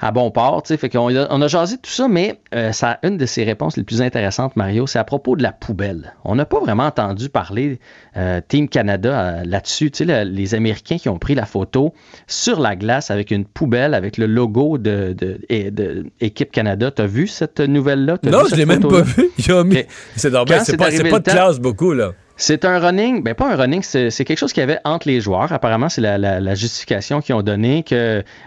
à 0.00 0.10
bon 0.10 0.30
port, 0.30 0.62
tu 0.62 0.68
sais, 0.68 0.76
fait 0.76 0.90
qu'on 0.90 1.08
on 1.30 1.42
a 1.42 1.48
jasé 1.48 1.76
tout 1.76 1.90
ça, 1.90 2.08
mais 2.08 2.38
euh, 2.54 2.72
ça, 2.72 2.98
une 3.04 3.16
de 3.16 3.24
ses 3.24 3.44
réponses 3.44 3.76
les 3.78 3.84
plus 3.84 4.02
intéressantes, 4.02 4.54
Mario, 4.56 4.86
c'est 4.86 4.98
à 4.98 5.04
propos 5.04 5.34
de 5.36 5.42
la 5.42 5.52
poubelle. 5.52 6.12
On 6.24 6.34
n'a 6.34 6.44
pas 6.44 6.60
vraiment 6.60 6.84
entendu 6.84 7.30
parler 7.30 7.78
euh, 8.18 8.40
Team 8.46 8.68
Canada 8.68 9.42
là-dessus, 9.44 9.90
tu 9.92 10.04
sais, 10.04 10.24
le- 10.24 10.28
les 10.30 10.54
Américains 10.54 10.98
qui 10.98 11.08
ont 11.08 11.18
pris 11.18 11.34
la 11.34 11.46
photo 11.46 11.94
sur 12.26 12.60
la 12.60 12.76
glace 12.76 13.10
avec 13.10 13.30
une 13.30 13.46
poubelle 13.46 13.94
avec 13.94 14.18
le 14.18 14.26
logo 14.26 14.76
de, 14.76 15.14
de, 15.16 16.04
Équipe 16.20 16.50
Canada. 16.52 16.90
T'as 16.90 17.06
vu 17.06 17.26
cette 17.26 17.60
nouvelle-là? 17.60 18.18
Non, 18.24 18.42
vu 18.42 18.50
je 18.50 18.56
l'ai 18.56 18.66
même 18.66 18.80
pas 18.80 18.88
photo-là? 18.88 19.04
vu. 19.04 19.30
Il 19.38 19.52
a 19.52 19.64
mis- 19.64 19.78
Ok. 19.78 19.86
C'est 20.16 20.30
normal, 20.30 20.60
c'est 20.64 20.76
pas, 20.76 20.90
de 20.90 21.08
temps- 21.24 21.30
classe 21.32 21.58
beaucoup, 21.60 21.92
là. 21.92 22.12
C'est 22.36 22.64
un 22.64 22.78
running, 22.80 23.22
ben 23.22 23.34
pas 23.34 23.52
un 23.52 23.56
running, 23.56 23.82
c'est 23.82 24.10
quelque 24.24 24.38
chose 24.38 24.52
qu'il 24.52 24.60
y 24.60 24.64
avait 24.64 24.78
entre 24.84 25.06
les 25.08 25.20
joueurs. 25.20 25.52
Apparemment, 25.52 25.88
c'est 25.88 26.00
la, 26.00 26.18
la- 26.18 26.40
la 26.40 26.54
justification 26.54 27.20
qu'ils 27.20 27.34
ont 27.34 27.42
donnée 27.42 27.82
que 27.84 27.94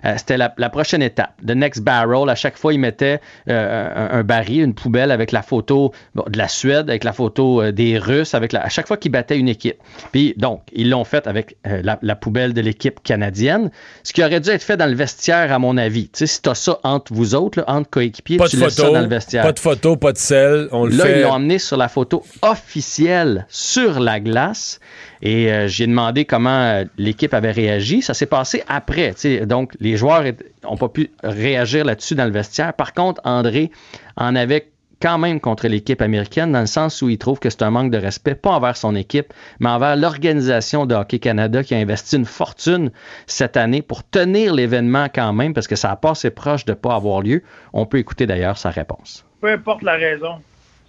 euh, 0.06 0.14
c'était 0.18 0.38
la, 0.38 0.54
la 0.58 0.70
prochaine 0.70 1.02
étape. 1.02 1.34
The 1.46 1.52
next 1.52 1.82
barrel, 1.84 2.30
à 2.30 2.36
chaque 2.36 2.58
fois, 2.58 2.74
ils 2.74 2.80
mettaient 2.80 3.22
euh, 3.50 4.10
un, 4.14 4.20
un 4.20 4.24
baril, 4.24 4.64
une 4.64 4.74
poubelle 4.74 5.12
avec 5.12 5.32
la 5.32 5.42
photo 5.42 5.94
bon, 6.16 6.24
de 6.28 6.38
la 6.38 6.48
Suède, 6.48 6.90
avec 6.90 7.04
la 7.06 7.14
photo 7.14 7.62
euh, 7.62 7.72
des 7.72 7.98
Russes, 7.98 8.34
avec 8.34 8.52
la, 8.52 8.62
à 8.64 8.70
chaque 8.70 8.88
fois 8.88 8.98
qu'ils 8.98 9.12
battaient 9.12 9.38
une 9.38 9.48
équipe. 9.50 9.78
Puis 10.12 10.34
donc, 10.38 10.64
ils 10.74 10.90
l'ont 10.90 11.06
fait 11.06 11.26
avec 11.28 11.56
la, 11.66 12.16
poubelle 12.16 12.54
de 12.54 12.62
l'équipe 12.62 13.02
canadienne, 13.04 13.72
ce 14.04 14.12
qui 14.12 14.24
aurait 14.24 14.40
dû 14.42 14.50
être 14.50 14.64
fait 14.64 14.76
dans 14.78 14.86
le 14.90 14.96
vestiaire, 14.96 15.54
à 15.54 15.60
mon 15.60 15.78
avis. 15.78 16.10
Tu 16.10 16.20
sais, 16.20 16.28
si 16.28 16.42
tu 16.42 16.50
as 16.50 16.56
ça 16.56 16.80
entre 16.84 17.14
vous 17.14 17.36
autres, 17.36 17.60
là, 17.60 17.66
entre 17.70 17.90
coéquipiers, 17.90 18.38
Pas 18.38 18.48
tu 18.50 18.58
de 18.58 18.62
laisses 18.64 18.74
ça 18.76 18.84
photo, 18.84 18.94
dans 18.96 19.02
le 19.02 19.08
vestiaire. 19.08 19.44
pas 19.44 19.52
de 19.54 19.60
photo, 19.60 19.96
pas 19.96 20.12
de 20.12 20.18
sel. 20.18 20.68
On 20.72 20.86
le 20.86 20.96
Là, 20.96 21.06
fait. 21.06 21.20
ils 21.20 21.24
l'ont 21.24 21.32
emmené 21.32 21.58
sur 21.60 21.78
la 21.78 21.88
photo 21.88 22.24
officielle 22.42 23.46
sur 23.50 23.77
la 23.82 24.20
glace. 24.20 24.80
Et 25.22 25.52
euh, 25.52 25.68
j'ai 25.68 25.88
demandé 25.88 26.26
comment 26.26 26.50
euh, 26.50 26.86
l'équipe 26.98 27.34
avait 27.34 27.52
réagi. 27.52 28.02
Ça 28.02 28.14
s'est 28.14 28.26
passé 28.26 28.64
après. 28.68 29.14
Donc, 29.46 29.74
les 29.80 29.98
joueurs 29.98 30.24
n'ont 30.64 30.78
pas 30.78 30.90
pu 30.90 31.12
réagir 31.24 31.86
là-dessus 31.86 32.16
dans 32.16 32.26
le 32.26 32.32
vestiaire. 32.32 32.74
Par 32.74 32.94
contre, 32.94 33.22
André 33.24 33.72
en 34.16 34.36
avait 34.36 34.70
quand 35.02 35.18
même 35.18 35.40
contre 35.40 35.68
l'équipe 35.68 36.02
américaine, 36.02 36.52
dans 36.52 36.60
le 36.60 36.66
sens 36.66 37.02
où 37.02 37.10
il 37.10 37.18
trouve 37.18 37.40
que 37.40 37.50
c'est 37.50 37.62
un 37.62 37.70
manque 37.70 37.92
de 37.92 37.98
respect, 37.98 38.36
pas 38.36 38.52
envers 38.52 38.76
son 38.76 38.96
équipe, 38.96 39.34
mais 39.60 39.70
envers 39.70 39.96
l'organisation 39.96 40.86
de 40.86 40.96
Hockey 40.96 41.20
Canada 41.20 41.64
qui 41.64 41.76
a 41.76 41.78
investi 41.78 42.16
une 42.16 42.26
fortune 42.26 42.92
cette 43.28 43.58
année 43.58 43.82
pour 43.82 44.04
tenir 44.04 44.54
l'événement 44.54 45.08
quand 45.14 45.34
même, 45.34 45.54
parce 45.54 45.68
que 45.68 45.76
ça 45.76 45.92
a 45.92 45.96
passé 45.96 46.32
proche 46.32 46.66
de 46.66 46.72
ne 46.72 46.76
pas 46.76 46.96
avoir 46.96 47.22
lieu. 47.22 47.44
On 47.74 47.86
peut 47.86 48.00
écouter 48.00 48.26
d'ailleurs 48.26 48.58
sa 48.58 48.72
réponse. 48.72 49.24
peu 49.40 49.52
importe 49.52 49.84
la 49.84 49.94
raison. 49.94 50.40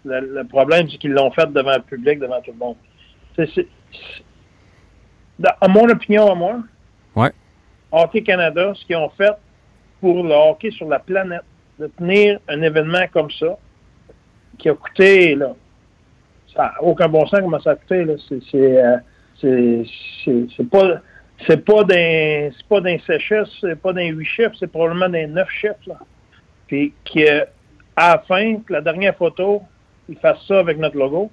Le, 0.04 0.20
le 0.20 0.44
problème, 0.44 0.88
c'est 0.90 0.98
qu'ils 0.98 1.12
l'ont 1.12 1.30
fait 1.30 1.46
devant 1.52 1.74
le 1.74 1.82
public, 1.82 2.18
devant 2.18 2.40
tout 2.40 2.52
le 2.52 2.58
monde. 2.58 2.76
C'est- 3.36 3.66
à 5.60 5.68
mon 5.68 5.88
opinion, 5.88 6.30
à 6.30 6.34
moi, 6.34 6.58
Ouais. 7.14 7.30
Hockey 7.90 8.22
Canada, 8.22 8.72
ce 8.74 8.84
qu'ils 8.84 8.96
ont 8.96 9.08
fait 9.10 9.32
pour 10.00 10.22
le 10.24 10.32
hockey 10.34 10.70
sur 10.70 10.88
la 10.88 10.98
planète, 10.98 11.42
de 11.78 11.86
tenir 11.86 12.38
un 12.48 12.60
événement 12.62 13.06
comme 13.12 13.30
ça, 13.30 13.56
qui 14.58 14.68
a 14.68 14.74
coûté, 14.74 15.34
là, 15.36 15.54
ça 16.54 16.62
n'a 16.74 16.82
aucun 16.82 17.08
bon 17.08 17.24
sens 17.26 17.40
comment 17.40 17.60
ça 17.60 17.70
a 17.72 17.76
coûté, 17.76 18.04
là. 18.04 18.14
C'est, 18.28 18.40
c'est, 18.50 18.84
euh, 18.84 18.96
c'est, 19.40 19.84
c'est, 20.24 20.46
c'est 20.56 20.68
pas, 20.68 21.00
c'est 21.46 21.64
pas 21.64 21.84
d'un, 21.84 22.50
c'est 22.56 22.66
pas 22.68 22.80
d'un 22.80 22.98
chefs, 22.98 23.48
c'est 23.60 23.80
pas 23.80 23.92
d'un 23.92 24.06
huit 24.06 24.24
chefs, 24.26 24.54
c'est 24.58 24.66
probablement 24.66 25.08
d'un 25.08 25.28
neuf 25.28 25.48
chefs, 25.50 25.86
là. 25.86 25.98
Puis, 26.66 26.92
qui, 27.04 27.24
euh, 27.24 27.44
à 27.96 28.14
la 28.16 28.18
fin, 28.20 28.56
la 28.68 28.80
dernière 28.80 29.14
photo, 29.16 29.62
ils 30.08 30.16
fassent 30.18 30.44
ça 30.46 30.58
avec 30.60 30.78
notre 30.78 30.96
logo. 30.96 31.30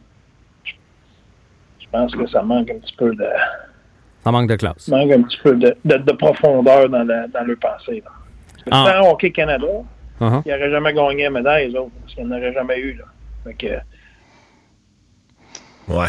Je 1.80 1.86
pense 1.92 2.14
que 2.16 2.28
ça 2.28 2.42
manque 2.42 2.70
un 2.72 2.80
petit 2.80 2.96
peu 2.98 3.16
de, 3.16 3.26
Ça 4.24 4.32
manque 4.32 4.50
de 4.50 4.56
classe. 4.56 4.88
manque 4.90 5.12
un 5.12 5.22
petit 5.24 5.38
peu 5.44 5.56
de, 5.56 5.76
de, 5.86 5.98
de 5.98 6.12
profondeur 6.14 6.90
dans, 6.90 7.04
la, 7.04 7.28
dans 7.28 7.44
leur 7.44 7.58
pensée. 7.58 8.04
Là. 8.04 8.12
Parce 8.52 8.64
que 8.64 8.70
Ah. 8.72 9.02
sans 9.02 9.12
Hockey 9.12 9.32
Canada, 9.32 9.68
Uh-huh. 10.22 10.42
ils 10.46 10.52
n'auraient 10.54 10.72
jamais 10.72 10.94
gagné 10.94 11.24
la 11.24 11.30
médaille, 11.30 11.68
les 11.72 11.78
autres, 11.78 11.92
parce 12.02 12.14
qu'ils 12.16 12.26
n'auraient 12.26 12.54
jamais 12.54 12.80
eu. 12.80 12.94
Là. 12.94 13.04
Fait 13.44 13.54
que, 13.54 13.68
Ouais. 15.94 16.08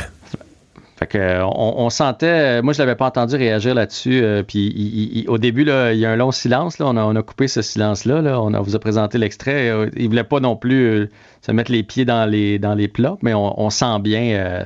Fait 1.07 1.19
que, 1.19 1.43
on, 1.43 1.85
on 1.85 1.91
sentait, 1.91 2.63
moi 2.63 2.73
je 2.73 2.79
l'avais 2.81 2.97
pas 2.97 3.07
entendu 3.07 3.37
réagir 3.37 3.75
là-dessus, 3.77 4.23
euh, 4.25 4.43
puis 4.43 4.67
il- 4.75 4.87
il- 4.99 5.19
il- 5.21 5.29
au 5.29 5.39
début 5.39 5.63
là, 5.63 5.93
il 5.93 6.01
y 6.01 6.07
a 6.07 6.11
un 6.11 6.17
long 6.17 6.33
silence, 6.33 6.79
là, 6.79 6.87
on, 6.87 6.97
a, 6.97 7.05
on 7.05 7.15
a 7.15 7.23
coupé 7.23 7.47
ce 7.47 7.63
silence-là, 7.63 8.23
là, 8.23 8.41
on 8.41 8.53
a, 8.55 8.61
vous 8.61 8.75
a 8.75 8.79
présenté 8.81 9.19
l'extrait, 9.19 9.69
euh, 9.69 9.89
il 9.97 10.09
voulait 10.09 10.25
pas 10.25 10.41
non 10.41 10.57
plus 10.57 10.85
euh, 11.03 11.11
se 11.43 11.53
mettre 11.53 11.71
les 11.71 11.85
pieds 11.85 12.05
dans 12.05 12.29
les, 12.29 12.59
dans 12.59 12.75
les 12.75 12.89
plats, 12.89 13.17
mais 13.23 13.35
on, 13.35 13.61
on 13.61 13.71
sent 13.71 14.01
bien 14.01 14.23
euh, 14.33 14.65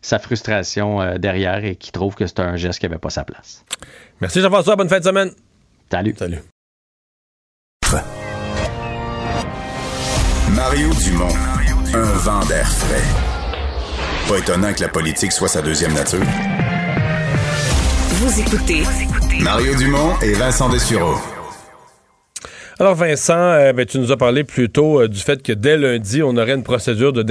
sa 0.00 0.20
frustration 0.20 1.00
euh, 1.00 1.18
derrière 1.18 1.64
et 1.64 1.74
qu'il 1.74 1.90
trouve 1.92 2.14
que 2.14 2.26
c'est 2.28 2.38
un 2.40 2.54
geste 2.56 2.78
qui 2.78 2.86
avait 2.86 2.98
pas 2.98 3.10
sa 3.10 3.24
place. 3.24 3.64
Merci 4.20 4.40
Jean-François, 4.42 4.76
bonne 4.76 4.88
fin 4.88 5.00
de 5.00 5.04
semaine. 5.04 5.30
Salut. 5.90 6.14
Salut. 6.16 6.38
Mario 10.54 10.90
Dumont, 11.04 11.34
un 11.94 12.02
vent 12.18 12.44
d'air 12.46 12.68
frais. 12.68 13.29
Pas 14.30 14.38
étonnant 14.38 14.72
que 14.72 14.80
la 14.80 14.88
politique 14.88 15.32
soit 15.32 15.48
sa 15.48 15.60
deuxième 15.60 15.92
nature. 15.92 16.22
Vous 18.10 18.40
écoutez 18.40 18.84
Mario 19.40 19.74
Dumont 19.74 20.14
et 20.22 20.34
Vincent 20.34 20.68
Dessureau. 20.68 21.16
Alors 22.80 22.94
Vincent, 22.94 23.34
euh, 23.36 23.74
ben, 23.74 23.84
tu 23.84 23.98
nous 23.98 24.10
as 24.10 24.16
parlé 24.16 24.42
plus 24.42 24.70
tôt 24.70 25.02
euh, 25.02 25.06
du 25.06 25.20
fait 25.20 25.42
que 25.42 25.52
dès 25.52 25.76
lundi, 25.76 26.22
on 26.22 26.34
aurait 26.38 26.54
une 26.54 26.62
procédure 26.62 27.12
de, 27.12 27.22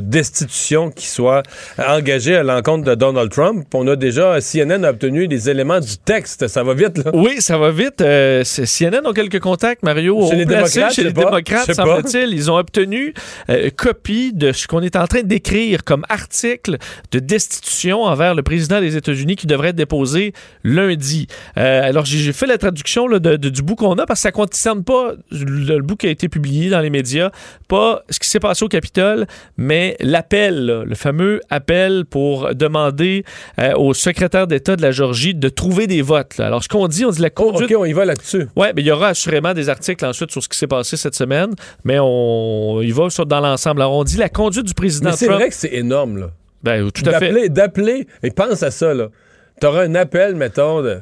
destitution 0.00 0.90
qui 0.90 1.06
soit 1.06 1.42
euh, 1.78 1.96
engagée 1.96 2.36
à 2.36 2.42
l'encontre 2.42 2.84
de 2.84 2.94
Donald 2.94 3.30
Trump. 3.30 3.64
On 3.72 3.88
a 3.88 3.96
déjà, 3.96 4.38
CNN 4.42 4.84
a 4.84 4.90
obtenu 4.90 5.28
des 5.28 5.48
éléments 5.48 5.80
du 5.80 5.96
texte. 5.96 6.46
Ça 6.46 6.62
va 6.62 6.74
vite, 6.74 6.98
là. 6.98 7.10
Oui, 7.14 7.36
ça 7.40 7.56
va 7.56 7.70
vite. 7.70 8.02
Euh, 8.02 8.44
c'est- 8.44 8.66
CNN 8.66 9.06
ont 9.06 9.14
quelques 9.14 9.40
contacts, 9.40 9.82
Mario. 9.82 10.28
Chez 10.28 10.36
les 10.36 10.44
placé, 10.44 10.74
démocrates, 10.80 10.94
chez 10.94 11.04
les 11.04 11.12
pas. 11.14 11.24
démocrates, 11.24 11.72
semble-t-il. 11.72 12.28
Ils 12.34 12.50
ont 12.50 12.58
obtenu 12.58 13.14
copie 13.76 14.34
de 14.34 14.52
ce 14.52 14.66
qu'on 14.66 14.82
est 14.82 14.96
en 14.96 15.06
train 15.06 15.22
d'écrire 15.22 15.84
comme 15.84 16.04
article 16.10 16.76
de 17.12 17.18
destitution 17.18 18.02
envers 18.02 18.34
le 18.34 18.42
président 18.42 18.78
des 18.78 18.98
États-Unis 18.98 19.36
qui 19.36 19.46
devrait 19.46 19.68
être 19.70 19.76
déposé 19.76 20.34
lundi. 20.64 21.28
Alors, 21.56 22.04
j'ai 22.04 22.34
fait 22.34 22.46
la 22.46 22.58
traduction 22.58 23.06
là, 23.06 23.20
de- 23.20 23.36
de- 23.36 23.48
du 23.48 23.62
bout 23.62 23.74
qu'on 23.76 23.94
a 23.94 24.04
parce 24.04 24.20
que 24.20 24.28
ça 24.52 24.74
ne 24.74 24.81
pas 24.82 25.12
le, 25.30 25.76
le 25.76 25.82
bout 25.82 25.96
qui 25.96 26.06
a 26.06 26.10
été 26.10 26.28
publié 26.28 26.70
dans 26.70 26.80
les 26.80 26.90
médias, 26.90 27.30
pas 27.68 28.02
ce 28.10 28.18
qui 28.18 28.28
s'est 28.28 28.40
passé 28.40 28.64
au 28.64 28.68
Capitole, 28.68 29.26
mais 29.56 29.96
l'appel, 30.00 30.66
là, 30.66 30.84
le 30.84 30.94
fameux 30.94 31.40
appel 31.50 32.04
pour 32.04 32.54
demander 32.54 33.24
euh, 33.58 33.72
au 33.76 33.94
secrétaire 33.94 34.46
d'État 34.46 34.76
de 34.76 34.82
la 34.82 34.90
Georgie 34.90 35.34
de 35.34 35.48
trouver 35.48 35.86
des 35.86 36.02
votes. 36.02 36.38
là. 36.38 36.46
Alors, 36.46 36.62
ce 36.62 36.68
qu'on 36.68 36.88
dit, 36.88 37.04
on 37.04 37.10
dit 37.10 37.22
la 37.22 37.30
conduite. 37.30 37.70
OK, 37.70 37.76
on 37.78 37.84
y 37.84 37.92
va 37.92 38.04
là-dessus. 38.04 38.46
Oui, 38.56 38.66
mais 38.74 38.82
il 38.82 38.86
y 38.86 38.90
aura 38.90 39.08
assurément 39.08 39.54
des 39.54 39.68
articles 39.68 40.04
ensuite 40.04 40.30
sur 40.30 40.42
ce 40.42 40.48
qui 40.48 40.58
s'est 40.58 40.66
passé 40.66 40.96
cette 40.96 41.14
semaine, 41.14 41.50
mais 41.84 41.98
on 42.00 42.80
y 42.82 42.90
va 42.90 43.10
sur, 43.10 43.26
dans 43.26 43.40
l'ensemble. 43.40 43.80
Alors, 43.82 43.94
on 43.94 44.04
dit 44.04 44.16
la 44.16 44.28
conduite 44.28 44.66
du 44.66 44.74
président 44.74 45.10
Mais 45.10 45.16
c'est 45.16 45.26
Trump. 45.26 45.40
vrai 45.40 45.48
que 45.48 45.54
c'est 45.54 45.72
énorme, 45.74 46.18
là. 46.18 46.30
Ben, 46.62 46.90
tout 46.90 47.02
à 47.08 47.18
fait. 47.18 47.48
D'appeler- 47.48 48.06
et 48.22 48.30
pense 48.30 48.62
à 48.62 48.70
ça, 48.70 48.94
là. 48.94 49.08
T'auras 49.60 49.82
un 49.84 49.94
appel, 49.94 50.34
mettons, 50.36 50.80
de, 50.82 50.98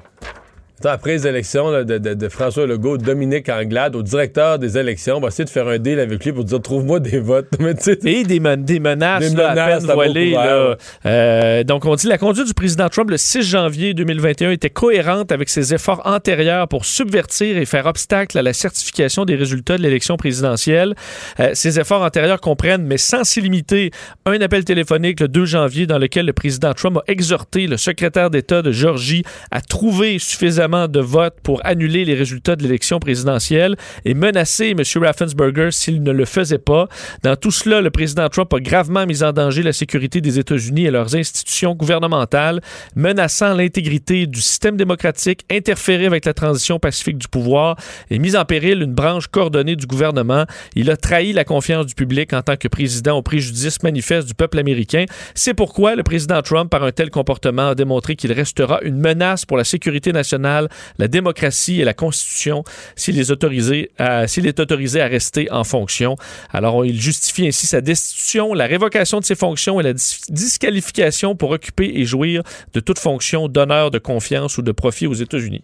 après 0.85 1.13
les 1.13 1.27
élections 1.27 1.71
là, 1.71 1.85
de, 1.85 1.99
de- 1.99 2.15
de 2.15 2.29
François 2.29 2.67
Legault, 2.67 2.97
Dominique 2.99 3.49
Anglade, 3.49 3.95
au 3.97 4.03
directeur 4.03 4.59
des 4.59 4.79
élections, 4.79 5.17
on 5.17 5.21
va 5.21 5.29
essayer 5.29 5.45
de 5.45 5.51
faire 5.51 5.69
un 5.69 5.79
deal 5.79 5.99
avec 6.01 6.25
lui 6.25 6.33
pour 6.33 6.45
dire 6.45 6.61
trouve-moi 6.63 7.01
des 7.01 7.19
votes. 7.19 7.49
Mais 7.61 7.75
Et 8.05 8.25
des, 8.25 8.41
men- 8.41 8.65
des 8.65 8.81
menaces, 8.81 9.31
Des 9.31 9.37
là, 9.37 9.51
à 9.51 9.79
peine 9.79 9.85
voilées. 9.93 10.31
là. 10.33 10.77
Euh, 11.07 11.65
donc, 11.65 11.85
on 11.85 11.95
dit 11.95 12.07
la 12.07 12.19
conduite 12.19 12.47
du 12.47 12.55
président 12.55 12.89
Trump 12.89 13.11
le 13.11 13.17
6 13.17 13.43
janvier 13.43 13.93
2021 13.95 14.53
était 14.53 14.71
cohérente 14.71 15.33
avec 15.33 15.49
ses 15.49 15.75
efforts 15.75 16.03
antérieurs 16.05 16.69
pour 16.69 16.85
subvertir 16.85 17.57
et 17.59 17.65
faire 17.67 17.87
obstacle 17.87 18.39
à 18.39 18.43
la 18.43 18.53
certification 18.53 19.25
des 19.25 19.35
résultats 19.37 19.77
de 19.77 19.83
l'élection 19.83 20.17
présidentielle. 20.17 20.95
Euh, 21.41 21.51
ces 21.55 21.79
efforts 21.79 22.03
antérieurs 22.03 22.41
comprennent, 22.41 22.85
mais 22.85 22.97
sans 22.99 23.25
s'y 23.25 23.41
limiter, 23.41 23.91
un 24.27 24.41
appel 24.41 24.65
téléphonique 24.65 25.21
le 25.21 25.29
2 25.29 25.45
janvier 25.45 25.87
dans 25.87 25.99
lequel 25.99 26.27
le 26.27 26.33
président 26.33 26.73
Trump 26.73 26.99
a 26.99 27.03
exhorté 27.11 27.67
le 27.67 27.77
secrétaire 27.77 28.31
d'État 28.31 28.63
de 28.63 28.71
Georgie 28.73 29.25
à 29.51 29.61
trouver 29.61 30.19
suffisamment 30.19 30.70
de 30.71 31.01
votes 31.01 31.39
pour 31.43 31.61
annuler 31.65 32.05
les 32.05 32.15
résultats 32.15 32.57
de 32.57 32.63
l'élection 32.63 32.99
présidentielle 32.99 33.77
et 34.05 34.15
menacer 34.15 34.71
M. 34.71 34.83
Raffensperger 35.03 35.71
s'il 35.71 36.03
ne 36.03 36.13
le 36.13 36.25
faisait 36.25 36.59
pas. 36.59 36.87
Dans 37.23 37.37
tout 37.37 37.51
cela, 37.51 37.81
le 37.81 37.91
président 37.91 38.29
Trump 38.29 38.53
a 38.55 38.61
gravement 38.61 39.07
mis 39.07 39.23
en 39.23 39.33
danger 39.33 39.63
la 39.63 39.73
sécurité 39.73 40.21
des 40.21 40.39
États-Unis 40.39 40.87
et 40.87 40.91
leurs 40.91 41.17
institutions 41.17 41.75
gouvernementales, 41.75 42.61
menaçant 42.95 43.55
l'intégrité 43.55 44.27
du 44.27 44.41
système 44.41 44.77
démocratique, 44.77 45.45
interféré 45.51 46.07
avec 46.07 46.25
la 46.25 46.35
transition 46.35 46.79
pacifique 46.79 47.19
du 47.19 47.29
pouvoir 47.29 47.77
et 48.11 48.19
mis 48.19 48.37
en 48.37 48.45
péril 48.45 48.83
une 48.83 48.95
branche 48.95 49.27
coordonnée 49.27 49.77
du 49.77 49.87
gouvernement. 49.87 50.45
Il 50.75 50.91
a 50.91 50.97
trahi 50.97 51.33
la 51.33 51.45
confiance 51.45 51.87
du 51.87 51.95
public 51.95 52.33
en 52.33 52.43
tant 52.43 52.57
que 52.57 52.69
président 52.69 53.17
au 53.17 53.23
préjudice 53.23 53.83
manifeste 53.83 54.29
du 54.29 54.35
peuple 54.35 54.59
américain. 54.59 55.05
C'est 55.35 55.55
pourquoi 55.55 55.95
le 55.97 56.03
président 56.03 56.43
Trump, 56.43 56.71
par 56.71 56.85
un 56.85 56.93
tel 56.93 57.11
comportement, 57.11 57.69
a 57.69 57.75
démontré 57.75 58.17
qu'il 58.17 58.33
restera 58.33 58.81
une 58.83 58.99
menace 58.99 59.45
pour 59.45 59.57
la 59.57 59.65
sécurité 59.65 60.13
nationale, 60.13 60.60
la 60.99 61.09
démocratie 61.09 61.81
et 61.81 61.85
la 61.85 61.95
Constitution 61.95 62.65
s'il 62.97 63.19
est 63.19 63.31
autorisé 63.31 63.91
à, 63.99 64.27
s'il 64.27 64.47
est 64.47 64.61
autorisé 64.61 65.01
à 65.01 65.07
rester 65.07 65.51
en 65.51 65.65
fonction. 65.65 66.17
Alors, 66.53 66.85
il 66.85 67.01
justifie 67.01 67.47
ainsi 67.47 67.67
sa 67.67 67.81
destitution, 67.81 68.55
la 68.55 68.67
révocation 68.67 69.21
de 69.21 69.25
ses 69.25 69.35
fonctions 69.35 69.81
et 69.81 69.83
la 69.83 69.93
dis- 69.93 70.21
disqualification 70.29 71.37
pour 71.37 71.51
occuper 71.51 71.93
et 71.95 72.05
jouir 72.05 72.43
de 72.73 72.81
toute 72.81 72.99
fonction 72.99 73.49
d'honneur, 73.49 73.91
de 73.91 73.99
confiance 73.99 74.59
ou 74.59 74.63
de 74.63 74.73
profit 74.73 75.07
aux 75.07 75.15
États-Unis. 75.15 75.63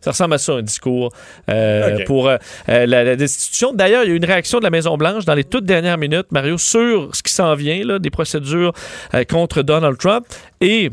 Ça 0.00 0.10
ressemble 0.10 0.34
à 0.34 0.38
ça, 0.38 0.54
un 0.54 0.62
discours 0.62 1.12
euh, 1.48 2.04
pour 2.06 2.28
euh, 2.28 2.36
euh, 2.68 2.86
la, 2.86 3.04
la 3.04 3.14
destitution. 3.14 3.72
D'ailleurs, 3.72 4.02
il 4.02 4.08
y 4.08 4.10
a 4.10 4.14
eu 4.14 4.16
une 4.16 4.24
réaction 4.24 4.58
de 4.58 4.64
la 4.64 4.70
Maison-Blanche 4.70 5.26
dans 5.26 5.34
les 5.34 5.44
toutes 5.44 5.64
dernières 5.64 5.98
minutes, 5.98 6.26
Mario, 6.32 6.58
sur 6.58 7.14
ce 7.14 7.22
qui 7.22 7.32
s'en 7.32 7.54
vient, 7.54 7.84
là, 7.84 7.98
des 7.98 8.10
procédures 8.10 8.72
euh, 9.14 9.22
contre 9.24 9.62
Donald 9.62 9.98
Trump. 9.98 10.26
Et 10.60 10.90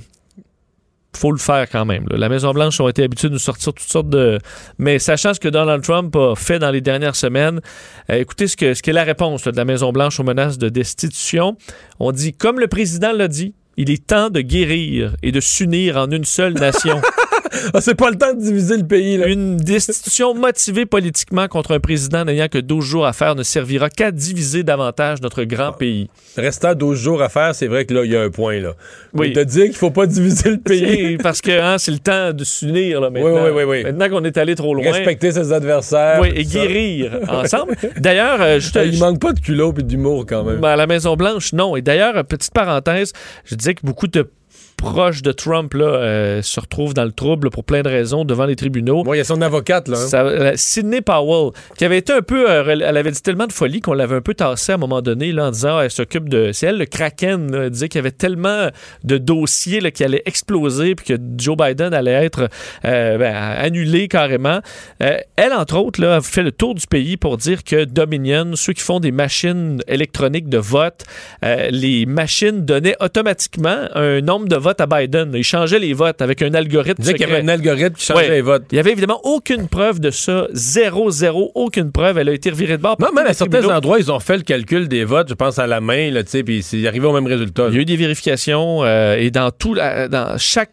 faut 1.16 1.32
le 1.32 1.38
faire 1.38 1.68
quand 1.70 1.86
même. 1.86 2.05
La 2.12 2.30
Maison-Blanche 2.30 2.80
ont 2.80 2.88
été 2.88 3.03
habitués 3.03 3.30
de 3.30 3.34
nous 3.34 3.39
sortir 3.39 3.74
toutes 3.74 3.89
sortes 3.89 4.10
de... 4.10 4.38
Mais 4.78 4.99
sachant 4.99 5.34
ce 5.34 5.39
que 5.39 5.47
Donald 5.47 5.84
Trump 5.84 6.16
a 6.16 6.36
fait 6.36 6.60
dans 6.60 6.72
les 6.72 6.82
dernières 6.82 7.16
semaines, 7.16 7.62
euh, 8.10 8.16
écoutez 8.16 8.47
ce 8.47 8.55
que 8.55 8.74
ce 8.74 8.82
qu'est 8.82 8.93
la 8.93 9.03
réponse 9.03 9.43
de 9.43 9.55
la 9.55 9.66
Maison-Blanche 9.66 10.20
aux 10.20 10.24
menaces 10.24 10.57
de 10.57 10.70
destitution. 10.70 11.57
On 11.99 12.12
dit, 12.12 12.34
comme 12.34 12.60
le 12.60 12.68
président 12.68 13.12
l'a 13.12 13.28
dit, 13.28 13.55
il 13.78 13.89
est 13.89 14.05
temps 14.05 14.30
de 14.30 14.41
guérir 14.41 15.16
et 15.24 15.32
de 15.32 15.39
s'unir 15.39 15.97
en 15.97 16.12
une 16.12 16.26
seule 16.26 16.53
nation. 16.53 17.01
Ah, 17.74 17.82
c'est 17.82 17.95
pas 17.95 18.10
le 18.10 18.18
temps 18.18 18.34
de 18.34 18.39
diviser 18.39 18.78
le 18.78 18.86
pays. 18.88 19.18
Là. 19.18 19.28
Une 19.28 19.58
destitution 19.58 20.34
motivée 20.34 20.86
politiquement 20.86 21.47
contre 21.47 21.74
un 21.74 21.80
président 21.80 22.26
n'ayant 22.26 22.47
que 22.47 22.58
12 22.58 22.84
jours 22.84 23.06
à 23.06 23.14
faire 23.14 23.36
ne 23.36 23.43
servira 23.43 23.89
qu'à 23.89 24.12
diviser 24.12 24.64
davantage 24.64 25.22
notre 25.22 25.43
grand 25.43 25.72
pays. 25.72 26.10
Restant 26.38 26.74
12 26.74 26.97
jours 27.00 27.22
à 27.22 27.30
faire, 27.30 27.54
c'est 27.54 27.68
vrai 27.68 27.86
que 27.86 27.93
là, 27.93 28.06
il 28.06 28.12
y 28.12 28.16
a 28.16 28.22
un 28.22 28.30
point. 28.30 28.60
Là. 28.60 28.74
Oui. 29.14 29.34
De 29.34 29.43
dire 29.43 29.66
qu'il 29.66 29.76
faut 29.76 29.91
pas 29.91 30.06
diviser 30.08 30.50
le 30.52 30.58
pays. 30.58 31.18
Parce 31.24 31.41
que 31.41 31.52
hein, 31.52 31.78
c'est 31.78 31.91
le 31.91 32.00
temps 32.00 32.34
de 32.34 32.43
s'unir 32.43 33.02
là, 33.02 33.10
maintenant. 33.10 33.43
Oui, 33.43 33.52
oui, 33.52 33.52
oui, 33.56 33.64
oui. 33.64 33.84
Maintenant 33.84 34.10
qu'on 34.10 34.24
est 34.24 34.38
allé 34.38 34.56
trop 34.56 34.74
loin. 34.74 34.91
Respecter 34.91 35.32
ses 35.32 35.52
adversaires. 35.52 36.20
Oui, 36.22 36.30
et 36.36 36.43
guérir 36.43 37.20
ensemble. 37.30 37.76
D'ailleurs, 37.97 38.41
euh, 38.41 38.60
je 38.60 38.72
te- 38.72 38.80
Il 38.86 39.00
manque 39.00 39.20
pas 39.20 39.34
de 39.34 39.39
culot 39.39 39.74
et 39.78 39.84
d'humour 39.84 40.26
quand 40.28 40.43
même. 40.43 40.58
Ben, 40.60 40.70
à 40.70 40.76
la 40.76 40.88
Maison-Blanche, 40.88 41.54
non. 41.54 41.76
Et 41.76 41.82
d'ailleurs, 41.82 42.24
petite 42.26 42.54
parenthèse, 42.54 43.14
je 43.45 43.56
disais 43.56 43.74
que 43.76 43.82
beaucoup 43.84 44.08
de 44.08 44.28
proches 44.80 45.22
de 45.22 45.32
Trump 45.32 45.74
là, 45.74 45.86
euh, 45.86 46.42
se 46.42 46.60
retrouvent 46.60 46.94
dans 46.94 47.04
le 47.04 47.12
trouble 47.12 47.50
pour 47.50 47.64
plein 47.64 47.82
de 47.82 47.90
raisons 47.90 48.24
devant 48.26 48.46
les 48.46 48.56
tribunaux. 48.56 49.04
Moi, 49.04 49.16
il 49.18 49.20
y 49.20 49.22
a 49.22 49.26
son 49.26 49.42
avocate, 49.42 49.88
là. 49.88 49.98
hein. 49.98 50.08
Ça- 50.08 50.24
euh, 50.24 50.54
Sidney 50.56 51.02
Powell, 51.02 51.52
qui 51.78 51.86
avait 51.86 51.98
été 51.98 52.14
un 52.14 52.22
peu. 52.22 52.50
euh, 52.50 52.64
elle 52.68 52.98
avait 52.98 53.12
dit 53.12 53.22
tellement 53.22 53.46
de 53.48 53.52
folie 53.54 53.82
qu'on 53.82 53.94
l'avait 53.94 54.16
un 54.16 54.22
peu 54.22 54.34
tassée 54.34 54.72
à 54.72 54.76
un 54.76 54.78
moment 54.78 55.02
donné 55.02 55.32
là, 55.32 55.48
en 55.48 55.52
disant 55.52 55.78
ah, 55.78 55.84
elle 55.84 55.92
s'occupe 55.92 56.30
de. 56.30 56.52
C'est 56.54 56.68
elle, 56.68 56.78
le 56.78 56.86
Kraken. 56.86 57.52
là. 57.52 57.64
elle 57.66 57.70
disait 57.72 57.90
qu'il 57.90 58.00
y 58.00 58.04
avait 58.04 58.12
tellement 58.12 58.70
de 59.04 59.18
dossiers 59.18 59.82
là, 59.82 59.92
qui 59.92 60.04
allaient 60.04 60.24
exploser 60.26 60.96
puis 60.96 61.06
que 61.08 61.22
Joe 61.38 61.58
Biden 61.58 61.94
allait 61.94 62.26
être 62.26 62.48
ben, 62.84 63.36
annulé 63.36 64.08
carrément. 64.08 64.60
Elle, 65.00 65.54
entre 65.54 65.78
autres, 65.78 66.02
là, 66.02 66.16
a 66.18 66.22
fait 66.22 66.44
le 66.44 66.52
tour 66.52 66.76
du 66.76 66.88
pays 66.88 67.18
pour 67.18 67.38
dire 67.38 67.64
que 67.64 67.84
Dominion, 67.86 68.52
ceux 68.56 68.74
qui 68.74 68.82
font 68.82 69.00
des 69.00 69.12
machines 69.12 69.82
électroniques 69.88 70.50
de 70.50 70.58
vote, 70.58 71.04
les 71.44 72.06
machines 72.06 72.66
donnaient 72.66 72.96
automatiquement 73.00 73.78
un 73.96 74.22
nombre 74.22 74.48
de 74.48 74.56
votes 74.56 74.68
votes 74.70 74.82
à 74.82 74.86
Biden. 74.86 75.32
Il 75.34 75.43
changeait 75.43 75.80
les 75.80 75.93
votes 75.93 76.22
avec 76.22 76.41
un 76.41 76.53
algorithme. 76.53 76.95
Il 76.99 77.01
disait 77.01 77.13
qu'il 77.15 77.28
y 77.28 77.32
avait 77.32 77.41
un 77.43 77.47
algorithme 77.47 77.95
qui 77.95 78.05
changeait 78.05 78.20
Ouais. 78.28 78.30
les 78.36 78.41
votes. 78.41 78.63
Il 78.72 78.76
y 78.76 78.80
avait 78.80 78.91
évidemment 78.91 79.20
aucune 79.24 79.67
preuve 79.67 79.99
de 79.99 80.11
ça. 80.11 80.47
Zéro, 80.53 81.09
zéro, 81.11 81.51
aucune 81.55 81.91
preuve. 81.91 82.17
Elle 82.17 82.30
a 82.30 82.34
été 82.34 82.49
revirée 82.49 82.78
de 82.78 82.82
bord. 82.82 82.95
Non, 82.99 83.07
même 83.15 83.28
à 83.28 83.34
certains 83.34 83.65
endroits, 83.67 83.99
ils 83.99 84.11
ont 84.11 84.20
fait 84.20 84.38
le 84.38 84.43
calcul 84.43 84.88
des 84.88 85.03
votes, 85.05 85.30
je 85.30 85.34
pense 85.34 85.59
à 85.59 85.67
la 85.67 85.82
main, 85.82 86.11
là, 86.11 86.24
tu 86.24 86.30
sais, 86.32 86.43
puis 86.43 86.61
c'est 86.63 86.86
arrivé 86.88 87.05
au 87.07 87.13
même 87.13 87.28
résultat. 87.28 87.67
Il 87.70 87.76
y 87.76 87.78
a 87.78 87.82
eu 87.82 87.86
des 87.86 87.95
vérifications 87.97 88.84
euh, 88.84 89.15
et 89.17 89.32
dans 89.32 89.51
tout, 89.51 89.76
dans 89.76 90.36
chaque, 90.38 90.72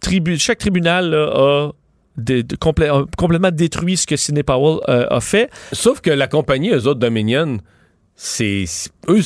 tribu, 0.00 0.38
chaque 0.38 0.58
tribunal 0.58 1.10
là, 1.10 1.24
a 1.34 1.70
dé- 2.16 2.42
de- 2.42 2.56
complè- 2.56 2.90
a 2.90 3.04
complètement 3.16 3.50
détruit 3.50 3.96
ce 3.96 4.06
que 4.06 4.16
Sidney 4.16 4.42
Powell 4.42 4.78
euh, 4.88 5.06
a 5.10 5.20
fait. 5.20 5.50
Sauf 5.72 6.00
que 6.00 6.10
la 6.10 6.26
compagnie, 6.26 6.70
eux 6.70 6.86
autres, 6.86 7.00
Dominion, 7.00 7.58
c'est. 8.20 8.64
Eux, 9.08 9.20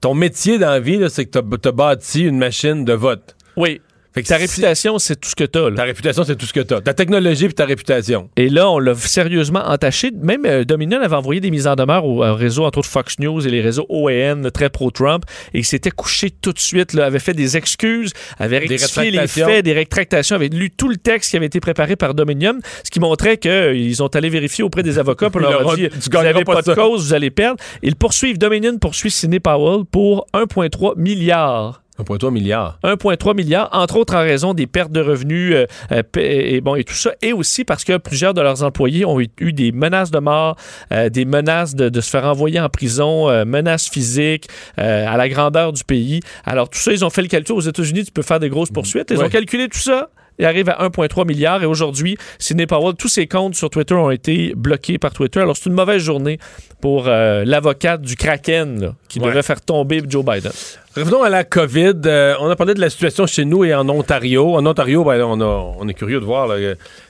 ton 0.00 0.14
métier 0.14 0.58
dans 0.58 0.70
la 0.70 0.80
vie, 0.80 1.00
c'est 1.08 1.26
que 1.26 1.38
tu 1.56 1.68
as 1.68 1.72
bâti 1.72 2.24
une 2.24 2.38
machine 2.38 2.84
de 2.84 2.92
vote. 2.92 3.36
Oui. 3.56 3.80
Fait 4.12 4.22
que 4.22 4.28
Ta 4.28 4.36
réputation, 4.36 4.98
c'est 4.98 5.20
tout 5.20 5.28
ce 5.28 5.36
que 5.36 5.44
tu 5.44 5.58
as. 5.58 5.70
Ta 5.72 5.84
réputation, 5.84 6.24
c'est 6.24 6.36
tout 6.36 6.46
ce 6.46 6.52
que 6.52 6.60
tu 6.60 6.74
as. 6.74 6.80
Ta 6.80 6.94
technologie 6.94 7.46
puis 7.46 7.54
ta 7.54 7.64
réputation. 7.64 8.28
Et 8.36 8.48
là, 8.48 8.68
on 8.68 8.78
l'a 8.78 8.94
sérieusement 8.94 9.62
entaché. 9.64 10.10
Même 10.20 10.44
euh, 10.46 10.64
Dominion 10.64 11.00
avait 11.00 11.14
envoyé 11.14 11.40
des 11.40 11.50
mises 11.50 11.66
en 11.66 11.76
demeure 11.76 12.04
au, 12.04 12.24
au 12.24 12.34
réseau, 12.34 12.64
entre 12.64 12.78
autres 12.78 12.88
Fox 12.88 13.18
News 13.20 13.46
et 13.46 13.50
les 13.50 13.60
réseaux 13.60 13.86
OAN 13.88 14.50
très 14.52 14.68
pro-Trump. 14.68 15.24
Et 15.54 15.60
il 15.60 15.64
s'était 15.64 15.90
couché 15.90 16.30
tout 16.30 16.52
de 16.52 16.58
suite, 16.58 16.92
là, 16.92 17.06
avait 17.06 17.20
fait 17.20 17.34
des 17.34 17.56
excuses, 17.56 18.12
avait 18.38 18.58
rectifié 18.58 19.10
les 19.10 19.26
faits, 19.28 19.64
des 19.64 19.72
rétractations, 19.72 20.34
avait 20.36 20.48
lu 20.48 20.70
tout 20.70 20.88
le 20.88 20.96
texte 20.96 21.30
qui 21.30 21.36
avait 21.36 21.46
été 21.46 21.60
préparé 21.60 21.94
par 21.96 22.14
Dominion, 22.14 22.58
ce 22.84 22.90
qui 22.90 22.98
montrait 23.00 23.36
qu'ils 23.38 24.02
ont 24.02 24.08
allé 24.08 24.28
vérifier 24.28 24.64
auprès 24.64 24.82
des 24.82 24.98
avocats 24.98 25.30
pour 25.30 25.40
leur 25.40 25.74
Tu 25.76 25.88
Vous 25.88 26.22
n'avez 26.22 26.44
pas 26.44 26.54
pas, 26.54 26.62
de 26.62 26.74
cause, 26.74 27.06
vous 27.06 27.14
allez 27.14 27.30
perdre. 27.30 27.62
Ils 27.82 27.96
poursuivent, 27.96 28.38
Dominion 28.38 28.76
poursuit 28.78 29.10
Sidney 29.10 29.40
Powell 29.40 29.84
pour 29.84 30.26
1,3 30.34 30.98
milliard 30.98 31.82
1,3 32.02 32.30
milliard. 32.32 32.78
1,3 32.84 33.34
milliard, 33.36 33.68
entre 33.72 33.96
autres 33.96 34.14
en 34.14 34.20
raison 34.20 34.54
des 34.54 34.66
pertes 34.66 34.92
de 34.92 35.00
revenus 35.00 35.54
euh, 35.54 35.66
euh, 35.92 36.02
et, 36.16 36.60
bon, 36.60 36.74
et 36.74 36.84
tout 36.84 36.94
ça, 36.94 37.12
et 37.22 37.32
aussi 37.32 37.64
parce 37.64 37.84
que 37.84 37.96
plusieurs 37.98 38.34
de 38.34 38.40
leurs 38.40 38.62
employés 38.62 39.04
ont 39.04 39.20
eu, 39.20 39.52
des 39.52 39.72
menaces 39.72 40.10
de 40.10 40.18
mort, 40.18 40.56
euh, 40.92 41.08
des 41.08 41.24
menaces 41.24 41.74
de, 41.74 41.88
de 41.88 42.00
se 42.00 42.10
faire 42.10 42.24
envoyer 42.24 42.60
en 42.60 42.68
prison, 42.68 43.28
euh, 43.28 43.44
menaces 43.44 43.88
physiques 43.88 44.48
à 44.76 45.16
la 45.16 45.28
grandeur 45.28 45.72
du 45.72 45.84
pays. 45.84 46.20
Alors 46.44 46.68
tout 46.68 46.78
ça, 46.78 46.92
ils 46.92 47.04
ont 47.04 47.10
fait 47.10 47.22
le 47.22 47.28
calcul 47.28 47.54
aux 47.56 47.60
États-Unis, 47.60 48.04
tu 48.04 48.12
peux 48.12 48.22
faire 48.22 48.40
des 48.40 48.48
grosses 48.48 48.70
poursuites. 48.70 49.08
Ils 49.10 49.18
Ouais. 49.18 49.24
ont 49.26 49.28
calculé 49.28 49.68
tout 49.68 49.78
ça. 49.78 50.10
Ils 50.38 50.46
arrivent 50.46 50.70
à 50.70 50.82
1,3 50.82 51.26
milliard 51.26 51.62
et 51.62 51.66
aujourd'hui, 51.66 52.16
Sidney 52.38 52.66
Powell, 52.66 52.94
tous 52.94 53.08
ses 53.08 53.26
comptes 53.26 53.54
sur 53.56 53.68
Twitter 53.68 53.92
ont 53.94 54.10
été 54.10 54.54
bloqués 54.56 54.96
par 54.96 55.12
Twitter. 55.12 55.38
Alors 55.40 55.54
c'est 55.54 55.66
une 55.68 55.74
mauvaise 55.74 56.00
journée 56.02 56.38
pour 56.80 57.04
l'avocate 57.04 58.00
du 58.00 58.16
Kraken 58.16 58.80
là, 58.80 58.94
qui 59.08 59.20
Ouais. 59.20 59.28
devait 59.28 59.42
faire 59.42 59.60
tomber 59.60 60.00
Joe 60.08 60.24
Biden. 60.24 60.52
Revenons 60.96 61.22
à 61.22 61.28
la 61.28 61.44
COVID. 61.44 62.00
Euh, 62.04 62.34
on 62.40 62.50
a 62.50 62.56
parlé 62.56 62.74
de 62.74 62.80
la 62.80 62.90
situation 62.90 63.24
chez 63.24 63.44
nous 63.44 63.62
et 63.62 63.72
en 63.72 63.88
Ontario. 63.88 64.56
En 64.56 64.66
Ontario, 64.66 65.04
ben, 65.04 65.22
on, 65.22 65.88
est 65.88 65.94
curieux 65.94 66.18
de 66.18 66.24
voir 66.24 66.48
là, 66.48 66.56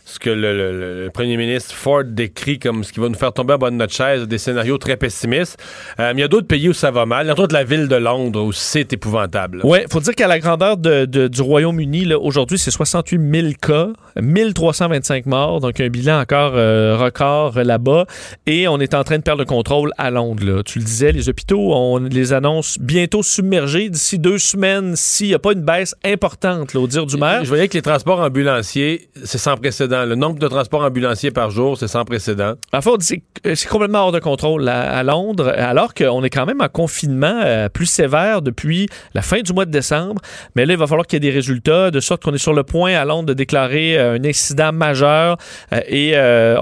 ce 0.05 0.19
que 0.19 0.29
le, 0.29 1.09
premier 1.15 1.39
ministre 1.39 1.75
Ford 1.75 2.05
décrit 2.05 2.59
comme 2.59 2.85
ce 2.85 2.93
qui 2.93 3.01
va 3.01 3.09
nous 3.09 3.15
faire 3.15 3.33
tomber 3.33 3.55
en 3.55 3.59
bas 3.59 3.71
de 3.71 3.77
notre 3.77 3.95
chaise, 3.95 4.29
des 4.29 4.37
scénarios 4.37 4.77
très 4.77 4.99
pessimistes. 4.99 5.57
Euh, 5.99 6.13
mais 6.15 6.19
il 6.19 6.21
y 6.21 6.25
a 6.25 6.29
d'autres 6.29 6.47
pays 6.47 6.69
où 6.69 6.75
ça 6.75 6.91
va 6.91 7.07
mal. 7.07 7.31
Entre 7.31 7.45
autres, 7.45 7.55
la 7.55 7.65
ville 7.65 7.89
de 7.89 7.97
Londres 7.97 8.43
où 8.43 8.53
c'est 8.53 8.93
épouvantable. 8.93 9.63
Oui, 9.65 9.79
faut 9.91 10.01
dire 10.01 10.15
qu'à 10.15 10.29
la 10.29 10.41
grandeur 10.41 10.77
de- 10.77 11.07
de- 11.07 11.29
du 11.29 11.41
Royaume-Uni, 11.41 12.13
aujourd'hui, 12.13 12.59
c'est 12.59 12.71
68 12.71 13.19
000 13.43 13.53
cas, 13.63 13.89
1325 14.21 15.25
morts, 15.25 15.61
donc 15.61 15.81
un 15.81 15.89
bilan 15.89 16.21
encore 16.21 16.53
euh, 16.55 16.99
record 16.99 17.57
euh, 17.57 17.65
là-bas. 17.65 18.05
Et 18.47 18.69
on 18.69 18.79
est 18.79 18.93
en 18.93 19.05
train 19.05 19.17
de 19.17 19.23
perdre 19.23 19.41
le 19.41 19.47
contrôle 19.47 19.93
à 19.97 20.11
Londres. 20.11 20.61
Tu 20.67 20.81
le 20.81 20.85
disais, 20.85 21.13
les 21.13 21.31
hôpitaux, 21.31 21.73
on 21.73 21.97
les 21.99 22.35
annonce 22.35 22.77
bientôt 22.79 23.23
submergés 23.23 23.71
d'ici 23.89 24.19
deux 24.19 24.39
semaines 24.39 24.95
s'il 24.97 25.29
n'y 25.29 25.35
a 25.35 25.39
pas 25.39 25.53
une 25.53 25.63
baisse 25.63 25.95
importante, 26.05 26.75
là, 26.75 26.81
au 26.81 26.87
dire 26.87 27.07
du 27.07 27.17
maire. 27.17 27.45
Je 27.45 27.49
voyais 27.49 27.69
que 27.69 27.75
les 27.75 27.83
transports 27.83 28.21
ambulanciers, 28.21 29.09
c'est 29.25 29.39
sans 29.39 29.57
précédent. 29.57 30.05
Le 30.05 30.15
nombre 30.17 30.39
de 30.39 30.49
transports 30.49 30.83
ambulanciers 30.83 31.31
par 31.31 31.51
jour, 31.51 31.79
c'est 31.79 31.89
sans 31.89 32.05
précédent. 32.05 32.55
En 32.73 32.81
fait, 32.81 32.91
on 32.91 32.97
dit 32.97 33.23
que 33.43 33.55
c'est- 33.55 33.69
complètement 33.69 34.01
hors 34.01 34.13
de 34.13 34.19
contrôle 34.19 34.69
à, 34.69 34.99
à 34.99 35.03
Londres, 35.05 35.53
alors 35.57 35.95
qu'on 35.95 36.23
est 36.25 36.31
quand 36.31 36.45
même 36.47 36.61
en 36.61 36.69
confinement 36.69 37.41
euh, 37.45 37.69
plus 37.69 37.87
sévère 37.87 38.43
depuis 38.43 38.89
la 39.15 39.23
fin 39.23 39.41
du 39.41 39.53
mois 39.53 39.65
de 39.65 39.71
décembre. 39.71 40.21
Mais 40.57 40.67
là, 40.67 40.75
il 40.75 40.79
va 40.79 40.87
falloir 40.89 41.07
qu'il 41.07 41.23
y 41.23 41.27
ait 41.27 41.31
des 41.31 41.35
résultats, 41.35 41.91
de 41.93 42.01
sorte 42.01 42.23
qu'on 42.25 42.35
est 42.35 42.39
sur 42.39 42.53
le 42.53 42.65
point 42.65 42.95
à 42.95 43.05
Londres 43.05 43.27
de 43.29 43.35
déclarer 43.35 43.97
euh, 43.97 44.19
un 44.21 44.25
incident 44.25 44.73
majeur. 44.73 45.37
Euh, 45.73 45.81
et 45.87 46.13
euh, 46.17 46.57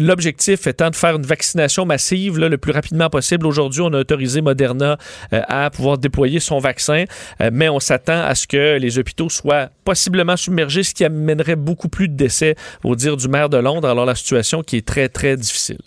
l'objectif 0.00 0.66
étant 0.66 0.90
de 0.90 0.96
faire 0.96 1.16
une 1.16 1.22
vaccination 1.26 1.86
massive 1.86 2.38
là, 2.38 2.48
le 2.48 2.58
plus 2.58 2.72
rapidement 2.72 3.08
possible. 3.10 3.46
Aujourd'hui, 3.46 3.82
on 3.82 3.92
a 3.92 4.00
autorisé 4.00 4.40
Moderna 4.40 4.96
euh, 5.32 5.40
à 5.48 5.70
pouvoir 5.70 5.98
déployer 5.98 6.40
son 6.48 6.58
vaccin, 6.58 7.04
euh, 7.40 7.50
mais 7.52 7.68
on 7.68 7.80
s'attend 7.80 8.22
à 8.22 8.34
ce 8.34 8.46
que 8.46 8.78
les 8.78 8.98
hôpitaux 8.98 9.28
soient 9.28 9.70
possiblement 9.84 10.36
submergés, 10.36 10.82
ce 10.82 10.94
qui 10.94 11.04
amènerait 11.04 11.56
beaucoup 11.56 11.88
plus 11.88 12.08
de 12.08 12.14
décès, 12.14 12.56
au 12.84 12.96
dire 12.96 13.16
du 13.16 13.28
maire 13.28 13.48
de 13.48 13.58
Londres. 13.58 13.88
Alors 13.88 14.06
la 14.06 14.14
situation 14.14 14.62
qui 14.62 14.76
est 14.76 14.86
très, 14.86 15.08
très 15.08 15.36
difficile. 15.36 15.78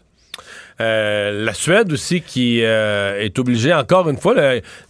Euh, 0.82 1.45
la 1.45 1.53
Suède 1.53 1.91
aussi 1.93 2.21
qui 2.21 2.61
euh, 2.63 3.19
est 3.19 3.38
obligée, 3.38 3.73
encore 3.73 4.09
une 4.09 4.17
fois, 4.17 4.36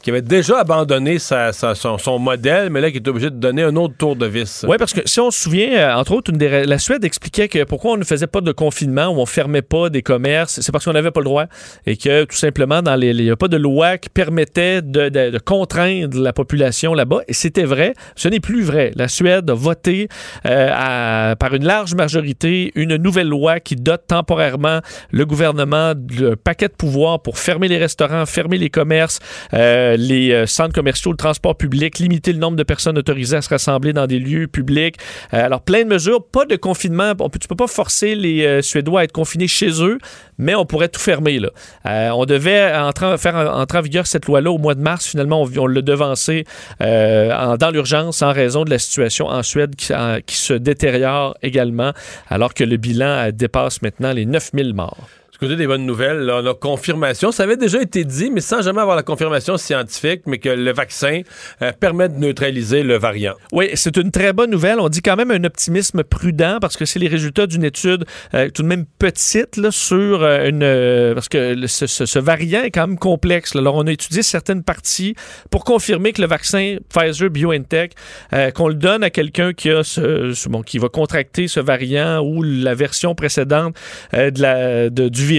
qui 0.01 0.09
avait 0.09 0.21
déjà 0.21 0.59
abandonné 0.59 1.17
son, 1.19 2.19
modèle, 2.19 2.69
mais 2.69 2.81
là 2.81 2.91
qui 2.91 2.97
est 2.97 3.07
obligée 3.07 3.29
de 3.29 3.35
donner 3.35 3.63
un 3.63 3.75
autre 3.75 3.95
tour 3.97 4.15
de 4.15 4.25
vis. 4.25 4.65
Oui, 4.67 4.77
parce 4.79 4.93
que 4.93 5.01
si 5.05 5.19
on 5.19 5.31
se 5.31 5.41
souvient, 5.41 5.73
euh, 5.73 5.93
entre 5.95 6.13
autres, 6.13 6.31
la 6.31 6.79
Suède 6.79 7.03
expliquait 7.03 7.47
que 7.47 7.63
pourquoi 7.63 7.93
on 7.93 7.97
ne 7.97 8.03
faisait 8.03 8.27
pas 8.27 8.41
de 8.41 8.51
confinement 8.51 9.07
ou 9.07 9.19
on 9.19 9.25
fermait 9.25 9.61
pas 9.61 9.89
des 9.89 10.01
commerces, 10.01 10.61
c'est 10.61 10.71
parce 10.71 10.85
qu'on 10.85 10.93
n'avait 10.93 11.11
pas 11.11 11.19
le 11.19 11.25
droit 11.25 11.45
et 11.85 11.97
que 11.97 12.23
tout 12.23 12.37
simplement, 12.37 12.81
il 13.01 13.17
n'y 13.17 13.29
a 13.29 13.35
pas 13.35 13.47
de 13.47 13.57
loi 13.57 13.97
qui 13.97 14.09
permettait 14.09 14.81
de, 14.81 15.37
contraindre 15.39 16.17
la 16.19 16.33
population 16.33 16.93
là-bas. 16.93 17.21
Et 17.27 17.33
c'était 17.33 17.63
vrai. 17.63 17.93
Ce 18.15 18.27
n'est 18.27 18.39
plus 18.39 18.63
vrai. 18.63 18.91
La 18.95 19.07
Suède 19.07 19.49
a 19.49 19.53
voté 19.53 20.07
par 20.43 21.53
une 21.53 21.65
large 21.65 21.95
majorité 21.95 22.71
une 22.75 22.95
nouvelle 22.95 23.27
loi 23.27 23.59
qui 23.59 23.75
dote 23.75 24.03
temporairement 24.07 24.79
le 25.11 25.25
gouvernement 25.25 25.80
d'un 25.95 26.35
paquet 26.35 26.67
de 26.67 26.73
pouvoirs 26.73 27.21
pour 27.21 27.37
fermer 27.37 27.67
les 27.67 27.77
restaurants, 27.77 28.25
fermer 28.25 28.57
les 28.57 28.69
commerces, 28.69 29.19
euh, 29.53 29.95
les 29.97 30.31
euh, 30.31 30.45
centres 30.45 30.73
commerciaux, 30.73 31.11
le 31.11 31.17
transport 31.17 31.55
public, 31.57 31.99
limiter 31.99 32.33
le 32.33 32.39
nombre 32.39 32.57
de 32.57 32.63
personnes 32.63 32.97
autorisées 32.97 33.37
à 33.37 33.41
se 33.41 33.49
rassembler 33.49 33.93
dans 33.93 34.07
des 34.07 34.19
lieux 34.19 34.47
publics. 34.47 34.95
Euh, 35.33 35.45
alors, 35.45 35.61
plein 35.61 35.83
de 35.83 35.89
mesures, 35.89 36.23
pas 36.23 36.45
de 36.45 36.55
confinement. 36.55 37.13
On 37.19 37.29
peut, 37.29 37.39
tu 37.39 37.47
peux 37.47 37.55
pas 37.55 37.67
forcer 37.67 38.15
les 38.15 38.61
Suédois 38.61 39.01
à 39.01 39.03
être 39.03 39.11
confinés 39.11 39.47
chez 39.47 39.83
eux, 39.83 39.97
mais 40.37 40.55
on 40.55 40.65
pourrait 40.65 40.89
tout 40.89 40.99
fermer. 40.99 41.39
On 41.85 42.25
devait 42.25 42.73
faire 43.17 43.35
entrer 43.35 43.77
en 43.77 43.81
vigueur 43.81 44.07
cette 44.07 44.25
loi-là 44.25 44.51
au 44.51 44.57
mois 44.57 44.75
de 44.75 44.81
mars. 44.81 45.07
Finalement, 45.07 45.43
on, 45.43 45.67
l'a 45.67 45.81
devancé 45.81 46.45
dans 46.79 47.71
l'urgence 47.71 48.21
en 48.21 48.31
raison 48.31 48.63
de 48.63 48.69
la 48.69 48.79
situation 48.79 49.27
en 49.27 49.43
Suède 49.43 49.75
qui, 49.75 50.35
se 50.35 50.53
détériore 50.53 51.35
également, 51.41 51.93
alors 52.29 52.53
que 52.53 52.63
le 52.63 52.77
bilan 52.77 53.29
dépasse 53.31 53.81
maintenant 53.81 54.13
les 54.13 54.25
9000 54.25 54.73
morts. 54.73 55.07
Côté 55.41 55.55
des 55.55 55.65
bonnes 55.65 55.87
nouvelles, 55.87 56.19
là, 56.19 56.39
on 56.43 56.45
a 56.45 56.53
confirmation. 56.53 57.31
Ça 57.31 57.41
avait 57.41 57.57
déjà 57.57 57.81
été 57.81 58.03
dit, 58.03 58.29
mais 58.29 58.41
sans 58.41 58.61
jamais 58.61 58.79
avoir 58.79 58.95
la 58.95 59.01
confirmation 59.01 59.57
scientifique, 59.57 60.21
mais 60.27 60.37
que 60.37 60.49
le 60.49 60.71
vaccin 60.71 61.21
euh, 61.63 61.71
permet 61.71 62.09
de 62.09 62.19
neutraliser 62.19 62.83
le 62.83 62.99
variant. 62.99 63.33
Oui, 63.51 63.71
c'est 63.73 63.97
une 63.97 64.11
très 64.11 64.33
bonne 64.33 64.51
nouvelle. 64.51 64.79
On 64.79 64.87
dit 64.87 65.01
quand 65.01 65.15
même 65.15 65.31
un 65.31 65.43
optimisme 65.43 66.03
prudent 66.03 66.59
parce 66.61 66.77
que 66.77 66.85
c'est 66.85 66.99
les 66.99 67.07
résultats 67.07 67.47
d'une 67.47 67.63
étude 67.63 68.05
euh, 68.35 68.51
tout 68.51 68.61
de 68.61 68.67
même 68.67 68.85
petite 68.99 69.57
là, 69.57 69.71
sur 69.71 70.21
euh, 70.21 70.47
une... 70.47 70.61
euh, 70.61 71.15
parce 71.15 71.27
que 71.27 71.55
le- 71.55 71.65
ce, 71.65 71.87
ce- 71.87 72.05
ce 72.05 72.19
variant 72.19 72.61
est 72.61 72.69
quand 72.69 72.85
même 72.85 72.99
complexe. 72.99 73.55
là. 73.55 73.61
Alors, 73.61 73.77
on 73.77 73.87
a 73.87 73.91
étudié 73.91 74.21
certaines 74.21 74.61
parties 74.61 75.15
pour 75.49 75.63
confirmer 75.63 76.13
que 76.13 76.21
le 76.21 76.27
vaccin 76.27 76.75
Pfizer-BioNTech, 76.93 77.93
euh, 78.33 78.51
qu'on 78.51 78.67
le 78.67 78.75
donne 78.75 79.03
à 79.03 79.09
quelqu'un 79.09 79.53
qui, 79.53 79.71
a 79.71 79.83
ce- 79.83 80.47
bon, 80.49 80.61
qui 80.61 80.77
va 80.77 80.87
contracter 80.89 81.47
ce 81.47 81.59
variant 81.59 82.19
ou 82.23 82.43
la 82.43 82.75
version 82.75 83.15
précédente 83.15 83.75
euh, 84.13 84.29
de 84.29 84.39
la, 84.39 84.89
de- 84.91 85.09
du 85.09 85.30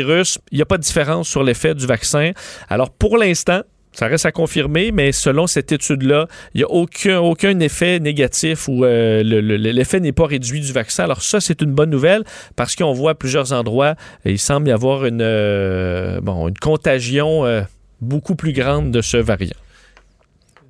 il 0.51 0.57
n'y 0.57 0.63
a 0.63 0.67
pas 0.67 0.79
de 0.79 0.83
différence 0.83 1.29
sur 1.29 1.43
l'effet 1.43 1.75
du 1.75 1.87
vaccin. 1.87 2.33
Alors, 2.69 2.91
pour 2.91 3.19
l'instant, 3.19 3.63
ça 3.95 4.07
reste 4.07 4.25
à 4.25 4.33
confirmer, 4.33 4.91
mais 4.91 5.13
selon 5.13 5.47
cette 5.47 5.71
étude-là, 5.71 6.27
il 6.55 6.59
n'y 6.59 6.65
a 6.65 6.71
aucun, 6.71 7.21
effet 7.61 8.01
négatif 8.01 8.67
ou 8.69 8.85
euh, 8.85 9.23
le- 9.23 9.43
le- 9.43 9.57
l'effet 9.57 10.01
n'est 10.01 10.13
pas 10.13 10.27
réduit 10.27 10.61
du 10.61 10.73
vaccin. 10.73 11.05
Alors 11.05 11.21
ça, 11.23 11.41
c'est 11.41 11.61
une 11.61 11.73
bonne 11.73 11.91
nouvelle 11.91 12.25
parce 12.57 12.75
qu'on 12.75 12.93
voit 12.95 13.11
à 13.11 13.15
plusieurs 13.15 13.53
endroits, 13.53 13.95
il 14.25 14.39
semble 14.39 14.69
y 14.69 14.73
avoir 14.73 15.05
une, 15.05 15.21
euh, 15.21 16.21
contagion 16.63 17.45
euh, 17.45 17.61
beaucoup 18.01 18.35
plus 18.35 18.55
grande 18.55 18.91
de 18.93 19.03
ce 19.03 19.19
variant. 19.19 19.53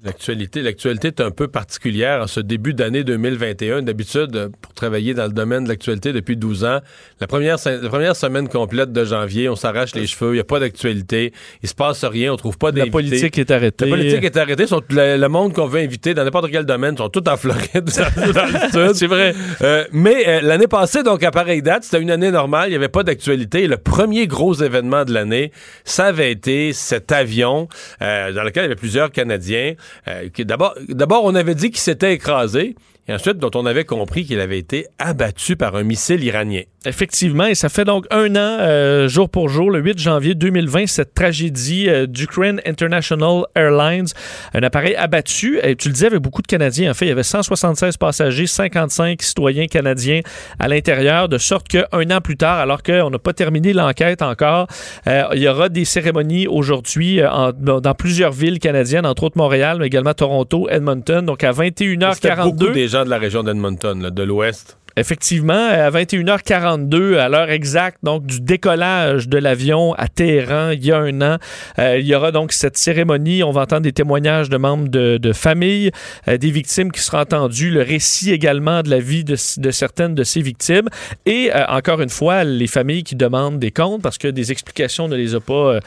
L'actualité, 0.05 0.63
l'actualité 0.63 1.09
est 1.09 1.21
un 1.21 1.31
peu 1.31 1.47
particulière 1.47 2.23
en 2.23 2.27
ce 2.27 2.41
début 2.41 2.75
d'année 2.75 3.05
2021. 3.05 3.83
D'habitude, 3.83 4.51
pour 4.61 4.75
travailler 4.75 5.15
dans 5.15 5.27
le 5.27 5.33
domaine 5.33 5.63
de 5.63 5.69
l'actualité 5.69 6.13
depuis 6.13 6.37
12 6.37 6.65
ans, 6.65 6.81
la 7.21 7.29
première, 7.29 7.57
la 7.65 7.89
première 7.89 8.17
semaine 8.17 8.49
complète 8.49 8.91
de 8.91 9.05
janvier, 9.05 9.49
on 9.49 9.55
s'arrache 9.55 9.95
les 9.95 10.09
cheveux, 10.09 10.33
il 10.33 10.35
n'y 10.35 10.41
a 10.41 10.45
pas 10.45 10.59
d'actualité, 10.59 11.33
il 11.63 11.69
se 11.69 11.75
passe 11.77 12.05
rien, 12.05 12.33
on 12.33 12.37
trouve 12.37 12.59
pas 12.59 12.73
La 12.73 12.73
d'invités. 12.73 12.91
politique 12.91 13.39
est 13.39 13.53
arrêtée. 13.53 13.85
La 13.85 13.97
politique 13.97 14.25
est 14.25 14.37
arrêtée. 14.37 14.67
Sont, 14.67 14.83
le, 14.91 15.19
le 15.19 15.29
monde 15.29 15.53
qu'on 15.53 15.67
veut 15.67 15.79
inviter 15.79 16.15
dans 16.15 16.25
n'importe 16.25 16.51
quel 16.51 16.67
domaine 16.67 16.97
sont 16.97 17.09
tous 17.09 17.23
en 17.31 17.37
Floride, 17.37 17.71
dans, 17.73 18.33
dans 18.73 18.81
le 18.81 18.89
sud. 18.89 18.95
C'est 18.97 19.07
vrai. 19.07 19.35
Euh, 19.61 19.85
mais 19.93 20.25
euh, 20.27 20.41
l'année 20.41 20.67
passée, 20.67 21.05
donc 21.05 21.23
à 21.23 21.31
pareille 21.31 21.63
date, 21.63 21.85
c'était 21.85 22.03
une 22.03 22.11
année 22.11 22.33
normale, 22.33 22.67
il 22.67 22.71
n'y 22.71 22.77
avait 22.77 22.89
pas 22.89 23.05
d'actualité. 23.05 23.69
Le 23.69 23.77
premier 23.77 24.27
gros 24.27 24.55
événement 24.55 25.05
de 25.05 25.13
l'année, 25.13 25.53
ça 25.85 26.07
avait 26.07 26.33
été 26.33 26.73
cet 26.73 27.13
avion 27.13 27.69
euh, 28.03 28.33
dans 28.33 28.43
lequel 28.43 28.63
il 28.63 28.65
y 28.65 28.67
avait 28.67 28.75
plusieurs 28.75 29.13
Canadiens 29.13 29.75
euh, 30.09 30.29
d'abord, 30.39 31.25
on 31.25 31.35
avait 31.35 31.55
dit 31.55 31.71
qu'il 31.71 31.81
s'était 31.81 32.15
écrasé. 32.15 32.75
Et 33.09 33.15
ensuite, 33.15 33.39
dont 33.39 33.51
on 33.55 33.67
avait 33.67 33.85
compris 33.85 34.25
qu'il 34.25 34.39
avait 34.41 34.59
été 34.59 34.87
abattu 34.99 35.57
par 35.57 35.75
un 35.75 35.83
missile 35.83 36.23
iranien. 36.23 36.63
Effectivement, 36.85 37.47
et 37.47 37.55
ça 37.55 37.69
fait 37.69 37.85
donc 37.85 38.07
un 38.11 38.35
an, 38.35 38.59
euh, 38.61 39.07
jour 39.07 39.29
pour 39.29 39.49
jour, 39.49 39.71
le 39.71 39.81
8 39.81 39.99
janvier 39.99 40.35
2020, 40.35 40.89
cette 40.89 41.15
tragédie 41.15 41.89
euh, 41.89 42.07
d'Ukraine 42.07 42.61
International 42.67 43.45
Airlines, 43.55 44.07
un 44.53 44.63
appareil 44.63 44.97
abattu, 44.97 45.61
et 45.63 45.77
tu 45.77 45.89
le 45.89 45.95
disais, 45.95 46.07
avec 46.07 46.21
beaucoup 46.21 46.43
de 46.43 46.47
Canadiens. 46.49 46.91
En 46.91 46.95
fait, 46.95 47.07
il 47.07 47.09
y 47.09 47.13
avait 47.13 47.23
176 47.23 47.97
passagers, 47.97 48.49
55 48.49 49.23
citoyens 49.23 49.67
canadiens 49.67 50.21
à 50.59 50.67
l'intérieur, 50.67 51.29
de 51.29 51.39
sorte 51.39 51.69
qu'un 51.69 52.11
an 52.11 52.21
plus 52.21 52.37
tard, 52.37 52.59
alors 52.59 52.83
qu'on 52.83 53.11
n'a 53.11 53.19
pas 53.19 53.33
terminé 53.33 53.73
l'enquête 53.73 54.23
encore, 54.23 54.67
euh, 55.07 55.23
il 55.35 55.41
y 55.41 55.49
aura 55.49 55.69
des 55.69 55.85
cérémonies 55.85 56.49
aujourd'hui 56.49 57.21
dans 57.61 57.95
plusieurs 57.95 58.33
villes 58.33 58.59
canadiennes, 58.59 59.07
entre 59.07 59.25
autres 59.25 59.39
Montréal, 59.39 59.79
mais 59.79 59.87
également 59.87 60.15
Toronto, 60.15 60.69
Edmonton. 60.69 61.25
Donc 61.25 61.45
à 61.45 61.53
C'était 61.53 61.91
21h42. 61.91 62.43
beaucoup 62.43 62.73
des 62.73 62.89
gens 62.89 63.05
de 63.05 63.11
la 63.11 63.19
région 63.19 63.43
d'Edmonton, 63.43 64.11
de 64.11 64.23
l'Ouest. 64.23 64.77
Effectivement, 64.97 65.69
à 65.69 65.91
21h42, 65.91 67.17
à 67.19 67.29
l'heure 67.29 67.51
exacte 67.51 67.99
donc 68.03 68.27
du 68.27 68.41
décollage 68.41 69.29
de 69.29 69.39
l'avion 69.39 69.95
à 69.95 70.09
Téhéran 70.09 70.71
il 70.71 70.85
y 70.85 70.93
a 70.93 70.99
un 70.99 71.21
an, 71.23 71.39
euh, 71.79 71.99
il 71.99 72.07
y 72.07 72.15
aura 72.15 72.33
donc 72.33 72.53
cette 72.53 72.77
cérémonie. 72.77 73.43
On 73.43 73.53
va 73.53 73.63
entendre 73.63 73.83
des 73.83 73.93
témoignages 73.93 74.49
de 74.49 74.57
membres 74.57 74.89
de, 74.89 75.19
de 75.19 75.33
famille, 75.33 75.91
euh, 76.29 76.37
des 76.37 76.51
victimes 76.51 76.93
qui 76.93 77.01
seront 77.01 77.19
entendues, 77.19 77.71
le 77.71 77.83
récit 77.83 78.33
également 78.33 78.83
de 78.83 78.91
la 78.91 78.99
vie 78.99 79.25
de, 79.25 79.37
de 79.59 79.71
certaines 79.71 80.15
de 80.15 80.25
ces 80.25 80.43
victimes 80.43 80.89
et 81.27 81.51
euh, 81.55 81.65
encore 81.69 82.01
une 82.01 82.09
fois 82.09 82.45
les 82.45 82.67
familles 82.67 83.05
qui 83.05 83.17
demandent 83.17 83.59
des 83.59 83.71
comptes 83.71 84.03
parce 84.03 84.19
que 84.19 84.29
des 84.29 84.53
explications 84.53 85.09
ne 85.09 85.17
les 85.17 85.35
a 85.35 85.41
pas 85.41 85.79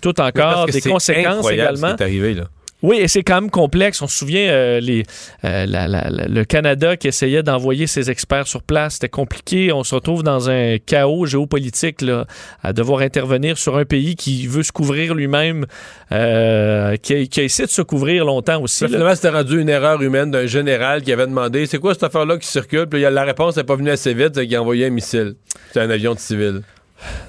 toutes 0.00 0.20
encore, 0.20 0.66
des 0.66 0.80
conséquences 0.80 1.50
également. 1.50 1.90
Ce 1.90 1.94
qui 1.94 2.02
est 2.02 2.06
arrivé, 2.06 2.34
là. 2.34 2.44
Oui, 2.84 2.98
et 2.98 3.08
c'est 3.08 3.22
quand 3.22 3.40
même 3.40 3.50
complexe. 3.50 4.02
On 4.02 4.06
se 4.06 4.18
souvient, 4.18 4.46
euh, 4.46 4.78
les, 4.78 5.04
euh, 5.46 5.64
le 5.66 6.44
Canada 6.44 6.98
qui 6.98 7.08
essayait 7.08 7.42
d'envoyer 7.42 7.86
ses 7.86 8.10
experts 8.10 8.46
sur 8.46 8.62
place, 8.62 8.94
c'était 8.94 9.08
compliqué. 9.08 9.72
On 9.72 9.84
se 9.84 9.94
retrouve 9.94 10.22
dans 10.22 10.50
un 10.50 10.76
chaos 10.76 11.24
géopolitique 11.24 12.02
là, 12.02 12.26
à 12.62 12.74
devoir 12.74 13.00
intervenir 13.00 13.56
sur 13.56 13.78
un 13.78 13.86
pays 13.86 14.16
qui 14.16 14.46
veut 14.46 14.62
se 14.62 14.70
couvrir 14.70 15.14
lui-même, 15.14 15.64
euh, 16.12 16.96
qui, 16.96 17.14
a, 17.14 17.42
essayé 17.42 17.64
de 17.64 17.72
se 17.72 17.80
couvrir 17.80 18.26
longtemps 18.26 18.60
aussi. 18.60 18.84
Finalement, 18.84 19.14
c'était 19.14 19.30
rendu 19.30 19.62
une 19.62 19.70
erreur 19.70 20.02
humaine 20.02 20.30
d'un 20.30 20.46
général 20.46 21.00
qui 21.00 21.10
avait 21.10 21.26
demandé 21.26 21.64
c'est 21.64 21.78
quoi 21.78 21.94
cette 21.94 22.02
affaire-là 22.02 22.36
qui 22.36 22.46
circule 22.46 22.86
Puis 22.86 23.00
la 23.00 23.24
réponse 23.24 23.56
n'est 23.56 23.64
pas 23.64 23.76
venue 23.76 23.92
assez 23.92 24.12
vite, 24.12 24.32
c'est 24.34 24.46
qu'il 24.46 24.56
a 24.56 24.60
envoyé 24.60 24.84
un 24.84 24.90
missile. 24.90 25.36
C'est 25.72 25.80
un 25.80 25.88
avion 25.88 26.12
de 26.12 26.18
civil. 26.18 26.60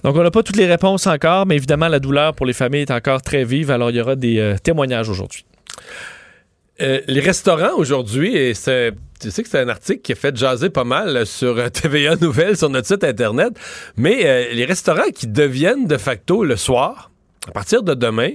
Donc, 0.04 0.16
on 0.16 0.24
n'a 0.24 0.32
pas 0.32 0.44
toutes 0.44 0.58
les 0.58 0.68
réponses 0.68 1.08
encore, 1.08 1.46
mais 1.46 1.56
évidemment, 1.56 1.88
la 1.88 2.00
douleur 2.00 2.34
pour 2.34 2.46
les 2.46 2.54
familles 2.54 2.82
est 2.82 2.92
encore 2.92 3.22
très 3.22 3.44
vive. 3.44 3.72
Alors, 3.72 3.90
il 3.90 3.98
y 3.98 4.02
aura 4.02 4.16
des 4.16 4.40
euh, 4.40 4.56
témoignages 4.58 5.10
aujourd'hui. 5.10 5.46
Euh, 6.82 7.02
les 7.08 7.22
restaurants 7.22 7.76
aujourd'hui, 7.78 8.54
c'est, 8.54 8.94
tu 9.20 9.32
sais 9.32 9.44
que 9.44 9.50
c'est 9.50 9.60
un 9.60 9.70
article 9.70 10.02
qui 10.02 10.12
a 10.12 10.16
fait 10.16 10.36
jaser 10.36 10.70
pas 10.70 10.84
mal 10.84 11.26
sur 11.26 11.58
euh, 11.58 11.70
TVA 11.70 12.16
Nouvelles, 12.18 12.58
sur 12.58 12.70
notre 12.70 12.88
site 12.88 13.04
Internet, 13.04 13.54
mais 13.96 14.54
les 14.54 14.66
restaurants 14.66 15.10
qui 15.14 15.28
deviennent 15.28 15.88
de 15.88 15.98
facto 15.98 16.44
le 16.44 16.58
soir, 16.58 17.12
à 17.48 17.52
partir 17.52 17.82
de 17.82 17.94
demain, 17.94 18.32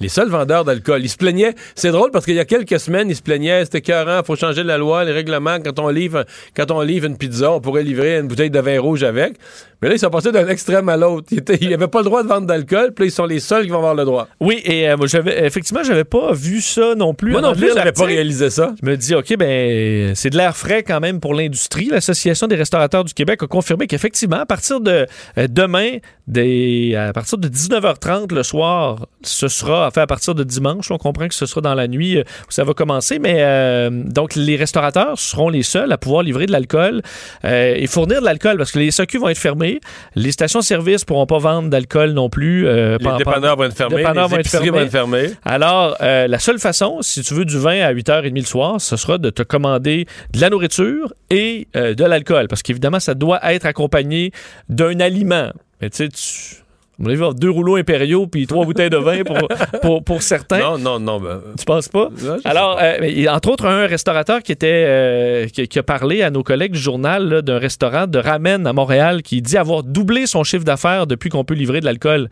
les 0.00 0.08
seuls 0.08 0.28
vendeurs 0.28 0.64
d'alcool. 0.64 1.02
Ils 1.02 1.08
se 1.08 1.16
plaignaient. 1.16 1.54
C'est 1.74 1.90
drôle 1.90 2.10
parce 2.10 2.24
qu'il 2.24 2.34
y 2.34 2.40
a 2.40 2.44
quelques 2.44 2.80
semaines, 2.80 3.10
ils 3.10 3.16
se 3.16 3.22
plaignaient. 3.22 3.64
C'était 3.64 3.78
écœurant. 3.78 4.22
Faut 4.24 4.36
changer 4.36 4.62
la 4.64 4.78
loi, 4.78 5.04
les 5.04 5.12
règlements. 5.12 5.58
Quand 5.62 5.78
on 5.78 5.88
livre, 5.88 6.24
quand 6.56 6.70
on 6.70 6.80
livre 6.80 7.06
une 7.06 7.16
pizza, 7.16 7.52
on 7.52 7.60
pourrait 7.60 7.82
livrer 7.82 8.18
une 8.18 8.28
bouteille 8.28 8.50
de 8.50 8.60
vin 8.60 8.80
rouge 8.80 9.02
avec. 9.02 9.34
Mais 9.82 9.88
là, 9.88 9.94
ils 9.94 9.98
sont 9.98 10.10
passés 10.10 10.30
d'un 10.30 10.46
extrême 10.48 10.88
à 10.88 10.96
l'autre. 10.96 11.28
Ils 11.30 11.70
n'avaient 11.70 11.88
pas 11.88 12.00
le 12.00 12.04
droit 12.04 12.22
de 12.22 12.28
vendre 12.28 12.46
d'alcool. 12.46 12.92
Puis 12.94 13.04
là, 13.04 13.08
ils 13.08 13.12
sont 13.12 13.24
les 13.24 13.40
seuls 13.40 13.64
qui 13.64 13.70
vont 13.70 13.78
avoir 13.78 13.94
le 13.94 14.04
droit. 14.04 14.28
Oui, 14.40 14.60
et 14.64 14.88
euh, 14.88 14.96
moi, 14.96 15.06
j'avais, 15.06 15.46
effectivement, 15.46 15.82
j'avais 15.82 16.04
pas 16.04 16.32
vu 16.32 16.60
ça 16.60 16.94
non 16.94 17.14
plus. 17.14 17.32
Moi 17.32 17.40
non 17.40 17.54
plus, 17.54 17.72
j'avais 17.74 17.92
pas 17.92 18.04
réalisé 18.04 18.50
ça. 18.50 18.74
Je 18.82 18.88
me 18.88 18.96
dis, 18.96 19.14
OK, 19.14 19.36
ben, 19.38 20.14
c'est 20.14 20.30
de 20.30 20.36
l'air 20.36 20.56
frais 20.56 20.82
quand 20.82 21.00
même 21.00 21.20
pour 21.20 21.34
l'industrie. 21.34 21.86
L'Association 21.86 22.46
des 22.46 22.56
restaurateurs 22.56 23.04
du 23.04 23.14
Québec 23.14 23.42
a 23.42 23.46
confirmé 23.46 23.86
qu'effectivement, 23.86 24.40
à 24.40 24.46
partir 24.46 24.80
de 24.80 25.06
euh, 25.38 25.46
demain, 25.48 25.98
des, 26.26 26.94
à 26.94 27.12
partir 27.12 27.38
de 27.38 27.48
19h30 27.48 28.34
le 28.34 28.42
soir, 28.42 29.06
ce 29.22 29.48
sera, 29.48 29.86
enfin, 29.90 30.02
à 30.02 30.06
partir 30.06 30.34
de 30.34 30.42
dimanche, 30.44 30.90
on 30.90 30.98
comprend 30.98 31.28
que 31.28 31.34
ce 31.34 31.46
sera 31.46 31.60
dans 31.60 31.74
la 31.74 31.86
nuit 31.88 32.16
euh, 32.16 32.22
où 32.48 32.50
ça 32.50 32.64
va 32.64 32.72
commencer, 32.74 33.18
mais 33.18 33.36
euh, 33.40 33.90
donc 33.90 34.34
les 34.34 34.56
restaurateurs 34.56 35.18
seront 35.18 35.48
les 35.50 35.62
seuls 35.62 35.92
à 35.92 35.98
pouvoir 35.98 36.22
livrer 36.22 36.46
de 36.46 36.52
l'alcool 36.52 37.02
euh, 37.44 37.74
et 37.76 37.86
fournir 37.86 38.20
de 38.20 38.24
l'alcool 38.24 38.56
parce 38.56 38.72
que 38.72 38.78
les 38.78 38.90
SAQ 38.90 39.18
vont 39.18 39.28
être 39.28 39.38
fermés. 39.38 39.80
Les 40.14 40.32
stations-service 40.32 41.04
pourront 41.04 41.26
pas 41.26 41.38
vendre 41.38 41.68
d'alcool 41.68 42.12
non 42.12 42.28
plus. 42.30 42.66
euh, 42.66 42.96
Les 43.00 43.04
dépanneurs 43.18 43.56
vont 43.56 43.64
être 43.64 43.76
fermés, 43.76 43.96
dépanneurs 43.96 44.28
les 44.28 44.34
vont 44.34 44.40
être 44.40 44.48
fermés. 44.48 44.70
vont 44.70 44.80
être 44.80 44.90
fermées. 44.90 45.30
Alors, 45.44 45.96
la 46.00 46.38
seule 46.38 46.58
façon, 46.58 46.98
si 47.02 47.22
tu 47.22 47.34
veux 47.34 47.44
du 47.44 47.58
vin 47.58 47.80
à 47.82 47.92
8h30 47.92 48.34
le 48.34 48.42
soir, 48.42 48.80
ce 48.80 48.96
sera 48.96 49.18
de 49.18 49.30
te 49.30 49.42
commander 49.42 50.06
de 50.32 50.40
la 50.40 50.50
nourriture 50.50 51.12
et 51.30 51.68
de 51.74 52.04
l'alcool. 52.04 52.48
Parce 52.48 52.62
qu'évidemment, 52.62 53.00
ça 53.00 53.14
doit 53.14 53.40
être 53.52 53.66
accompagné 53.66 54.32
d'un 54.68 55.00
aliment. 55.00 55.50
Mais 55.80 55.90
tu 55.90 55.96
sais, 55.96 56.08
tu. 56.08 56.56
On 57.00 57.04
va 57.06 57.12
avoir 57.12 57.34
deux 57.34 57.48
rouleaux 57.50 57.76
impériaux 57.76 58.26
puis 58.26 58.46
trois 58.46 58.64
bouteilles 58.66 58.90
de 58.90 58.96
vin 58.98 59.22
pour, 59.24 59.38
pour, 59.80 60.04
pour 60.04 60.22
certains. 60.22 60.58
Non, 60.58 60.78
non, 60.78 61.00
non. 61.00 61.18
ben, 61.20 61.40
Tu 61.58 61.64
penses 61.64 61.88
pas? 61.88 62.08
Alors, 62.44 62.78
euh, 62.82 63.26
entre 63.28 63.50
autres, 63.50 63.66
un 63.66 63.86
restaurateur 63.86 64.42
qui 64.42 64.52
était 64.52 64.84
euh, 64.86 65.46
qui, 65.46 65.66
qui 65.66 65.78
a 65.78 65.82
parlé 65.82 66.22
à 66.22 66.30
nos 66.30 66.42
collègues 66.42 66.72
du 66.72 66.78
journal 66.78 67.42
d'un 67.42 67.58
restaurant 67.58 68.06
de 68.06 68.18
ramen 68.18 68.66
à 68.66 68.72
Montréal 68.72 69.22
qui 69.22 69.40
dit 69.40 69.56
avoir 69.56 69.82
doublé 69.82 70.26
son 70.26 70.44
chiffre 70.44 70.64
d'affaires 70.64 71.06
depuis 71.06 71.30
qu'on 71.30 71.44
peut 71.44 71.54
livrer 71.54 71.80
de 71.80 71.86
l'alcool. 71.86 72.28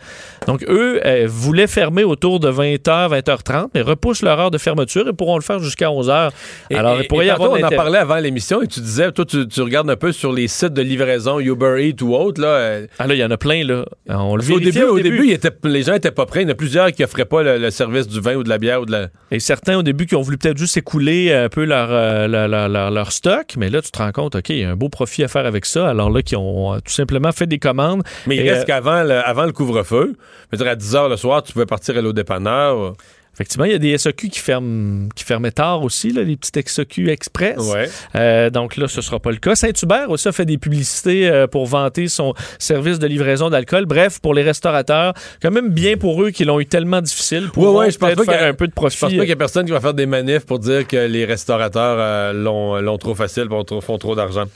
Donc, 0.47 0.63
eux 0.69 1.01
euh, 1.05 1.25
voulaient 1.29 1.67
fermer 1.67 2.05
autour 2.05 2.39
de 2.41 2.51
20h, 2.51 3.19
20h30, 3.21 3.69
mais 3.75 3.81
repoussent 3.81 4.23
leur 4.23 4.39
heure 4.39 4.51
de 4.51 4.59
fermeture 4.59 5.09
et 5.09 5.13
pourront 5.13 5.37
le 5.37 5.43
faire 5.43 5.61
jusqu'à 5.61 5.87
11h. 5.89 6.31
Et- 6.71 6.77
Alors, 6.77 6.99
et- 6.99 7.05
il 7.05 7.09
pourrait 7.09 7.25
et 7.25 7.29
y 7.29 7.31
avoir 7.31 7.53
on 7.53 7.63
en 7.63 7.69
parlait 7.71 7.99
avant 7.99 8.17
l'émission 8.17 8.61
et 8.63 8.67
tu 8.67 8.81
disais, 8.81 9.11
toi, 9.13 9.25
tu, 9.25 9.49
tu 9.49 9.63
regardes 9.63 9.89
un 9.89 9.97
peu 9.97 10.13
sur 10.13 10.33
les 10.33 10.47
sites 10.49 10.75
de 10.75 10.83
livraison, 10.83 11.41
Uber 11.41 11.77
Eats 11.89 12.03
ou 12.03 12.15
autre. 12.15 12.41
Là, 12.41 12.49
euh, 12.49 12.87
Ah 12.99 13.07
là, 13.07 13.15
il 13.15 13.19
y 13.21 13.25
en 13.25 13.31
a 13.31 13.37
plein, 13.39 13.65
là. 13.65 13.85
On 14.09 14.37
le 14.37 14.43
Parce 14.43 14.58
début, 14.65 14.83
au 14.85 14.97
début, 15.03 15.27
il 15.27 15.33
était- 15.33 15.51
les 15.65 15.83
gens 15.83 15.95
étaient 15.95 16.11
pas 16.11 16.27
prêts. 16.27 16.41
Il 16.43 16.45
y 16.45 16.47
en 16.47 16.53
a 16.53 16.55
plusieurs 16.55 16.93
qui 16.93 17.03
offraient 17.05 17.25
pas 17.25 17.43
le, 17.43 17.59
le 17.59 17.71
service 17.71 18.07
du 18.09 18.21
vin 18.21 18.35
ou 18.37 18.43
de 18.43 18.49
la 18.49 18.59
bière 18.59 18.81
ou 18.83 18.87
de 18.87 18.93
la. 18.93 19.09
Et 19.31 19.41
certains, 19.41 19.77
au 19.79 19.83
début, 19.83 20.07
qui 20.07 20.15
ont 20.17 20.23
voulu 20.23 20.39
peut-être 20.39 20.59
juste 20.59 20.77
écouler 20.77 21.33
un 21.33 21.49
peu 21.49 21.65
leur, 21.65 21.89
euh, 21.91 22.27
leur, 22.29 22.49
leur- 22.49 22.69
leur- 22.69 22.91
leur 22.91 23.13
stock, 23.13 23.55
mais 23.57 23.71
là, 23.71 23.83
tu 23.83 23.91
te 23.91 23.99
rends 23.99 24.13
compte, 24.13 24.35
OK, 24.37 24.49
il 24.51 24.59
y 24.59 24.65
a 24.65 24.71
un 24.71 24.77
beau 24.77 24.89
profit 24.89 25.25
à 25.25 25.29
faire 25.29 25.47
avec 25.47 25.65
ça. 25.67 25.89
Alors 25.89 26.11
là, 26.11 26.23
qui 26.23 26.37
ont 26.37 26.75
euh, 26.75 26.79
tout 26.79 26.93
simplement 26.93 27.33
fait 27.33 27.47
des 27.47 27.59
commandes. 27.59 28.03
Mais 28.27 28.37
il 28.37 28.49
reste 28.49 28.63
euh, 28.63 28.67
qu'avant 28.67 29.03
le, 29.03 29.13
avant 29.19 29.45
le 29.47 29.53
couvre-feu, 29.53 30.15
à 30.53 30.75
10 30.77 30.95
h 30.95 31.09
le 31.11 31.17
soir, 31.17 31.43
tu 31.43 31.53
pouvais 31.53 31.67
partir 31.67 31.97
aller 31.97 32.09
au 32.09 32.13
dépanneur. 32.13 32.95
Effectivement, 33.39 33.67
il 33.67 33.71
y 33.71 33.75
a 33.75 33.79
des 33.79 33.97
SAQ 33.97 34.31
qui, 34.31 34.41
ferment, 34.41 35.09
qui 35.15 35.23
fermaient 35.23 35.53
tard 35.53 35.85
aussi, 35.85 36.11
là, 36.11 36.23
les 36.25 36.37
petites 36.37 36.69
SAQ 36.69 37.09
Express. 37.11 37.59
Ouais. 37.59 37.89
Euh, 38.17 38.51
donc 38.51 38.77
là, 38.77 38.89
ce 38.89 38.97
ne 38.97 39.01
sera 39.03 39.21
pas 39.21 39.31
le 39.31 39.37
cas. 39.37 39.55
Saint-Hubert 39.55 40.11
aussi 40.11 40.27
a 40.27 40.33
fait 40.33 40.45
des 40.45 40.59
publicités 40.59 41.29
euh, 41.29 41.47
pour 41.47 41.65
vanter 41.67 42.09
son 42.09 42.35
service 42.59 42.99
de 42.99 43.07
livraison 43.07 43.49
d'alcool. 43.49 43.87
Bref, 43.87 44.19
pour 44.19 44.35
les 44.35 44.43
restaurateurs, 44.43 45.15
quand 45.41 45.53
même 45.53 45.69
bien 45.69 45.97
pour 45.97 46.21
eux 46.25 46.31
qui 46.31 46.45
l'ont 46.45 46.59
eu 46.59 46.67
tellement 46.67 47.01
difficile. 47.01 47.45
Ouais, 47.45 47.51
Pour 47.55 47.75
ouais, 47.77 47.91
je 47.93 47.99
pense 47.99 48.11
pas 48.11 48.17
faire 48.17 48.25
qu'il 48.25 48.43
y 48.43 48.45
a- 48.47 48.49
un 48.49 48.55
peu 48.55 48.67
de 48.67 48.73
Je 48.73 48.81
pense 48.81 48.97
profit. 48.97 49.17
pas 49.17 49.23
qu'il 49.23 49.29
y 49.31 49.33
a 49.33 49.37
personne 49.37 49.67
qui 49.67 49.73
va 49.73 49.81
faire 49.81 49.95
des 49.95 50.07
manifs 50.07 50.45
pour 50.45 50.59
dire 50.59 50.85
que 50.87 50.97
les 51.07 51.25
restaurateurs 51.25 51.97
euh, 52.01 52.33
l'ont, 52.33 52.81
l'ont 52.81 52.99
trop 52.99 53.15
facile, 53.15 53.47
font 53.49 53.63
trop, 53.63 53.81
font 53.81 53.99
trop 53.99 54.17
d'argent. 54.17 54.47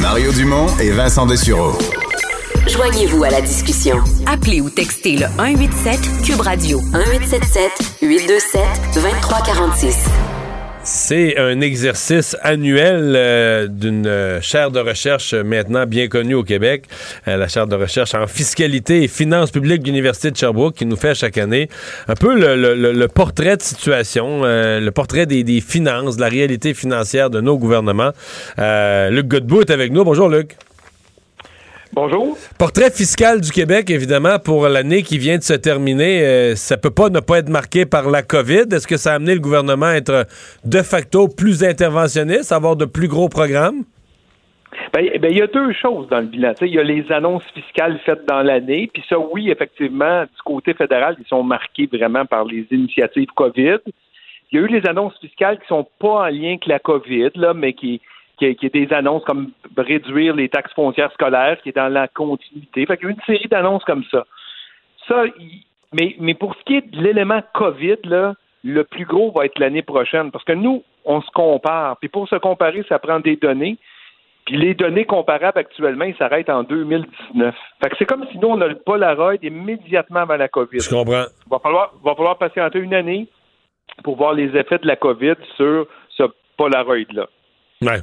Mario 0.00 0.30
Dumont 0.32 0.66
et 0.80 0.90
Vincent 0.92 1.26
Dessureau. 1.26 1.72
Joignez-vous 2.68 3.22
à 3.24 3.30
la 3.30 3.40
discussion. 3.40 3.96
Appelez 4.26 4.60
ou 4.60 4.70
textez 4.70 5.12
le 5.16 5.26
187 5.36 5.98
Cube 6.24 6.40
Radio 6.40 6.80
1877 6.80 7.70
827 8.02 8.60
2346. 8.94 10.06
C'est 10.82 11.38
un 11.38 11.60
exercice 11.60 12.36
annuel 12.42 13.14
euh, 13.16 13.66
d'une 13.68 14.06
euh, 14.06 14.40
chaire 14.42 14.70
de 14.70 14.80
recherche 14.80 15.32
maintenant 15.32 15.86
bien 15.86 16.08
connue 16.08 16.34
au 16.34 16.42
Québec, 16.42 16.84
euh, 17.28 17.36
la 17.36 17.48
chaire 17.48 17.66
de 17.66 17.74
recherche 17.76 18.14
en 18.14 18.26
fiscalité 18.26 19.02
et 19.02 19.08
finances 19.08 19.50
publiques 19.50 19.80
de 19.82 19.86
l'Université 19.86 20.30
de 20.30 20.36
Sherbrooke, 20.36 20.74
qui 20.74 20.84
nous 20.86 20.96
fait 20.96 21.14
chaque 21.14 21.38
année 21.38 21.68
un 22.08 22.14
peu 22.14 22.34
le, 22.38 22.56
le- 22.56 22.74
le- 22.74 22.92
le 22.92 23.08
portrait 23.08 23.56
de 23.56 23.62
situation, 23.62 24.42
euh, 24.44 24.80
le 24.80 24.90
portrait 24.90 25.24
des, 25.26 25.42
des 25.42 25.60
finances, 25.62 26.16
de 26.16 26.20
la 26.20 26.28
réalité 26.28 26.74
financière 26.74 27.30
de 27.30 27.40
nos 27.40 27.56
gouvernements. 27.56 28.10
Euh, 28.58 29.08
Luc 29.10 29.28
Godbout 29.28 29.62
est 29.62 29.70
avec 29.70 29.90
nous. 29.92 30.04
Bonjour 30.04 30.28
Luc. 30.28 30.56
Bonjour. 31.94 32.36
Portrait 32.58 32.90
fiscal 32.90 33.40
du 33.40 33.52
Québec, 33.52 33.88
évidemment, 33.88 34.40
pour 34.44 34.66
l'année 34.66 35.02
qui 35.02 35.16
vient 35.16 35.38
de 35.38 35.44
se 35.44 35.52
terminer, 35.52 36.24
euh, 36.24 36.56
ça 36.56 36.76
peut 36.76 36.90
pas 36.90 37.08
ne 37.08 37.20
pas 37.20 37.38
être 37.38 37.48
marqué 37.48 37.86
par 37.86 38.10
la 38.10 38.22
COVID. 38.22 38.64
Est-ce 38.72 38.88
que 38.88 38.96
ça 38.96 39.12
a 39.12 39.14
amené 39.14 39.34
le 39.34 39.40
gouvernement 39.40 39.86
à 39.86 39.94
être 39.94 40.26
de 40.64 40.82
facto 40.82 41.28
plus 41.28 41.62
interventionniste, 41.62 42.50
à 42.50 42.56
avoir 42.56 42.74
de 42.74 42.84
plus 42.84 43.06
gros 43.06 43.28
programmes? 43.28 43.84
Ben, 44.92 45.08
ben, 45.20 45.30
il 45.30 45.38
y 45.38 45.42
a 45.42 45.46
deux 45.46 45.72
choses 45.72 46.08
dans 46.08 46.18
le 46.18 46.26
bilan. 46.26 46.52
Il 46.62 46.74
y 46.74 46.80
a 46.80 46.82
les 46.82 47.10
annonces 47.12 47.44
fiscales 47.54 48.00
faites 48.04 48.26
dans 48.26 48.42
l'année, 48.42 48.90
puis 48.92 49.04
ça, 49.08 49.16
oui, 49.16 49.50
effectivement, 49.50 50.22
du 50.22 50.42
côté 50.44 50.74
fédéral, 50.74 51.16
ils 51.20 51.28
sont 51.28 51.44
marqués 51.44 51.88
vraiment 51.92 52.26
par 52.26 52.44
les 52.44 52.66
initiatives 52.72 53.28
COVID. 53.36 53.78
Il 54.50 54.58
y 54.58 54.62
a 54.62 54.66
eu 54.66 54.66
les 54.66 54.84
annonces 54.88 55.16
fiscales 55.20 55.60
qui 55.60 55.66
sont 55.68 55.86
pas 56.00 56.24
en 56.24 56.26
lien 56.26 56.48
avec 56.48 56.66
la 56.66 56.80
COVID, 56.80 57.30
là, 57.36 57.54
mais 57.54 57.72
qui, 57.72 58.00
qui, 58.38 58.54
qui 58.56 58.66
est 58.66 58.74
des 58.74 58.92
annonces 58.92 59.24
comme 59.24 59.50
réduire 59.76 60.34
les 60.34 60.48
taxes 60.48 60.72
foncières 60.74 61.12
scolaires, 61.12 61.60
qui 61.62 61.70
est 61.70 61.76
dans 61.76 61.92
la 61.92 62.08
continuité. 62.08 62.86
Fait 62.86 62.96
qu'il 62.96 63.06
y 63.06 63.10
a 63.10 63.14
une 63.14 63.22
série 63.26 63.48
d'annonces 63.48 63.84
comme 63.84 64.04
ça. 64.10 64.24
Ça, 65.08 65.24
mais, 65.92 66.16
mais 66.18 66.34
pour 66.34 66.54
ce 66.56 66.64
qui 66.64 66.76
est 66.76 66.90
de 66.90 67.00
l'élément 67.00 67.42
COVID, 67.54 67.98
là, 68.04 68.34
le 68.64 68.82
plus 68.84 69.04
gros 69.04 69.30
va 69.30 69.44
être 69.44 69.58
l'année 69.58 69.82
prochaine. 69.82 70.30
Parce 70.30 70.44
que 70.44 70.52
nous, 70.52 70.82
on 71.04 71.20
se 71.20 71.30
compare. 71.30 71.98
Puis 71.98 72.08
pour 72.08 72.28
se 72.28 72.36
comparer, 72.36 72.84
ça 72.88 72.98
prend 72.98 73.20
des 73.20 73.36
données. 73.36 73.78
Puis 74.46 74.56
les 74.56 74.74
données 74.74 75.04
comparables 75.04 75.58
actuellement, 75.58 76.04
ils 76.04 76.16
s'arrêtent 76.16 76.50
en 76.50 76.64
2019. 76.64 77.54
Fait 77.82 77.90
que 77.90 77.96
c'est 77.98 78.04
comme 78.04 78.26
si 78.30 78.38
nous, 78.38 78.48
on 78.48 78.60
a 78.60 78.66
le 78.66 78.76
Polaroid 78.76 79.36
immédiatement 79.42 80.20
avant 80.20 80.36
la 80.36 80.48
COVID. 80.48 80.80
Je 80.80 80.90
comprends. 80.90 81.24
Il 81.46 81.50
va 81.50 81.58
falloir, 81.60 81.92
va 82.02 82.14
falloir 82.14 82.36
patienter 82.36 82.78
une 82.78 82.94
année 82.94 83.26
pour 84.02 84.16
voir 84.16 84.34
les 84.34 84.54
effets 84.56 84.78
de 84.78 84.86
la 84.86 84.96
COVID 84.96 85.36
sur 85.56 85.86
ce 86.10 86.24
Polaroid-là. 86.56 87.28
Ouais. 87.84 88.00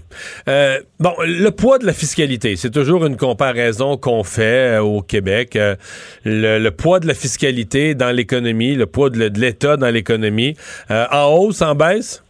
Euh, 0.48 0.78
bon, 1.00 1.14
le 1.20 1.50
poids 1.50 1.78
de 1.80 1.86
la 1.86 1.94
fiscalité, 1.94 2.56
c'est 2.56 2.72
toujours 2.72 3.06
une 3.06 3.18
comparaison 3.18 3.98
qu'on 3.98 4.24
fait 4.24 4.78
euh, 4.78 4.82
au 4.82 5.02
Québec. 5.02 5.56
Euh, 5.56 5.76
le, 6.24 6.60
le 6.60 6.72
poids 6.72 7.00
de 7.00 7.08
la 7.08 7.14
fiscalité 7.14 7.96
dans 7.96 8.12
l'économie, 8.12 8.76
le 8.76 8.86
poids 8.86 9.10
de, 9.10 9.28
de 9.30 9.40
l'État 9.40 9.78
dans 9.78 9.90
l'économie, 9.90 10.56
en 10.90 11.26
hausse, 11.34 11.62
en 11.62 11.76
baisse? 11.76 12.24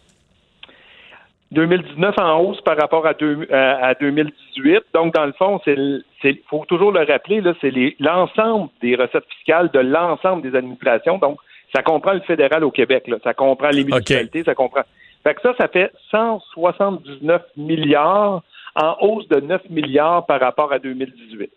2019 1.52 2.16
en 2.18 2.40
hausse 2.40 2.62
par 2.62 2.78
rapport 2.78 3.06
à, 3.06 3.14
deux- 3.14 3.46
à- 3.52 3.88
à 3.90 3.94
2018. 3.96 4.80
Donc, 4.94 5.14
dans 5.14 5.26
le 5.26 5.34
fond, 5.34 5.60
c'est, 5.66 5.76
il 6.24 6.40
faut 6.50 6.64
toujours 6.66 6.92
le 6.94 7.02
rappeler, 7.04 7.42
c'est 7.60 7.74
l'ensemble 8.00 8.70
des 8.82 8.96
recettes 8.96 9.26
fiscales 9.38 9.70
de 9.74 9.80
l'ensemble 9.80 10.50
des 10.50 10.58
administrations. 10.58 11.18
Donc, 11.18 11.38
ça 11.76 11.84
comprend 11.84 12.14
le 12.14 12.22
fédéral 12.22 12.64
au 12.64 12.72
Québec, 12.72 13.04
là. 13.08 13.18
ça 13.24 13.34
comprend 13.34 13.70
les 13.70 13.84
municipalités, 13.84 14.44
ça 14.46 14.56
comprend. 14.56 14.82
Fait 15.24 15.36
que 15.36 15.42
ça, 15.42 15.54
ça 15.58 15.68
fait 15.68 15.92
179 16.10 17.42
milliards 17.58 18.44
en 18.76 18.96
hausse 19.02 19.28
de 19.28 19.40
9 19.40 19.70
milliards 19.70 20.26
par 20.26 20.40
rapport 20.40 20.72
à 20.72 20.80
2018. 20.80 21.52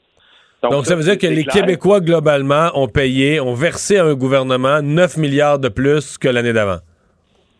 Donc, 0.70 0.86
ça 0.86 0.96
veut 0.96 1.02
dire 1.02 1.18
que 1.18 1.26
les 1.26 1.44
clair. 1.44 1.62
Québécois, 1.62 2.00
globalement, 2.00 2.70
ont 2.74 2.88
payé, 2.88 3.38
ont 3.38 3.54
versé 3.54 3.98
à 3.98 4.04
un 4.04 4.14
gouvernement 4.14 4.80
9 4.82 5.18
milliards 5.18 5.58
de 5.58 5.68
plus 5.68 6.16
que 6.16 6.28
l'année 6.28 6.54
d'avant. 6.54 6.78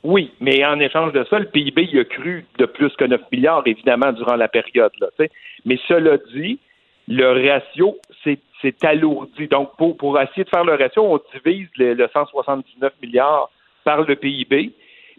Oui, 0.03 0.33
mais 0.41 0.65
en 0.65 0.79
échange 0.81 1.13
de 1.13 1.25
ça, 1.29 1.39
le 1.39 1.47
PIB 1.47 1.89
il 1.93 2.01
a 2.01 2.05
cru 2.05 2.47
de 2.59 2.67
plus 2.67 2.91
que 2.97 3.05
9 3.05 3.21
milliards, 3.33 3.63
évidemment, 3.67 4.13
durant 4.13 4.37
la 4.37 4.49
période. 4.49 4.93
Là, 5.01 5.09
mais 5.65 5.79
cela 5.89 6.19
dit, 6.35 6.59
le 7.09 7.51
ratio 7.51 7.99
s'est 8.23 8.39
s'est 8.65 8.87
alourdi. 8.87 9.49
Donc, 9.49 9.77
pour, 9.77 9.97
pour 9.97 10.19
essayer 10.21 10.45
de 10.45 10.49
faire 10.49 10.65
le 10.65 10.75
ratio, 10.75 11.03
on 11.05 11.21
divise 11.35 11.69
le, 11.77 11.95
le 11.95 12.09
179 12.13 12.93
milliards 13.03 13.51
par 13.85 14.03
le 14.03 14.17
PIB. 14.17 14.73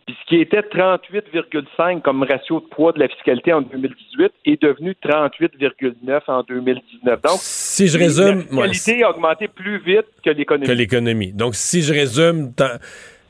Puis 0.06 0.16
ce 0.24 0.30
qui 0.30 0.40
était 0.42 0.62
38,5 0.62 2.02
comme 2.02 2.24
ratio 2.24 2.60
de 2.60 2.66
poids 2.68 2.92
de 2.92 3.00
la 3.00 3.08
fiscalité 3.08 3.54
en 3.54 3.62
2018 3.62 4.32
est 4.46 4.62
devenu 4.62 4.96
38,9 5.04 6.20
en 6.28 6.44
2019. 6.44 7.22
Donc, 7.24 7.38
Si 7.40 7.88
je 7.88 7.98
résume, 7.98 8.44
la 8.52 8.68
fiscalité 8.70 9.04
a 9.04 9.10
augmenté 9.10 9.48
plus 9.48 9.80
vite 9.84 10.06
que 10.24 10.30
l'économie. 10.30 10.68
que 10.68 10.72
l'économie. 10.74 11.32
Donc, 11.34 11.56
si 11.56 11.82
je 11.82 11.92
résume, 11.94 12.52
dans, 12.56 12.78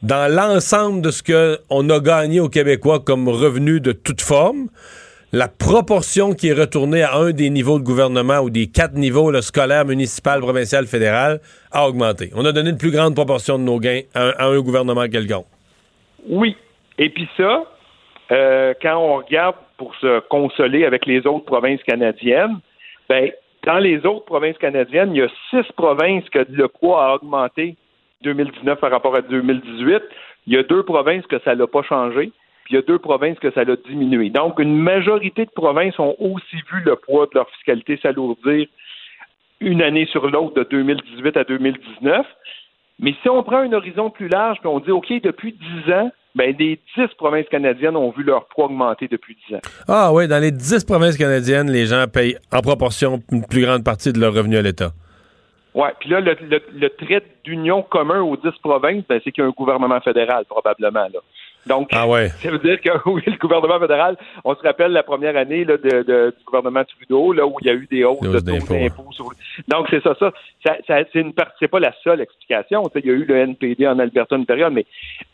dans 0.01 0.29
l'ensemble 0.33 1.01
de 1.01 1.11
ce 1.11 1.23
qu'on 1.23 1.89
a 1.89 1.99
gagné 2.01 2.41
aux 2.41 2.49
Québécois 2.49 2.99
comme 2.99 3.29
revenu 3.29 3.79
de 3.79 3.93
toute 3.93 4.19
forme, 4.21 4.67
la 5.31 5.47
proportion 5.47 6.33
qui 6.33 6.49
est 6.49 6.53
retournée 6.53 7.03
à 7.03 7.15
un 7.15 7.31
des 7.31 7.49
niveaux 7.49 7.79
de 7.79 7.83
gouvernement 7.85 8.39
ou 8.39 8.49
des 8.49 8.67
quatre 8.67 8.95
niveaux, 8.95 9.31
le 9.31 9.41
scolaire, 9.41 9.85
municipal, 9.85 10.41
provincial, 10.41 10.85
fédéral, 10.87 11.39
a 11.71 11.87
augmenté. 11.87 12.31
On 12.35 12.43
a 12.45 12.51
donné 12.51 12.69
une 12.71 12.77
plus 12.77 12.91
grande 12.91 13.15
proportion 13.15 13.57
de 13.57 13.63
nos 13.63 13.79
gains 13.79 14.01
à, 14.13 14.27
un- 14.27 14.33
à 14.37 14.45
un 14.47 14.59
gouvernement 14.59 15.07
quelconque. 15.07 15.45
Oui. 16.27 16.55
Et 16.97 17.09
puis 17.09 17.27
ça, 17.37 17.65
euh, 18.31 18.73
quand 18.81 18.97
on 18.97 19.17
regarde 19.17 19.55
pour 19.77 19.95
se 19.95 20.19
consoler 20.21 20.85
avec 20.85 21.05
les 21.05 21.25
autres 21.27 21.45
provinces 21.45 21.83
canadiennes, 21.83 22.59
ben, 23.09 23.31
dans 23.65 23.79
les 23.79 24.05
autres 24.05 24.25
provinces 24.25 24.57
canadiennes, 24.57 25.13
il 25.13 25.19
y 25.19 25.21
a 25.23 25.29
six 25.49 25.71
provinces 25.73 26.27
que 26.29 26.45
le 26.49 26.67
poids 26.67 27.05
a 27.05 27.15
augmenté 27.15 27.75
2019 28.21 28.79
par 28.79 28.91
rapport 28.91 29.15
à 29.15 29.21
2018. 29.21 30.01
Il 30.47 30.53
y 30.53 30.57
a 30.57 30.63
deux 30.63 30.83
provinces 30.83 31.25
que 31.27 31.39
ça 31.39 31.55
l'a 31.55 31.67
pas 31.67 31.83
changé, 31.83 32.31
puis 32.63 32.73
il 32.73 32.75
y 32.75 32.77
a 32.77 32.81
deux 32.83 32.99
provinces 32.99 33.39
que 33.39 33.51
ça 33.51 33.63
l'a 33.63 33.75
diminué. 33.75 34.29
Donc, 34.29 34.59
une 34.59 34.77
majorité 34.77 35.45
de 35.45 35.51
provinces 35.51 35.99
ont 35.99 36.15
aussi 36.19 36.55
vu 36.71 36.81
le 36.85 36.95
poids 36.95 37.25
de 37.25 37.31
leur 37.35 37.49
fiscalité 37.51 37.97
s'alourdir 37.97 38.67
une 39.59 39.81
année 39.81 40.05
sur 40.05 40.29
l'autre 40.29 40.53
de 40.55 40.63
2018 40.63 41.37
à 41.37 41.43
2019. 41.43 42.25
Mais 42.99 43.15
si 43.21 43.29
on 43.29 43.43
prend 43.43 43.57
un 43.57 43.73
horizon 43.73 44.09
plus 44.09 44.27
large, 44.27 44.59
puis 44.59 44.67
on 44.67 44.79
dit, 44.79 44.91
OK, 44.91 45.11
depuis 45.21 45.53
10 45.85 45.91
ans, 45.93 46.11
ben, 46.35 46.53
les 46.59 46.79
10 46.97 47.07
provinces 47.17 47.47
canadiennes 47.49 47.95
ont 47.95 48.11
vu 48.11 48.23
leur 48.23 48.45
poids 48.47 48.65
augmenter 48.65 49.07
depuis 49.07 49.37
10 49.49 49.55
ans. 49.55 49.61
Ah 49.87 50.13
oui, 50.13 50.27
dans 50.27 50.39
les 50.39 50.51
dix 50.51 50.83
provinces 50.83 51.17
canadiennes, 51.17 51.71
les 51.71 51.85
gens 51.85 52.05
payent 52.07 52.37
en 52.51 52.61
proportion 52.61 53.21
une 53.31 53.45
plus 53.45 53.61
grande 53.61 53.83
partie 53.83 54.11
de 54.11 54.19
leur 54.19 54.33
revenu 54.33 54.57
à 54.57 54.61
l'État. 54.61 54.91
Ouais, 55.73 55.89
puis 55.99 56.09
là, 56.09 56.21
le, 56.21 56.37
le, 56.41 56.61
le 56.73 56.89
trait 56.89 57.23
d'union 57.43 57.81
commun 57.83 58.21
aux 58.21 58.37
10 58.37 58.49
provinces, 58.61 59.03
ben, 59.09 59.19
c'est 59.23 59.31
qu'il 59.31 59.43
y 59.43 59.45
a 59.45 59.49
un 59.49 59.53
gouvernement 59.53 59.99
fédéral, 60.01 60.45
probablement, 60.45 61.07
là. 61.13 61.19
Donc, 61.67 61.89
Ah 61.91 62.07
ouais. 62.07 62.29
ça 62.41 62.51
veut 62.51 62.59
dire 62.59 62.79
que 62.79 62.89
oui, 63.09 63.23
le 63.25 63.37
gouvernement 63.37 63.79
fédéral, 63.79 64.17
on 64.43 64.53
se 64.55 64.61
rappelle 64.61 64.91
la 64.91 65.03
première 65.03 65.35
année 65.35 65.65
là, 65.65 65.77
de, 65.77 66.03
de- 66.03 66.33
du 66.37 66.43
gouvernement 66.45 66.83
Trudeau, 66.85 67.33
là, 67.33 67.45
où 67.45 67.55
il 67.61 67.67
y 67.67 67.69
a 67.69 67.73
eu 67.73 67.87
des 67.89 68.03
hausses 68.03 68.19
de 68.21 68.39
taux 68.39 68.57
d'impôts. 68.67 69.11
sur- 69.11 69.29
Donc, 69.67 69.87
c'est 69.89 70.01
ça, 70.03 70.15
ça. 70.19 70.31
ça, 70.65 70.77
ça- 70.87 71.03
c'est 71.11 71.19
une 71.19 71.33
part- 71.33 71.51
c'est 71.59 71.67
pas 71.67 71.79
la 71.79 71.93
seule 72.03 72.21
explication. 72.21 72.83
Il 72.95 73.05
y 73.05 73.09
a 73.09 73.13
eu 73.13 73.25
le 73.25 73.35
NPD 73.37 73.87
en 73.87 73.97
Alberta 73.99 74.35
une 74.35 74.45
période, 74.45 74.73
mais 74.73 74.85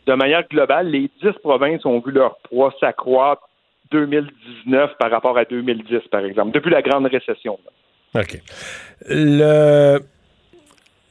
de 0.06 0.14
manière 0.14 0.46
globale, 0.48 0.88
les 0.88 1.10
10 1.22 1.32
provinces 1.42 1.84
ont 1.84 2.00
vu 2.00 2.12
leur 2.12 2.36
poids 2.48 2.74
s'accroître 2.80 3.42
2019 3.90 4.92
par 4.98 5.10
rapport 5.10 5.36
à 5.36 5.44
2010, 5.44 6.00
par 6.10 6.24
exemple, 6.24 6.52
depuis 6.52 6.70
la 6.70 6.82
grande 6.82 7.06
récession. 7.06 7.58
là. 8.14 8.20
OK. 8.22 8.38
Le, 9.08 9.98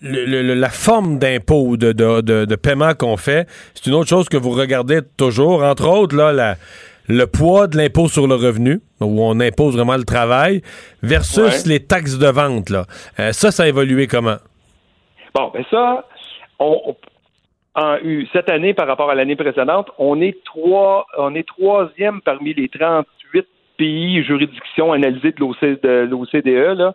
le- 0.02 0.26
le- 0.42 0.54
la 0.56 0.70
forme 0.70 1.20
d'impôt, 1.20 1.78
de, 1.78 1.92
de, 1.92 2.22
de- 2.22 2.46
de 2.46 2.56
paiement 2.56 2.94
qu'on 2.94 3.18
fait, 3.18 3.48
c'est 3.74 3.88
une 3.88 3.94
autre 3.96 4.10
chose 4.10 4.30
que 4.30 4.38
vous 4.38 4.52
regardez 4.52 5.00
toujours. 5.18 5.64
Entre 5.64 5.88
autres, 5.88 6.16
là, 6.16 6.32
la- 6.34 6.56
le 7.08 7.26
poids 7.26 7.68
de 7.68 7.78
l'impôt 7.78 8.08
sur 8.08 8.28
le 8.28 8.36
revenu, 8.36 8.80
où 9.00 9.22
on 9.24 9.40
impose 9.40 9.76
vraiment 9.76 9.98
le 9.98 10.04
travail, 10.04 10.62
versus 11.04 11.64
Ouais. 11.66 11.70
les 11.70 11.80
taxes 11.82 12.18
de 12.18 12.28
vente. 12.28 12.70
Là. 12.70 12.86
Euh, 13.20 13.32
ça, 13.32 13.52
ça 13.52 13.64
a 13.64 13.68
évolué 13.68 14.08
comment? 14.08 14.38
Bon, 15.36 15.52
ben 15.54 15.64
ça, 15.70 16.06
on, 16.60 16.96
en, 17.76 17.98
cette 18.34 18.50
année 18.50 18.74
par 18.74 18.88
rapport 18.88 19.10
à 19.10 19.16
l'année 19.16 19.36
précédente, 19.36 19.90
on 19.98 20.22
est 20.22 20.38
trois, 20.46 21.06
on 21.18 21.34
est 21.36 21.48
troisième 21.48 22.22
parmi 22.22 22.54
les 22.54 22.70
38 22.70 23.46
pays 23.78 24.24
juridictions 24.24 24.92
analysées 24.94 25.32
de 25.32 25.40
l'OC- 25.40 25.82
de 25.82 26.08
l'OCDE. 26.10 26.78
là. 26.78 26.94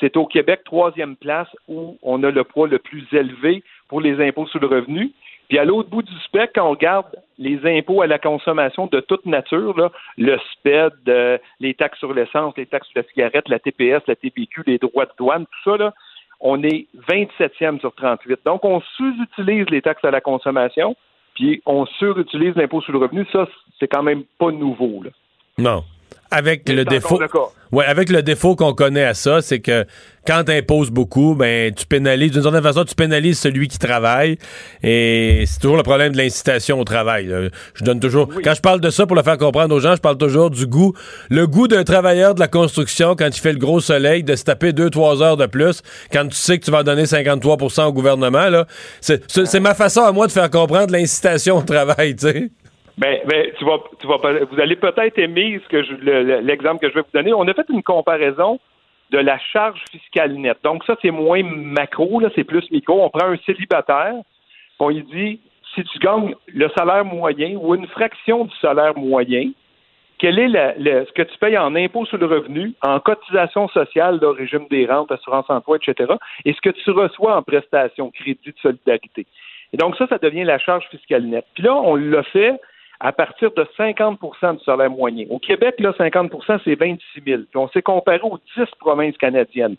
C'est 0.00 0.16
au 0.16 0.26
Québec, 0.26 0.60
troisième 0.64 1.16
place, 1.16 1.48
où 1.66 1.98
on 2.02 2.22
a 2.22 2.30
le 2.30 2.44
poids 2.44 2.68
le 2.68 2.78
plus 2.78 3.06
élevé 3.12 3.62
pour 3.88 4.00
les 4.00 4.24
impôts 4.26 4.46
sur 4.46 4.60
le 4.60 4.66
revenu. 4.66 5.12
Puis 5.48 5.58
à 5.58 5.64
l'autre 5.64 5.88
bout 5.88 6.02
du 6.02 6.14
spectre, 6.20 6.52
quand 6.56 6.66
on 6.66 6.72
regarde 6.72 7.06
les 7.38 7.58
impôts 7.64 8.02
à 8.02 8.06
la 8.06 8.18
consommation 8.18 8.86
de 8.86 9.00
toute 9.00 9.24
nature, 9.24 9.90
le 10.18 10.38
SPED, 10.52 10.92
euh, 11.08 11.38
les 11.58 11.74
taxes 11.74 11.98
sur 11.98 12.12
l'essence, 12.12 12.54
les 12.56 12.66
taxes 12.66 12.88
sur 12.88 13.00
la 13.00 13.08
cigarette, 13.08 13.48
la 13.48 13.58
TPS, 13.58 14.02
la 14.06 14.14
TPQ, 14.14 14.64
les 14.66 14.78
droits 14.78 15.06
de 15.06 15.12
douane, 15.18 15.46
tout 15.46 15.78
ça, 15.78 15.92
on 16.40 16.62
est 16.62 16.86
27e 17.08 17.80
sur 17.80 17.94
38. 17.94 18.40
Donc, 18.44 18.64
on 18.64 18.80
sous-utilise 18.96 19.68
les 19.70 19.82
taxes 19.82 20.04
à 20.04 20.10
la 20.10 20.20
consommation, 20.20 20.94
puis 21.34 21.62
on 21.66 21.86
surutilise 21.86 22.54
l'impôt 22.54 22.80
sur 22.82 22.92
le 22.92 22.98
revenu. 22.98 23.26
Ça, 23.32 23.48
c'est 23.80 23.88
quand 23.88 24.02
même 24.02 24.24
pas 24.38 24.50
nouveau. 24.50 25.02
Non. 25.56 25.82
Avec 26.30 26.68
le 26.68 26.84
défaut. 26.84 27.18
Ouais, 27.70 27.84
avec 27.84 28.08
le 28.08 28.22
défaut 28.22 28.56
qu'on 28.56 28.72
connaît 28.72 29.04
à 29.04 29.12
ça, 29.12 29.42
c'est 29.42 29.60
que 29.60 29.84
quand 30.26 30.44
tu 30.44 30.52
imposes 30.52 30.90
beaucoup, 30.90 31.34
ben 31.34 31.72
tu 31.72 31.84
pénalises 31.84 32.32
d'une 32.32 32.42
certaine 32.42 32.62
façon, 32.62 32.84
tu 32.84 32.94
pénalises 32.94 33.38
celui 33.38 33.68
qui 33.68 33.78
travaille 33.78 34.38
et 34.82 35.44
c'est 35.46 35.60
toujours 35.60 35.76
le 35.76 35.82
problème 35.82 36.12
de 36.12 36.18
l'incitation 36.18 36.80
au 36.80 36.84
travail. 36.84 37.26
là. 37.26 37.48
Je 37.74 37.84
donne 37.84 38.00
toujours 38.00 38.28
quand 38.42 38.54
je 38.54 38.60
parle 38.62 38.80
de 38.80 38.88
ça 38.88 39.06
pour 39.06 39.16
le 39.16 39.22
faire 39.22 39.36
comprendre 39.36 39.74
aux 39.74 39.80
gens, 39.80 39.94
je 39.96 40.00
parle 40.00 40.16
toujours 40.16 40.50
du 40.50 40.66
goût, 40.66 40.94
le 41.28 41.46
goût 41.46 41.68
d'un 41.68 41.84
travailleur 41.84 42.34
de 42.34 42.40
la 42.40 42.48
construction 42.48 43.14
quand 43.16 43.28
il 43.28 43.40
fait 43.40 43.52
le 43.52 43.58
gros 43.58 43.80
soleil 43.80 44.22
de 44.22 44.34
se 44.34 44.44
taper 44.44 44.72
deux 44.72 44.88
trois 44.88 45.22
heures 45.22 45.36
de 45.36 45.46
plus 45.46 45.82
quand 46.10 46.26
tu 46.26 46.36
sais 46.36 46.58
que 46.58 46.64
tu 46.64 46.70
vas 46.70 46.82
donner 46.82 47.04
53% 47.04 47.84
au 47.84 47.92
gouvernement 47.92 48.48
là, 48.48 48.66
c'est 49.00 49.60
ma 49.60 49.74
façon 49.74 50.02
à 50.02 50.12
moi 50.12 50.26
de 50.26 50.32
faire 50.32 50.50
comprendre 50.50 50.92
l'incitation 50.92 51.58
au 51.58 51.62
travail, 51.62 52.16
tu 52.16 52.26
sais. 52.26 52.50
Ben, 52.98 53.20
ben, 53.26 53.52
tu 53.58 53.64
vas, 53.64 53.78
tu 54.00 54.06
vas, 54.08 54.16
vous 54.50 54.60
allez 54.60 54.74
peut-être 54.76 55.18
aimer 55.18 55.60
ce 55.62 55.68
que 55.68 55.82
je- 55.84 55.94
le- 55.94 56.40
l'exemple 56.40 56.80
que 56.80 56.88
je 56.88 56.94
vais 56.94 57.02
vous 57.02 57.12
donner. 57.14 57.32
On 57.32 57.46
a 57.46 57.54
fait 57.54 57.66
une 57.68 57.82
comparaison 57.82 58.58
de 59.10 59.18
la 59.18 59.38
charge 59.38 59.82
fiscale 59.90 60.34
nette. 60.34 60.58
Donc 60.64 60.84
ça, 60.84 60.96
c'est 61.00 61.12
moins 61.12 61.42
macro, 61.44 62.18
là, 62.20 62.28
c'est 62.34 62.44
plus 62.44 62.68
micro. 62.70 63.02
On 63.02 63.08
prend 63.08 63.28
un 63.28 63.36
célibataire, 63.46 64.14
on 64.80 64.88
lui 64.90 65.02
dit 65.04 65.40
si 65.74 65.84
tu 65.84 65.98
gagnes 66.00 66.34
le 66.48 66.68
salaire 66.76 67.04
moyen 67.04 67.56
ou 67.60 67.74
une 67.74 67.86
fraction 67.86 68.44
du 68.46 68.56
salaire 68.60 68.96
moyen, 68.98 69.50
quel 70.18 70.38
est 70.40 70.48
ce 71.06 71.12
que 71.12 71.22
tu 71.22 71.38
payes 71.38 71.56
en 71.56 71.76
impôt 71.76 72.04
sur 72.04 72.18
le 72.18 72.26
revenu, 72.26 72.72
en 72.82 72.98
cotisation 72.98 73.68
sociale, 73.68 74.18
le 74.20 74.30
régime 74.30 74.66
des 74.68 74.86
rentes, 74.86 75.12
assurance 75.12 75.48
emploi, 75.48 75.76
etc., 75.76 76.12
et 76.44 76.52
ce 76.52 76.60
que 76.60 76.70
tu 76.70 76.90
reçois 76.90 77.36
en 77.36 77.42
prestation, 77.42 78.10
crédit 78.10 78.38
de 78.50 78.54
solidarité. 78.60 79.26
Et 79.72 79.76
donc 79.76 79.96
ça, 79.96 80.08
ça 80.08 80.18
devient 80.18 80.42
la 80.44 80.58
charge 80.58 80.84
fiscale 80.90 81.22
nette. 81.26 81.46
Puis 81.54 81.62
là, 81.62 81.74
on 81.76 81.94
l'a 81.94 82.24
fait 82.24 82.54
à 83.00 83.12
partir 83.12 83.50
de 83.52 83.66
50% 83.78 84.58
du 84.58 84.64
salaire 84.64 84.90
moyen. 84.90 85.26
Au 85.30 85.38
Québec, 85.38 85.76
là, 85.78 85.92
50% 85.98 86.60
c'est 86.64 86.74
26 86.74 87.22
000. 87.24 87.42
Puis 87.42 87.56
on 87.56 87.68
s'est 87.68 87.82
comparé 87.82 88.20
aux 88.22 88.38
10 88.56 88.64
provinces 88.80 89.16
canadiennes. 89.16 89.76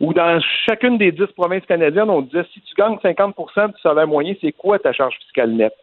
Ou 0.00 0.12
dans 0.12 0.40
chacune 0.66 0.96
des 0.96 1.10
dix 1.10 1.26
provinces 1.36 1.66
canadiennes, 1.66 2.10
on 2.10 2.22
disait 2.22 2.44
si 2.52 2.60
tu 2.60 2.74
gagnes 2.76 2.98
50% 3.02 3.68
du 3.68 3.80
salaire 3.82 4.06
moyen, 4.06 4.34
c'est 4.40 4.52
quoi 4.52 4.78
ta 4.78 4.92
charge 4.92 5.16
fiscale 5.24 5.50
nette? 5.50 5.74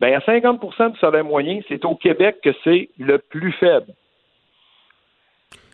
Bien, 0.00 0.18
à 0.18 0.20
50% 0.20 0.92
du 0.92 0.98
salaire 0.98 1.24
moyen, 1.24 1.60
c'est 1.68 1.84
au 1.84 1.94
Québec 1.94 2.36
que 2.44 2.50
c'est 2.62 2.90
le 2.98 3.18
plus 3.18 3.52
faible. 3.52 3.94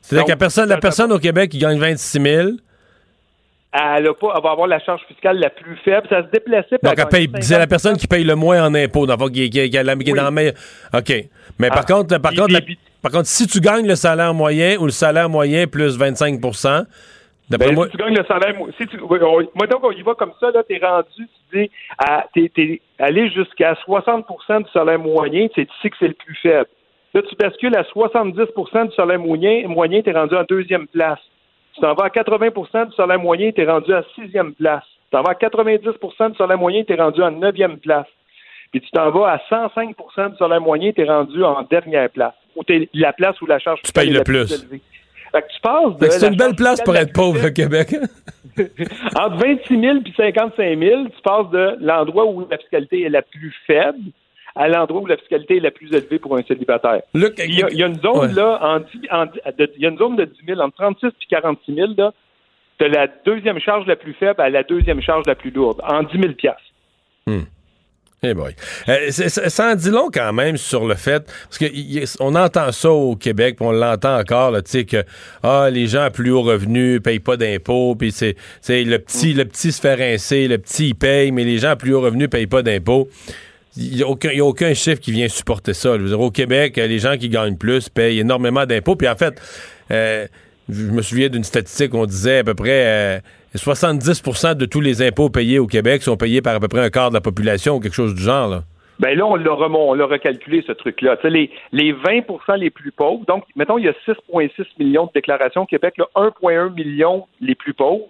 C'est-à-dire 0.01 0.27
que 0.27 0.31
la 0.31 0.37
personne, 0.37 0.69
la 0.69 0.79
personne 0.79 1.13
au 1.13 1.19
Québec 1.19 1.51
qui 1.51 1.59
gagne 1.59 1.79
26 1.79 2.21
000, 2.21 2.49
elle, 3.75 4.07
a 4.09 4.15
pas, 4.15 4.33
elle 4.37 4.43
va 4.43 4.51
avoir 4.53 4.67
la 4.67 4.79
charge 4.81 5.03
fiscale 5.09 5.39
la 5.39 5.51
plus 5.51 5.77
faible. 5.85 6.07
Ça 6.09 6.23
se 6.23 6.29
déplaçait. 6.31 6.77
Donc, 6.83 6.95
elle 6.97 7.09
paye- 7.09 7.31
c'est 7.41 7.59
la 7.59 7.67
personne 7.67 7.97
qui 7.97 8.07
paye 8.07 8.25
le 8.25 8.35
moins 8.37 8.65
en 8.65 8.75
impôts. 8.75 9.07
Dans, 9.07 9.17
qui, 9.29 10.13
dans 10.15 10.23
la 10.25 10.31
OK. 10.95 11.13
Mais 11.59 11.69
par 11.69 11.81
Ah. 11.89 11.93
contre, 11.93 12.19
par 12.19 12.33
contre, 12.33 12.53
la- 12.53 12.61
par 13.03 13.13
contre, 13.13 13.27
si 13.27 13.47
tu 13.47 13.61
gagnes 13.61 13.87
le 13.87 13.97
salaire 13.97 14.33
moyen 14.33 14.77
ou 14.79 14.85
le 14.87 14.91
salaire 14.91 15.29
moyen 15.29 15.67
plus 15.67 15.99
25 15.99 16.41
d'après 17.51 17.69
Ben, 17.69 17.75
moi. 17.75 17.87
si 17.87 17.91
tu 17.93 17.97
gagnes 17.99 18.17
le 18.17 18.25
salaire, 18.25 18.55
si 18.81 18.87
tu, 18.87 18.99
on- 19.03 19.49
moi 19.55 19.67
donc 19.67 19.83
on 19.83 19.91
y 19.91 20.03
va 20.03 20.15
comme 20.15 20.33
ça, 20.41 20.51
là, 20.51 20.63
t'es 20.67 20.79
rendu, 20.83 21.07
tu 21.53 21.59
dis, 21.59 21.71
à, 21.99 22.25
t'es, 22.35 22.51
t'es 22.55 22.81
allé 22.99 23.29
jusqu'à 23.31 23.75
60% 23.85 24.61
du 24.61 24.71
salaire 24.73 24.99
moyen, 24.99 25.49
c'est 25.55 25.63
ici 25.63 25.91
que 25.91 25.97
c'est 25.99 26.09
le 26.09 26.15
plus 26.15 26.37
faible. 26.43 26.67
Là, 27.13 27.23
tu 27.29 27.37
bascules 27.37 27.77
à 27.77 27.85
70% 27.85 28.87
du 28.87 28.95
salaire 28.95 29.19
moyen, 29.19 29.69
moyen, 29.69 30.01
t'es 30.03 30.13
rendu 30.13 30.35
en 30.35 30.45
deuxième 30.49 30.87
place. 30.89 31.19
Tu 31.75 31.81
t'en 31.81 31.95
vas 31.95 32.05
à 32.05 32.09
80% 32.09 32.89
du 32.89 32.95
salaire 32.95 33.19
moyen, 33.19 33.51
t'es 33.51 33.65
rendu 33.65 33.93
à 33.93 34.05
sixième 34.15 34.55
place. 34.55 34.85
Tu 34.85 35.11
t'en 35.11 35.23
vas 35.23 35.31
à 35.31 35.35
90% 35.35 36.31
du 36.31 36.37
salaire 36.37 36.59
moyen, 36.59 36.85
t'es 36.85 36.95
rendu 36.95 37.23
en 37.23 37.31
neuvième 37.33 37.79
place. 37.79 38.07
Puis 38.71 38.81
tu 38.81 38.91
t'en 38.91 39.11
vas 39.11 39.33
à 39.33 39.39
105% 39.51 40.33
du 40.33 40.37
salaire 40.37 40.61
moyen, 40.61 40.93
t'es 40.93 41.05
rendu 41.05 41.43
en 41.43 41.63
dernière 41.63 42.11
place. 42.11 42.35
Ou 42.57 42.63
t'es 42.63 42.89
la 42.95 43.13
place 43.13 43.41
où 43.41 43.47
la 43.47 43.59
charge 43.59 43.81
Tu 43.83 43.93
payes 43.93 44.11
le 44.11 44.23
plus. 44.23 44.53
élevée. 44.53 44.81
Fait 45.33 45.43
que 45.43 45.49
tu 45.53 45.61
passes 45.61 45.97
de 45.99 46.11
c'est 46.11 46.29
une 46.29 46.37
belle 46.37 46.55
place 46.55 46.81
pour 46.81 46.95
être 46.95 47.13
plus 47.13 47.21
pauvre 47.21 47.49
au 47.49 47.51
Québec. 47.51 47.97
entre 49.17 49.37
26 49.37 49.81
000 49.81 49.97
et 50.07 50.13
55 50.17 50.79
000, 50.79 51.05
tu 51.07 51.23
passes 51.23 51.51
de 51.51 51.77
l'endroit 51.81 52.25
où 52.27 52.47
la 52.49 52.57
fiscalité 52.59 53.03
est 53.03 53.09
la 53.09 53.23
plus 53.23 53.53
faible 53.67 53.99
à 54.57 54.69
l'endroit 54.69 55.01
où 55.03 55.07
la 55.07 55.17
fiscalité 55.17 55.57
est 55.57 55.61
la 55.61 55.71
plus 55.71 55.93
élevée 55.93 56.19
pour 56.19 56.37
un 56.37 56.43
célibataire. 56.45 57.03
Il, 57.15 57.21
y 57.23 57.63
a, 57.63 57.69
il 57.71 57.79
y 57.79 57.83
a 57.83 57.87
une 57.87 58.01
zone 58.01 58.19
Ouais. 58.19 58.33
là, 58.33 58.59
en, 58.63 58.79
de- 58.81 59.71
il 59.77 59.83
y 59.83 59.87
a 59.87 59.89
une 59.91 59.99
zone 59.99 60.17
de 60.17 60.25
10 60.25 60.33
000, 60.47 60.61
entre 60.61 60.77
36 60.77 61.07
et 61.07 61.11
46 61.29 61.75
000, 61.75 61.89
là, 61.97 62.13
de 62.81 62.85
la 62.87 63.07
deuxième 63.27 63.59
charge 63.59 63.87
la 63.87 63.97
plus 63.97 64.15
faible 64.15 64.41
à 64.41 64.51
la 64.51 64.63
deuxième 64.63 65.01
charge 65.01 65.25
la 65.27 65.35
plus 65.35 65.51
lourde, 65.51 65.81
en 65.89 66.03
10 66.03 66.21
000 66.21 66.33
piastres. 66.35 66.61
Eh 68.27 68.33
boy. 68.33 68.55
Euh, 68.89 69.11
ça 69.11 69.73
en 69.73 69.75
dit 69.75 69.91
long 69.91 70.09
quand 70.11 70.33
même 70.33 70.57
sur 70.57 70.87
le 70.87 70.95
fait, 70.95 71.31
parce 71.45 71.59
que 71.59 71.67
y- 71.67 72.05
on 72.21 72.35
entend 72.35 72.73
ça 72.73 72.91
au 72.91 73.17
Québec, 73.17 73.57
puis 73.57 73.67
on 73.67 73.73
l'entend 73.73 74.19
encore, 74.19 74.51
tu 74.63 74.71
sais, 74.71 74.85
que 74.87 75.05
ah, 75.43 75.69
les 75.71 75.87
gens 75.89 76.01
à 76.05 76.11
plus 76.11 76.31
haut 76.31 76.41
revenu 76.41 77.01
payent 77.03 77.19
pas 77.21 77.37
d'impôts, 77.37 77.95
puis 77.97 78.13
c'est 78.13 78.35
c'est 78.63 78.83
le 78.85 78.99
petit, 78.99 79.35
le 79.35 79.45
petit 79.45 79.73
se 79.73 79.81
fait 79.83 79.95
rincer, 79.95 80.49
le 80.49 80.57
petit 80.57 80.89
il 80.89 80.95
paye, 80.95 81.33
mais 81.33 81.45
les 81.45 81.59
gens 81.59 81.71
à 81.71 81.77
plus 81.77 81.93
haut 81.93 82.01
revenu 82.01 82.27
payent 82.29 82.47
pas 82.47 82.63
d'impôts. 82.63 83.09
Il 83.77 83.97
n'y 83.97 84.03
a, 84.03 84.07
aucun- 84.07 84.31
a 84.31 84.43
aucun 84.43 84.73
chiffre 84.75 85.01
qui 85.01 85.11
vient 85.13 85.29
supporter 85.29 85.75
ça. 85.75 85.95
Au 85.95 86.31
Québec, 86.31 86.79
euh, 86.79 86.87
les 86.87 86.99
gens 86.99 87.17
qui 87.17 87.29
gagnent 87.29 87.57
plus 87.57 87.89
payent 87.89 88.21
énormément 88.21 88.67
d'impôts. 88.67 88.95
Puis 88.97 89.09
en 89.09 89.17
fait, 89.17 89.35
euh, 89.91 90.27
je 90.69 90.91
me 90.91 91.03
souviens 91.03 91.29
d'une 91.29 91.45
statistique, 91.45 91.93
on 91.95 92.07
disait 92.07 92.39
à 92.39 92.45
peu 92.45 92.55
près 92.55 93.19
euh, 93.19 93.19
70% 93.57 94.55
de 94.55 94.67
tous 94.67 94.81
les 94.81 95.03
impôts 95.03 95.31
payés 95.31 95.59
au 95.59 95.67
Québec 95.67 96.03
sont 96.03 96.17
payés 96.17 96.43
par 96.43 96.55
à 96.55 96.61
peu 96.61 96.69
près 96.69 96.81
un 96.81 96.91
quart 96.91 97.11
de 97.11 97.15
la 97.15 97.21
population 97.21 97.77
ou 97.77 97.81
quelque 97.81 97.95
chose 97.95 98.15
du 98.15 98.23
genre. 98.23 98.49
Là. 98.49 98.63
Ben 99.01 99.17
là, 99.19 99.27
on 99.27 99.35
l'a 99.35 99.53
on 99.53 99.95
l'a 99.95 100.07
recalculé, 100.07 100.63
ce 100.67 100.73
truc-là. 100.73 101.17
Les, 101.25 101.51
les 101.73 101.93
20% 101.93 102.57
les 102.57 102.71
plus 102.71 102.93
pauvres, 102.93 103.25
donc, 103.27 103.43
mettons, 103.57 103.77
il 103.77 103.87
y 103.87 103.89
a 103.89 103.93
6,6 104.07 104.51
millions 104.79 105.07
de 105.07 105.11
déclarations 105.15 105.63
au 105.63 105.67
Québec, 105.67 105.95
là, 105.99 106.07
1,1 106.15 106.73
million 106.75 107.27
les 107.41 107.57
plus 107.57 107.75
pauvres, 107.75 108.07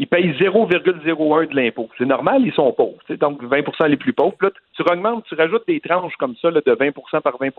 ils 0.00 0.08
payent 0.08 0.32
0,01 0.32 1.48
de 1.48 1.54
l'impôt. 1.54 1.90
C'est 1.98 2.06
normal, 2.06 2.40
ils 2.42 2.54
sont 2.54 2.72
pauvres. 2.72 2.96
Donc, 3.10 3.42
20% 3.42 3.86
les 3.86 3.98
plus 3.98 4.14
pauvres. 4.14 4.34
Puis 4.38 4.48
Là, 4.48 4.52
tu 4.74 5.28
tu 5.28 5.34
rajoutes 5.34 5.66
des 5.68 5.78
tranches 5.80 6.16
comme 6.16 6.34
ça 6.40 6.50
de 6.50 6.60
20% 6.60 7.20
par 7.20 7.38
20% 7.38 7.52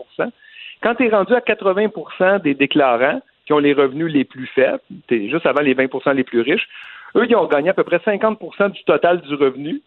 Quand 0.82 0.94
tu 0.96 1.06
es 1.06 1.08
rendu 1.08 1.32
à 1.34 1.38
80% 1.38 2.42
des 2.42 2.54
déclarants 2.54 3.22
qui 3.46 3.52
ont 3.52 3.58
les 3.58 3.72
revenus 3.72 4.12
les 4.12 4.24
plus 4.24 4.48
faibles, 4.48 4.80
tu 5.06 5.30
juste 5.30 5.46
avant 5.46 5.62
les 5.62 5.76
20% 5.76 6.14
les 6.14 6.24
plus 6.24 6.40
riches, 6.40 6.68
eux, 7.14 7.26
ils 7.28 7.36
ont 7.36 7.46
gagné 7.46 7.70
à 7.70 7.74
peu 7.74 7.84
près 7.84 7.98
50% 7.98 8.72
du 8.72 8.82
total 8.84 9.20
du 9.20 9.34
revenu 9.34 9.80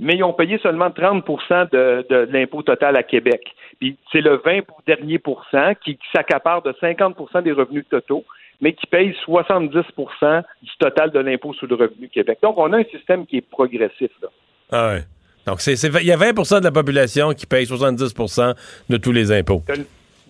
mais 0.00 0.14
ils 0.14 0.24
ont 0.24 0.32
payé 0.32 0.58
seulement 0.58 0.90
30 0.90 1.24
de, 1.70 2.04
de 2.10 2.28
l'impôt 2.32 2.62
total 2.62 2.96
à 2.96 3.04
Québec. 3.04 3.54
Puis 3.78 3.96
c'est 4.10 4.20
le 4.20 4.42
20 4.44 4.62
dernier 4.88 5.20
pourcent 5.20 5.74
qui, 5.84 5.96
qui 5.96 6.06
s'accapare 6.12 6.62
de 6.62 6.72
50% 6.72 7.42
des 7.42 7.52
revenus 7.52 7.84
totaux, 7.88 8.24
mais 8.64 8.72
qui 8.72 8.86
paye 8.86 9.14
70% 9.28 10.42
du 10.62 10.70
total 10.78 11.10
de 11.10 11.18
l'impôt 11.20 11.52
sur 11.54 11.66
le 11.66 11.74
revenu 11.74 12.08
Québec. 12.08 12.38
Donc, 12.42 12.56
on 12.58 12.72
a 12.72 12.78
un 12.78 12.84
système 12.84 13.26
qui 13.26 13.36
est 13.36 13.40
progressif. 13.48 14.10
Là. 14.22 14.28
Ah 14.72 14.88
ouais. 14.94 15.02
Donc, 15.46 15.60
il 15.66 16.06
y 16.06 16.12
a 16.12 16.16
20% 16.16 16.60
de 16.60 16.64
la 16.64 16.72
population 16.72 17.32
qui 17.34 17.44
paye 17.46 17.66
70% 17.66 18.54
de 18.88 18.96
tous 18.96 19.12
les 19.12 19.30
impôts. 19.30 19.62
De, 19.68 19.74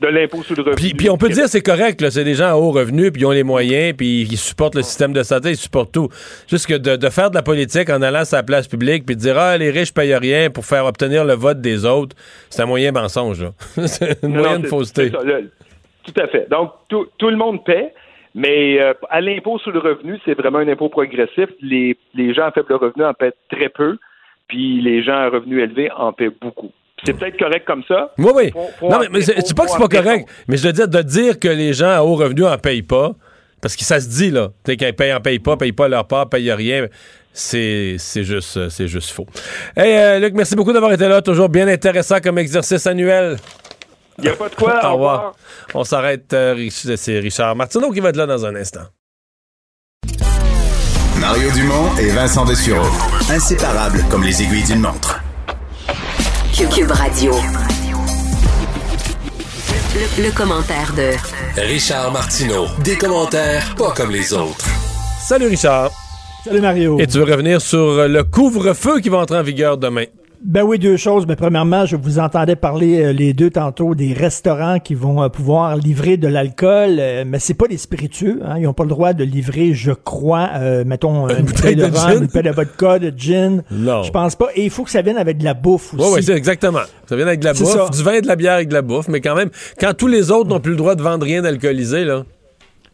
de 0.00 0.12
l'impôt 0.12 0.42
sur 0.42 0.56
le 0.56 0.62
revenu. 0.62 0.74
Puis, 0.76 0.94
puis 0.94 1.08
on 1.08 1.16
peut 1.16 1.28
dire 1.28 1.48
c'est 1.48 1.62
correct, 1.62 2.04
c'est 2.10 2.24
des 2.24 2.34
gens 2.34 2.48
à 2.48 2.54
haut 2.56 2.72
revenu, 2.72 3.12
puis 3.12 3.22
ils 3.22 3.26
ont 3.26 3.30
les 3.30 3.44
moyens, 3.44 3.94
puis 3.96 4.22
ils 4.22 4.36
supportent 4.36 4.74
le 4.74 4.82
système 4.82 5.12
de 5.12 5.22
santé, 5.22 5.50
ils 5.50 5.56
supportent 5.56 5.92
tout. 5.92 6.08
Juste 6.48 6.66
que 6.66 6.74
de, 6.74 6.96
de 6.96 7.08
faire 7.10 7.30
de 7.30 7.36
la 7.36 7.42
politique 7.42 7.88
en 7.90 8.02
allant 8.02 8.24
sur 8.24 8.36
la 8.36 8.42
place 8.42 8.66
publique, 8.66 9.06
puis 9.06 9.14
de 9.14 9.20
dire 9.20 9.38
ah 9.38 9.56
les 9.56 9.70
riches 9.70 9.94
payent 9.94 10.16
rien 10.16 10.50
pour 10.50 10.66
faire 10.66 10.84
obtenir 10.86 11.24
le 11.24 11.34
vote 11.34 11.60
des 11.60 11.86
autres, 11.86 12.16
c'est 12.50 12.62
un 12.62 12.66
moyen 12.66 12.90
mensonge. 12.90 13.40
là. 13.40 13.52
c'est 13.86 14.20
une 14.24 14.30
Non, 14.32 14.40
moyenne 14.42 14.64
fausseté. 14.64 15.10
c'est 15.12 15.16
ça, 15.16 15.22
le- 15.24 15.50
tout 16.04 16.20
à 16.20 16.26
fait. 16.26 16.48
Donc, 16.50 16.72
tout, 16.88 17.06
tout 17.16 17.30
le 17.30 17.36
monde 17.36 17.64
paie, 17.64 17.94
mais 18.34 18.80
euh, 18.80 18.94
à 19.10 19.20
l'impôt 19.20 19.58
sur 19.58 19.70
le 19.70 19.78
revenu, 19.78 20.18
c'est 20.24 20.34
vraiment 20.34 20.58
un 20.58 20.68
impôt 20.68 20.88
progressif. 20.88 21.48
Les, 21.60 21.96
les 22.14 22.34
gens 22.34 22.46
à 22.46 22.50
faible 22.50 22.74
revenu 22.74 23.04
en 23.04 23.14
paient 23.14 23.32
très 23.50 23.68
peu, 23.68 23.96
puis 24.48 24.80
les 24.80 25.02
gens 25.02 25.14
à 25.14 25.28
revenus 25.28 25.62
élevés 25.62 25.90
en 25.92 26.12
paient 26.12 26.32
beaucoup. 26.40 26.70
C'est 27.04 27.12
peut-être 27.12 27.38
correct 27.38 27.64
comme 27.66 27.84
ça. 27.86 28.12
Oui, 28.18 28.30
oui. 28.34 28.52
Non, 28.82 28.98
mais, 29.10 29.20
c'est 29.20 29.54
pas 29.54 29.64
que 29.64 29.70
c'est 29.70 29.78
pas 29.78 29.88
correct, 29.88 30.28
mais 30.48 30.56
je 30.56 30.66
veux 30.66 30.72
dire, 30.72 30.88
de 30.88 31.02
dire 31.02 31.38
que 31.38 31.48
les 31.48 31.72
gens 31.72 31.90
à 31.90 32.02
haut 32.02 32.14
revenu 32.14 32.44
en 32.44 32.56
payent 32.56 32.82
pas, 32.82 33.12
parce 33.60 33.76
que 33.76 33.84
ça 33.84 34.00
se 34.00 34.08
dit, 34.08 34.30
là, 34.30 34.48
tu 34.64 34.72
sais, 34.72 34.76
qu'ils 34.76 34.94
payent, 34.94 35.12
en 35.12 35.20
payent 35.20 35.38
pas, 35.38 35.56
payent 35.56 35.72
pas 35.72 35.88
leur 35.88 36.06
part, 36.06 36.28
payent 36.28 36.52
rien, 36.52 36.86
c'est 37.32 37.98
juste, 37.98 38.68
c'est 38.68 38.88
juste 38.88 39.10
faux. 39.10 39.26
Hey, 39.76 39.96
euh, 39.96 40.18
Luc, 40.20 40.34
merci 40.34 40.56
beaucoup 40.56 40.72
d'avoir 40.72 40.92
été 40.92 41.06
là, 41.08 41.20
toujours 41.20 41.48
bien 41.48 41.68
intéressant 41.68 42.20
comme 42.22 42.38
exercice 42.38 42.86
annuel. 42.86 43.36
Il 44.18 44.24
n'y 44.24 44.30
a 44.30 44.36
pas 44.36 44.48
de 44.48 44.54
quoi. 44.54 44.84
Au 44.90 44.92
revoir. 44.94 45.34
On 45.74 45.84
s'arrête, 45.84 46.32
euh, 46.32 46.54
Rich- 46.54 46.94
c'est 46.96 47.18
Richard 47.18 47.56
Martineau 47.56 47.90
qui 47.90 48.00
va 48.00 48.10
être 48.10 48.16
là 48.16 48.26
dans 48.26 48.44
un 48.46 48.54
instant. 48.54 48.84
Mario 51.20 51.50
Dumont 51.52 51.96
et 51.98 52.10
Vincent 52.10 52.44
Dessureau. 52.44 52.86
Inséparables 53.30 54.04
comme 54.10 54.24
les 54.24 54.42
aiguilles 54.42 54.64
d'une 54.64 54.80
montre. 54.80 55.20
Cube 56.74 56.90
Radio. 56.90 57.32
Le, 59.94 60.24
le 60.24 60.30
commentaire 60.32 60.92
de 60.96 61.12
Richard 61.60 62.12
Martineau. 62.12 62.66
Des 62.84 62.96
commentaires 62.96 63.74
pas 63.76 63.92
comme 63.92 64.10
les 64.10 64.32
autres. 64.32 64.66
Salut 65.20 65.46
Richard. 65.46 65.90
Salut 66.44 66.60
Mario. 66.60 66.98
Et 67.00 67.06
tu 67.06 67.18
veux 67.18 67.24
revenir 67.24 67.60
sur 67.60 67.78
euh, 67.78 68.08
le 68.08 68.22
couvre-feu 68.24 69.00
qui 69.00 69.08
va 69.08 69.18
entrer 69.18 69.38
en 69.38 69.42
vigueur 69.42 69.78
demain? 69.78 70.04
Ben 70.44 70.62
oui, 70.62 70.78
deux 70.78 70.98
choses. 70.98 71.26
Mais 71.26 71.36
premièrement, 71.36 71.86
je 71.86 71.96
vous 71.96 72.18
entendais 72.18 72.54
parler 72.54 73.02
euh, 73.02 73.12
les 73.12 73.32
deux 73.32 73.48
tantôt 73.48 73.94
des 73.94 74.12
restaurants 74.12 74.78
qui 74.78 74.94
vont 74.94 75.22
euh, 75.22 75.30
pouvoir 75.30 75.74
livrer 75.78 76.18
de 76.18 76.28
l'alcool, 76.28 76.96
euh, 76.98 77.24
mais 77.26 77.38
c'est 77.38 77.54
pas 77.54 77.66
des 77.66 77.78
spiritueux. 77.78 78.40
Hein. 78.44 78.56
Ils 78.58 78.66
ont 78.66 78.74
pas 78.74 78.84
le 78.84 78.90
droit 78.90 79.14
de 79.14 79.24
livrer, 79.24 79.72
je 79.72 79.92
crois, 79.92 80.50
euh, 80.56 80.84
mettons 80.84 81.30
une, 81.30 81.46
bouteille 81.46 81.76
de, 81.76 81.84
gin? 81.84 82.12
une 82.12 82.26
bouteille 82.26 82.42
de 82.42 82.50
vodka, 82.50 82.98
de 82.98 83.10
gin. 83.16 83.62
Non. 83.70 84.02
Je 84.02 84.10
pense 84.10 84.36
pas. 84.36 84.48
Et 84.54 84.64
il 84.64 84.70
faut 84.70 84.84
que 84.84 84.90
ça 84.90 85.00
vienne 85.00 85.16
avec 85.16 85.38
de 85.38 85.44
la 85.44 85.54
bouffe 85.54 85.94
aussi. 85.94 86.04
Oui, 86.04 86.10
oui, 86.16 86.22
c'est 86.22 86.36
exactement. 86.36 86.82
Ça 87.08 87.16
vient 87.16 87.26
avec 87.26 87.40
de 87.40 87.46
la 87.46 87.54
bouffe, 87.54 87.72
ça. 87.72 87.88
du 87.90 88.02
vin 88.02 88.12
et 88.12 88.20
de 88.20 88.26
la 88.26 88.36
bière 88.36 88.52
avec 88.52 88.68
de 88.68 88.74
la 88.74 88.82
bouffe, 88.82 89.08
mais 89.08 89.22
quand 89.22 89.34
même, 89.34 89.48
quand 89.80 89.94
tous 89.96 90.08
les 90.08 90.30
autres 90.30 90.50
n'ont 90.50 90.60
plus 90.60 90.72
le 90.72 90.78
droit 90.78 90.94
de 90.94 91.02
vendre 91.02 91.24
rien 91.24 91.40
d'alcoolisé, 91.40 92.04
là. 92.04 92.24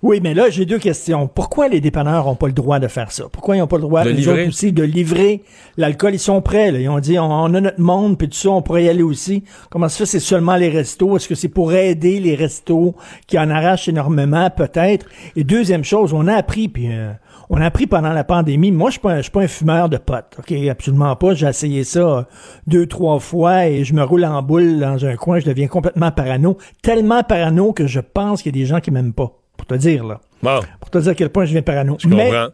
Oui, 0.02 0.20
mais 0.22 0.32
là, 0.32 0.48
j'ai 0.48 0.64
deux 0.64 0.78
questions. 0.78 1.26
Pourquoi 1.28 1.68
les 1.68 1.82
dépanneurs 1.82 2.24
n'ont 2.24 2.34
pas 2.34 2.46
le 2.46 2.54
droit 2.54 2.78
de 2.78 2.88
faire 2.88 3.12
ça? 3.12 3.24
Pourquoi 3.30 3.56
ils 3.56 3.58
n'ont 3.58 3.66
pas 3.66 3.76
le 3.76 3.82
droit, 3.82 4.02
De 4.02 4.08
livrer? 4.10 4.42
autres 4.44 4.48
aussi, 4.48 4.72
de 4.72 4.82
livrer 4.82 5.42
l'alcool? 5.76 6.14
Ils 6.14 6.18
sont 6.18 6.40
prêts, 6.40 6.72
là. 6.72 6.78
Ils 6.78 6.88
ont 6.88 7.00
dit, 7.00 7.18
on, 7.18 7.30
on 7.30 7.52
a 7.52 7.60
notre 7.60 7.80
monde, 7.80 8.16
puis 8.16 8.26
tout 8.28 8.36
ça, 8.36 8.48
on 8.48 8.62
pourrait 8.62 8.84
y 8.84 8.88
aller 8.88 9.02
aussi. 9.02 9.44
Comment 9.68 9.90
ça 9.90 9.98
fait, 9.98 10.06
c'est 10.06 10.20
seulement 10.20 10.56
les 10.56 10.70
restos? 10.70 11.16
Est-ce 11.16 11.28
que 11.28 11.34
c'est 11.34 11.48
pour 11.50 11.74
aider 11.74 12.18
les 12.18 12.34
restos 12.34 12.94
qui 13.26 13.38
en 13.38 13.50
arrachent 13.50 13.88
énormément, 13.88 14.48
peut-être? 14.48 15.04
Et 15.36 15.44
deuxième 15.44 15.84
chose, 15.84 16.14
on 16.14 16.26
a 16.28 16.34
appris, 16.34 16.68
puis 16.68 16.90
euh, 16.90 17.12
on 17.50 17.60
a 17.60 17.66
appris 17.66 17.86
pendant 17.86 18.14
la 18.14 18.24
pandémie. 18.24 18.72
Moi, 18.72 18.88
je 18.88 18.92
suis 18.92 19.00
pas, 19.00 19.18
je 19.18 19.22
suis 19.24 19.30
pas 19.30 19.42
un 19.42 19.48
fumeur 19.48 19.90
de 19.90 19.98
potes, 19.98 20.34
OK? 20.38 20.50
Absolument 20.70 21.14
pas. 21.16 21.34
J'ai 21.34 21.46
essayé 21.46 21.84
ça 21.84 22.00
euh, 22.00 22.22
deux, 22.66 22.86
trois 22.86 23.18
fois 23.18 23.66
et 23.66 23.84
je 23.84 23.92
me 23.92 24.02
roule 24.02 24.24
en 24.24 24.40
boule 24.40 24.78
dans 24.80 25.04
un 25.04 25.16
coin. 25.16 25.40
Je 25.40 25.44
deviens 25.44 25.68
complètement 25.68 26.10
parano. 26.10 26.56
Tellement 26.82 27.22
parano 27.22 27.74
que 27.74 27.86
je 27.86 28.00
pense 28.00 28.40
qu'il 28.42 28.56
y 28.56 28.58
a 28.58 28.62
des 28.62 28.66
gens 28.66 28.80
qui 28.80 28.90
m'aiment 28.90 29.12
pas. 29.12 29.36
Pour 29.60 29.66
te 29.66 29.74
dire, 29.74 30.04
là. 30.04 30.20
Pour 30.80 30.88
te 30.90 30.96
dire 30.98 31.10
à 31.12 31.14
quel 31.14 31.28
point 31.28 31.44
je 31.44 31.52
viens 31.52 31.60
parano. 31.62 31.96
Je 32.00 32.08
Mais, 32.08 32.24
comprends. 32.30 32.48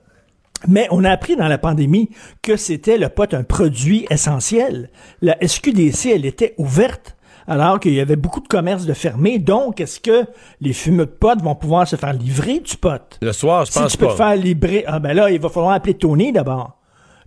mais 0.66 0.89
on 0.91 1.05
a 1.05 1.11
appris 1.11 1.37
dans 1.37 1.47
la 1.47 1.57
pandémie 1.59 2.11
que 2.43 2.57
c'était 2.57 2.99
le 2.99 3.09
pot 3.09 3.33
un 3.33 3.45
produit 3.45 4.07
essentiel. 4.11 4.91
La 5.23 5.37
SQDC, 5.47 6.07
elle 6.15 6.27
était 6.27 6.55
ouverte 6.59 7.16
alors 7.47 7.78
qu'il 7.78 7.93
y 7.95 8.01
avait 8.01 8.16
beaucoup 8.16 8.41
de 8.41 8.49
commerces 8.49 8.87
de 8.87 8.93
fermés. 8.93 9.39
Donc, 9.39 9.81
est-ce 9.81 10.01
que 10.01 10.24
les 10.61 10.73
fumeux 10.73 11.07
de 11.07 11.11
pot 11.12 11.41
vont 11.41 11.55
pouvoir 11.55 11.87
se 11.87 11.95
faire 11.95 12.12
livrer 12.12 12.59
du 12.59 12.77
pot? 12.77 13.19
Le 13.23 13.33
soir, 13.33 13.65
je 13.66 13.70
si 13.73 13.78
pense 13.78 13.93
tu 13.93 13.99
peux 13.99 14.07
pas. 14.07 14.12
te 14.12 14.16
faire 14.16 14.37
livrer, 14.37 14.83
ah 14.89 14.99
ben 14.99 15.15
là, 15.15 15.31
il 15.31 15.41
va 15.41 15.49
falloir 15.49 15.73
appeler 15.74 15.95
Tony 15.95 16.33
d'abord. 16.33 16.77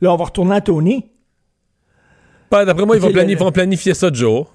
Là, 0.01 0.13
on 0.13 0.17
va 0.17 0.25
retourner 0.25 0.55
à 0.55 0.61
Tony. 0.61 1.05
Pas- 2.49 2.65
D'après 2.65 2.85
moi, 2.85 2.97
ils 2.97 3.01
vont, 3.01 3.11
planifier, 3.11 3.35
le- 3.35 3.43
vont 3.45 3.51
planifier 3.51 3.93
ça 3.93 4.09
de 4.09 4.15
jour. 4.15 4.51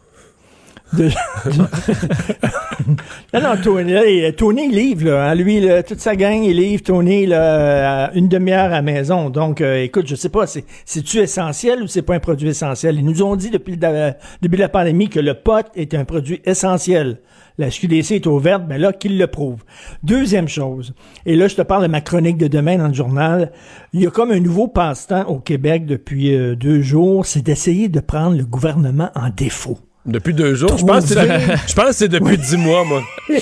De- 0.97 1.11
non, 3.35 3.41
non, 3.41 3.57
Tony, 3.63 3.93
là, 3.93 4.33
Tony 4.33 4.67
il 4.71 4.75
livre, 4.75 5.07
là, 5.07 5.31
hein. 5.31 5.35
lui, 5.35 5.61
là, 5.61 5.83
toute 5.83 6.01
sa 6.01 6.15
gang, 6.17 6.43
il 6.43 6.57
livre 6.57 6.83
Tony 6.83 7.27
là, 7.27 8.05
à 8.07 8.13
une 8.15 8.29
demi-heure 8.29 8.67
à 8.67 8.69
la 8.69 8.83
maison. 8.83 9.31
Donc, 9.31 9.61
euh, 9.61 9.83
écoute, 9.83 10.07
je 10.07 10.15
sais 10.15 10.29
pas, 10.29 10.47
c'est, 10.47 10.65
c'est-tu 10.85 11.19
essentiel 11.19 11.83
ou 11.83 11.87
c'est 11.87 12.03
pas 12.03 12.15
un 12.15 12.21
produit 12.21 12.49
essentiel? 12.49 12.97
Ils 12.97 13.05
nous 13.05 13.23
ont 13.23 13.37
dit 13.37 13.51
depuis 13.51 13.73
le 13.73 13.77
da- 13.79 14.17
début 14.43 14.57
de 14.57 14.63
la 14.63 14.69
pandémie 14.69 15.09
que 15.09 15.21
le 15.21 15.35
pot 15.35 15.67
est 15.75 15.95
un 15.95 16.05
produit 16.05 16.41
essentiel. 16.45 17.19
La 17.57 17.71
SQDC 17.71 18.13
est 18.17 18.27
ouverte, 18.27 18.67
ben 18.67 18.81
là, 18.81 18.93
qu'il 18.93 19.17
le 19.17 19.29
prouve. 19.29 19.63
Deuxième 20.03 20.49
chose, 20.49 20.93
et 21.25 21.37
là, 21.37 21.47
je 21.47 21.55
te 21.55 21.63
parle 21.63 21.83
de 21.85 21.89
ma 21.89 22.01
chronique 22.01 22.37
de 22.37 22.49
demain 22.49 22.79
dans 22.79 22.89
le 22.89 22.95
journal, 22.95 23.53
il 23.93 24.01
y 24.03 24.07
a 24.09 24.11
comme 24.11 24.33
un 24.33 24.41
nouveau 24.41 24.67
passe-temps 24.67 25.27
au 25.29 25.39
Québec 25.39 25.87
depuis 25.87 26.35
euh, 26.35 26.57
deux 26.57 26.83
jours, 26.83 27.27
c'est 27.27 27.43
d'essayer 27.43 27.89
de 27.89 28.01
prendre 28.01 28.37
le 28.37 28.45
gouvernement 28.45 29.11
en 29.15 29.29
défaut. 29.31 29.79
Depuis 30.07 30.35
deux 30.35 30.55
jours. 30.55 30.77
Je 30.77 30.85
pense, 30.85 31.05
que 31.07 31.15
c'est- 31.15 31.15
Trouver- 31.27 31.57
je 31.67 31.75
pense 31.75 31.87
que 31.87 31.93
c'est 31.93 32.09
depuis 32.09 32.37
dix 32.39 32.57
mois, 32.57 32.85
moi. 32.85 33.03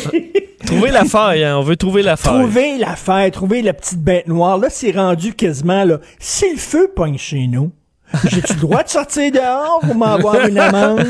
Trouver 0.67 0.91
la 0.93 1.05
faille, 1.05 1.43
hein, 1.43 1.59
on 1.59 1.63
veut 1.63 1.77
trouver 1.77 2.03
la 2.03 2.17
faille. 2.17 2.41
Trouver 2.41 2.79
l'affaire, 2.79 3.31
trouver 3.33 3.63
la 3.63 3.73
petite 3.73 3.99
bête 3.99 4.29
noire. 4.29 4.59
Là, 4.59 4.69
c'est 4.71 4.93
rendu 4.93 5.35
quasiment, 5.35 5.83
là, 5.85 5.99
si 6.21 6.53
le 6.53 6.57
feu 6.57 6.89
pogne 6.95 7.19
chez 7.19 7.49
nous, 7.49 7.73
j'ai-tu 8.29 8.55
le 8.55 8.61
droit 8.61 8.83
de 8.83 8.89
sortir 8.89 9.31
dehors 9.33 9.81
pour 9.83 9.95
m'avoir 9.95 10.47
une 10.47 10.59
amende? 10.59 11.07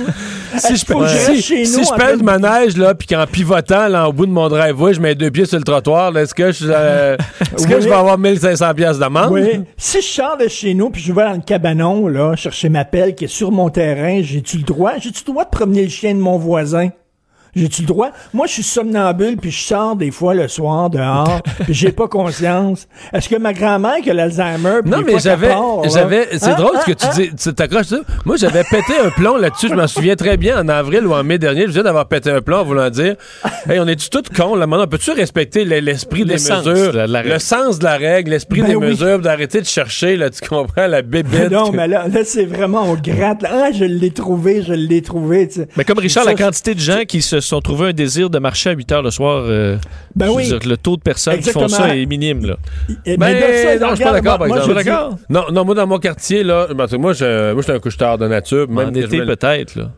Si 0.58 0.76
je, 0.76 0.84
je 0.86 1.06
si- 1.34 1.42
chez 1.42 1.64
si 1.64 1.78
nous 1.78 1.84
je 1.84 1.90
en 1.90 1.96
pèse 1.96 2.16
train 2.18 2.22
ma 2.24 2.38
de- 2.38 2.42
neige, 2.42 2.76
là, 2.76 2.94
puis 2.94 3.06
qu'en 3.06 3.24
pivotant, 3.26 3.88
là, 3.88 4.08
au 4.08 4.12
bout 4.12 4.26
de 4.26 4.30
mon 4.32 4.48
driveway, 4.48 4.92
je 4.94 5.00
mets 5.00 5.14
deux 5.14 5.30
pieds 5.30 5.46
sur 5.46 5.56
le 5.58 5.64
trottoir, 5.64 6.14
est-ce 6.18 6.34
que 6.34 6.52
je, 6.52 6.66
euh, 6.68 7.16
est-ce 7.40 7.66
que 7.66 7.74
Oui. 7.74 7.80
je 7.82 7.88
vais 7.88 7.94
avoir 7.94 8.18
1500 8.18 8.74
pièces 8.74 8.98
d'amende? 8.98 9.30
Oui. 9.32 9.62
Si 9.78 10.02
je 10.02 10.06
sors 10.06 10.36
de 10.36 10.48
chez 10.48 10.74
nous 10.74 10.90
puis 10.90 11.00
je 11.00 11.12
vais 11.12 11.24
dans 11.24 11.32
le 11.32 11.40
cabanon, 11.40 12.06
là, 12.06 12.36
chercher 12.36 12.68
ma 12.68 12.84
pelle 12.84 13.14
qui 13.14 13.24
est 13.24 13.28
sur 13.28 13.50
mon 13.50 13.70
terrain, 13.70 14.20
j'ai-tu 14.22 14.58
le 14.58 14.64
droit? 14.64 14.92
J'ai-tu 15.00 15.22
le 15.26 15.32
droit 15.32 15.44
de 15.44 15.50
promener 15.50 15.84
le 15.84 15.88
chien 15.90 16.14
de 16.14 16.20
mon 16.20 16.36
voisin? 16.36 16.88
J'ai-tu 17.54 17.82
le 17.82 17.86
droit? 17.88 18.10
Moi, 18.32 18.46
je 18.46 18.52
suis 18.52 18.62
somnambule 18.62 19.36
puis 19.36 19.50
je 19.50 19.62
sors 19.62 19.94
des 19.94 20.10
fois 20.10 20.32
le 20.34 20.48
soir 20.48 20.88
dehors 20.88 21.42
puis 21.64 21.74
j'ai 21.74 21.92
pas 21.92 22.08
conscience. 22.08 22.88
Est-ce 23.12 23.28
que 23.28 23.36
ma 23.36 23.52
grand-mère 23.52 23.96
qui 24.02 24.10
a 24.10 24.14
l'Alzheimer 24.14 24.80
puis 24.82 24.90
Non, 24.90 25.02
mais 25.06 25.18
j'avais, 25.18 25.52
j'avais, 25.92 26.28
c'est 26.38 26.46
Hein? 26.46 26.54
drôle 26.54 26.78
ce 26.80 26.92
que 26.92 26.92
Hein? 27.04 27.10
tu 27.14 27.22
dis, 27.28 27.34
tu 27.36 27.52
t'accroches 27.54 27.86
ça? 27.86 27.98
Moi, 28.24 28.36
j'avais 28.36 28.64
pété 28.64 28.94
un 29.04 29.10
plomb 29.10 29.36
là-dessus, 29.36 29.68
je 29.68 29.74
m'en 29.74 29.86
souviens 29.86 30.16
très 30.16 30.36
bien, 30.38 30.60
en 30.62 30.68
avril 30.68 31.06
ou 31.06 31.12
en 31.12 31.22
mai 31.24 31.38
dernier, 31.38 31.62
je 31.66 31.72
viens 31.72 31.82
d'avoir 31.82 32.06
pété 32.08 32.30
un 32.30 32.40
plomb 32.40 32.58
en 32.60 32.64
voulant 32.64 32.88
dire, 32.88 33.16
hey, 33.68 33.78
on 33.80 33.86
est-tu 33.86 34.08
tout 34.08 34.22
con, 34.34 34.54
là, 34.56 34.66
maintenant, 34.66 34.86
peux-tu 34.86 35.10
respecter 35.12 35.64
le- 35.66 35.80
l'esprit 35.80 36.24
des 36.24 36.34
mesures, 36.34 36.92
la- 36.94 37.06
la 37.06 37.22
le 37.22 37.38
sens 37.38 37.78
de 37.78 37.84
la 37.84 37.96
règle, 37.98 38.30
l'esprit 38.30 38.62
Ben 38.62 38.68
des 38.70 38.76
oui. 38.76 38.86
mesures, 38.88 39.18
d'arrêter 39.18 39.60
de 39.60 39.66
chercher, 39.66 40.16
là, 40.16 40.30
tu 40.30 40.40
comprends, 40.48 40.86
la 40.86 41.02
bébête. 41.02 41.50
Non, 41.50 41.70
mais 41.70 41.86
là, 41.86 42.08
là 42.08 42.20
c'est 42.24 42.46
vraiment, 42.46 42.82
on 42.84 42.94
gratte. 42.94 43.42
là. 43.42 43.48
Ah, 43.66 43.72
je 43.72 43.84
l'ai 43.84 44.10
trouvé, 44.10 44.62
je 44.62 44.72
l'ai 44.72 45.02
trouvé. 45.02 45.48
tu. 45.48 45.60
Mais 45.76 45.84
comme 45.84 45.98
Richard, 45.98 46.24
Ça, 46.24 46.30
la 46.30 46.36
quantité 46.36 46.74
de 46.74 46.80
gens 46.80 47.02
qui 47.06 47.20
se 47.20 47.40
sont 47.42 47.60
trouvés 47.60 47.88
un 47.88 47.92
désir 47.92 48.30
de 48.30 48.38
marcher 48.38 48.70
à 48.70 48.72
8 48.72 48.92
heures 48.92 49.02
le 49.02 49.10
soir, 49.10 49.44
euh, 49.46 49.76
Ben 50.16 50.28
oui. 50.30 50.44
dire, 50.44 50.58
le 50.66 50.76
taux 50.76 50.96
de 50.96 51.02
personnes 51.02 51.38
qui 51.40 51.50
font 51.50 51.68
ça 51.68 51.96
est 51.96 52.06
minime. 52.06 52.46
Là. 52.46 52.56
Et- 53.06 53.16
Ben, 53.16 53.34
mais 53.34 53.78
ça, 53.78 53.78
non, 53.84 53.90
je 53.90 53.94
suis 53.96 54.04
pas 54.04 54.12
d'accord, 54.12 54.38
par 54.38 54.48
moi, 54.48 54.58
exemple. 54.58 54.78
je 54.78 54.82
dis- 54.84 55.22
Non, 55.30 55.44
non, 55.52 55.64
moi, 55.64 55.74
dans 55.74 55.86
mon 55.86 55.98
quartier, 55.98 56.42
là, 56.44 56.66
ben, 56.68 56.86
moi, 56.98 57.12
je, 57.12 57.52
moi, 57.52 57.60
je 57.60 57.62
suis 57.62 57.72
un 57.72 57.78
couche-tard 57.78 58.18
de 58.18 58.28
nature. 58.28 58.68
Même 58.68 58.88
en 58.88 58.94
été, 58.94 59.18
peut-être. 59.24 59.76
Là. 59.76 59.90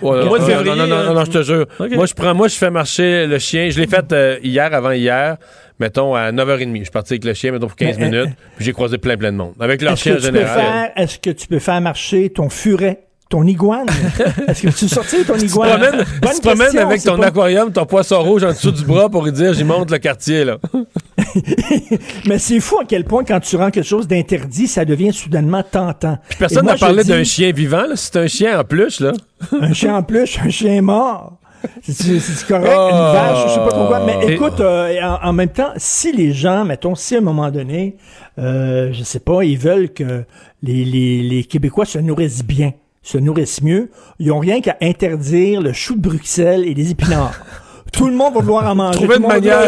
Ouais, 0.00 0.24
mois 0.26 0.38
de 0.38 0.44
non, 0.44 0.48
février, 0.48 0.76
Non, 0.76 0.86
non, 0.86 1.04
non, 1.04 1.14
non, 1.14 1.24
je 1.24 1.30
te 1.30 1.42
jure. 1.42 1.66
Moi, 1.80 2.06
je 2.06 2.14
prends, 2.14 2.32
moi, 2.34 2.46
je 2.48 2.54
fais 2.54 2.70
marcher 2.70 3.26
le 3.26 3.38
chien. 3.40 3.68
Je 3.70 3.80
l'ai 3.80 3.86
fait 3.88 4.12
euh, 4.12 4.38
hier, 4.44 4.72
avant 4.72 4.92
hier, 4.92 5.38
mettons, 5.80 6.14
à 6.14 6.30
9h30. 6.30 6.76
Je 6.78 6.82
suis 6.84 6.90
parti 6.92 7.14
avec 7.14 7.24
le 7.24 7.34
chien, 7.34 7.50
mettons, 7.50 7.66
pour 7.66 7.74
15 7.74 7.96
Mais, 7.98 8.04
euh, 8.04 8.08
minutes. 8.22 8.36
Puis 8.56 8.64
j'ai 8.64 8.72
croisé 8.72 8.98
plein, 8.98 9.16
plein 9.16 9.32
de 9.32 9.36
monde. 9.38 9.54
Avec 9.58 9.82
leur 9.82 9.94
Est-ce 9.94 10.02
chien 10.02 10.12
que, 10.14 10.18
en 10.18 10.22
tu 10.26 10.30
peux 10.30 10.38
général. 10.38 10.60
faire, 10.60 10.90
est-ce 10.94 11.18
que 11.18 11.30
tu 11.30 11.48
peux 11.48 11.58
faire 11.58 11.80
marcher 11.80 12.30
ton 12.30 12.48
furet, 12.48 13.00
ton 13.28 13.44
iguane? 13.46 13.86
Est-ce 14.48 14.62
que 14.62 14.68
tu 14.68 14.88
sortis 14.88 15.24
ton 15.24 15.34
Tu 15.34 15.40
te 15.40 15.44
iguane? 15.46 15.68
promènes, 15.70 16.04
Bonne 16.22 16.30
tu 16.32 16.36
te 16.40 16.48
promènes 16.48 16.66
question, 16.70 16.86
avec 16.88 17.02
ton 17.02 17.16
pas- 17.18 17.26
aquarium, 17.26 17.72
ton 17.72 17.84
poisson 17.86 18.22
rouge 18.22 18.44
en 18.44 18.48
dessous 18.50 18.72
du 18.72 18.84
bras 18.84 19.08
pour 19.08 19.24
lui 19.24 19.32
dire 19.32 19.52
j'y 19.54 19.64
monte 19.64 19.90
le 19.90 19.98
quartier, 19.98 20.44
là. 20.44 20.58
Mais 22.26 22.38
c'est 22.38 22.60
fou 22.60 22.78
à 22.80 22.84
quel 22.86 23.04
point, 23.04 23.24
quand 23.24 23.40
tu 23.40 23.56
rends 23.56 23.70
quelque 23.70 23.86
chose 23.86 24.06
d'interdit, 24.08 24.66
ça 24.66 24.84
devient 24.84 25.12
soudainement 25.12 25.62
tentant. 25.62 26.18
Puis 26.28 26.38
personne 26.38 26.66
n'a 26.66 26.76
parlé 26.76 27.02
dis, 27.02 27.10
d'un 27.10 27.24
chien 27.24 27.52
vivant, 27.52 27.82
là. 27.82 27.94
C'est 27.96 28.16
un 28.16 28.26
chien 28.26 28.58
en 28.60 28.64
plus, 28.64 29.00
là. 29.00 29.12
Un 29.60 29.72
chien 29.72 29.94
en 29.96 30.02
plus, 30.02 30.36
un 30.44 30.48
chien 30.50 30.82
mort. 30.82 31.34
C'est- 31.82 32.46
correct, 32.46 32.72
Oh. 32.76 32.88
une 32.90 33.12
vache, 33.12 33.48
je 33.48 33.52
sais 33.54 33.58
pas 33.60 33.68
trop 33.70 33.86
quoi. 33.88 34.00
Mais 34.06 34.32
écoute, 34.34 34.60
euh, 34.60 35.00
en, 35.02 35.28
en 35.28 35.32
même 35.32 35.48
temps, 35.48 35.70
si 35.76 36.12
les 36.12 36.32
gens, 36.32 36.64
mettons, 36.64 36.94
si 36.94 37.14
à 37.14 37.18
un 37.18 37.20
moment 37.20 37.50
donné, 37.50 37.96
euh, 38.38 38.90
je 38.92 39.02
sais 39.02 39.18
pas, 39.20 39.42
ils 39.44 39.58
veulent 39.58 39.92
que 39.92 40.24
les, 40.62 40.84
les, 40.84 41.22
les 41.22 41.44
Québécois 41.44 41.84
se 41.84 41.98
nourrissent 41.98 42.44
bien, 42.44 42.72
se 43.02 43.18
nourrissent 43.18 43.62
mieux, 43.62 43.90
ils 44.18 44.32
ont 44.32 44.38
rien 44.38 44.60
qu'à 44.60 44.76
interdire 44.80 45.60
le 45.60 45.72
chou 45.72 45.94
de 45.94 46.00
Bruxelles 46.00 46.64
et 46.66 46.74
les 46.74 46.90
épinards. 46.90 47.40
Tout 47.98 48.06
le 48.06 48.14
monde 48.14 48.32
va 48.34 48.40
vouloir 48.40 48.66
en 48.70 48.74
manger. 48.74 48.98
Trouver 48.98 49.16
Tout 49.16 49.22
une 49.22 49.28
manière. 49.28 49.58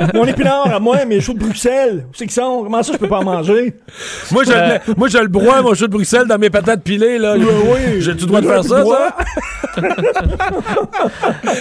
Ah, 0.00 0.06
mon 0.14 0.24
épinard 0.26 0.72
à 0.72 0.78
moi, 0.78 1.04
mes 1.06 1.20
choux 1.20 1.32
de 1.34 1.38
Bruxelles, 1.38 2.04
où 2.08 2.14
c'est 2.14 2.24
qu'ils 2.26 2.32
sont? 2.34 2.60
Comment 2.62 2.82
ça, 2.82 2.92
je 2.92 2.98
peux 2.98 3.08
pas 3.08 3.18
en 3.20 3.24
manger? 3.24 3.74
Moi, 4.30 4.44
je, 4.44 4.52
Euh, 4.52 4.78
le- 4.86 4.94
moi, 4.96 5.08
je 5.08 5.18
le 5.18 5.28
broie, 5.28 5.62
mon 5.62 5.72
chou 5.74 5.86
de 5.86 5.92
Bruxelles, 5.92 6.26
dans 6.28 6.38
mes 6.38 6.50
patates 6.50 6.82
pilées, 6.82 7.18
là. 7.18 7.34
Oui, 7.38 7.44
oui. 7.72 8.00
J'ai-tu 8.02 8.20
le 8.20 8.26
droit 8.26 8.40
de 8.42 8.46
faire 8.46 8.62
ça, 8.64 8.84
ça? 8.84 9.16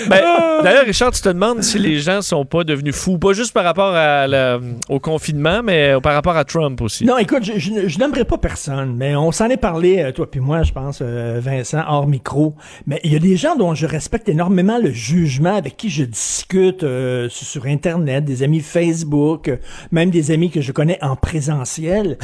Ben, 0.09 0.21
D'ailleurs, 0.63 0.85
Richard, 0.85 1.11
tu 1.11 1.21
te 1.21 1.29
demandes 1.29 1.63
si 1.63 1.79
les 1.79 1.99
gens 1.99 2.21
sont 2.21 2.45
pas 2.45 2.63
devenus 2.63 2.95
fous, 2.95 3.17
pas 3.17 3.33
juste 3.33 3.53
par 3.53 3.63
rapport 3.63 3.93
à 3.95 4.27
la- 4.27 4.59
au 4.89 4.99
confinement, 4.99 5.61
mais 5.63 5.93
par 6.01 6.13
rapport 6.13 6.35
à 6.37 6.43
Trump 6.43 6.81
aussi. 6.81 7.05
Non, 7.05 7.17
écoute, 7.17 7.43
je, 7.43 7.53
je, 7.57 7.87
je 7.87 7.99
n'aimerais 7.99 8.25
pas 8.25 8.37
personne, 8.37 8.95
mais 8.97 9.15
on 9.15 9.31
s'en 9.31 9.47
est 9.49 9.57
parlé, 9.57 9.99
euh, 10.01 10.11
toi 10.11 10.29
puis 10.29 10.39
moi, 10.39 10.63
je 10.63 10.71
pense, 10.71 10.99
euh, 11.01 11.39
Vincent, 11.41 11.83
hors 11.87 12.07
micro. 12.07 12.55
Mais 12.87 12.99
il 13.03 13.13
y 13.13 13.15
a 13.15 13.19
des 13.19 13.37
gens 13.37 13.55
dont 13.55 13.73
je 13.75 13.85
respecte 13.85 14.27
énormément 14.29 14.77
le 14.81 14.91
jugement, 14.91 15.55
avec 15.55 15.77
qui 15.77 15.89
je 15.89 16.03
discute 16.09 16.83
euh, 16.83 17.29
sur, 17.29 17.65
Internet, 17.65 18.25
des 18.25 18.43
amis 18.43 18.61
Facebook, 18.61 19.47
euh, 19.47 19.57
même 19.91 20.09
des 20.09 20.31
amis 20.31 20.49
que 20.49 20.61
je 20.61 20.71
connais 20.71 21.01
en 21.03 21.15
présentiel. 21.15 22.17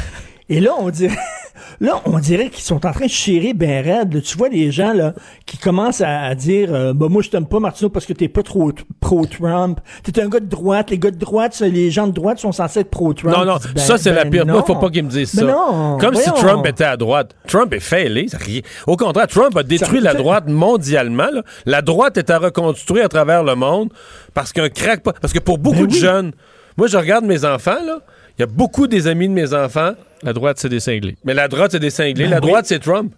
Et 0.48 0.60
là, 0.60 0.72
on 0.80 0.92
dirait, 0.92 1.16
là, 1.82 2.02
on 2.06 2.20
dirait 2.20 2.50
qu'ils 2.50 2.64
sont 2.64 2.86
en 2.86 2.92
train 2.92 3.06
de 3.06 3.10
chérir 3.12 3.56
ben 3.56 3.84
raide. 3.84 4.14
là. 4.14 4.22
Tu 4.22 4.38
vois 4.38 4.50
des 4.50 4.72
gens 4.72 4.94
là 4.94 5.14
qui 5.48 5.58
commencent 5.58 6.02
à, 6.02 6.22
à 6.22 6.36
dire, 6.36 6.70
euh, 6.72 6.94
bah 6.94 7.08
moi 7.10 7.24
je 7.24 7.30
t'aime 7.32 7.48
pas 7.48 7.60
Martineau 7.60 7.90
parce 7.90 8.06
que 8.06 8.14
t'es 8.14 8.28
pas 8.28 8.44
trop 8.44 8.72
t- 8.72 8.84
pro-Trump. 9.00 9.80
T'es 10.04 10.22
un 10.22 10.30
gars 10.30 10.40
de 10.40 10.46
droite. 10.46 10.92
Les 10.92 11.00
gars 11.00 11.10
de 11.10 11.18
droite, 11.18 11.60
les 11.62 11.90
gens 11.90 12.06
de 12.08 12.12
droite 12.14 12.38
sont 12.38 12.52
censés 12.52 12.82
être 12.82 12.92
pro-Trump. 12.92 13.36
Non, 13.36 13.44
non, 13.46 13.58
dis, 13.58 13.68
ben- 13.74 13.82
ça, 13.82 13.98
c'est 13.98 14.14
la 14.14 14.24
ben 14.26 14.30
pire. 14.30 14.46
Moi, 14.46 14.58
non. 14.58 14.64
faut 14.66 14.76
pas 14.76 14.90
qu'ils 14.92 15.04
me 15.06 15.10
disent 15.10 15.34
Mais 15.34 15.42
ça. 15.42 15.48
non, 15.48 15.98
Comme 16.00 16.14
si. 16.16 16.30
Trump 16.32 16.66
était 16.68 16.84
à 16.84 16.96
droite. 16.98 17.36
Trump 17.48 17.74
est 17.74 17.80
failé. 17.80 18.28
Au 18.86 18.96
contraire, 18.98 19.28
Trump 19.28 19.58
a 19.58 19.64
détruit 19.64 20.00
Ça- 20.02 20.06
la 20.06 20.14
droite 20.14 20.48
mondialement. 20.48 21.30
là. 21.34 21.42
La 21.66 21.82
droite 21.82 22.18
est 22.18 22.30
à 22.30 22.38
reconstruire 22.38 23.06
à 23.06 23.10
travers 23.10 23.44
le 23.44 23.56
monde 23.56 23.90
parce 24.36 24.54
qu'un 24.54 24.70
crack 24.70 25.02
pas. 25.02 25.14
Parce 25.14 25.34
que 25.34 25.40
pour 25.40 25.58
beaucoup 25.58 25.78
Ben 25.78 25.88
de 25.88 25.94
oui. 25.94 26.00
jeunes, 26.00 26.32
moi, 26.78 26.86
je 26.88 26.98
regarde 26.98 27.26
mes 27.26 27.46
enfants, 27.46 27.84
là. 27.86 28.00
Il 28.38 28.42
y 28.42 28.44
a 28.44 28.48
beaucoup 28.48 28.88
des 28.88 29.08
amis 29.08 29.28
de 29.30 29.34
mes 29.34 29.54
enfants, 29.54 29.94
La 30.24 30.34
droite, 30.34 30.58
c'est 30.60 30.70
des 30.70 30.80
cinglés. 30.80 31.16
mais 31.24 31.34
la 31.34 31.48
droite, 31.48 31.72
c'est 31.72 31.80
des 31.80 31.90
cinglés. 31.90 32.26
Ben 32.26 32.32
la 32.32 32.40
oui. 32.42 32.48
droite, 32.48 32.66
c'est 32.68 32.80
Trump. 32.80 33.14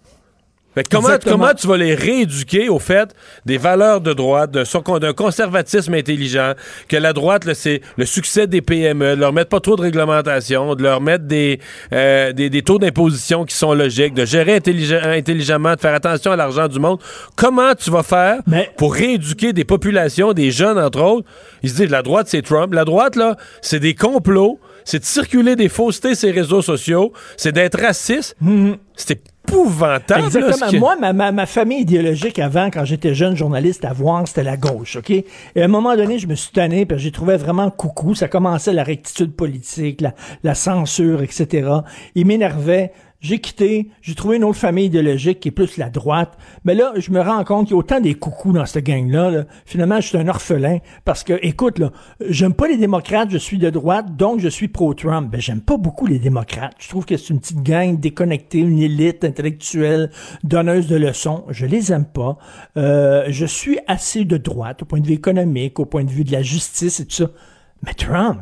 Fait 0.74 0.84
que 0.84 0.90
comment, 0.94 1.08
comment 1.24 1.54
tu 1.54 1.66
vas 1.66 1.76
les 1.78 1.94
rééduquer 1.94 2.68
au 2.68 2.78
fait 2.78 3.12
des 3.44 3.56
valeurs 3.58 4.00
de 4.00 4.12
droite, 4.12 4.52
d'un 4.52 5.12
conservatisme 5.12 5.94
intelligent, 5.94 6.52
que 6.88 6.96
la 6.96 7.12
droite, 7.12 7.52
c'est 7.54 7.80
le 7.96 8.04
succès 8.04 8.46
des 8.46 8.60
PME, 8.60 9.16
de 9.16 9.20
leur 9.20 9.32
mettre 9.32 9.48
pas 9.48 9.58
trop 9.58 9.74
de 9.74 9.82
réglementation, 9.82 10.76
de 10.76 10.82
leur 10.84 11.00
mettre 11.00 11.24
des, 11.24 11.58
euh, 11.92 12.32
des, 12.32 12.48
des 12.48 12.62
taux 12.62 12.78
d'imposition 12.78 13.44
qui 13.44 13.56
sont 13.56 13.74
logiques, 13.74 14.14
de 14.14 14.24
gérer 14.24 14.58
intellige- 14.58 14.92
intelligemment, 15.04 15.74
de 15.74 15.80
faire 15.80 15.94
attention 15.94 16.30
à 16.32 16.36
l'argent 16.36 16.68
du 16.68 16.78
monde. 16.78 17.00
Comment 17.34 17.74
tu 17.74 17.90
vas 17.90 18.04
faire 18.04 18.40
Mais- 18.46 18.70
pour 18.76 18.94
rééduquer 18.94 19.52
des 19.52 19.64
populations, 19.64 20.32
des 20.32 20.52
jeunes 20.52 20.78
entre 20.78 21.00
autres? 21.02 21.26
Ils 21.64 21.70
se 21.70 21.76
disent, 21.76 21.90
la 21.90 22.02
droite, 22.02 22.28
c'est 22.28 22.42
Trump. 22.42 22.72
La 22.72 22.84
droite, 22.84 23.16
là, 23.16 23.36
c'est 23.62 23.80
des 23.80 23.94
complots, 23.94 24.60
c'est 24.88 25.00
de 25.00 25.04
circuler 25.04 25.54
des 25.54 25.68
faussetés 25.68 26.14
sur 26.14 26.28
les 26.28 26.40
réseaux 26.40 26.62
sociaux, 26.62 27.12
c'est 27.36 27.52
d'être 27.52 27.78
raciste. 27.78 28.34
C'est 28.96 29.20
épouvantable. 29.46 30.24
Exactement. 30.24 30.80
Moi, 30.80 30.96
ma, 30.96 31.12
ma, 31.12 31.30
ma 31.30 31.44
famille 31.44 31.80
idéologique 31.80 32.38
avant, 32.38 32.70
quand 32.70 32.86
j'étais 32.86 33.14
jeune 33.14 33.36
journaliste 33.36 33.84
à 33.84 33.92
voir, 33.92 34.26
c'était 34.26 34.44
la 34.44 34.56
gauche, 34.56 34.96
OK? 34.96 35.10
Et 35.10 35.26
à 35.56 35.62
un 35.62 35.68
moment 35.68 35.94
donné, 35.94 36.18
je 36.18 36.26
me 36.26 36.34
suis 36.34 36.52
tanné, 36.52 36.86
puis 36.86 36.98
j'ai 36.98 37.12
trouvé 37.12 37.36
vraiment 37.36 37.70
coucou. 37.70 38.14
Ça 38.14 38.28
commençait 38.28 38.72
la 38.72 38.82
rectitude 38.82 39.34
politique, 39.34 40.00
la, 40.00 40.14
la 40.42 40.54
censure, 40.54 41.22
etc. 41.22 41.68
Il 42.14 42.26
m'énervait. 42.26 42.92
J'ai 43.20 43.40
quitté, 43.40 43.90
j'ai 44.00 44.14
trouvé 44.14 44.36
une 44.36 44.44
autre 44.44 44.58
famille 44.58 44.86
idéologique 44.86 45.40
qui 45.40 45.48
est 45.48 45.52
plus 45.52 45.76
la 45.76 45.90
droite. 45.90 46.38
Mais 46.64 46.74
là, 46.76 46.92
je 46.96 47.10
me 47.10 47.20
rends 47.20 47.42
compte 47.42 47.66
qu'il 47.66 47.74
y 47.74 47.76
a 47.76 47.78
autant 47.78 47.98
des 48.00 48.14
coucous 48.14 48.52
dans 48.52 48.64
cette 48.64 48.84
gang-là. 48.84 49.30
là. 49.30 49.44
Finalement, 49.66 50.00
je 50.00 50.06
suis 50.06 50.18
un 50.18 50.28
orphelin 50.28 50.78
parce 51.04 51.24
que, 51.24 51.36
écoute, 51.42 51.80
là, 51.80 51.90
j'aime 52.28 52.54
pas 52.54 52.68
les 52.68 52.76
démocrates, 52.76 53.30
je 53.30 53.38
suis 53.38 53.58
de 53.58 53.70
droite, 53.70 54.14
donc 54.14 54.38
je 54.38 54.48
suis 54.48 54.68
pro-Trump. 54.68 55.30
Ben, 55.32 55.40
j'aime 55.40 55.60
pas 55.60 55.76
beaucoup 55.76 56.06
les 56.06 56.20
démocrates. 56.20 56.74
Je 56.78 56.88
trouve 56.88 57.06
que 57.06 57.16
c'est 57.16 57.30
une 57.34 57.40
petite 57.40 57.62
gang 57.64 57.98
déconnectée, 57.98 58.58
une 58.58 58.78
élite 58.78 59.24
intellectuelle, 59.24 60.10
donneuse 60.44 60.86
de 60.86 60.94
leçons. 60.94 61.44
Je 61.50 61.66
les 61.66 61.92
aime 61.92 62.04
pas. 62.06 62.38
Euh, 62.76 63.24
je 63.30 63.46
suis 63.46 63.80
assez 63.88 64.24
de 64.24 64.36
droite 64.36 64.82
au 64.82 64.84
point 64.84 65.00
de 65.00 65.06
vue 65.08 65.14
économique, 65.14 65.80
au 65.80 65.86
point 65.86 66.04
de 66.04 66.10
vue 66.10 66.22
de 66.22 66.30
la 66.30 66.42
justice 66.42 67.00
et 67.00 67.04
tout 67.06 67.16
ça. 67.16 67.30
Mais 67.84 67.94
Trump, 67.94 68.38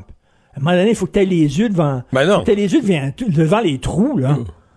à 0.54 0.58
un 0.58 0.62
moment 0.62 0.76
donné, 0.76 0.90
il 0.90 0.96
faut 0.96 1.06
que 1.06 1.12
tu 1.12 1.20
aies 1.20 1.24
les 1.24 1.58
yeux 1.58 1.70
devant, 1.70 2.02
Ben 2.12 2.26
non. 2.26 2.34
faut 2.34 2.40
que 2.40 2.46
t'aies 2.46 2.54
les 2.54 2.72
yeux 2.74 2.82
devant, 2.82 3.10
devant 3.28 3.60
les 3.60 3.78
trous, 3.78 4.18
là. 4.18 4.36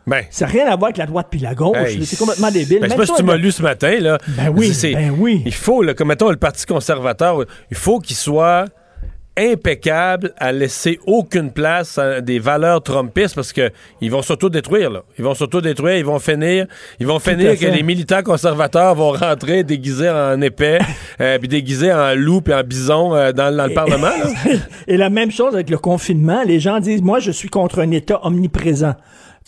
Ben. 0.09 0.23
Ça 0.31 0.45
n'a 0.45 0.51
rien 0.51 0.65
à 0.65 0.75
voir 0.75 0.85
avec 0.85 0.97
la 0.97 1.05
droite 1.05 1.27
puis 1.29 1.39
la 1.39 1.53
gauche. 1.53 1.77
Hey, 1.77 2.03
c'est 2.03 2.17
complètement 2.17 2.49
débile. 2.49 2.79
Ben, 2.79 2.87
je 2.87 2.91
sais 2.91 2.97
pas 2.97 3.05
si 3.05 3.13
tu 3.15 3.23
m'as 3.23 3.37
lu 3.37 3.51
ce 3.51 3.61
matin, 3.61 3.99
là. 3.99 4.17
Ben 4.29 4.49
oui, 4.49 4.73
ben 4.93 5.15
oui. 5.17 5.43
Il 5.45 5.53
faut, 5.53 5.83
là, 5.83 5.93
comme 5.93 6.07
mettons 6.07 6.31
le 6.31 6.37
Parti 6.37 6.65
conservateur, 6.65 7.45
il 7.69 7.77
faut 7.77 7.99
qu'il 7.99 8.15
soit 8.15 8.65
impeccable 9.37 10.33
à 10.37 10.51
laisser 10.51 10.99
aucune 11.05 11.51
place 11.51 11.97
à 11.97 12.21
des 12.21 12.39
valeurs 12.39 12.81
trumpistes 12.81 13.35
parce 13.35 13.53
que 13.53 13.71
ils 14.01 14.11
vont 14.11 14.21
s'auto-détruire, 14.21 14.89
là. 14.89 15.03
Ils 15.17 15.23
vont 15.23 15.33
s'auto-détruire, 15.33 15.95
ils 15.97 16.05
vont 16.05 16.19
finir, 16.19 16.65
ils 16.99 17.07
vont 17.07 17.19
finir 17.19 17.57
que 17.57 17.65
les 17.67 17.83
militants 17.83 18.23
conservateurs 18.23 18.95
vont 18.95 19.11
rentrer 19.11 19.63
déguisés 19.63 20.09
en 20.09 20.41
épais, 20.41 20.79
euh, 21.21 21.37
puis 21.37 21.47
déguisés 21.47 21.93
en 21.93 22.15
loup 22.15 22.41
puis 22.41 22.53
en 22.53 22.63
bison 22.63 23.15
euh, 23.15 23.31
dans, 23.31 23.55
dans 23.55 23.67
le 23.67 23.73
Parlement, 23.73 24.07
là. 24.07 24.51
Et 24.87 24.97
la 24.97 25.09
même 25.09 25.31
chose 25.31 25.53
avec 25.53 25.69
le 25.69 25.77
confinement. 25.77 26.43
Les 26.43 26.59
gens 26.59 26.79
disent, 26.79 27.01
moi, 27.01 27.19
je 27.19 27.31
suis 27.31 27.49
contre 27.49 27.79
un 27.79 27.91
État 27.91 28.19
omniprésent. 28.23 28.95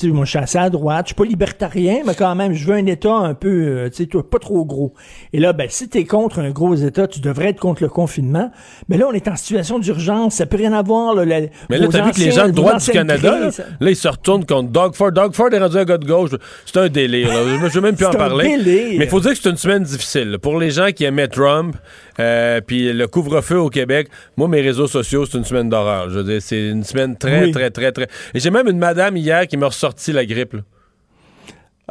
Moi, 0.09 0.25
je 0.25 0.31
suis 0.31 0.39
assez 0.39 0.57
à 0.57 0.69
droite. 0.69 1.05
Je 1.05 1.07
suis 1.09 1.15
pas 1.15 1.25
libertarien, 1.25 1.97
mais 2.05 2.15
quand 2.15 2.33
même, 2.35 2.53
je 2.53 2.65
veux 2.65 2.75
un 2.75 2.85
État 2.85 3.13
un 3.13 3.33
peu, 3.33 3.49
euh, 3.49 3.89
tu 3.89 4.03
sais, 4.03 4.23
pas 4.23 4.39
trop 4.39 4.65
gros. 4.65 4.93
Et 5.33 5.39
là, 5.39 5.53
ben, 5.53 5.67
si 5.69 5.87
t'es 5.89 6.05
contre 6.05 6.39
un 6.39 6.49
gros 6.51 6.75
État, 6.75 7.07
tu 7.07 7.19
devrais 7.19 7.49
être 7.49 7.59
contre 7.59 7.83
le 7.83 7.89
confinement. 7.89 8.51
Mais 8.89 8.97
là, 8.97 9.05
on 9.09 9.13
est 9.13 9.27
en 9.27 9.35
situation 9.35 9.79
d'urgence. 9.79 10.35
Ça 10.35 10.45
peut 10.45 10.57
rien 10.57 10.73
avoir, 10.73 11.15
là. 11.15 11.25
la- 11.25 11.41
Mais 11.69 11.77
là, 11.77 11.87
t'as 11.89 12.05
vu 12.05 12.11
que 12.11 12.19
les 12.19 12.31
gens 12.31 12.47
de 12.47 12.51
droite 12.51 12.83
du 12.83 12.91
Canada, 12.91 13.39
là, 13.79 13.89
ils 13.89 13.95
se 13.95 14.07
retournent 14.07 14.45
contre 14.45 14.69
Doug 14.71 14.95
Ford. 14.95 15.11
Doug 15.11 15.33
Ford 15.33 15.49
est 15.53 15.59
rendu 15.59 15.77
un 15.77 15.85
gars 15.85 15.97
de 15.97 16.05
gauche. 16.05 16.31
C'est 16.65 16.77
un 16.79 16.87
délire. 16.89 17.27
là. 17.29 17.67
Je 17.67 17.73
veux 17.73 17.81
même 17.81 17.95
plus 17.95 18.05
en 18.07 18.11
parler. 18.11 18.57
délire. 18.57 18.99
Mais 18.99 19.05
il 19.05 19.09
faut 19.09 19.19
dire 19.19 19.31
que 19.31 19.37
c'est 19.41 19.49
une 19.49 19.57
semaine 19.57 19.83
difficile. 19.83 20.37
Pour 20.41 20.59
les 20.59 20.71
gens 20.71 20.87
qui 20.95 21.03
aimaient 21.03 21.27
Trump, 21.27 21.75
euh, 22.19 22.61
puis 22.65 22.91
le 22.93 23.07
couvre-feu 23.07 23.59
au 23.59 23.69
Québec, 23.69 24.07
moi, 24.37 24.47
mes 24.47 24.61
réseaux 24.61 24.87
sociaux, 24.87 25.25
c'est 25.25 25.37
une 25.37 25.43
semaine 25.45 25.69
d'horreur. 25.69 26.09
Je 26.09 26.19
veux 26.19 26.23
dire, 26.23 26.41
c'est 26.41 26.69
une 26.69 26.83
semaine 26.83 27.17
très, 27.17 27.45
Oui. 27.45 27.51
très, 27.51 27.69
très, 27.69 27.91
très... 27.91 28.07
Et 28.33 28.39
j'ai 28.39 28.49
même 28.51 28.67
une 28.67 28.77
madame 28.77 29.17
hier 29.17 29.47
qui 29.47 29.57
m'a 29.57 29.67
ressorti 29.67 29.90
la 30.13 30.25
grippe. 30.25 30.53
là. 30.53 30.61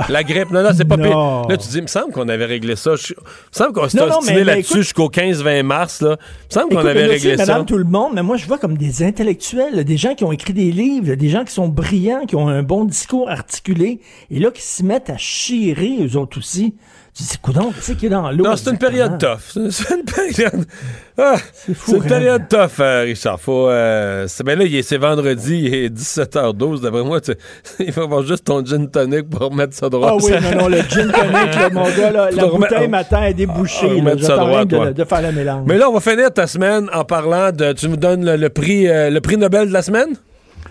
La 0.08 0.22
grippe, 0.24 0.50
non, 0.50 0.62
non, 0.62 0.70
c'est 0.74 0.86
pas 0.86 0.96
pire. 1.02 1.10
Là, 1.48 1.56
tu 1.58 1.68
dis, 1.68 1.76
il 1.76 1.82
me 1.82 1.86
semble 1.86 2.12
qu'on 2.12 2.28
avait 2.28 2.46
réglé 2.46 2.74
ça. 2.74 2.94
Je- 2.96 3.12
Il 3.12 3.20
me 3.20 3.24
semble 3.50 3.72
qu'on 3.74 3.80
non, 3.98 4.14
obstiné 4.16 4.44
là-dessus 4.44 4.78
jusqu'au 4.78 5.08
15-20 5.10 5.62
mars. 5.62 6.00
Là. 6.00 6.16
Il 6.18 6.46
me 6.46 6.60
semble 6.60 6.74
qu'on 6.74 6.86
avait 6.88 7.06
réglé 7.06 7.36
ça. 7.36 7.44
Madame 7.44 7.66
tout 7.66 7.76
le 7.76 7.84
monde, 7.84 8.12
mais 8.14 8.22
moi 8.22 8.36
je 8.38 8.46
vois 8.46 8.56
comme 8.56 8.78
des 8.78 9.02
intellectuels, 9.02 9.74
là, 9.76 9.84
des 9.84 9.98
gens 9.98 10.14
qui 10.14 10.24
ont 10.24 10.32
écrit 10.32 10.54
des 10.54 10.72
livres, 10.72 11.14
des 11.16 11.28
gens 11.28 11.44
qui 11.44 11.52
sont 11.52 11.68
brillants, 11.68 12.24
qui 12.24 12.34
ont 12.36 12.48
un 12.48 12.62
bon 12.62 12.84
discours 12.86 13.28
articulé, 13.28 14.00
et 14.30 14.38
là 14.38 14.50
qui 14.50 14.62
se 14.62 14.82
mettent 14.82 15.10
à 15.10 15.18
chirer 15.18 15.98
eux 16.00 16.16
autres 16.16 16.38
aussi. 16.38 16.74
Tu 17.12 17.24
dis, 17.24 17.38
coudonc, 17.42 17.72
qu'est-ce 17.72 17.92
qu'il 17.92 18.04
y 18.04 18.06
a 18.06 18.16
dans 18.16 18.30
l'eau? 18.30 18.44
Non, 18.44 18.54
c'est 18.56 18.70
une 18.70 18.78
période 18.78 19.18
tough. 19.18 19.40
C'est- 19.52 19.70
C'est 19.70 19.94
une 19.96 20.04
période. 20.04 20.64
Ah, 21.18 21.34
c'est 21.52 21.74
fou, 21.74 21.96
une 21.96 22.02
hein. 22.02 22.06
période 22.08 22.48
tough, 22.48 22.78
euh, 22.80 23.02
Richard. 23.02 23.38
Faut, 23.40 23.68
euh, 23.68 24.26
c'est- 24.28 24.44
ben 24.44 24.56
là, 24.58 24.64
il 24.64 24.74
est- 24.76 24.82
c'est 24.82 24.96
vendredi, 24.96 25.58
il 25.64 25.74
est 25.74 25.88
17h12. 25.90 26.80
D'après 26.80 27.02
moi, 27.02 27.20
tu- 27.20 27.34
il 27.80 27.92
faut 27.92 28.02
avoir 28.02 28.22
juste 28.22 28.44
ton 28.44 28.64
gin 28.64 28.88
tonic 28.88 29.28
pour 29.28 29.40
remettre 29.50 29.74
ça 29.74 29.88
droit. 29.88 30.12
Ah 30.12 30.16
oui, 30.22 30.30
non, 30.54 30.62
non, 30.62 30.68
le 30.68 30.78
gin 30.82 31.10
tonic, 31.10 31.54
là, 31.56 31.68
mon 31.72 31.84
gars, 31.90 32.10
là, 32.12 32.30
la 32.30 32.46
bouteille 32.46 32.88
matin 32.88 33.22
est 33.24 33.34
débouchée. 33.34 33.90
Ah, 34.00 34.14
là. 34.14 34.22
ça 34.22 34.36
droit, 34.36 34.64
de, 34.64 34.92
de 34.92 35.04
faire 35.04 35.22
le 35.22 35.32
mélange. 35.32 35.64
Mais 35.66 35.78
là, 35.78 35.90
on 35.90 35.92
va 35.92 36.00
finir 36.00 36.32
ta 36.32 36.46
semaine 36.46 36.88
en 36.94 37.04
parlant 37.04 37.50
de. 37.50 37.72
Tu 37.72 37.88
nous 37.88 37.96
donnes 37.96 38.24
le, 38.24 38.36
le 38.36 38.48
prix, 38.50 38.88
euh, 38.88 39.10
le 39.10 39.20
prix 39.20 39.36
Nobel 39.36 39.68
de 39.68 39.72
la 39.72 39.82
semaine? 39.82 40.10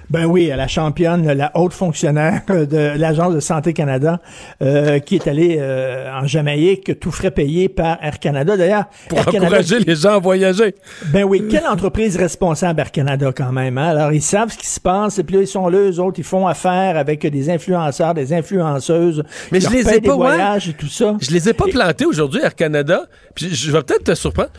Ben 0.10 0.26
oui, 0.26 0.48
la 0.48 0.68
championne, 0.68 1.32
la 1.32 1.52
haute 1.56 1.74
fonctionnaire 1.74 2.42
de 2.48 2.98
l'Agence 2.98 3.34
de 3.36 3.40
santé 3.40 3.74
Canada, 3.74 4.20
euh, 4.64 4.98
qui 5.00 5.16
est 5.16 5.28
allée 5.28 5.58
euh, 5.60 6.12
en 6.12 6.26
Jamaïque, 6.26 7.00
tout 7.00 7.12
frais 7.12 7.30
payé 7.32 7.70
par 7.70 7.98
Air 8.02 8.20
Canada. 8.20 8.58
D'ailleurs, 8.58 8.86
Pour 9.08 9.20
Air 9.20 9.26
Canada- 9.26 9.46
encourager 9.46 9.80
les 9.80 9.96
gens 9.96 10.16
à 10.16 10.20
voyager. 10.20 10.74
Ben 11.14 11.24
oui, 11.24 11.44
quelle 11.50 11.68
entreprise 11.68 12.18
responsable 12.18 12.80
Air 12.80 12.92
Canada 12.92 13.32
quand 13.36 13.52
même. 13.52 13.78
Hein? 13.78 13.90
Alors, 13.90 14.12
ils 14.12 14.22
savent 14.22 14.52
ce 14.52 14.58
qui 14.58 14.68
se 14.68 14.80
passe, 14.80 15.20
et 15.20 15.24
puis 15.24 15.36
là, 15.36 15.42
ils 15.44 15.48
sont 15.48 15.68
là, 15.70 15.78
eux 15.78 16.00
autres, 16.00 16.18
ils 16.20 16.24
font 16.26 16.48
affaire 16.48 16.98
avec 16.98 17.26
des 17.28 17.50
influenceurs, 17.50 18.14
des 18.16 18.34
influenceuses. 18.34 19.24
Mais 19.52 19.60
je 19.60 19.70
les 19.70 19.88
ai 19.88 20.00
des 20.00 20.08
pas, 20.08 20.16
ouais. 20.16 20.26
voyages 20.28 20.70
et 20.70 20.74
tout 20.74 20.88
ça. 20.88 21.16
Je 21.22 21.30
les 21.32 21.50
ai 21.50 21.54
pas 21.54 21.66
plantés 21.66 22.06
aujourd'hui, 22.06 22.42
Air 22.44 22.56
Canada. 22.56 23.04
Puis 23.36 23.54
je 23.54 23.72
vais 23.72 23.84
peut-être 23.84 24.06
te 24.06 24.16
surprendre. 24.16 24.50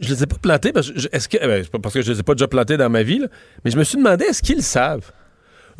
Je 0.00 0.08
les 0.12 0.22
ai 0.22 0.26
pas 0.26 0.36
plantés 0.40 0.72
parce 0.72 0.90
que 0.90 0.98
je- 0.98 1.08
est-ce 1.12 1.28
que 1.28 1.36
eh 1.40 1.46
ben, 1.46 1.64
parce 1.82 1.94
que 1.94 2.02
je 2.02 2.12
les 2.12 2.20
ai 2.20 2.22
pas 2.22 2.34
déjà 2.34 2.48
plantés 2.48 2.76
dans 2.76 2.90
ma 2.90 3.02
vie, 3.02 3.18
là, 3.20 3.26
mais 3.64 3.70
je 3.70 3.76
me 3.78 3.84
suis 3.84 3.96
demandé 3.96 4.24
est-ce 4.24 4.42
qu'ils 4.42 4.56
le 4.56 4.62
savent? 4.62 5.12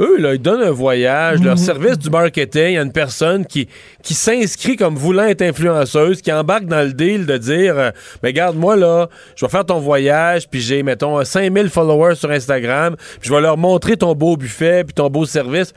Eux, 0.01 0.19
là, 0.19 0.35
ils 0.35 0.43
donnent 0.43 0.63
un 0.63 0.73
voyage, 0.73 1.41
leur 1.41 1.57
service 1.57 1.99
du 1.99 2.11
marketing, 2.11 2.65
il 2.67 2.73
y 2.73 2.79
a 2.79 2.83
une 2.83 2.91
personne 2.91 3.47
qui, 3.47 3.69
qui 4.03 4.15
s'inscrit 4.15 4.75
comme 4.75 4.97
voulant 4.97 5.23
être 5.27 5.43
influenceuse, 5.43 6.21
qui 6.21 6.33
embarque 6.33 6.65
dans 6.65 6.83
le 6.85 6.93
deal 6.93 7.27
de 7.27 7.37
dire 7.37 7.79
euh, 7.79 7.91
Ben, 8.21 8.29
regarde, 8.31 8.57
moi, 8.57 8.75
là, 8.75 9.09
je 9.37 9.45
vais 9.47 9.51
faire 9.51 9.65
ton 9.65 9.79
voyage, 9.79 10.49
puis 10.51 10.61
j'ai, 10.61 10.83
mettons, 10.83 11.21
euh, 11.21 11.25
5000 11.25 11.69
followers 11.71 12.17
sur 12.17 12.31
Instagram, 12.33 12.97
puis 13.21 13.29
je 13.29 13.33
vais 13.33 13.41
leur 13.41 13.57
montrer 13.57 13.97
ton 13.97 14.15
beau 14.17 14.37
buffet, 14.37 14.83
puis 14.83 14.95
ton 14.95 15.09
beau 15.11 15.27
service. 15.27 15.73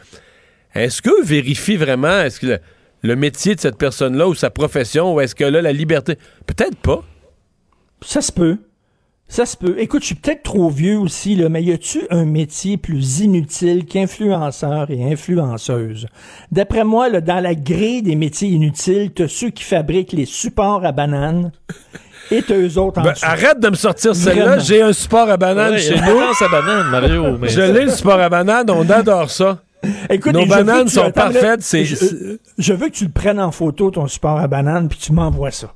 Est-ce 0.74 1.02
qu'eux 1.02 1.24
vérifient 1.24 1.78
vraiment 1.78 2.22
est-ce 2.22 2.40
que 2.40 2.48
le, 2.48 2.60
le 3.04 3.16
métier 3.16 3.54
de 3.54 3.60
cette 3.60 3.78
personne-là 3.78 4.28
ou 4.28 4.34
sa 4.34 4.50
profession, 4.50 5.14
ou 5.14 5.22
est-ce 5.22 5.36
que 5.36 5.44
là, 5.44 5.62
la 5.62 5.72
liberté? 5.74 6.18
Peut-être 6.48 6.78
pas. 6.78 7.04
Ça 8.02 8.22
se 8.22 8.32
peut. 8.32 8.58
Ça 9.30 9.46
se 9.46 9.58
peut. 9.58 9.76
Écoute, 9.78 10.04
je 10.04 10.08
suis 10.08 10.16
peut-être 10.16 10.44
trop 10.44 10.70
vieux 10.70 10.98
aussi, 10.98 11.36
là, 11.36 11.50
mais 11.50 11.62
y 11.62 11.74
a-tu 11.74 12.00
un 12.12 12.24
métier 12.24 12.78
plus 12.78 13.20
inutile 13.20 13.86
qu'influenceur 13.86 14.90
et 14.90 15.12
influenceuse? 15.12 16.08
D'après 16.52 16.86
moi, 16.86 17.10
là, 17.10 17.20
dans 17.20 17.42
la 17.42 17.54
grille 17.54 18.02
des 18.04 18.16
métiers 18.16 18.48
inutiles, 18.48 19.12
t'as 19.14 19.28
ceux 19.28 19.50
qui 19.50 19.64
fabriquent 19.66 20.14
les 20.14 20.26
supports 20.26 20.86
à 20.86 20.94
bananes 20.94 21.52
et 22.32 22.42
t'as 22.42 22.56
eux 22.56 22.78
autres 22.78 23.02
en 23.02 23.04
Ben, 23.04 23.12
dessous. 23.12 23.26
arrête 23.26 23.60
de 23.60 23.70
me 23.70 23.76
sortir 23.76 24.16
celle-là. 24.16 24.60
J'ai 24.60 24.82
un 24.82 24.94
support 24.94 25.30
à 25.30 25.36
banane 25.36 25.74
Ouais, 25.74 25.80
chez 25.80 25.96
il 25.96 25.98
y 25.98 26.00
a 26.00 26.10
nous. 26.10 26.20
à 26.20 26.48
banane, 26.50 26.90
Mario, 26.90 27.38
mais- 27.42 27.50
Je 27.50 27.62
l'ai, 27.62 27.84
le 27.86 27.92
support 27.92 28.20
à 28.22 28.30
banane. 28.30 28.70
On 28.70 28.90
adore 28.90 29.30
ça. 29.30 29.60
Écoute, 30.10 30.34
Nos 30.34 30.40
et 30.40 30.44
je 30.46 30.50
veux 30.54 30.56
bananes 30.64 30.84
que 30.86 30.90
tu- 30.90 30.96
sont 30.96 31.12
parfaites. 31.12 31.62
Je, 31.70 32.38
je 32.58 32.74
veux 32.74 32.88
que 32.88 32.94
tu 32.94 33.04
le 33.06 33.12
prennes 33.12 33.40
en 33.42 33.52
photo, 33.52 33.92
ton 33.92 34.08
support 34.08 34.38
à 34.40 34.48
banane, 34.48 34.88
puis 34.88 34.98
tu 34.98 35.12
m'envoies 35.12 35.52
ça. 35.52 35.74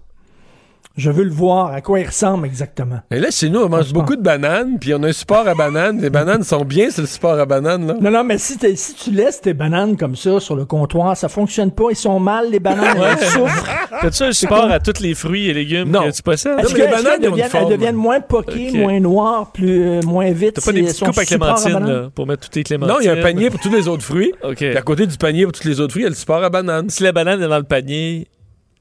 Je 0.98 1.10
veux 1.10 1.24
le 1.24 1.32
voir, 1.32 1.72
à 1.74 1.80
quoi 1.80 2.02
il 2.02 2.06
ressemble 2.06 2.46
exactement. 2.46 3.00
Et 3.12 3.20
là, 3.20 3.32
chez 3.32 3.50
nous, 3.50 3.62
on 3.62 3.70
mange 3.70 3.94
beaucoup 3.94 4.18
de 4.18 4.22
bananes, 4.22 4.78
puis 4.80 4.94
on 4.94 5.02
a 5.04 5.08
un 5.08 5.12
support 5.14 5.48
à 5.48 5.56
banane. 5.56 6.02
Les 6.02 6.10
bananes 6.10 6.44
sont 6.44 6.66
bien, 6.66 6.90
c'est 6.92 7.00
le 7.02 7.08
support 7.08 7.40
à 7.40 7.46
banane, 7.46 7.88
là. 7.88 7.96
Non, 8.02 8.12
non, 8.12 8.24
mais 8.26 8.38
si, 8.38 8.58
t'es- 8.58 8.76
si 8.76 8.94
tu 8.96 9.12
laisses 9.12 9.40
tes 9.40 9.54
bananes 9.54 9.96
comme 9.96 10.18
ça 10.18 10.42
sur 10.42 10.56
le 10.56 10.66
comptoir, 10.66 11.16
ça 11.16 11.30
fonctionne 11.30 11.72
pas. 11.72 11.86
Ils 11.92 11.96
sont 11.96 12.20
mal, 12.20 12.52
les 12.52 12.60
bananes. 12.60 13.00
Ouais. 13.00 13.08
Elles 13.20 13.26
souffrent. 13.28 13.66
T'as-tu 14.02 14.24
un 14.24 14.32
support 14.34 14.70
à 14.70 14.80
tous 14.82 15.00
les 15.02 15.16
fruits 15.16 15.48
et 15.48 15.54
légumes 15.54 15.90
Non. 15.90 16.04
que 16.04 16.12
tu 16.12 16.22
possèdes? 16.22 16.60
Est-ce 16.60 16.74
que- 16.76 16.82
est-ce 16.82 17.04
qu'elles 17.04 17.22
deviennent, 17.22 17.50
elles 17.54 17.70
deviennent 17.70 17.96
moins 17.96 18.20
poquées, 18.20 18.72
moins 18.74 19.00
noires, 19.00 19.52
plus, 19.54 19.82
euh, 19.88 20.02
moins 20.02 20.30
vite? 20.32 20.56
T'as 20.56 20.62
pas 20.62 20.72
des 20.74 20.82
petites 20.84 21.02
elles 21.02 21.08
coupes 21.08 21.18
à 21.20 21.26
clémentine 21.26 21.80
là, 21.88 22.10
pour 22.14 22.28
mettre 22.28 22.42
toutes 22.44 22.52
tes 22.52 22.64
clémentines? 22.64 22.94
Non, 22.96 23.02
il 23.02 23.06
y 23.06 23.10
a 23.10 23.14
un 23.14 23.22
panier 23.22 23.50
pour 23.50 23.62
tous 23.62 23.72
les 23.72 23.88
autres 23.88 24.04
fruits. 24.04 24.34
OK. 24.44 24.58
Puis 24.58 24.76
à 24.78 24.82
côté 24.82 25.08
du 25.08 25.18
panier 25.18 25.44
pour 25.44 25.54
tous 25.54 25.66
les 25.68 25.80
autres 25.80 25.92
fruits, 25.94 26.04
il 26.04 26.06
y 26.06 26.08
a 26.08 26.10
le 26.10 26.16
support 26.16 26.44
à 26.44 26.50
banane. 26.50 26.90
Si 26.90 27.02
la 27.04 27.14
banane 27.14 27.42
est 27.42 27.48
dans 27.48 27.58
le 27.58 27.64
panier, 27.64 28.28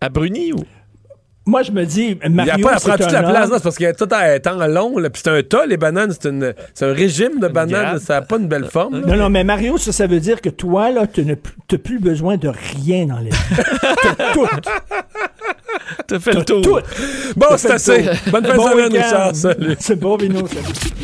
à 0.00 0.08
bruni 0.08 0.52
ou? 0.52 0.64
Moi, 1.50 1.62
je 1.64 1.72
me 1.72 1.84
dis, 1.84 2.16
Il 2.16 2.18
y 2.22 2.26
a 2.26 2.28
Mario, 2.28 2.64
prendre 2.66 2.80
c'est 2.80 2.96
toute 2.96 3.10
la 3.12 3.22
place, 3.24 3.50
c'est 3.52 3.62
parce 3.62 3.76
qu'il 3.76 3.86
a 3.86 3.92
tout 3.92 4.08
un 4.12 4.38
temps 4.38 4.66
long, 4.68 4.96
là, 4.98 5.10
puis 5.10 5.20
c'est 5.24 5.30
un 5.30 5.42
tas, 5.42 5.66
les 5.66 5.76
bananes, 5.76 6.12
c'est, 6.12 6.28
une, 6.28 6.54
c'est 6.74 6.84
un 6.86 6.92
régime 6.92 7.40
de 7.40 7.48
bananes, 7.48 7.98
ça 7.98 8.14
n'a 8.14 8.22
pas 8.22 8.36
une 8.36 8.46
belle 8.46 8.66
forme. 8.66 9.00
là. 9.00 9.06
Non, 9.08 9.16
non, 9.24 9.30
mais 9.30 9.42
Mario, 9.42 9.76
ça, 9.76 9.90
ça 9.92 10.06
veut 10.06 10.20
dire 10.20 10.40
que 10.40 10.48
toi, 10.48 10.90
là, 10.90 11.06
tu 11.08 11.24
n'as 11.24 11.34
plus 11.78 11.98
besoin 11.98 12.36
de 12.36 12.48
rien 12.48 13.06
dans 13.06 13.18
les 13.18 13.30
T'as 14.16 14.32
tout. 14.32 14.46
T'as 16.06 16.18
fait 16.20 16.32
le 16.34 16.44
T'as 16.44 16.54
tour. 16.54 16.62
tout. 16.62 16.78
Bon, 17.36 17.46
T'as 17.50 17.58
c'est 17.58 17.70
assez. 17.72 18.04
Bonne 18.30 18.44
fin 18.44 18.52
de 18.52 18.56
Bon 18.56 18.70
semaine. 18.70 18.92
Richard. 18.92 19.34
Salut. 19.34 19.76
C'est 19.80 19.98
bon, 19.98 20.16
Vino. 20.16 20.46
salut. 20.46 20.94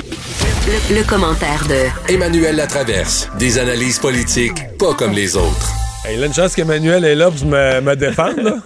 Le, 0.90 0.96
le 0.98 1.04
commentaire 1.08 1.64
de 1.68 2.12
Emmanuel 2.12 2.56
Latraverse. 2.56 3.28
Des 3.38 3.58
analyses 3.58 3.98
politiques 3.98 4.76
pas 4.78 4.94
comme 4.94 5.12
les 5.12 5.36
autres. 5.36 5.72
Il 6.12 6.22
a 6.22 6.26
une 6.26 6.32
chance 6.34 6.54
qu'Emmanuel 6.54 7.04
est 7.04 7.14
là 7.14 7.30
pour 7.30 7.46
me, 7.46 7.80
me 7.80 7.96
défendre. 7.96 8.42
Là. 8.42 8.52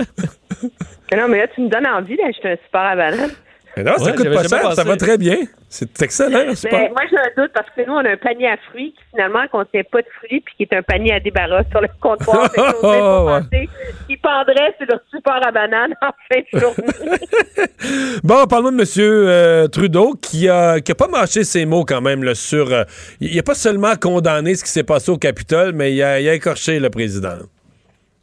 Non, 1.16 1.26
mais 1.26 1.38
là, 1.38 1.48
tu 1.52 1.60
me 1.60 1.68
donnes 1.68 1.88
envie 1.88 2.16
d'acheter 2.16 2.50
un 2.52 2.56
support 2.64 2.82
à 2.82 2.94
banane. 2.94 3.30
Mais 3.76 3.84
non, 3.84 3.96
ça 3.98 4.04
Ouais, 4.06 4.14
coûte 4.16 4.32
pas 4.34 4.42
cher, 4.48 4.72
ça 4.72 4.84
va 4.84 4.96
très 4.96 5.16
bien. 5.16 5.36
C'est 5.68 6.02
excellent. 6.02 6.40
Mais 6.64 6.88
moi, 6.88 7.02
j'ai 7.08 7.16
un 7.16 7.42
doute 7.42 7.52
parce 7.54 7.68
que 7.76 7.86
nous, 7.86 7.92
on 7.92 8.04
a 8.04 8.10
un 8.10 8.16
panier 8.16 8.48
à 8.48 8.56
fruits 8.68 8.92
qui 8.92 9.02
finalement 9.10 9.46
contient 9.52 9.82
pas 9.90 10.02
de 10.02 10.06
fruits 10.18 10.40
puis 10.40 10.54
qui 10.56 10.62
est 10.64 10.76
un 10.76 10.82
panier 10.82 11.12
à 11.12 11.20
débarras 11.20 11.62
sur 11.70 11.80
le 11.80 11.88
comptoir. 12.00 12.50
Pas 12.56 12.74
Oh, 12.82 13.26
ouais. 13.28 13.40
penser 13.40 13.68
qu'il 14.08 14.18
pendrait 14.18 14.74
sur 14.76 14.86
le 14.88 14.98
support 15.14 15.40
à 15.46 15.52
banane 15.52 15.94
en 16.02 16.10
fin 16.28 16.40
de 16.52 16.60
journée. 16.60 17.18
bon, 18.24 18.46
parlons 18.46 18.72
de 18.72 18.80
M. 18.80 18.86
Euh, 18.98 19.68
Trudeau 19.68 20.14
qui 20.20 20.48
a, 20.48 20.80
qui 20.80 20.90
a 20.92 20.94
pas 20.96 21.08
mâché 21.08 21.44
ses 21.44 21.64
mots 21.66 21.84
quand 21.84 22.00
même 22.00 22.24
là, 22.24 22.34
sur. 22.34 22.72
Euh, 22.72 22.82
il 23.20 23.38
a 23.38 23.42
pas 23.42 23.54
seulement 23.54 23.94
condamné 23.94 24.54
ce 24.56 24.64
qui 24.64 24.70
s'est 24.70 24.82
passé 24.82 25.10
au 25.12 25.18
Capitole, 25.18 25.72
mais 25.74 25.92
il 25.94 26.02
a, 26.02 26.20
il 26.20 26.28
a 26.28 26.34
écorché 26.34 26.80
le 26.80 26.90
président. 26.90 27.36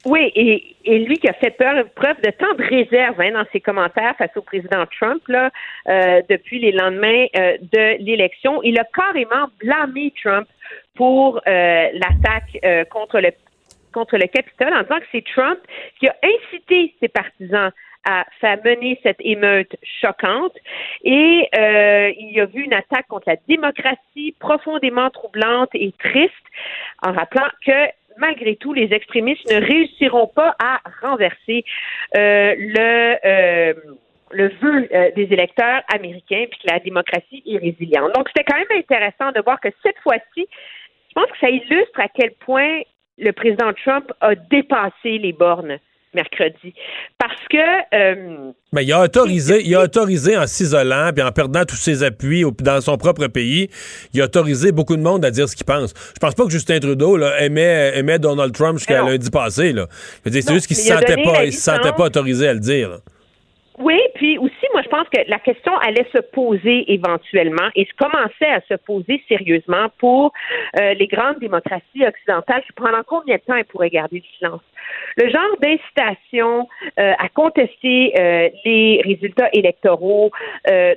Oui, 0.07 0.31
et, 0.35 0.99
lui 0.99 1.17
qui 1.17 1.27
a 1.27 1.34
fait 1.34 1.51
preuve 1.51 2.21
de 2.23 2.31
tant 2.31 2.53
de 2.53 2.63
réserve 2.63 3.19
hein, 3.19 3.31
dans 3.31 3.43
ses 3.51 3.59
commentaires 3.59 4.15
face 4.17 4.31
au 4.38 4.41
président 4.41 4.85
Trump 4.97 5.21
là, 5.27 5.51
euh, 5.89 6.21
depuis 6.29 6.59
les 6.59 6.71
lendemains 6.71 7.25
euh, 7.35 7.57
de 7.61 8.01
l'élection, 8.01 8.63
il 8.63 8.79
a 8.79 8.85
carrément 8.85 9.47
blâmé 9.59 10.13
Trump 10.23 10.47
pour 10.95 11.41
euh, 11.45 11.88
l'attaque 11.91 12.88
contre 12.89 13.19
le 13.19 13.31
contre 13.91 14.17
le 14.17 14.27
Capitole 14.27 14.73
en 14.73 14.84
disant 14.84 14.99
que 14.99 15.07
c'est 15.11 15.25
Trump 15.25 15.59
qui 15.99 16.07
a 16.07 16.15
incité 16.23 16.93
ses 17.01 17.09
partisans 17.09 17.71
à 18.05 18.25
faire 18.39 18.59
mener 18.63 18.97
cette 19.03 19.19
émeute 19.19 19.75
choquante. 20.01 20.55
Et 21.03 21.49
il 21.51 22.31
y 22.31 22.39
a 22.39 22.45
vu 22.45 22.63
une 22.63 22.73
attaque 22.73 23.07
contre 23.07 23.27
la 23.27 23.35
démocratie 23.47 24.35
profondément 24.39 25.09
troublante 25.09 25.69
et 25.73 25.93
triste, 25.99 26.34
en 27.05 27.11
rappelant 27.11 27.49
que 27.65 27.89
malgré 28.18 28.56
tout, 28.56 28.73
les 28.73 28.94
extrémistes 28.94 29.49
ne 29.52 29.60
réussiront 29.60 30.27
pas 30.27 30.56
à 30.60 30.81
renverser 31.02 31.64
euh, 32.15 32.56
le 32.57 33.15
euh, 33.26 33.73
le 34.31 34.49
vœu 34.61 34.88
euh, 34.94 35.11
des 35.15 35.23
électeurs 35.31 35.81
américains, 35.94 36.45
puis 36.49 36.60
que 36.60 36.72
la 36.72 36.80
démocratie 36.80 37.44
est 37.45 37.57
résiliente. 37.57 38.14
Donc, 38.14 38.27
c'était 38.27 38.44
quand 38.44 38.57
même 38.57 38.80
intéressant 38.80 39.31
de 39.31 39.41
voir 39.41 39.60
que 39.60 39.69
cette 39.84 39.98
fois-ci, 39.99 40.48
je 41.10 41.14
pense 41.14 41.31
que 41.31 41.38
ça 41.39 41.49
illustre 41.49 41.99
à 41.99 42.07
quel 42.10 42.31
point 42.31 42.81
le 43.18 43.31
président 43.31 43.72
Trump 43.73 44.11
a 44.22 44.35
dépassé 44.35 45.18
les 45.18 45.34
bornes 45.34 45.80
mercredi. 46.18 46.73
Parce 47.18 47.41
que. 47.49 47.95
Euh, 47.95 48.52
Mais 48.73 48.84
il 48.84 48.91
a 48.91 49.02
autorisé, 49.02 49.61
il 49.64 49.73
a 49.76 49.84
autorisé 49.84 50.38
en 50.38 50.48
s'isolant 50.48 51.11
puis 51.14 51.23
en 51.23 51.31
perdant 51.31 51.64
tous 51.64 51.77
ses 51.77 52.03
appuis 52.03 52.44
dans 52.60 52.81
son 52.81 52.98
propre 52.98 53.27
pays, 53.27 53.69
il 54.14 54.22
a 54.22 54.26
autorisé 54.26 54.72
beaucoup 54.72 54.98
de 54.98 55.02
monde 55.02 55.23
à 55.23 55.31
dire 55.31 55.48
ce 55.48 55.56
qu'il 55.56 55.65
pense. 55.65 55.94
Je 56.14 56.19
pense 56.19 56.35
pas 56.35 56.44
que 56.44 56.52
Justin 56.52 56.80
Trudeau 56.80 57.15
là, 57.15 57.39
aimait, 57.41 57.94
aimait 57.95 58.19
Donald 58.19 58.53
Trump 58.53 58.77
jusqu'à 58.77 59.03
lundi 59.03 59.30
passé. 59.30 59.72
Là. 59.72 59.88
c'est 60.26 60.52
juste 60.52 60.68
qu'il 60.68 60.77
ne 60.77 60.81
se 60.81 60.88
sentait 60.88 61.23
pas, 61.23 61.45
il 61.45 61.53
se 61.53 61.61
sentait 61.61 61.94
pas 61.94 62.06
autorisé 62.06 62.48
à 62.48 62.53
le 62.53 62.60
dire. 62.60 62.89
Là. 62.89 62.98
Oui, 63.77 63.99
puis 64.15 64.39
aussi, 64.39 64.65
moi, 64.73 64.81
je 64.81 64.89
pense 64.89 65.07
que 65.09 65.19
la 65.27 65.37
question 65.37 65.75
allait 65.77 66.07
se 66.11 66.19
poser 66.19 66.91
éventuellement 66.91 67.69
et 67.75 67.85
commençait 67.97 68.49
à 68.49 68.61
se 68.61 68.73
poser 68.73 69.21
sérieusement 69.27 69.89
pour 69.99 70.33
euh, 70.79 70.95
les 70.95 71.05
grandes 71.05 71.37
démocraties 71.39 72.05
occidentales. 72.05 72.63
Pendant 72.75 73.03
combien 73.05 73.35
de 73.35 73.41
temps 73.41 73.55
elles 73.55 73.65
pourraient 73.65 73.91
garder 73.91 74.17
le 74.17 74.37
silence? 74.37 74.61
Le 75.17 75.29
genre 75.29 75.57
d'incitation 75.61 76.67
euh, 76.99 77.13
à 77.19 77.29
contester 77.29 78.13
euh, 78.19 78.49
les 78.65 79.01
résultats 79.05 79.49
électoraux, 79.53 80.31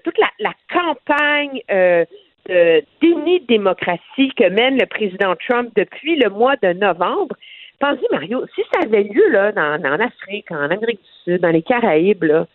toute 0.05 0.19
la, 0.19 0.29
la 0.39 0.53
campagne 0.73 1.61
de 1.69 2.83
déni 3.03 3.41
de 3.41 3.47
démocratie 3.47 4.33
que 4.37 4.49
mène 4.49 4.79
le 4.79 4.87
président 4.87 5.35
Trump 5.49 5.71
depuis 5.77 6.17
le 6.17 6.31
mois 6.31 6.57
de 6.63 6.73
novembre, 6.73 7.37
Pensez, 7.81 8.07
Mario, 8.13 8.45
si 8.55 8.61
ça 8.75 8.81
avait 8.85 9.05
lieu 9.05 9.31
là, 9.31 9.53
dans, 9.53 9.83
en 9.83 10.01
Afrique, 10.01 10.51
en 10.51 10.65
Amérique 10.65 11.01
du 11.01 11.33
Sud, 11.33 11.41
dans 11.41 11.49
les 11.49 11.63
Caraïbes, 11.63 12.25
là, 12.25 12.47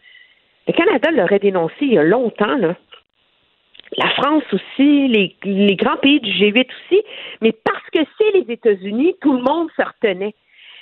le 0.68 0.74
Canada 0.74 1.12
l'aurait 1.12 1.40
dénoncé 1.40 1.76
il 1.82 1.94
y 1.94 1.98
a 1.98 2.04
longtemps, 2.04 2.58
là. 2.58 2.76
La 3.98 4.10
France 4.10 4.44
aussi, 4.52 5.08
les, 5.08 5.36
les 5.44 5.76
grands 5.76 5.98
pays 5.98 6.20
du 6.20 6.32
G8 6.32 6.68
aussi, 6.68 7.04
mais 7.42 7.52
parce 7.52 7.88
que 7.94 8.00
c'est 8.18 8.32
les 8.32 8.52
États-Unis, 8.52 9.16
tout 9.22 9.34
le 9.34 9.44
monde 9.44 9.70
se 9.78 9.84
retenait. 9.84 10.34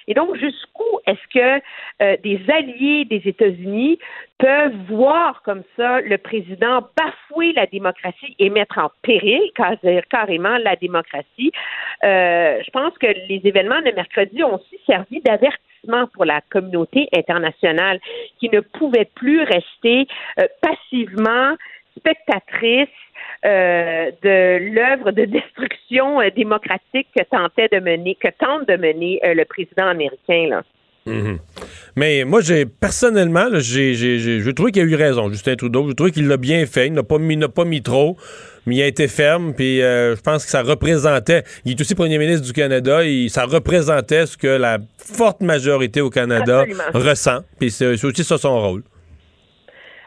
Et 0.07 0.13
donc, 0.13 0.35
jusqu'où 0.35 0.83
est-ce 1.05 1.27
que 1.33 1.63
euh, 2.01 2.17
des 2.23 2.39
alliés 2.49 3.05
des 3.05 3.21
États-Unis 3.25 3.99
peuvent 4.37 4.75
voir 4.89 5.41
comme 5.43 5.63
ça 5.77 6.01
le 6.01 6.17
président 6.17 6.81
bafouer 6.97 7.53
la 7.53 7.65
démocratie 7.67 8.35
et 8.39 8.49
mettre 8.49 8.77
en 8.77 8.89
péril 9.01 9.41
carrément 10.09 10.57
la 10.57 10.75
démocratie? 10.75 11.51
Euh, 12.03 12.61
je 12.65 12.71
pense 12.71 12.97
que 12.97 13.07
les 13.07 13.41
événements 13.43 13.81
de 13.81 13.91
mercredi 13.91 14.43
ont 14.43 14.55
aussi 14.55 14.79
servi 14.85 15.21
d'avertissement 15.21 16.07
pour 16.13 16.25
la 16.25 16.41
communauté 16.49 17.07
internationale 17.15 17.99
qui 18.39 18.49
ne 18.49 18.61
pouvait 18.61 19.09
plus 19.15 19.43
rester 19.43 20.07
euh, 20.39 20.47
passivement 20.61 21.55
spectatrice 21.97 22.89
euh, 23.45 24.09
de 24.23 24.73
l'œuvre 24.73 25.11
de 25.11 25.25
destruction 25.25 26.21
euh, 26.21 26.29
démocratique 26.33 27.07
que 27.13 27.23
tentait 27.23 27.67
de 27.73 27.83
mener, 27.83 28.15
que 28.15 28.29
tente 28.39 28.69
de 28.69 28.77
mener 28.77 29.19
euh, 29.25 29.33
le 29.33 29.43
président 29.43 29.87
américain 29.87 30.47
là. 30.49 30.63
Mhm. 31.05 31.39
Mais 31.97 32.23
moi, 32.23 32.39
j'ai 32.39 32.65
personnellement, 32.65 33.47
je 33.51 34.49
trouve 34.51 34.71
qu'il 34.71 34.81
a 34.81 34.85
eu 34.85 34.95
raison, 34.95 35.29
Justin 35.29 35.57
Trudeau. 35.57 35.89
Je 35.89 35.93
trouve 35.93 36.11
qu'il 36.11 36.29
l'a 36.29 36.37
bien 36.37 36.65
fait. 36.65 36.87
Il 36.87 36.93
n'a 36.93 37.03
pas 37.03 37.17
mis, 37.17 37.37
pas 37.49 37.65
mis 37.65 37.81
trop, 37.81 38.15
mais 38.65 38.77
il 38.77 38.81
a 38.81 38.87
été 38.87 39.09
ferme. 39.09 39.53
Puis 39.53 39.79
je 39.79 40.21
pense 40.21 40.45
que 40.45 40.49
ça 40.49 40.61
représentait. 40.61 41.43
Il 41.65 41.71
est 41.71 41.81
aussi 41.81 41.93
premier 41.93 42.17
ministre 42.17 42.47
du 42.47 42.53
Canada. 42.53 43.03
Et 43.03 43.27
ça 43.27 43.43
représentait 43.43 44.25
ce 44.25 44.37
que 44.37 44.47
la 44.47 44.77
forte 44.97 45.41
majorité 45.41 45.99
au 45.99 46.09
Canada 46.09 46.63
ressent. 46.93 47.41
Puis 47.59 47.69
c'est 47.69 48.01
aussi 48.05 48.23
ça 48.23 48.37
son 48.37 48.61
rôle. 48.61 48.83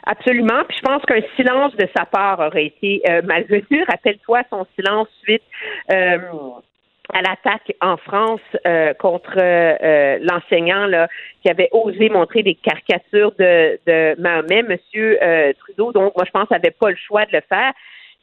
Absolument. 0.06 0.62
Puis 0.68 0.78
je 0.78 0.82
pense 0.82 1.02
qu'un 1.04 1.20
silence 1.34 1.74
de 1.76 1.86
sa 1.96 2.06
part 2.06 2.38
aurait 2.38 2.66
été 2.66 3.02
euh, 3.08 3.22
malvenu. 3.22 3.84
Rappelle-toi 3.88 4.42
son 4.50 4.64
silence 4.76 5.08
suite 5.24 5.42
euh, 5.90 6.18
à 7.12 7.22
l'attaque 7.22 7.72
en 7.80 7.96
France 7.96 8.40
euh, 8.66 8.94
contre 8.94 9.36
euh, 9.36 10.18
l'enseignant 10.22 10.86
là, 10.86 11.08
qui 11.42 11.50
avait 11.50 11.68
osé 11.72 12.08
montrer 12.08 12.44
des 12.44 12.54
caricatures 12.54 13.32
de, 13.36 13.80
de 13.86 14.20
Mahomet, 14.20 14.62
Monsieur 14.62 15.18
Trudeau. 15.58 15.92
Donc, 15.92 16.14
moi, 16.16 16.24
je 16.24 16.30
pense 16.30 16.48
n'avait 16.50 16.70
pas 16.70 16.90
le 16.90 16.96
choix 16.96 17.26
de 17.26 17.32
le 17.32 17.42
faire. 17.48 17.72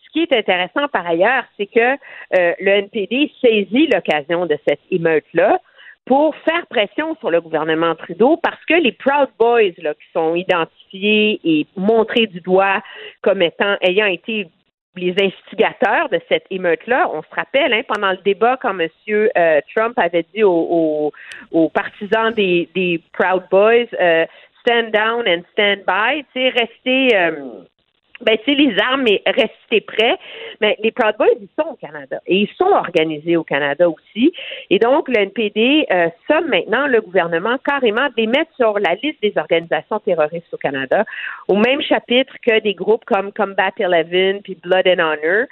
Ce 0.05 0.09
qui 0.13 0.21
est 0.21 0.33
intéressant 0.37 0.87
par 0.87 1.05
ailleurs, 1.05 1.43
c'est 1.57 1.65
que 1.65 1.97
le 2.31 2.69
NPD 2.69 3.31
saisit 3.41 3.87
l'occasion 3.87 4.45
de 4.45 4.57
cette 4.65 4.81
émeute-là 4.89 5.59
pour 6.05 6.35
faire 6.37 6.65
pression 6.67 7.15
sur 7.19 7.31
le 7.31 7.39
gouvernement 7.39 7.95
Trudeau 7.95 8.37
parce 8.37 8.63
que 8.65 8.73
les 8.73 8.91
Proud 8.91 9.29
Boys 9.39 9.71
là, 9.77 9.93
qui 9.93 10.05
sont 10.13 10.35
identifiés 10.35 11.39
et 11.43 11.65
montrés 11.77 12.27
du 12.27 12.41
doigt 12.41 12.81
comme 13.21 13.41
étant 13.41 13.77
ayant 13.81 14.07
été 14.07 14.49
les 14.95 15.15
instigateurs 15.19 16.09
de 16.09 16.19
cette 16.29 16.45
émeute-là, 16.51 17.09
on 17.11 17.23
se 17.23 17.35
rappelle, 17.35 17.73
hein, 17.73 17.81
pendant 17.87 18.11
le 18.11 18.17
débat, 18.17 18.57
quand 18.61 18.77
M. 18.79 18.87
Euh, 19.09 19.59
Trump 19.75 19.97
avait 19.97 20.25
dit 20.35 20.43
aux, 20.43 21.11
partisans 21.73 22.31
des, 22.31 22.69
des 22.75 23.01
Proud 23.11 23.43
Boys, 23.49 23.87
euh, 23.99 24.25
stand 24.59 24.91
down 24.91 25.27
and 25.27 25.41
stand 25.53 25.83
by, 25.85 26.23
tu 26.33 26.41
sais, 26.41 26.49
rester 26.49 27.15
euh, 27.15 27.63
ben, 28.23 28.37
tu 28.43 28.55
les 28.55 28.77
armes, 28.79 29.03
mais 29.03 29.21
restez 29.25 29.81
prêts. 29.81 30.17
Mais 30.61 30.77
les 30.81 30.91
Proud 30.91 31.15
Boys, 31.17 31.27
ils 31.39 31.47
sont 31.59 31.71
au 31.71 31.75
Canada 31.75 32.19
et 32.27 32.37
ils 32.37 32.49
sont 32.57 32.71
organisés 32.71 33.37
au 33.37 33.43
Canada 33.43 33.89
aussi. 33.89 34.33
Et 34.69 34.79
donc, 34.79 35.07
le 35.07 35.19
NPD 35.19 35.85
euh, 35.91 36.09
somme 36.27 36.47
maintenant 36.47 36.87
le 36.87 37.01
gouvernement 37.01 37.57
carrément 37.65 38.07
de 38.07 38.13
les 38.17 38.27
mettre 38.27 38.53
sur 38.55 38.79
la 38.79 38.95
liste 38.95 39.21
des 39.21 39.33
organisations 39.37 39.99
terroristes 39.99 40.53
au 40.53 40.57
Canada, 40.57 41.05
au 41.47 41.55
même 41.55 41.81
chapitre 41.81 42.33
que 42.45 42.59
des 42.59 42.73
groupes 42.73 43.05
comme 43.05 43.31
Combat 43.33 43.71
11 43.79 44.41
puis 44.43 44.57
Blood 44.61 44.87
and 44.87 44.99
Honor. 44.99 45.45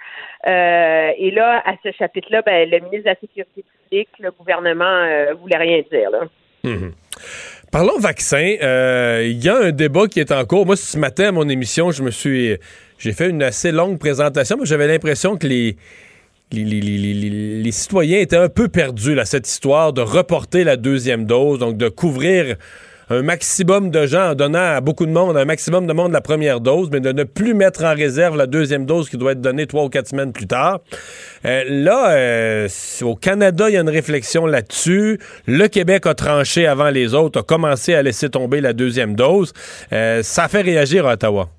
Euh, 0.48 1.12
et 1.18 1.32
là, 1.32 1.62
à 1.66 1.74
ce 1.84 1.92
chapitre-là, 1.92 2.42
ben, 2.42 2.70
le 2.70 2.80
ministre 2.80 3.04
de 3.04 3.10
la 3.10 3.16
Sécurité 3.16 3.64
publique, 3.64 4.10
le 4.20 4.32
gouvernement 4.32 4.86
euh, 4.86 5.34
voulait 5.34 5.58
rien 5.58 5.82
dire. 5.92 6.10
Là. 6.10 6.22
Mhm. 6.64 6.94
Parlons 7.72 7.98
vaccin. 8.00 8.56
Euh, 8.62 9.26
il 9.26 9.42
y 9.42 9.48
a 9.48 9.58
un 9.58 9.72
débat 9.72 10.08
qui 10.08 10.20
est 10.20 10.34
en 10.34 10.44
cours. 10.44 10.66
Moi, 10.66 10.76
ce 10.76 10.98
matin, 10.98 11.30
à 11.30 11.32
mon 11.32 11.48
émission, 11.48 11.92
je 11.92 12.04
me 12.04 12.12
suis. 12.12 12.58
J'ai 12.98 13.14
fait 13.14 13.30
une 13.30 13.42
assez 13.42 13.72
longue 13.72 13.98
présentation. 13.98 14.58
Moi, 14.58 14.66
j'avais 14.66 14.88
l'impression 14.88 15.38
que 15.38 15.48
les. 15.48 15.78
Les, 16.54 17.72
citoyens 17.72 18.20
étaient 18.20 18.36
un 18.36 18.50
peu 18.50 18.68
perdus 18.68 19.18
à 19.18 19.24
cette 19.24 19.48
histoire 19.48 19.94
de 19.94 20.02
reporter 20.02 20.66
la 20.66 20.76
deuxième 20.76 21.26
dose, 21.26 21.60
donc 21.60 21.78
de 21.78 21.88
couvrir 21.88 22.58
un 23.12 23.24
maximum 23.24 23.90
de 23.90 24.06
gens 24.06 24.32
en 24.32 24.36
donnant 24.36 24.76
à 24.78 24.80
beaucoup 24.80 25.06
de 25.06 25.12
monde 25.12 25.36
un 25.36 25.44
maximum 25.44 25.86
de 25.86 25.92
monde 25.92 26.14
la 26.14 26.22
première 26.22 26.62
dose, 26.62 26.90
mais 26.92 27.02
de 27.02 27.12
ne 27.12 27.26
plus 27.26 27.54
mettre 27.54 27.84
en 27.84 27.94
réserve 27.94 28.38
la 28.38 28.48
deuxième 28.48 28.86
dose 28.86 29.10
qui 29.10 29.18
doit 29.18 29.34
être 29.34 29.42
donnée 29.42 29.68
trois 29.68 29.84
ou 29.84 29.90
quatre 29.90 30.08
semaines 30.08 30.32
plus 30.32 30.48
tard. 30.48 30.80
Euh, 31.46 31.64
là, 31.68 32.12
euh, 32.12 32.68
au 33.02 33.16
Canada, 33.16 33.70
il 33.70 33.74
y 33.74 33.78
a 33.78 33.82
une 33.82 33.90
réflexion 33.90 34.46
là-dessus. 34.46 35.20
Le 35.46 35.68
Québec 35.68 36.06
a 36.06 36.14
tranché 36.14 36.66
avant 36.66 36.90
les 36.90 37.14
autres, 37.14 37.42
a 37.42 37.44
commencé 37.44 37.94
à 37.94 38.02
laisser 38.02 38.30
tomber 38.30 38.62
la 38.62 38.72
deuxième 38.72 39.16
dose. 39.16 39.52
Euh, 39.92 40.24
ça 40.24 40.48
fait 40.48 40.62
réagir 40.62 41.06
à 41.06 41.14
Ottawa 41.14 41.50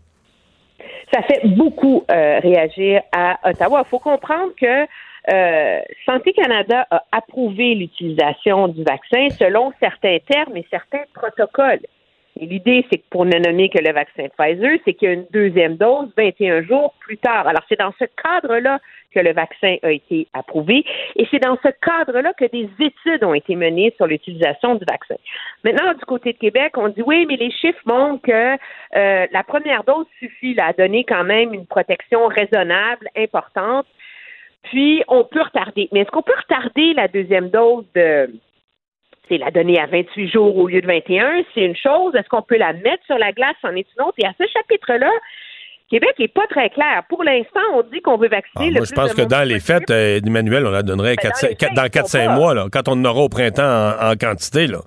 ça 1.15 1.21
fait 1.25 1.47
beaucoup 1.47 2.07
réagir 2.09 3.03
à 3.13 3.39
Ottawa. 3.45 3.83
Il 3.85 3.91
faut 3.91 3.99
comprendre 3.99 4.53
que 4.59 4.87
euh, 5.31 5.81
Santé 6.05 6.33
Canada 6.33 6.87
a 6.91 7.05
approuvé 7.13 7.75
l'utilisation 7.75 8.69
du 8.69 8.83
vaccin 8.83 9.29
selon 9.39 9.73
certains 9.81 10.19
termes 10.27 10.57
et 10.57 10.67
certains 10.71 11.05
protocoles. 11.15 11.87
Et 12.41 12.47
l'idée, 12.47 12.85
c'est 12.91 12.99
que 12.99 13.05
pour 13.11 13.27
ne 13.27 13.39
nommer 13.39 13.69
que 13.69 13.79
le 13.79 13.93
vaccin 13.93 14.27
Pfizer, 14.37 14.79
c'est 14.85 14.95
qu'il 14.95 15.09
y 15.09 15.11
a 15.11 15.15
une 15.15 15.27
deuxième 15.33 15.77
dose 15.77 16.09
21 16.17 16.63
jours 16.63 16.95
plus 17.01 17.19
tard. 17.19 17.47
Alors, 17.47 17.63
c'est 17.69 17.79
dans 17.79 17.93
ce 17.99 18.07
cadre-là 18.23 18.81
que 19.15 19.21
le 19.21 19.35
vaccin 19.35 19.77
a 19.83 19.91
été 19.91 20.27
approuvé 20.33 20.85
et 21.17 21.27
c'est 21.31 21.39
dans 21.39 21.59
ce 21.63 21.69
cadre-là 21.83 22.33
que 22.33 22.47
des 22.47 22.71
études 22.81 23.23
ont 23.23 23.35
été 23.35 23.55
menées 23.55 23.93
sur 23.99 24.07
l'utilisation 24.07 24.77
du 24.77 24.85
vaccin. 24.89 25.17
Maintenant, 25.63 25.93
du 25.93 26.05
côté 26.07 26.33
de 26.33 26.39
Québec, 26.39 26.73
on 26.79 26.89
dit 26.89 27.03
oui, 27.03 27.27
mais 27.27 27.37
les 27.37 27.51
chiffres 27.51 27.83
montrent 27.85 28.23
que 28.23 28.55
euh, 28.97 29.27
la 29.31 29.43
première 29.45 29.85
dose 29.85 30.07
suffit 30.19 30.59
à 30.59 30.73
donner 30.73 31.05
quand 31.05 31.25
même 31.25 31.53
une 31.53 31.67
protection 31.67 32.27
raisonnable, 32.29 33.09
importante. 33.15 33.87
Puis, 34.65 35.03
on 35.09 35.25
peut 35.25 35.43
retarder. 35.43 35.89
Mais 35.93 36.01
est-ce 36.01 36.11
qu'on 36.11 36.23
peut 36.23 36.37
retarder 36.37 36.95
la 36.95 37.09
deuxième 37.09 37.51
dose 37.51 37.85
de 37.95 38.31
c'est 39.29 39.39
la 39.39 39.51
donner 39.51 39.79
à 39.79 39.87
28 39.87 40.29
jours 40.31 40.57
au 40.57 40.69
lieu 40.69 40.81
de 40.81 40.87
21, 40.87 41.45
c'est 41.55 41.65
une 41.65 41.77
chose. 41.77 42.15
Est-ce 42.15 42.29
qu'on 42.29 42.43
peut 42.43 42.59
la 42.59 42.73
mettre 42.73 43.05
sur 43.07 43.19
la 43.19 43.33
glace? 43.33 43.57
En 43.63 43.75
est 43.75 43.87
une 43.97 44.05
autre? 44.05 44.15
Et 44.19 44.27
à 44.27 44.33
ce 44.39 44.45
chapitre-là, 44.53 45.11
Québec 45.89 46.15
n'est 46.19 46.29
pas 46.29 46.47
très 46.49 46.71
clair. 46.71 47.03
Pour 47.09 47.23
l'instant, 47.23 47.61
on 47.75 47.83
dit 47.83 48.01
qu'on 48.01 48.17
veut 48.17 48.29
vacciner 48.29 48.65
ah, 48.65 48.69
le 48.69 48.75
Moi, 48.75 48.85
je 48.85 48.95
pense 48.95 49.15
que 49.15 49.23
dans 49.23 49.47
les 49.47 49.61
fêtes, 49.61 49.91
euh, 49.91 50.21
Emmanuel, 50.25 50.67
on 50.67 50.71
la 50.71 50.83
donnerait 50.83 51.17
Ben, 51.23 51.31
dans 51.31 51.49
les 51.49 51.55
fêtes, 51.55 51.75
dans 51.75 51.85
ils 51.85 51.89
4-5 51.89 52.27
sont 52.27 52.33
mois, 52.33 52.55
là, 52.55 52.67
quand 52.73 52.89
on 52.89 52.93
en 52.93 53.05
aura 53.05 53.23
au 53.23 53.29
printemps 53.29 53.63
en, 53.63 54.11
en 54.11 54.15
quantité. 54.17 54.67
Là. 54.67 54.79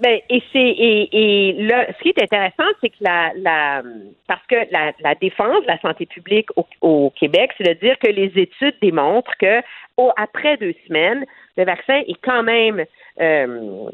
Ben, 0.00 0.20
et 0.30 0.42
c'est 0.52 0.58
et, 0.58 1.08
et 1.50 1.52
là, 1.64 1.86
ce 1.88 2.02
qui 2.02 2.10
est 2.10 2.22
intéressant, 2.22 2.68
c'est 2.80 2.90
que 2.90 2.96
la, 3.00 3.32
la 3.36 3.82
parce 4.28 4.46
que 4.46 4.54
la, 4.70 4.92
la 5.00 5.14
défense 5.16 5.62
de 5.62 5.66
la 5.66 5.80
santé 5.80 6.06
publique 6.06 6.48
au, 6.56 6.66
au 6.82 7.10
Québec, 7.10 7.50
c'est 7.58 7.64
de 7.64 7.80
dire 7.80 7.98
que 7.98 8.06
les 8.06 8.30
études 8.36 8.76
démontrent 8.80 9.36
que 9.40 9.60
au, 9.96 10.12
après 10.16 10.56
deux 10.56 10.74
semaines, 10.86 11.24
le 11.56 11.64
vaccin 11.64 12.00
est 12.06 12.20
quand 12.22 12.44
même 12.44 12.84
euh, 13.20 13.90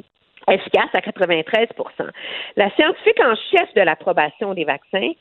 efficace 0.50 0.90
à 0.92 1.00
93% 1.00 1.68
La 2.56 2.70
scientifique 2.74 3.20
en 3.20 3.34
chef 3.50 3.72
de 3.74 3.80
l'approbation 3.80 4.52
des 4.52 4.64
vaccins 4.64 5.12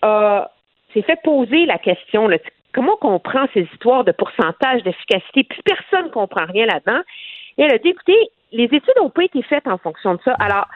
a 0.00 0.50
s'est 0.94 1.02
fait 1.02 1.20
poser 1.22 1.66
la 1.66 1.78
question 1.78 2.28
là, 2.28 2.38
comment 2.74 2.94
on 3.00 3.18
comprend 3.18 3.46
ces 3.54 3.68
histoires 3.72 4.04
de 4.04 4.12
pourcentage 4.12 4.82
d'efficacité, 4.82 5.44
puis 5.44 5.60
personne 5.64 6.06
ne 6.06 6.10
comprend 6.10 6.46
rien 6.46 6.66
là-dedans. 6.66 7.00
Et 7.58 7.62
elle 7.62 7.74
a 7.74 7.78
dit 7.78 7.88
écoutez, 7.88 8.18
les 8.52 8.64
études 8.64 8.94
n'ont 8.96 9.10
pas 9.10 9.24
été 9.24 9.42
faites 9.42 9.66
en 9.66 9.78
fonction 9.78 10.14
de 10.14 10.20
ça. 10.24 10.34
Alors, 10.38 10.68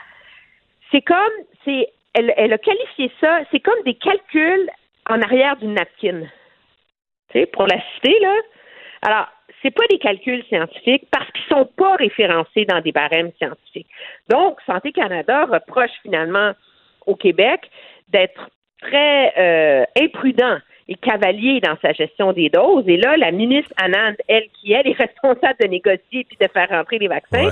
c'est 0.91 1.03
comme, 1.03 1.33
c'est, 1.65 1.89
elle, 2.15 2.53
a 2.53 2.59
qualifié 2.59 3.13
ça, 3.21 3.41
c'est 3.51 3.61
comme 3.61 3.83
des 3.85 3.95
calculs 3.95 4.71
en 5.09 5.21
arrière 5.21 5.57
d'une 5.57 5.75
napkin. 5.75 6.23
Tu 7.31 7.41
sais, 7.41 7.47
pour 7.47 7.67
la 7.67 7.77
citer, 7.95 8.19
là. 8.21 8.35
Alors, 9.03 9.27
c'est 9.63 9.71
pas 9.71 9.87
des 9.91 9.99
calculs 9.99 10.45
scientifiques 10.45 11.07
parce 11.11 11.31
qu'ils 11.33 11.45
sont 11.45 11.67
pas 11.77 11.97
référencés 11.97 12.65
dans 12.65 12.81
des 12.81 12.93
barèmes 12.93 13.33
scientifiques. 13.39 13.89
Donc, 14.29 14.59
Santé 14.67 14.93
Canada 14.93 15.45
reproche 15.45 15.91
finalement 16.03 16.53
au 17.07 17.15
Québec 17.15 17.71
d'être 18.09 18.49
très 18.81 19.33
euh, 19.39 19.85
imprudent 20.01 20.59
et 20.89 20.95
cavalier 20.95 21.61
dans 21.61 21.77
sa 21.83 21.93
gestion 21.93 22.33
des 22.33 22.49
doses. 22.49 22.85
Et 22.87 22.97
là, 22.97 23.17
la 23.17 23.33
ministre 23.33 23.73
Anand, 23.77 24.15
elle, 24.29 24.45
qui 24.55 24.73
elle 24.73 24.87
est 24.87 24.97
responsable 24.97 25.57
de 25.61 25.67
négocier 25.67 26.25
puis 26.25 26.37
de 26.41 26.49
faire 26.53 26.69
rentrer 26.69 26.99
les 26.99 27.09
vaccins, 27.09 27.51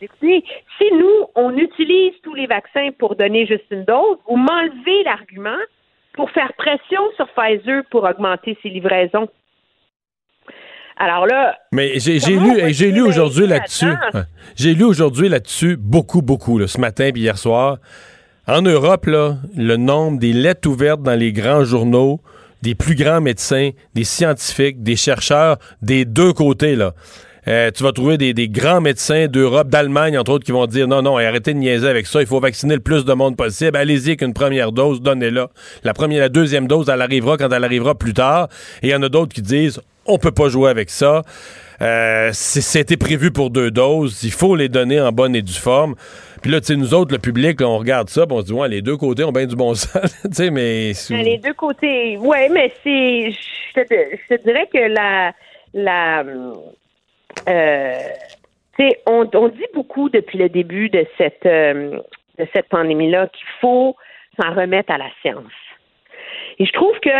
écoutez, 0.00 0.44
si 0.78 0.84
nous, 0.92 1.26
on 1.34 1.56
utilise 1.56 2.12
tous 2.22 2.34
les 2.34 2.46
vaccins 2.46 2.90
pour 2.98 3.16
donner 3.16 3.46
juste 3.46 3.64
une 3.70 3.84
dose, 3.84 4.18
vous 4.28 4.36
m'enlevez 4.36 5.02
l'argument 5.04 5.58
pour 6.12 6.30
faire 6.30 6.52
pression 6.56 7.00
sur 7.16 7.28
Pfizer 7.28 7.82
pour 7.90 8.04
augmenter 8.04 8.56
ses 8.62 8.68
livraisons. 8.68 9.28
Alors 10.96 11.26
là. 11.26 11.56
Mais 11.72 11.98
j'ai 11.98 12.18
lu, 12.18 12.58
et 12.58 12.72
j'ai 12.72 12.90
lu 12.90 13.02
aujourd'hui 13.02 13.46
là-dessus. 13.46 13.92
J'ai 14.56 14.74
lu 14.74 14.84
aujourd'hui 14.84 15.28
là-dessus 15.28 15.76
beaucoup, 15.76 16.22
beaucoup, 16.22 16.58
là, 16.58 16.66
ce 16.66 16.80
matin 16.80 17.10
puis 17.12 17.22
hier 17.22 17.38
soir. 17.38 17.78
En 18.48 18.62
Europe, 18.62 19.04
là, 19.04 19.36
le 19.54 19.76
nombre 19.76 20.18
des 20.18 20.32
lettres 20.32 20.70
ouvertes 20.70 21.02
dans 21.02 21.14
les 21.14 21.34
grands 21.34 21.64
journaux, 21.64 22.18
des 22.62 22.74
plus 22.74 22.94
grands 22.94 23.20
médecins, 23.20 23.72
des 23.94 24.04
scientifiques, 24.04 24.82
des 24.82 24.96
chercheurs, 24.96 25.58
des 25.82 26.06
deux 26.06 26.32
côtés, 26.32 26.74
là. 26.74 26.94
Euh, 27.46 27.70
tu 27.70 27.82
vas 27.82 27.92
trouver 27.92 28.16
des, 28.16 28.32
des 28.32 28.48
grands 28.48 28.80
médecins 28.80 29.26
d'Europe, 29.26 29.68
d'Allemagne, 29.68 30.18
entre 30.18 30.32
autres, 30.32 30.46
qui 30.46 30.52
vont 30.52 30.66
dire 30.66 30.88
non, 30.88 31.02
non, 31.02 31.18
arrêtez 31.18 31.52
de 31.52 31.58
niaiser 31.58 31.88
avec 31.88 32.06
ça, 32.06 32.22
il 32.22 32.26
faut 32.26 32.40
vacciner 32.40 32.74
le 32.74 32.80
plus 32.80 33.04
de 33.04 33.12
monde 33.12 33.36
possible. 33.36 33.76
Allez-y 33.76 34.08
avec 34.08 34.22
une 34.22 34.32
première 34.32 34.72
dose, 34.72 35.02
donnez-la. 35.02 35.50
La 35.84 35.92
première, 35.92 36.20
la 36.20 36.28
deuxième 36.30 36.66
dose, 36.66 36.88
elle 36.88 37.02
arrivera 37.02 37.36
quand 37.36 37.50
elle 37.52 37.64
arrivera 37.64 37.94
plus 37.96 38.14
tard. 38.14 38.48
Et 38.82 38.88
il 38.88 38.90
y 38.90 38.94
en 38.94 39.02
a 39.02 39.10
d'autres 39.10 39.34
qui 39.34 39.42
disent 39.42 39.80
on 40.06 40.18
peut 40.18 40.32
pas 40.32 40.48
jouer 40.48 40.70
avec 40.70 40.88
ça. 40.88 41.22
Euh, 41.80 42.30
C'était 42.32 42.96
prévu 42.96 43.30
pour 43.30 43.50
deux 43.50 43.70
doses. 43.70 44.24
Il 44.24 44.32
faut 44.32 44.56
les 44.56 44.68
donner 44.68 45.00
en 45.00 45.12
bonne 45.12 45.36
et 45.36 45.42
due 45.42 45.52
forme. 45.52 45.94
Puis 46.40 46.50
là, 46.50 46.60
tu 46.60 46.66
sais, 46.66 46.76
nous 46.76 46.94
autres, 46.94 47.12
le 47.12 47.18
public, 47.18 47.60
là, 47.60 47.68
on 47.68 47.78
regarde 47.78 48.08
ça, 48.08 48.26
puis 48.26 48.36
on 48.36 48.40
se 48.40 48.46
dit, 48.46 48.52
ouais, 48.52 48.68
les 48.68 48.82
deux 48.82 48.96
côtés 48.96 49.24
ont 49.24 49.32
bien 49.32 49.46
du 49.46 49.56
bon 49.56 49.74
sens. 49.74 50.14
tu 50.22 50.32
sais, 50.32 50.50
mais. 50.50 50.92
Ben, 51.10 51.22
Les 51.22 51.38
deux 51.38 51.54
côtés. 51.54 52.16
Oui, 52.18 52.38
mais 52.50 52.72
c'est. 52.82 53.30
Je 53.30 53.82
te, 53.82 54.42
dirais 54.42 54.68
que 54.72 54.78
la. 54.78 55.32
la 55.74 56.24
euh, 57.48 57.98
tu 58.78 58.88
sais, 58.88 59.00
on, 59.06 59.28
on 59.34 59.48
dit 59.48 59.66
beaucoup 59.74 60.08
depuis 60.08 60.38
le 60.38 60.48
début 60.48 60.88
de 60.88 61.06
cette, 61.16 61.46
euh, 61.46 61.98
de 62.38 62.46
cette 62.54 62.68
pandémie-là 62.68 63.26
qu'il 63.28 63.46
faut 63.60 63.96
s'en 64.40 64.54
remettre 64.54 64.92
à 64.92 64.98
la 64.98 65.10
science. 65.22 65.52
Et 66.60 66.66
je 66.66 66.72
trouve 66.72 66.94
que 67.00 67.10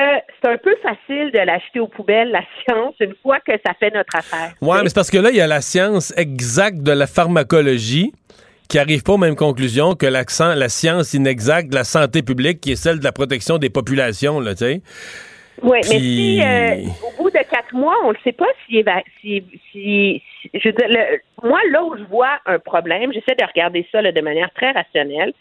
c'est 0.42 0.50
un 0.50 0.56
peu 0.56 0.74
facile 0.82 1.30
de 1.32 1.38
l'acheter 1.38 1.78
aux 1.78 1.86
poubelles, 1.86 2.30
la 2.30 2.42
science, 2.64 2.94
une 3.00 3.14
fois 3.22 3.38
que 3.40 3.52
ça 3.64 3.72
fait 3.74 3.94
notre 3.94 4.16
affaire. 4.16 4.52
Ouais, 4.60 4.82
mais 4.82 4.88
c'est 4.88 4.94
parce 4.94 5.10
que 5.10 5.18
là, 5.18 5.30
il 5.30 5.36
y 5.36 5.40
a 5.40 5.46
la 5.46 5.60
science 5.60 6.12
exacte 6.16 6.78
de 6.78 6.90
la 6.90 7.06
pharmacologie 7.06 8.12
qui 8.68 8.78
arrive 8.78 9.02
pas 9.02 9.14
aux 9.14 9.18
mêmes 9.18 9.36
conclusions 9.36 9.94
que 9.94 10.06
l'accent, 10.06 10.54
la 10.54 10.68
science 10.68 11.14
inexacte 11.14 11.70
de 11.70 11.74
la 11.74 11.84
santé 11.84 12.22
publique 12.22 12.60
qui 12.60 12.72
est 12.72 12.76
celle 12.76 12.98
de 12.98 13.04
la 13.04 13.12
protection 13.12 13.58
des 13.58 13.70
populations, 13.70 14.40
là, 14.40 14.52
tu 14.54 14.64
sais. 14.64 14.82
Oui, 15.62 15.78
mais 15.90 15.98
si 15.98 16.40
euh, 16.40 16.74
au 17.02 17.22
bout 17.22 17.30
de 17.30 17.38
quatre 17.50 17.72
mois, 17.72 17.96
on 18.04 18.12
ne 18.12 18.16
sait 18.22 18.32
pas 18.32 18.46
si, 18.68 18.84
si, 19.20 19.42
si, 19.72 20.22
si- 20.42 20.50
je 20.54 20.68
veux 20.68 20.72
dire, 20.74 20.86
le- 20.88 21.48
moi, 21.48 21.58
là 21.72 21.82
où 21.82 21.96
je 21.96 22.04
vois 22.04 22.38
un 22.46 22.58
problème, 22.60 23.12
j'essaie 23.12 23.34
de 23.36 23.44
regarder 23.44 23.84
ça 23.90 24.00
là, 24.00 24.12
de 24.12 24.20
manière 24.20 24.50
très 24.54 24.70
rationnelle. 24.70 25.32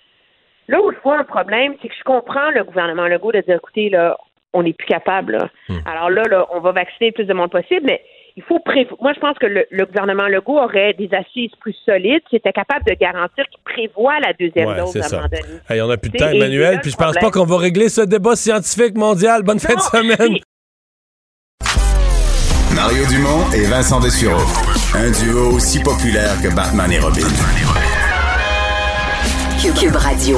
Là 0.70 0.82
où 0.82 0.92
je 0.92 0.98
vois 1.04 1.20
un 1.20 1.24
problème, 1.24 1.76
c'est 1.82 1.90
que 1.90 1.94
je 1.98 2.04
comprends 2.04 2.50
le 2.52 2.64
gouvernement 2.64 3.08
Legault 3.08 3.32
de 3.32 3.42
dire, 3.42 3.58
écoutez, 3.58 3.90
là, 3.90 4.18
on 4.54 4.64
n'est 4.64 4.74
plus 4.74 4.88
capable. 4.88 5.34
là. 5.34 5.50
Alors 5.86 6.10
là, 6.10 6.24
là, 6.24 6.48
on 6.52 6.62
va 6.62 6.72
vacciner 6.72 7.10
le 7.10 7.14
plus 7.14 7.26
de 7.26 7.34
monde 7.34 7.52
possible, 7.52 7.82
mais 7.86 8.02
il 8.38 8.44
faut 8.44 8.60
prévoir. 8.60 8.96
Moi, 9.02 9.14
je 9.16 9.20
pense 9.20 9.38
que 9.40 9.48
le, 9.48 9.66
le 9.72 9.86
gouvernement 9.86 10.28
Legault 10.28 10.60
aurait 10.60 10.94
des 10.94 11.10
assises 11.12 11.50
plus 11.60 11.76
solides, 11.86 12.22
qui 12.30 12.36
était 12.36 12.54
capable 12.54 12.86
de 12.86 12.94
garantir 12.94 13.44
qu'il 13.50 13.62
prévoit 13.66 14.20
la 14.20 14.32
deuxième 14.34 14.70
Ouais, 14.70 14.78
dose 14.78 14.96
à 14.96 15.06
un 15.06 15.10
moment 15.10 15.28
donné. 15.28 15.60
Hey, 15.68 15.82
on 15.82 15.90
a 15.90 15.98
plus 15.98 16.12
de 16.12 16.18
temps, 16.18 16.30
Emmanuel, 16.30 16.80
puis 16.82 16.92
je 16.92 16.98
pense 16.98 17.16
pas 17.16 17.32
qu'on 17.32 17.46
va 17.46 17.58
régler 17.58 17.90
ce 17.90 18.02
débat 18.02 18.36
scientifique 18.36 18.96
mondial. 18.96 19.42
Bonne 19.42 19.60
fin 19.60 19.74
de 19.74 19.80
semaine. 19.80 20.38
Mario 22.76 23.06
Dumont 23.08 23.52
et 23.56 23.66
Vincent 23.66 24.00
Dessureau. 24.00 24.46
Un 24.94 25.10
duo 25.10 25.56
aussi 25.56 25.82
populaire 25.82 26.40
que 26.44 26.56
Batman 26.56 26.92
et 26.92 27.00
Robin. 27.00 27.28
Cube 29.60 29.96
Radio. 29.96 30.38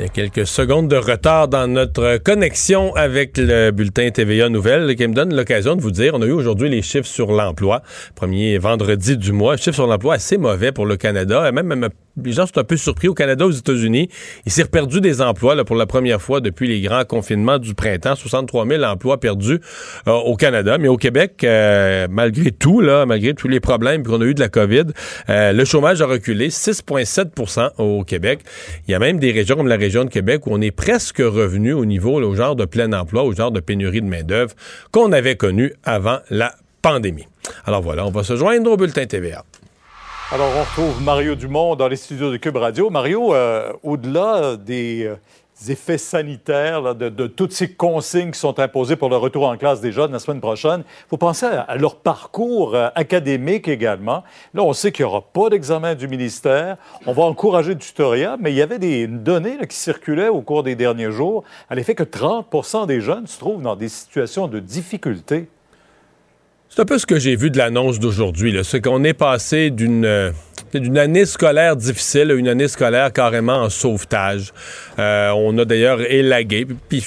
Il 0.00 0.02
y 0.02 0.06
a 0.06 0.08
quelques 0.08 0.44
secondes 0.44 0.88
de 0.88 0.96
retard 0.96 1.46
dans 1.46 1.68
notre 1.68 2.16
connexion 2.16 2.96
avec 2.96 3.38
le 3.38 3.70
bulletin 3.70 4.10
TVA 4.10 4.48
Nouvelles 4.48 4.96
qui 4.96 5.06
me 5.06 5.14
donne 5.14 5.32
l'occasion 5.32 5.76
de 5.76 5.82
vous 5.82 5.92
dire, 5.92 6.14
on 6.14 6.22
a 6.22 6.26
eu 6.26 6.32
aujourd'hui 6.32 6.68
les 6.68 6.82
chiffres 6.82 7.06
sur 7.06 7.30
l'emploi, 7.30 7.80
premier 8.16 8.58
vendredi 8.58 9.16
du 9.16 9.30
mois, 9.30 9.56
chiffres 9.56 9.76
sur 9.76 9.86
l'emploi 9.86 10.14
assez 10.14 10.36
mauvais 10.36 10.72
pour 10.72 10.84
le 10.84 10.96
Canada, 10.96 11.48
et 11.48 11.52
même, 11.52 11.68
même 11.68 11.90
les 12.22 12.32
gens 12.32 12.46
sont 12.46 12.58
un 12.58 12.64
peu 12.64 12.76
surpris 12.76 13.08
au 13.08 13.14
Canada, 13.14 13.46
aux 13.46 13.50
États-Unis, 13.50 14.08
il 14.46 14.52
s'est 14.52 14.64
perdu 14.64 15.00
des 15.00 15.20
emplois 15.20 15.54
là, 15.54 15.64
pour 15.64 15.76
la 15.76 15.86
première 15.86 16.22
fois 16.22 16.40
depuis 16.40 16.68
les 16.68 16.80
grands 16.80 17.04
confinements 17.04 17.58
du 17.58 17.74
printemps, 17.74 18.14
63 18.14 18.66
000 18.66 18.82
emplois 18.84 19.18
perdus 19.18 19.60
euh, 20.06 20.12
au 20.12 20.36
Canada, 20.36 20.78
mais 20.78 20.88
au 20.88 20.96
Québec, 20.96 21.42
euh, 21.44 22.06
malgré 22.10 22.52
tout, 22.52 22.80
là, 22.80 23.06
malgré 23.06 23.34
tous 23.34 23.48
les 23.48 23.60
problèmes 23.60 24.04
qu'on 24.04 24.20
a 24.20 24.24
eu 24.24 24.34
de 24.34 24.40
la 24.40 24.48
COVID, 24.48 24.84
euh, 25.28 25.52
le 25.52 25.64
chômage 25.64 26.02
a 26.02 26.06
reculé 26.06 26.48
6,7% 26.48 27.70
au 27.78 28.04
Québec. 28.04 28.40
Il 28.86 28.92
y 28.92 28.94
a 28.94 28.98
même 28.98 29.18
des 29.18 29.32
régions 29.32 29.56
comme 29.56 29.68
la 29.68 29.76
région 29.76 30.04
de 30.04 30.10
Québec 30.10 30.46
où 30.46 30.50
on 30.52 30.60
est 30.60 30.70
presque 30.70 31.18
revenu 31.18 31.72
au 31.72 31.84
niveau, 31.84 32.20
au 32.20 32.34
genre 32.34 32.56
de 32.56 32.64
plein 32.64 32.92
emploi, 32.92 33.24
au 33.24 33.32
genre 33.32 33.50
de 33.50 33.60
pénurie 33.60 34.00
de 34.00 34.06
main-d'œuvre 34.06 34.54
qu'on 34.92 35.12
avait 35.12 35.36
connu 35.36 35.72
avant 35.84 36.18
la 36.30 36.54
pandémie. 36.82 37.26
Alors 37.66 37.82
voilà, 37.82 38.06
on 38.06 38.10
va 38.10 38.22
se 38.22 38.36
joindre 38.36 38.70
au 38.70 38.76
bulletin 38.76 39.06
TVA. 39.06 39.44
Alors, 40.32 40.48
on 40.56 40.60
retrouve 40.60 41.02
Mario 41.02 41.34
Dumont 41.34 41.76
dans 41.76 41.86
les 41.86 41.96
studios 41.96 42.32
de 42.32 42.38
Cube 42.38 42.56
Radio. 42.56 42.88
Mario, 42.88 43.34
euh, 43.34 43.74
au-delà 43.82 44.56
des 44.56 45.04
euh, 45.04 45.70
effets 45.70 45.98
sanitaires, 45.98 46.94
de, 46.94 47.26
toutes 47.26 47.52
ces 47.52 47.74
consignes 47.74 48.30
qui 48.30 48.40
sont 48.40 48.58
imposées 48.58 48.96
pour 48.96 49.10
le 49.10 49.16
retour 49.16 49.46
en 49.46 49.58
classe 49.58 49.82
des 49.82 49.92
jeunes 49.92 50.12
la 50.12 50.18
semaine 50.18 50.40
prochaine, 50.40 50.82
il 50.86 51.08
faut 51.10 51.18
penser 51.18 51.44
à, 51.44 51.76
leur 51.76 51.96
parcours 51.96 52.74
euh, 52.74 52.88
académique 52.94 53.68
également. 53.68 54.24
Là, 54.54 54.62
on 54.62 54.72
sait 54.72 54.92
qu'il 54.92 55.04
n'y 55.04 55.10
aura 55.10 55.20
pas 55.20 55.50
d'examen 55.50 55.94
du 55.94 56.08
ministère. 56.08 56.78
On 57.06 57.12
va 57.12 57.24
encourager 57.24 57.74
le 57.74 57.78
tutorat, 57.78 58.38
mais 58.40 58.50
il 58.50 58.56
y 58.56 58.62
avait 58.62 58.78
des 58.78 59.06
données 59.06 59.58
qui 59.68 59.76
circulaient 59.76 60.30
au 60.30 60.40
cours 60.40 60.62
des 60.62 60.74
derniers 60.74 61.12
jours 61.12 61.44
à 61.68 61.74
l'effet 61.74 61.94
que 61.94 62.02
30 62.02 62.86
des 62.88 63.02
jeunes 63.02 63.26
se 63.26 63.38
trouvent 63.38 63.62
dans 63.62 63.76
des 63.76 63.90
situations 63.90 64.48
de 64.48 64.58
difficulté. 64.58 65.48
C'est 66.68 66.82
un 66.82 66.84
peu 66.84 66.98
ce 66.98 67.06
que 67.06 67.18
j'ai 67.18 67.36
vu 67.36 67.50
de 67.50 67.58
l'annonce 67.58 68.00
d'aujourd'hui. 68.00 68.58
C'est 68.64 68.80
qu'on 68.80 69.04
est 69.04 69.14
passé 69.14 69.70
d'une 69.70 70.04
euh, 70.04 70.32
d'une 70.80 70.98
année 70.98 71.24
scolaire 71.26 71.76
difficile 71.76 72.30
à 72.30 72.34
une 72.34 72.48
année 72.48 72.68
scolaire 72.68 73.12
carrément 73.12 73.62
en 73.62 73.70
sauvetage. 73.70 74.52
Euh, 74.98 75.30
on 75.36 75.56
a 75.58 75.64
d'ailleurs 75.64 76.00
élagué. 76.00 76.66
Puis, 76.88 77.04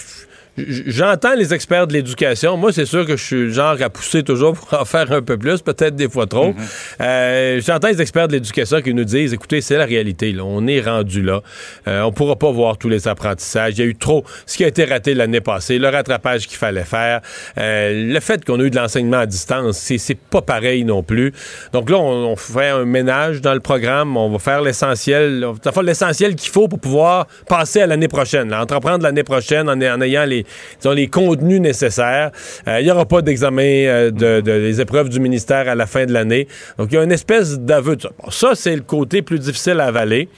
J'entends 0.58 1.36
les 1.36 1.54
experts 1.54 1.86
de 1.86 1.94
l'éducation. 1.94 2.58
Moi, 2.58 2.74
c'est 2.74 2.86
sûr 2.86 3.06
que 3.06 3.16
je 3.16 3.24
suis 3.24 3.36
le 3.36 3.50
genre 3.52 3.80
à 3.80 3.90
pousser 3.92 4.24
toujours 4.24 4.54
pour 4.54 4.80
en 4.80 4.86
faire 4.86 5.12
un 5.12 5.22
peu 5.22 5.38
plus, 5.38 5.62
peut-être 5.62 5.96
des 5.96 6.10
fois 6.10 6.26
trop. 6.26 6.50
Mm-hmm. 6.50 7.02
euh, 7.02 7.62
J'entends 7.64 7.90
les 7.90 8.02
experts 8.02 8.28
de 8.28 8.34
l'éducation 8.34 8.82
qui 8.82 8.92
nous 8.96 9.04
disent, 9.04 9.34
écoutez, 9.34 9.62
c'est 9.62 9.78
la 9.78 9.86
réalité. 9.86 10.32
Là. 10.32 10.44
On 10.46 10.66
est 10.66 10.82
rendu 10.82 11.22
là. 11.22 11.42
Euh, 11.88 12.02
on 12.02 12.12
pourra 12.12 12.38
pas 12.38 12.50
voir 12.52 12.80
tous 12.80 12.90
les 12.90 13.08
apprentissages. 13.08 13.74
Il 13.78 13.80
y 13.80 13.82
a 13.84 13.86
eu 13.86 13.96
trop. 13.96 14.24
Ce 14.48 14.58
qui 14.58 14.64
a 14.64 14.68
été 14.68 14.86
raté 14.86 15.14
l'année 15.14 15.42
passée, 15.42 15.78
le 15.78 15.90
rattrapage 15.90 16.48
qu'il 16.48 16.58
fallait 16.58 16.84
faire, 16.84 17.22
euh, 17.60 18.12
le 18.12 18.20
fait 18.20 18.44
qu'on 18.44 18.60
a 18.60 18.64
eu 18.64 18.72
de 18.72 18.78
l'enseignement 18.78 19.20
à 19.20 19.26
distance, 19.28 19.78
c'est 19.78 20.18
pas 20.18 20.42
pareil 20.42 20.84
non 20.84 21.04
plus. 21.04 21.34
Donc 21.72 21.92
là, 21.92 21.98
on, 21.98 22.32
on, 22.32 22.36
fait 22.36 22.70
un 22.70 22.86
ménage 22.86 23.42
dans 23.42 23.54
le 23.54 23.60
programme. 23.60 24.18
On 24.18 24.30
va 24.30 24.40
faire 24.40 24.62
l'essentiel. 24.62 25.46
L'essentiel 25.84 26.36
qu'il 26.36 26.52
faut 26.52 26.68
pour 26.68 26.80
pouvoir 26.80 27.28
passer 27.48 27.82
à 27.82 27.88
l'année 27.88 28.08
prochaine. 28.08 28.50
Là, 28.50 28.64
entreprendre 28.64 29.04
l'année 29.04 29.24
prochaine 29.24 29.70
en, 29.70 29.74
en 29.74 30.02
ayant 30.02 30.26
les 30.26 30.47
ont 30.86 30.92
les 30.92 31.08
contenus 31.08 31.62
nécessaires. 31.62 32.32
Euh, 32.68 32.80
il 32.80 32.86
n'y 32.86 32.92
aura 32.92 33.06
pas 33.06 33.22
d'examen 33.22 33.64
euh, 33.64 34.12
de, 34.12 34.42
des 34.42 34.82
épreuves 34.82 35.10
du 35.10 35.20
ministère 35.20 35.68
à 35.68 35.76
la 35.76 35.86
fin 35.86 36.06
de 36.06 36.14
l'année. 36.14 36.48
Donc, 36.78 36.90
il 36.92 36.96
y 36.96 36.98
a 36.98 37.04
une 37.04 37.12
espèce 37.12 37.60
d'aveu 37.60 37.96
de 37.96 38.04
ça. 38.04 38.10
ça, 38.30 38.56
c'est 38.56 38.76
le 38.76 38.82
côté 38.82 39.22
plus 39.22 39.40
difficile 39.40 39.80
à 39.80 39.86
avaler. 39.86 40.30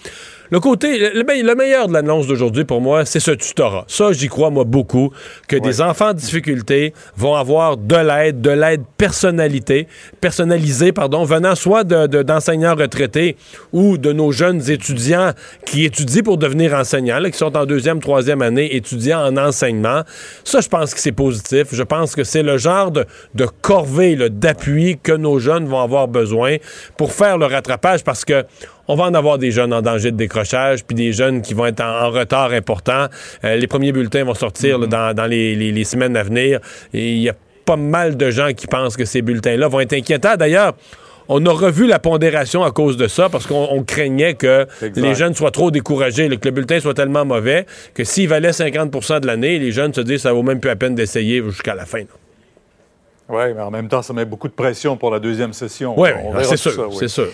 Le 0.51 0.59
côté, 0.59 1.11
le, 1.13 1.55
meilleur 1.55 1.87
de 1.87 1.93
l'annonce 1.93 2.25
d'aujourd'hui 2.25 2.65
pour 2.65 2.81
moi, 2.81 3.05
c'est 3.05 3.19
ce 3.19 3.29
tutorat. 3.31 3.85
Ça, 3.87 4.11
j'y 4.13 4.29
crois, 4.29 4.49
moi, 4.49 4.63
beaucoup, 4.63 5.11
que 5.47 5.55
des 5.55 5.79
enfants 5.79 6.09
en 6.09 6.13
difficulté 6.13 6.93
vont 7.15 7.35
avoir 7.35 7.77
de 7.77 7.95
l'aide, 7.95 8.41
de 8.41 8.49
l'aide 8.49 8.81
personnalité, 8.97 9.87
personnalisée, 10.21 10.91
pardon, 10.91 11.23
venant 11.23 11.53
soit 11.53 11.83
d'enseignants 11.83 12.75
de, 12.75 12.81
retraités 12.81 13.37
ou 13.73 13.99
de 13.99 14.11
nos 14.11 14.31
jeunes 14.31 14.71
étudiants 14.71 15.33
qui 15.67 15.85
étudient 15.85 16.23
pour 16.23 16.37
devenir 16.37 16.73
enseignants, 16.73 17.21
qui 17.23 17.37
sont 17.37 17.55
en 17.55 17.67
deuxième, 17.67 17.99
troisième 17.99 18.41
année, 18.41 18.75
étudiants 18.75 19.23
en 19.23 19.37
enseignement. 19.37 20.01
Ça, 20.43 20.61
je 20.61 20.67
pense 20.67 20.95
que 20.95 20.99
c'est 20.99 21.11
positif. 21.11 21.67
Je 21.71 21.83
pense 21.83 22.15
que 22.15 22.23
c'est 22.23 22.43
le 22.43 22.57
genre 22.57 22.89
de, 22.89 23.05
de 23.35 23.45
corvée, 23.61 24.15
d'appui 24.29 24.97
que 25.01 25.11
nos 25.11 25.37
jeunes 25.37 25.65
vont 25.65 25.81
avoir 25.81 26.07
besoin 26.07 26.57
pour 26.97 27.11
faire 27.11 27.37
le 27.37 27.45
rattrapage 27.45 28.03
parce 28.03 28.25
que 28.25 28.45
on 28.89 28.95
va 28.95 29.03
en 29.05 29.13
avoir 29.13 29.37
des 29.37 29.51
jeunes 29.51 29.71
en 29.71 29.83
danger 29.83 30.11
de 30.11 30.17
décrochage, 30.17 30.83
puis 30.83 30.95
des 30.95 31.13
jeunes 31.13 31.43
qui 31.43 31.53
vont 31.53 31.67
être 31.67 31.81
en, 31.81 32.09
retard 32.09 32.51
important. 32.53 33.05
Euh, 33.43 33.55
les 33.55 33.67
premiers 33.67 33.91
bulletins 33.91 34.23
vont 34.23 34.33
sortir 34.33 34.79
mm-hmm. 34.79 35.13
dans, 35.13 35.25
les, 35.27 35.83
semaines 35.83 36.17
à 36.17 36.23
venir. 36.23 36.59
Et 36.91 37.11
il 37.11 37.21
y 37.21 37.29
a 37.29 37.35
pas 37.65 37.75
mal 37.75 38.17
de 38.17 38.31
gens 38.31 38.51
qui 38.51 38.65
pensent 38.65 38.97
que 38.97 39.05
ces 39.05 39.21
bulletins-là 39.21 39.67
vont 39.67 39.79
être 39.79 39.93
inquiétants. 39.93 40.37
D'ailleurs, 40.37 40.73
on 41.27 41.45
a 41.45 41.51
revu 41.51 41.85
la 41.85 41.99
pondération 41.99 42.63
à 42.63 42.71
cause 42.71 42.97
de 42.97 43.07
ça 43.07 43.29
parce 43.29 43.45
qu'on 43.45 43.83
craignait 43.83 44.33
que 44.33 44.65
les 44.95 45.13
jeunes 45.13 45.35
soient 45.35 45.51
trop 45.51 45.69
découragés, 45.69 46.27
que 46.27 46.47
le 46.47 46.51
bulletin 46.51 46.79
soit 46.79 46.95
tellement 46.95 47.25
mauvais 47.25 47.67
que 47.93 48.03
s'il 48.03 48.27
valait 48.27 48.49
50% 48.49 49.19
de 49.19 49.27
l'année, 49.27 49.59
les 49.59 49.71
jeunes 49.71 49.93
se 49.93 50.01
disent 50.01 50.21
ça 50.21 50.33
vaut 50.33 50.41
même 50.41 50.59
plus 50.59 50.69
la 50.69 50.75
peine 50.75 50.95
d'essayer 50.95 51.43
jusqu'à 51.43 51.75
la 51.75 51.85
fin. 51.85 52.05
Oui, 53.29 53.53
mais 53.55 53.61
en 53.61 53.69
même 53.69 53.87
temps, 53.87 54.01
ça 54.01 54.11
met 54.11 54.25
beaucoup 54.25 54.47
de 54.47 54.53
pression 54.53 54.97
pour 54.97 55.11
la 55.11 55.19
deuxième 55.19 55.53
session. 55.53 55.93
Oui, 55.95 56.09
c'est 56.41 56.57
sûr, 56.57 56.91
c'est 56.97 57.07
sûr. 57.07 57.27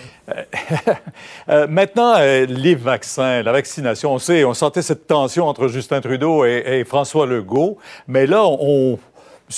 Euh, 1.48 1.66
maintenant, 1.68 2.16
euh, 2.18 2.44
les 2.46 2.74
vaccins, 2.74 3.42
la 3.42 3.52
vaccination, 3.52 4.12
on 4.12 4.18
sait, 4.18 4.44
on 4.44 4.52
sentait 4.52 4.82
cette 4.82 5.06
tension 5.06 5.46
entre 5.46 5.68
Justin 5.68 6.02
Trudeau 6.02 6.44
et, 6.44 6.84
François 6.86 7.26
Legault, 7.26 7.78
mais 8.08 8.26
là, 8.26 8.44
on, 8.44 8.98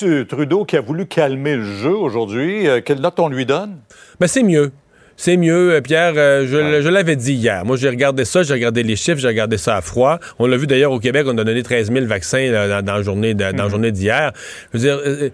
M. 0.00 0.26
Trudeau 0.26 0.64
qui 0.64 0.76
a 0.76 0.80
voulu 0.80 1.06
calmer 1.06 1.56
le 1.56 1.64
jeu 1.64 1.96
aujourd'hui, 1.96 2.68
euh, 2.68 2.80
quelle 2.84 3.00
note 3.00 3.18
on 3.18 3.28
lui 3.28 3.44
donne? 3.44 3.78
Ben, 4.20 4.28
c'est 4.28 4.44
mieux. 4.44 4.70
C'est 5.16 5.36
mieux, 5.36 5.80
Pierre. 5.82 6.14
je, 6.14 6.88
l'avais 6.88 7.16
dit 7.16 7.32
hier. 7.32 7.64
Moi, 7.64 7.76
j'ai 7.76 7.88
regardé 7.88 8.24
ça, 8.24 8.44
j'ai 8.44 8.54
regardé 8.54 8.84
les 8.84 8.94
chiffres, 8.94 9.18
j'ai 9.18 9.26
regardé 9.26 9.58
ça 9.58 9.76
à 9.76 9.80
froid. 9.80 10.20
On 10.38 10.46
l'a 10.46 10.56
vu 10.56 10.68
d'ailleurs 10.68 10.92
au 10.92 11.00
Québec, 11.00 11.26
on 11.26 11.36
a 11.38 11.42
donné 11.42 11.64
13 11.64 11.90
000 11.90 12.06
vaccins 12.06 12.52
dans, 12.52 12.86
la 12.86 13.02
journée, 13.02 13.34
dans 13.34 13.46
la 13.46 13.52
mm-hmm. 13.52 13.70
journée 13.70 13.90
d'hier. 13.90 14.32
Je 14.72 14.78
veux 14.78 14.84
dire, 14.84 15.30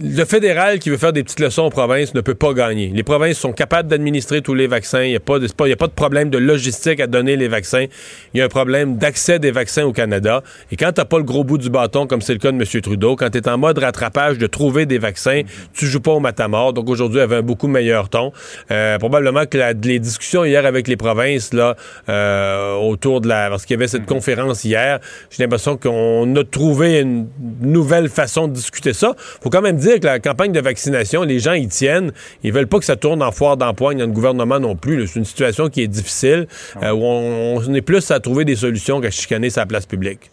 le 0.00 0.24
fédéral 0.24 0.78
qui 0.78 0.90
veut 0.90 0.96
faire 0.96 1.12
des 1.12 1.22
petites 1.22 1.40
leçons 1.40 1.62
aux 1.62 1.70
provinces 1.70 2.14
ne 2.14 2.20
peut 2.20 2.34
pas 2.34 2.52
gagner. 2.52 2.88
Les 2.88 3.02
provinces 3.02 3.38
sont 3.38 3.52
capables 3.52 3.88
d'administrer 3.88 4.42
tous 4.42 4.54
les 4.54 4.66
vaccins. 4.66 5.02
Il 5.02 5.10
n'y 5.10 5.16
a, 5.16 5.20
pas 5.20 5.38
de, 5.38 5.46
a 5.46 5.76
pas 5.76 5.86
de 5.86 5.92
problème 5.92 6.30
de 6.30 6.38
logistique 6.38 7.00
à 7.00 7.06
donner 7.06 7.36
les 7.36 7.48
vaccins. 7.48 7.86
Il 8.32 8.38
y 8.38 8.40
a 8.40 8.44
un 8.44 8.48
problème 8.48 8.96
d'accès 8.96 9.38
des 9.38 9.50
vaccins 9.50 9.84
au 9.84 9.92
Canada. 9.92 10.42
Et 10.72 10.76
quand 10.76 10.92
tu 10.92 11.00
n'as 11.00 11.04
pas 11.04 11.18
le 11.18 11.24
gros 11.24 11.44
bout 11.44 11.58
du 11.58 11.70
bâton, 11.70 12.06
comme 12.06 12.22
c'est 12.22 12.32
le 12.32 12.38
cas 12.38 12.50
de 12.50 12.56
M. 12.56 12.80
Trudeau, 12.82 13.16
quand 13.16 13.30
tu 13.30 13.38
es 13.38 13.48
en 13.48 13.58
mode 13.58 13.78
rattrapage 13.78 14.38
de 14.38 14.46
trouver 14.46 14.86
des 14.86 14.98
vaccins, 14.98 15.42
tu 15.72 15.86
joues 15.86 16.00
pas 16.00 16.12
au 16.12 16.20
matamor. 16.20 16.72
Donc 16.72 16.88
aujourd'hui, 16.88 17.18
il 17.18 17.20
y 17.20 17.24
avait 17.24 17.36
un 17.36 17.42
beaucoup 17.42 17.68
meilleur 17.68 18.08
ton. 18.08 18.32
Euh, 18.70 18.98
probablement 18.98 19.46
que 19.46 19.58
les 19.86 19.98
discussions 19.98 20.44
hier 20.44 20.66
avec 20.66 20.88
les 20.88 20.96
provinces, 20.96 21.52
là, 21.52 21.76
euh, 22.08 22.74
autour 22.74 23.20
de 23.20 23.28
la... 23.28 23.50
Parce 23.50 23.64
qu'il 23.64 23.74
y 23.74 23.78
avait 23.78 23.88
cette 23.88 24.02
mhm. 24.02 24.08
conférence 24.08 24.64
hier, 24.64 24.98
j'ai 25.30 25.42
l'impression 25.42 25.76
qu'on 25.76 26.34
a 26.36 26.44
trouvé 26.44 27.00
une 27.00 27.28
nouvelle 27.60 28.08
façon 28.08 28.48
de 28.48 28.54
discuter 28.54 28.92
ça. 28.92 29.14
faut 29.42 29.50
quand 29.50 29.62
même 29.62 29.73
dire 29.74 30.00
que 30.00 30.06
la 30.06 30.20
campagne 30.20 30.52
de 30.52 30.60
vaccination, 30.60 31.22
les 31.22 31.38
gens 31.38 31.52
y 31.52 31.68
tiennent. 31.68 32.12
Ils 32.42 32.52
veulent 32.52 32.66
pas 32.66 32.78
que 32.78 32.84
ça 32.84 32.96
tourne 32.96 33.22
en 33.22 33.32
foire 33.32 33.56
d'empoigne 33.56 33.98
dans 33.98 34.06
le 34.06 34.12
gouvernement 34.12 34.60
non 34.60 34.76
plus. 34.76 35.06
C'est 35.06 35.18
une 35.18 35.24
situation 35.24 35.68
qui 35.68 35.82
est 35.82 35.88
difficile, 35.88 36.46
euh, 36.82 36.92
où 36.92 37.04
on, 37.04 37.74
est 37.74 37.82
plus 37.82 38.10
à 38.10 38.20
trouver 38.20 38.44
des 38.44 38.56
solutions 38.56 39.00
qu'à 39.00 39.10
chicaner 39.10 39.50
sa 39.50 39.66
place 39.66 39.86
publique. 39.86 40.30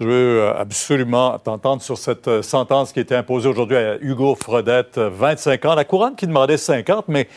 Je 0.00 0.06
veux 0.06 0.40
euh, 0.40 0.54
absolument 0.58 1.38
t'entendre 1.38 1.82
sur 1.82 1.98
cette 1.98 2.26
euh, 2.28 2.42
sentence 2.42 2.92
qui 2.92 3.00
a 3.00 3.02
été 3.02 3.14
imposée 3.14 3.48
aujourd'hui 3.48 3.76
à 3.76 3.98
Hugo 4.00 4.34
Fredette, 4.34 4.98
25 4.98 5.64
ans. 5.66 5.74
La 5.74 5.84
couronne 5.84 6.16
qui 6.16 6.26
demandait 6.26 6.56
50, 6.56 7.06
mais 7.08 7.28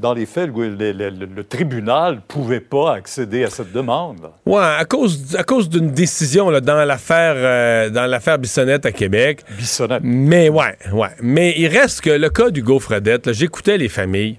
dans 0.00 0.14
les 0.14 0.26
faits, 0.26 0.50
le, 0.54 1.42
tribunal 1.42 2.16
ne 2.16 2.20
pouvait 2.20 2.60
pas 2.60 2.94
accéder 2.94 3.44
à 3.44 3.50
cette 3.50 3.72
demande. 3.72 4.30
Oui, 4.46 4.60
à 4.60 4.84
cause, 4.84 5.36
à 5.36 5.44
cause 5.44 5.68
d'une 5.68 5.90
décision 5.90 6.50
dans 6.60 6.84
l'affaire 6.84 7.34
euh, 7.36 7.90
dans 7.90 8.06
l'affaire 8.06 8.38
Bissonnette 8.38 8.86
à 8.86 8.92
Québec. 8.92 9.42
Bissonnette. 9.56 10.00
Mais 10.02 10.48
ouais, 10.48 10.76
ouais. 10.92 11.08
Mais 11.20 11.54
il 11.58 11.68
reste 11.68 12.00
que 12.00 12.10
le 12.10 12.30
cas 12.30 12.50
d'Hugo 12.50 12.80
Fredette, 12.80 13.32
j'écoutais 13.32 13.76
les 13.76 13.88
familles. 13.88 14.38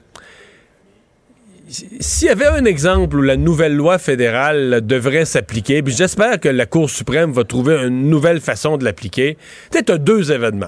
S'il 1.69 2.27
y 2.27 2.31
avait 2.31 2.47
un 2.47 2.65
exemple 2.65 3.15
où 3.15 3.21
la 3.21 3.37
nouvelle 3.37 3.75
loi 3.75 3.97
fédérale 3.97 4.81
devrait 4.85 5.25
s'appliquer, 5.25 5.81
puis 5.81 5.93
j'espère 5.93 6.39
que 6.39 6.49
la 6.49 6.65
Cour 6.65 6.89
suprême 6.89 7.31
va 7.31 7.45
trouver 7.45 7.75
une 7.75 8.09
nouvelle 8.09 8.41
façon 8.41 8.77
de 8.77 8.83
l'appliquer, 8.83 9.37
peut-être 9.69 9.95
deux 9.95 10.33
événements. 10.33 10.67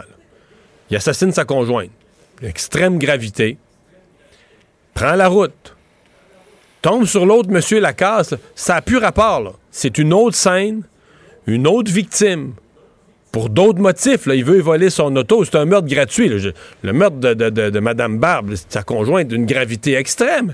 Il 0.90 0.96
assassine 0.96 1.34
sa 1.34 1.44
conjointe, 1.44 1.90
extrême 2.42 3.00
gravité, 3.00 3.58
prend 4.94 5.16
la 5.16 5.28
route, 5.28 5.76
tombe 6.82 7.06
sur 7.06 7.26
l'autre 7.26 7.50
monsieur 7.50 7.80
Lacasse, 7.80 8.36
ça 8.56 8.76
n'a 8.76 8.82
plus 8.82 8.98
rapport. 8.98 9.58
C'est 9.72 9.98
une 9.98 10.14
autre 10.14 10.36
scène, 10.36 10.84
une 11.48 11.68
autre 11.68 11.92
victime. 11.92 12.54
Pour 13.32 13.50
d'autres 13.50 13.80
motifs, 13.80 14.28
il 14.32 14.46
veut 14.46 14.62
voler 14.62 14.92
son 14.92 15.16
auto. 15.16 15.44
C'est 15.44 15.56
un 15.56 15.66
meurtre 15.66 15.88
gratuit. 15.88 16.30
Le 16.84 16.94
meurtre 16.94 17.18
de, 17.18 17.34
de 17.34 17.80
Mme 17.80 18.20
Barbe, 18.20 18.54
sa 18.70 18.84
conjointe, 18.84 19.28
d'une 19.30 19.48
gravité 19.48 19.96
extrême. 19.96 20.54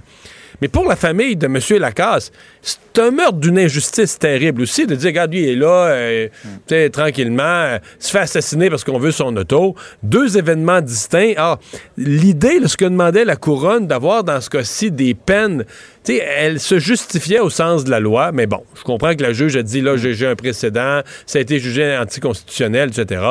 Mais 0.62 0.68
pour 0.68 0.88
la 0.88 0.96
famille 0.96 1.36
de 1.36 1.46
M. 1.46 1.60
Lacasse, 1.80 2.32
c'est 2.62 3.00
un 3.00 3.12
meurtre 3.12 3.38
d'une 3.38 3.58
injustice 3.58 4.20
terrible 4.20 4.64
aussi 4.64 4.86
de 4.86 4.96
dire, 4.96 5.08
regarde, 5.08 5.32
lui, 5.32 5.44
il 5.44 5.50
est 5.50 5.56
là, 5.56 5.88
euh, 5.88 6.28
mm. 6.70 6.90
tranquillement, 6.90 7.44
euh, 7.44 7.80
se 8.00 8.12
fait 8.12 8.20
assassiner 8.20 8.70
parce 8.70 8.84
qu'on 8.84 9.00
veut 9.00 9.12
son 9.12 9.36
auto. 9.38 9.76
Deux 10.04 10.38
événements 10.38 10.82
distincts. 10.82 11.34
Ah, 11.38 11.60
l'idée, 11.98 12.60
ce 12.68 12.76
que 12.76 12.86
demandait 12.86 13.26
la 13.26 13.36
couronne, 13.36 13.88
d'avoir 13.88 14.24
dans 14.24 14.42
ce 14.42 14.50
cas-ci 14.50 14.92
des 14.92 15.14
peines, 15.14 15.66
elle 16.08 16.60
se 16.60 16.80
justifiait 16.80 17.40
au 17.40 17.50
sens 17.50 17.84
de 17.84 17.92
la 17.92 18.00
loi, 18.00 18.32
mais 18.32 18.48
bon, 18.48 18.64
je 18.76 18.84
comprends 18.84 19.16
que 19.16 19.22
la 19.22 19.32
juge 19.32 19.56
a 19.56 19.64
dit, 19.64 19.82
là, 19.82 19.94
mm. 19.94 19.98
j'ai 19.98 20.28
un 20.28 20.36
précédent, 20.36 21.02
ça 21.26 21.40
a 21.40 21.42
été 21.42 21.60
jugé 21.60 21.98
anticonstitutionnel, 21.98 22.90
etc. 22.90 23.22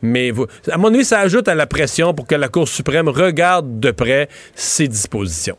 Mais 0.00 0.32
à 0.70 0.78
mon 0.78 0.94
avis, 0.94 1.04
ça 1.04 1.20
ajoute 1.20 1.48
à 1.48 1.54
la 1.54 1.66
pression 1.66 2.14
pour 2.14 2.26
que 2.26 2.34
la 2.34 2.48
Cour 2.48 2.68
suprême 2.68 3.08
regarde 3.08 3.80
de 3.80 3.90
près 3.90 4.28
ces 4.54 4.88
dispositions. 4.88 5.56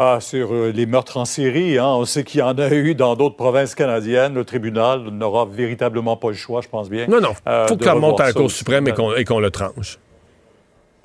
Ah, 0.00 0.18
sur 0.20 0.54
euh, 0.54 0.70
les 0.70 0.86
meurtres 0.86 1.16
en 1.16 1.24
série, 1.24 1.76
hein, 1.76 1.88
on 1.88 2.04
sait 2.04 2.22
qu'il 2.22 2.38
y 2.38 2.42
en 2.42 2.56
a 2.56 2.70
eu 2.70 2.94
dans 2.94 3.16
d'autres 3.16 3.34
provinces 3.34 3.74
canadiennes. 3.74 4.32
Le 4.34 4.44
tribunal 4.44 5.08
n'aura 5.10 5.44
véritablement 5.44 6.16
pas 6.16 6.28
le 6.28 6.34
choix, 6.34 6.60
je 6.60 6.68
pense 6.68 6.88
bien. 6.88 7.08
Non, 7.08 7.20
non. 7.20 7.32
Il 7.44 7.50
euh, 7.50 7.66
faut 7.66 7.76
que 7.76 7.84
ça 7.84 7.94
remonte 7.94 8.20
à 8.20 8.26
la 8.26 8.32
Cour 8.32 8.48
suprême 8.48 8.86
et 9.16 9.24
qu'on 9.24 9.40
le 9.40 9.50
tranche. 9.50 9.98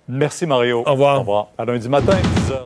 Merci, 0.07 0.45
Mario. 0.45 0.83
Au 0.85 0.91
revoir. 0.91 1.15
Au 1.15 1.19
revoir. 1.21 1.47
À 1.57 1.65
lundi 1.65 1.89
matin, 1.89 2.17
10 2.21 2.51
h. 2.51 2.65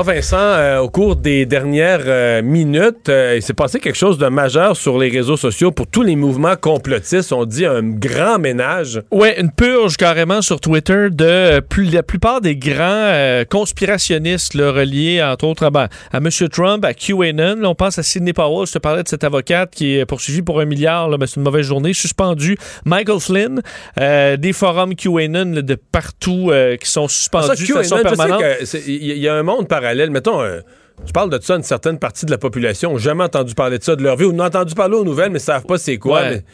Ah, 0.00 0.02
Vincent, 0.02 0.36
euh, 0.36 0.78
au 0.78 0.88
cours 0.88 1.16
des 1.16 1.44
dernières 1.44 2.04
euh, 2.06 2.40
minutes, 2.40 3.08
euh, 3.08 3.34
il 3.34 3.42
s'est 3.42 3.52
passé 3.52 3.80
quelque 3.80 3.96
chose 3.96 4.16
de 4.16 4.28
majeur 4.28 4.76
sur 4.76 4.96
les 4.96 5.08
réseaux 5.08 5.36
sociaux 5.36 5.72
pour 5.72 5.88
tous 5.88 6.04
les 6.04 6.14
mouvements 6.14 6.54
complotistes. 6.54 7.32
On 7.32 7.44
dit 7.44 7.66
un 7.66 7.82
grand 7.82 8.38
ménage. 8.38 9.02
Ouais, 9.10 9.40
une 9.40 9.50
purge 9.50 9.96
carrément 9.96 10.40
sur 10.40 10.60
Twitter 10.60 11.08
de 11.10 11.58
plus, 11.58 11.90
la 11.90 12.04
plupart 12.04 12.40
des 12.40 12.54
grands 12.54 13.42
conspirationnistes 13.50 14.54
là, 14.54 14.70
reliés, 14.70 15.20
entre 15.20 15.48
autres, 15.48 15.64
à, 15.64 15.70
ben, 15.70 15.88
à 16.12 16.18
M. 16.18 16.28
Trump, 16.48 16.84
à 16.84 16.94
QAnon. 16.94 17.56
Là, 17.56 17.68
on 17.68 17.74
pense 17.74 17.98
à 17.98 18.04
Sidney 18.04 18.32
Powell. 18.32 18.68
Je 18.68 18.74
te 18.74 18.78
parlais 18.78 19.02
de 19.02 19.08
cette 19.08 19.24
avocate 19.24 19.72
qui 19.74 19.96
est 19.96 20.06
poursuivie 20.06 20.42
pour 20.42 20.60
un 20.60 20.64
milliard, 20.64 21.08
là, 21.08 21.16
mais 21.18 21.26
c'est 21.26 21.38
une 21.38 21.42
mauvaise 21.42 21.66
journée, 21.66 21.92
suspendu. 21.92 22.56
Michael 22.84 23.18
Flynn, 23.18 23.62
des 23.96 24.52
forums 24.52 24.94
QAnon 24.94 25.60
de 25.60 25.74
partout 25.74 26.52
qui 26.80 26.88
sont 26.88 27.08
suspendus 27.08 27.66
Ça, 27.66 27.74
de 27.74 27.82
façon 27.82 27.98
permanente. 28.00 28.44
Il 28.86 29.02
y, 29.02 29.18
y 29.18 29.26
a 29.26 29.34
un 29.34 29.42
monde 29.42 29.66
parallèle. 29.88 30.10
Mettons, 30.10 30.40
euh, 30.42 30.60
je 31.06 31.12
parle 31.12 31.30
de 31.30 31.38
ça, 31.42 31.56
une 31.56 31.62
certaine 31.62 31.98
partie 31.98 32.26
de 32.26 32.30
la 32.30 32.38
population 32.38 32.92
n'a 32.92 32.98
jamais 32.98 33.24
entendu 33.24 33.54
parler 33.54 33.78
de 33.78 33.84
ça 33.84 33.96
de 33.96 34.02
leur 34.02 34.16
vie 34.16 34.24
ou 34.24 34.32
n'ont 34.32 34.44
entendu 34.44 34.74
parler 34.74 34.96
aux 34.96 35.04
nouvelles, 35.04 35.30
mais 35.30 35.34
ne 35.34 35.38
savent 35.38 35.64
pas 35.64 35.78
c'est 35.78 35.98
quoi. 35.98 36.20
Ouais. 36.20 36.30
mais 36.30 36.44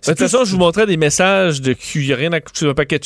c'est 0.00 0.12
de 0.12 0.16
toute 0.16 0.30
façon, 0.30 0.44
je 0.44 0.52
vous 0.52 0.58
montrais 0.58 0.86
des 0.86 0.96
messages 0.96 1.60
de 1.60 1.74
Q. 1.74 2.00
Il 2.00 2.06
n'y 2.06 2.12
a 2.12 2.16
rien 2.16 2.32
à 2.32 2.36
un 2.36 2.74
paquet 2.74 2.98
de 2.98 3.04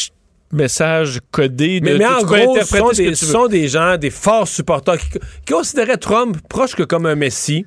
messages 0.52 1.18
codés. 1.32 1.80
De, 1.80 1.84
Mais, 1.84 1.98
mais 1.98 2.06
en 2.06 2.22
gros, 2.22 2.56
ce 2.60 2.64
sont, 2.64 2.90
des, 2.90 3.14
ce 3.16 3.26
sont 3.26 3.46
des 3.48 3.66
gens, 3.66 3.96
des 3.96 4.10
forts 4.10 4.46
supporters 4.46 4.98
qui, 4.98 5.10
qui 5.10 5.52
considéraient 5.52 5.96
Trump 5.96 6.36
proche 6.48 6.76
que 6.76 6.84
comme 6.84 7.06
un 7.06 7.16
messie. 7.16 7.66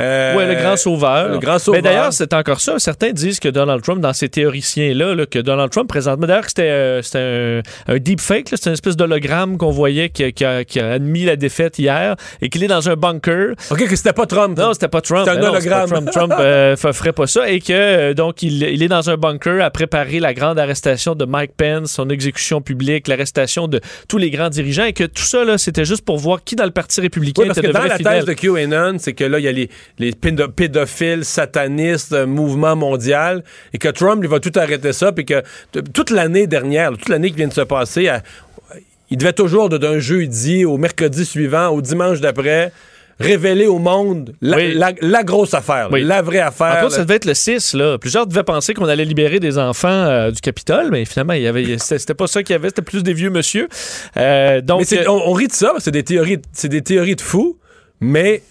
Euh, 0.00 0.34
Ouais, 0.36 0.46
le 0.46 0.54
grand 0.60 0.76
sauveur. 0.76 1.28
Le 1.28 1.38
grand 1.38 1.58
sauveur. 1.58 1.82
Mais 1.82 1.88
d'ailleurs, 1.88 2.12
c'est 2.12 2.32
encore 2.34 2.60
ça. 2.60 2.78
Certains 2.78 3.10
disent 3.12 3.40
que 3.40 3.48
Donald 3.48 3.82
Trump, 3.82 4.00
dans 4.00 4.12
ces 4.12 4.28
théoriciens-là, 4.28 5.14
là, 5.14 5.26
que 5.26 5.38
Donald 5.38 5.70
Trump 5.70 5.88
présentement, 5.88 6.26
d'ailleurs, 6.26 6.44
c'était 6.48 6.70
euh, 6.70 7.02
c'était 7.02 7.62
un, 7.88 7.94
un 7.94 7.98
deepfake, 7.98 8.48
c'était 8.50 8.70
une 8.70 8.74
espèce 8.74 8.96
d'hologramme 8.96 9.56
qu'on 9.58 9.70
voyait 9.70 10.08
qui, 10.08 10.24
a- 10.24 10.32
qui 10.32 10.44
a, 10.44 10.64
qui 10.64 10.80
a 10.80 10.92
admis 10.92 11.24
la 11.24 11.36
défaite 11.36 11.78
hier 11.78 12.16
et 12.40 12.48
qu'il 12.48 12.62
est 12.64 12.68
dans 12.68 12.88
un 12.88 12.96
bunker. 12.96 13.54
OK, 13.70 13.86
que 13.88 13.96
c'était 13.96 14.12
pas 14.12 14.26
Trump. 14.26 14.56
Non, 14.58 14.72
c'était 14.72 14.88
pas 14.88 15.00
Trump. 15.00 15.24
C'est 15.26 15.36
un 15.36 15.40
non, 15.40 15.48
hologramme. 15.50 15.88
pas 15.88 15.96
Trump, 15.96 16.10
Trump 16.10 16.32
euh, 16.38 16.76
ferait 16.92 17.12
pas 17.12 17.26
ça. 17.26 17.48
Et 17.50 17.60
que, 17.60 17.72
euh, 17.72 18.14
donc, 18.14 18.42
il, 18.42 18.62
il 18.62 18.82
est 18.82 18.88
dans 18.88 19.10
un 19.10 19.16
bunker 19.16 19.62
à 19.64 19.70
préparer 19.70 20.20
la 20.20 20.34
grande 20.34 20.58
arrestation 20.58 21.14
de 21.14 21.24
Mike 21.24 21.52
Pence, 21.56 21.92
son 21.92 22.08
exécution 22.10 22.60
publique, 22.62 23.08
l'arrestation 23.08 23.68
de 23.68 23.80
tous 24.08 24.18
les 24.18 24.30
grands 24.30 24.48
dirigeants 24.50 24.84
et 24.84 24.92
que 24.92 25.04
tout 25.04 25.22
ça, 25.22 25.44
là, 25.44 25.58
c'était 25.58 25.84
juste 25.84 26.04
pour 26.04 26.18
voir 26.18 26.42
qui 26.44 26.56
dans 26.56 26.64
le 26.64 26.70
Parti 26.70 27.00
républicain 27.00 27.42
Oui, 27.42 27.48
parce 27.48 27.58
était 27.58 27.68
que 27.68 27.72
dans 27.72 27.82
la 27.84 27.98
thèse 27.98 28.24
de 28.24 28.32
QAnon, 28.32 28.96
c'est 28.98 29.12
que 29.12 29.24
là, 29.24 29.38
il 29.38 29.44
y 29.44 29.48
a 29.48 29.52
les, 29.52 29.68
les 29.98 30.12
pédo- 30.12 30.48
pédophiles, 30.48 31.24
satanistes, 31.24 32.12
euh, 32.12 32.26
mouvement 32.26 32.76
mondial, 32.76 33.42
et 33.72 33.78
que 33.78 33.88
Trump, 33.88 34.20
il 34.22 34.28
va 34.28 34.40
tout 34.40 34.52
arrêter 34.56 34.92
ça, 34.92 35.12
puis 35.12 35.24
que 35.24 35.42
toute 35.92 36.10
l'année 36.10 36.46
dernière, 36.46 36.90
toute 36.92 37.08
l'année 37.08 37.30
qui 37.30 37.36
vient 37.36 37.48
de 37.48 37.52
se 37.52 37.60
passer, 37.60 38.08
à- 38.08 38.22
il 39.10 39.16
devait 39.18 39.32
toujours, 39.32 39.68
de- 39.68 39.78
d'un 39.78 39.98
jeudi 39.98 40.64
au 40.64 40.76
mercredi 40.78 41.24
suivant, 41.24 41.68
au 41.68 41.82
dimanche 41.82 42.20
d'après, 42.20 42.72
révéler 43.18 43.66
au 43.66 43.78
monde 43.78 44.34
la, 44.40 44.56
Oui. 44.56 44.72
la- 44.72 44.92
la 45.02 45.22
grosse 45.24 45.52
affaire, 45.52 45.88
Oui. 45.92 46.02
la 46.02 46.22
vraie 46.22 46.38
affaire. 46.38 46.76
Autres, 46.84 46.84
là. 46.84 46.90
ça 46.90 47.02
devait 47.04 47.16
être 47.16 47.26
le 47.26 47.34
6. 47.34 47.74
Là. 47.74 47.98
Plusieurs 47.98 48.26
devaient 48.26 48.44
penser 48.44 48.72
qu'on 48.72 48.86
allait 48.86 49.04
libérer 49.04 49.40
des 49.40 49.58
enfants 49.58 49.88
euh, 49.90 50.30
du 50.30 50.40
Capitole, 50.40 50.88
mais 50.90 51.04
finalement, 51.04 51.34
il 51.34 51.42
y 51.42 51.46
avait, 51.46 51.76
c'était 51.78 52.14
pas 52.14 52.26
ça 52.28 52.42
qu'il 52.42 52.54
y 52.54 52.56
avait. 52.56 52.68
C'était 52.68 52.80
plus 52.80 53.02
des 53.02 53.12
vieux 53.12 53.28
monsieur. 53.28 53.68
Euh, 54.16 54.62
donc, 54.62 54.90
Mais 54.90 55.06
on, 55.06 55.28
on 55.28 55.32
rit 55.32 55.48
de 55.48 55.52
ça, 55.52 55.74
c'est 55.80 55.90
des 55.90 56.02
théories, 56.02 56.38
c'est 56.52 56.68
des 56.70 56.80
théories 56.80 57.16
de 57.16 57.20
fous, 57.20 57.58
mais 58.00 58.42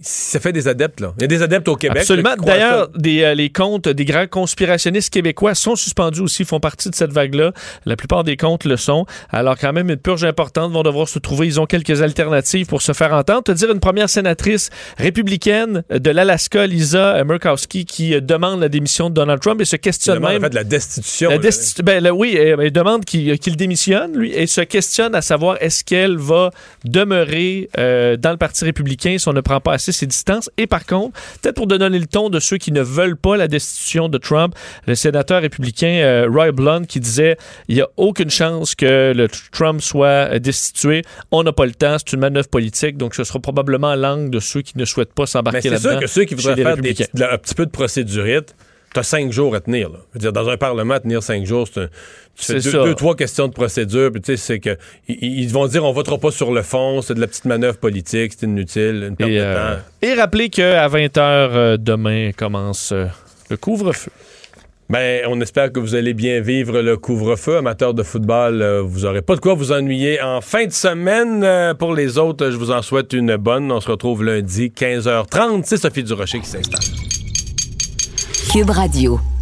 ça 0.00 0.38
fait 0.40 0.52
des 0.52 0.68
adeptes, 0.68 1.00
là. 1.00 1.12
Il 1.18 1.22
y 1.22 1.24
a 1.24 1.26
des 1.26 1.42
adeptes 1.42 1.68
au 1.68 1.76
Québec. 1.76 1.98
Absolument. 2.02 2.34
D'ailleurs, 2.38 2.88
des, 2.94 3.22
euh, 3.22 3.34
les 3.34 3.50
comptes 3.50 3.88
des 3.88 4.04
grands 4.04 4.26
conspirationnistes 4.26 5.12
québécois 5.12 5.54
sont 5.54 5.76
suspendus 5.76 6.20
aussi, 6.20 6.44
font 6.44 6.60
partie 6.60 6.88
de 6.90 6.94
cette 6.94 7.12
vague-là. 7.12 7.52
La 7.84 7.96
plupart 7.96 8.22
des 8.24 8.36
comptes 8.36 8.64
le 8.64 8.76
sont. 8.76 9.06
Alors, 9.30 9.56
quand 9.58 9.72
même, 9.72 9.90
une 9.90 9.96
purge 9.96 10.24
importante 10.24 10.72
vont 10.72 10.82
devoir 10.82 11.08
se 11.08 11.18
trouver. 11.18 11.46
Ils 11.46 11.60
ont 11.60 11.66
quelques 11.66 12.02
alternatives 12.02 12.66
pour 12.66 12.82
se 12.82 12.92
faire 12.92 13.12
entendre. 13.12 13.42
Te 13.42 13.52
dire 13.52 13.70
une 13.72 13.80
première 13.80 14.08
sénatrice 14.08 14.70
républicaine 14.98 15.82
de 15.90 16.10
l'Alaska, 16.10 16.66
Lisa 16.66 17.22
Murkowski, 17.24 17.84
qui 17.84 18.14
euh, 18.14 18.20
demande 18.20 18.60
la 18.60 18.68
démission 18.68 19.10
de 19.10 19.14
Donald 19.14 19.40
Trump 19.40 19.60
et 19.60 19.64
se 19.64 19.76
questionne 19.76 20.16
Demande, 20.16 20.30
en 20.30 20.32
même. 20.34 20.42
fait, 20.42 20.54
la 20.54 20.64
destitution. 20.64 21.30
La 21.30 21.36
là. 21.36 21.42
desti- 21.42 21.82
ben, 21.82 22.02
là, 22.02 22.14
oui, 22.14 22.36
euh, 22.38 22.56
il 22.64 22.70
demande 22.72 23.04
qu'il 23.04 23.38
qu'il 23.38 23.56
démissionne, 23.56 24.16
lui, 24.16 24.32
et 24.32 24.46
se 24.46 24.60
questionne 24.60 25.14
à 25.14 25.22
savoir 25.22 25.56
est-ce 25.60 25.82
qu'elle 25.84 26.16
va 26.16 26.50
demeurer 26.84 27.68
euh, 27.78 28.16
dans 28.16 28.30
le 28.30 28.36
Parti 28.36 28.64
républicain 28.64 29.16
si 29.18 29.28
on 29.28 29.32
ne 29.32 29.40
prend 29.40 29.60
pas 29.60 29.72
assez 29.74 29.87
ses 29.92 30.06
distances. 30.06 30.50
Et 30.56 30.66
par 30.66 30.86
contre, 30.86 31.18
peut-être 31.40 31.56
pour 31.56 31.66
donner 31.66 31.98
le 31.98 32.06
ton 32.06 32.30
de 32.30 32.40
ceux 32.40 32.58
qui 32.58 32.72
ne 32.72 32.82
veulent 32.82 33.16
pas 33.16 33.36
la 33.36 33.48
destitution 33.48 34.08
de 34.08 34.18
Trump, 34.18 34.54
le 34.86 34.94
sénateur 34.94 35.42
républicain 35.42 36.00
euh, 36.02 36.28
Roy 36.28 36.52
Blunt 36.52 36.84
qui 36.84 37.00
disait 37.00 37.36
il 37.68 37.76
n'y 37.76 37.80
a 37.80 37.88
aucune 37.96 38.30
chance 38.30 38.74
que 38.74 39.12
le 39.14 39.28
Trump 39.52 39.80
soit 39.80 40.06
euh, 40.06 40.38
destitué. 40.38 41.02
On 41.30 41.42
n'a 41.42 41.52
pas 41.52 41.66
le 41.66 41.74
temps, 41.74 41.96
c'est 41.98 42.12
une 42.12 42.20
manœuvre 42.20 42.48
politique, 42.48 42.96
donc 42.96 43.14
ce 43.14 43.24
sera 43.24 43.38
probablement 43.38 43.94
l'angle 43.94 44.30
de 44.30 44.40
ceux 44.40 44.62
qui 44.62 44.76
ne 44.76 44.84
souhaitent 44.84 45.14
pas 45.14 45.26
s'embarquer 45.26 45.62
c'est 45.62 45.70
là-dedans. 45.70 45.90
sûr 45.90 46.00
que 46.00 46.06
ceux 46.06 46.24
qui 46.24 46.34
voudraient 46.34 46.56
faire 46.56 46.76
des, 46.76 46.94
un 47.22 47.38
petit 47.38 47.54
peu 47.54 47.66
de 47.66 47.70
procédurite, 47.70 48.54
cinq 49.02 49.32
jours 49.32 49.54
à 49.54 49.60
tenir. 49.60 49.90
Là. 49.90 49.98
Je 50.12 50.14
veux 50.14 50.20
dire, 50.20 50.32
dans 50.32 50.48
un 50.48 50.56
parlement, 50.56 50.98
tenir 50.98 51.22
cinq 51.22 51.44
jours, 51.46 51.68
c'est 51.72 51.88
tu 52.36 52.60
fais 52.60 52.60
deux, 52.60 52.94
trois 52.94 53.16
questions 53.16 53.48
de 53.48 53.52
procédure, 53.52 54.12
puis 54.12 54.20
tu 54.20 54.32
sais, 54.32 54.36
c'est 54.36 54.60
que 54.60 54.76
ils, 55.08 55.40
ils 55.40 55.52
vont 55.52 55.66
dire 55.66 55.84
on 55.84 55.92
votera 55.92 56.18
pas 56.18 56.30
sur 56.30 56.52
le 56.52 56.62
fond, 56.62 57.02
c'est 57.02 57.14
de 57.14 57.20
la 57.20 57.26
petite 57.26 57.46
manœuvre 57.46 57.78
politique, 57.78 58.32
c'est 58.38 58.46
inutile, 58.46 59.06
une 59.08 59.16
perte 59.16 59.30
Et, 59.30 59.38
de 59.38 59.40
euh, 59.42 59.74
temps. 59.74 59.82
et 60.02 60.14
rappelez 60.14 60.48
qu'à 60.48 60.86
20h 60.88 61.78
demain 61.78 62.30
commence 62.36 62.92
euh, 62.92 63.06
le 63.50 63.56
couvre-feu. 63.56 64.12
Ben, 64.90 65.22
on 65.28 65.38
espère 65.42 65.70
que 65.70 65.80
vous 65.80 65.94
allez 65.94 66.14
bien 66.14 66.40
vivre 66.40 66.80
le 66.80 66.96
couvre-feu. 66.96 67.58
Amateurs 67.58 67.92
de 67.92 68.02
football, 68.02 68.62
euh, 68.62 68.80
vous 68.80 69.04
aurez 69.04 69.20
pas 69.20 69.34
de 69.34 69.40
quoi 69.40 69.52
vous 69.52 69.70
ennuyer 69.70 70.18
en 70.22 70.40
fin 70.40 70.64
de 70.64 70.72
semaine. 70.72 71.44
Euh, 71.44 71.74
pour 71.74 71.92
les 71.94 72.16
autres, 72.16 72.50
je 72.50 72.56
vous 72.56 72.70
en 72.70 72.80
souhaite 72.80 73.12
une 73.12 73.36
bonne. 73.36 73.70
On 73.70 73.80
se 73.80 73.90
retrouve 73.90 74.24
lundi, 74.24 74.72
15h30. 74.74 75.64
C'est 75.66 75.76
Sophie 75.76 76.04
Durocher 76.04 76.40
qui 76.40 76.48
s'installe. 76.48 77.17
Cube 78.48 78.70
Radio. 78.70 79.37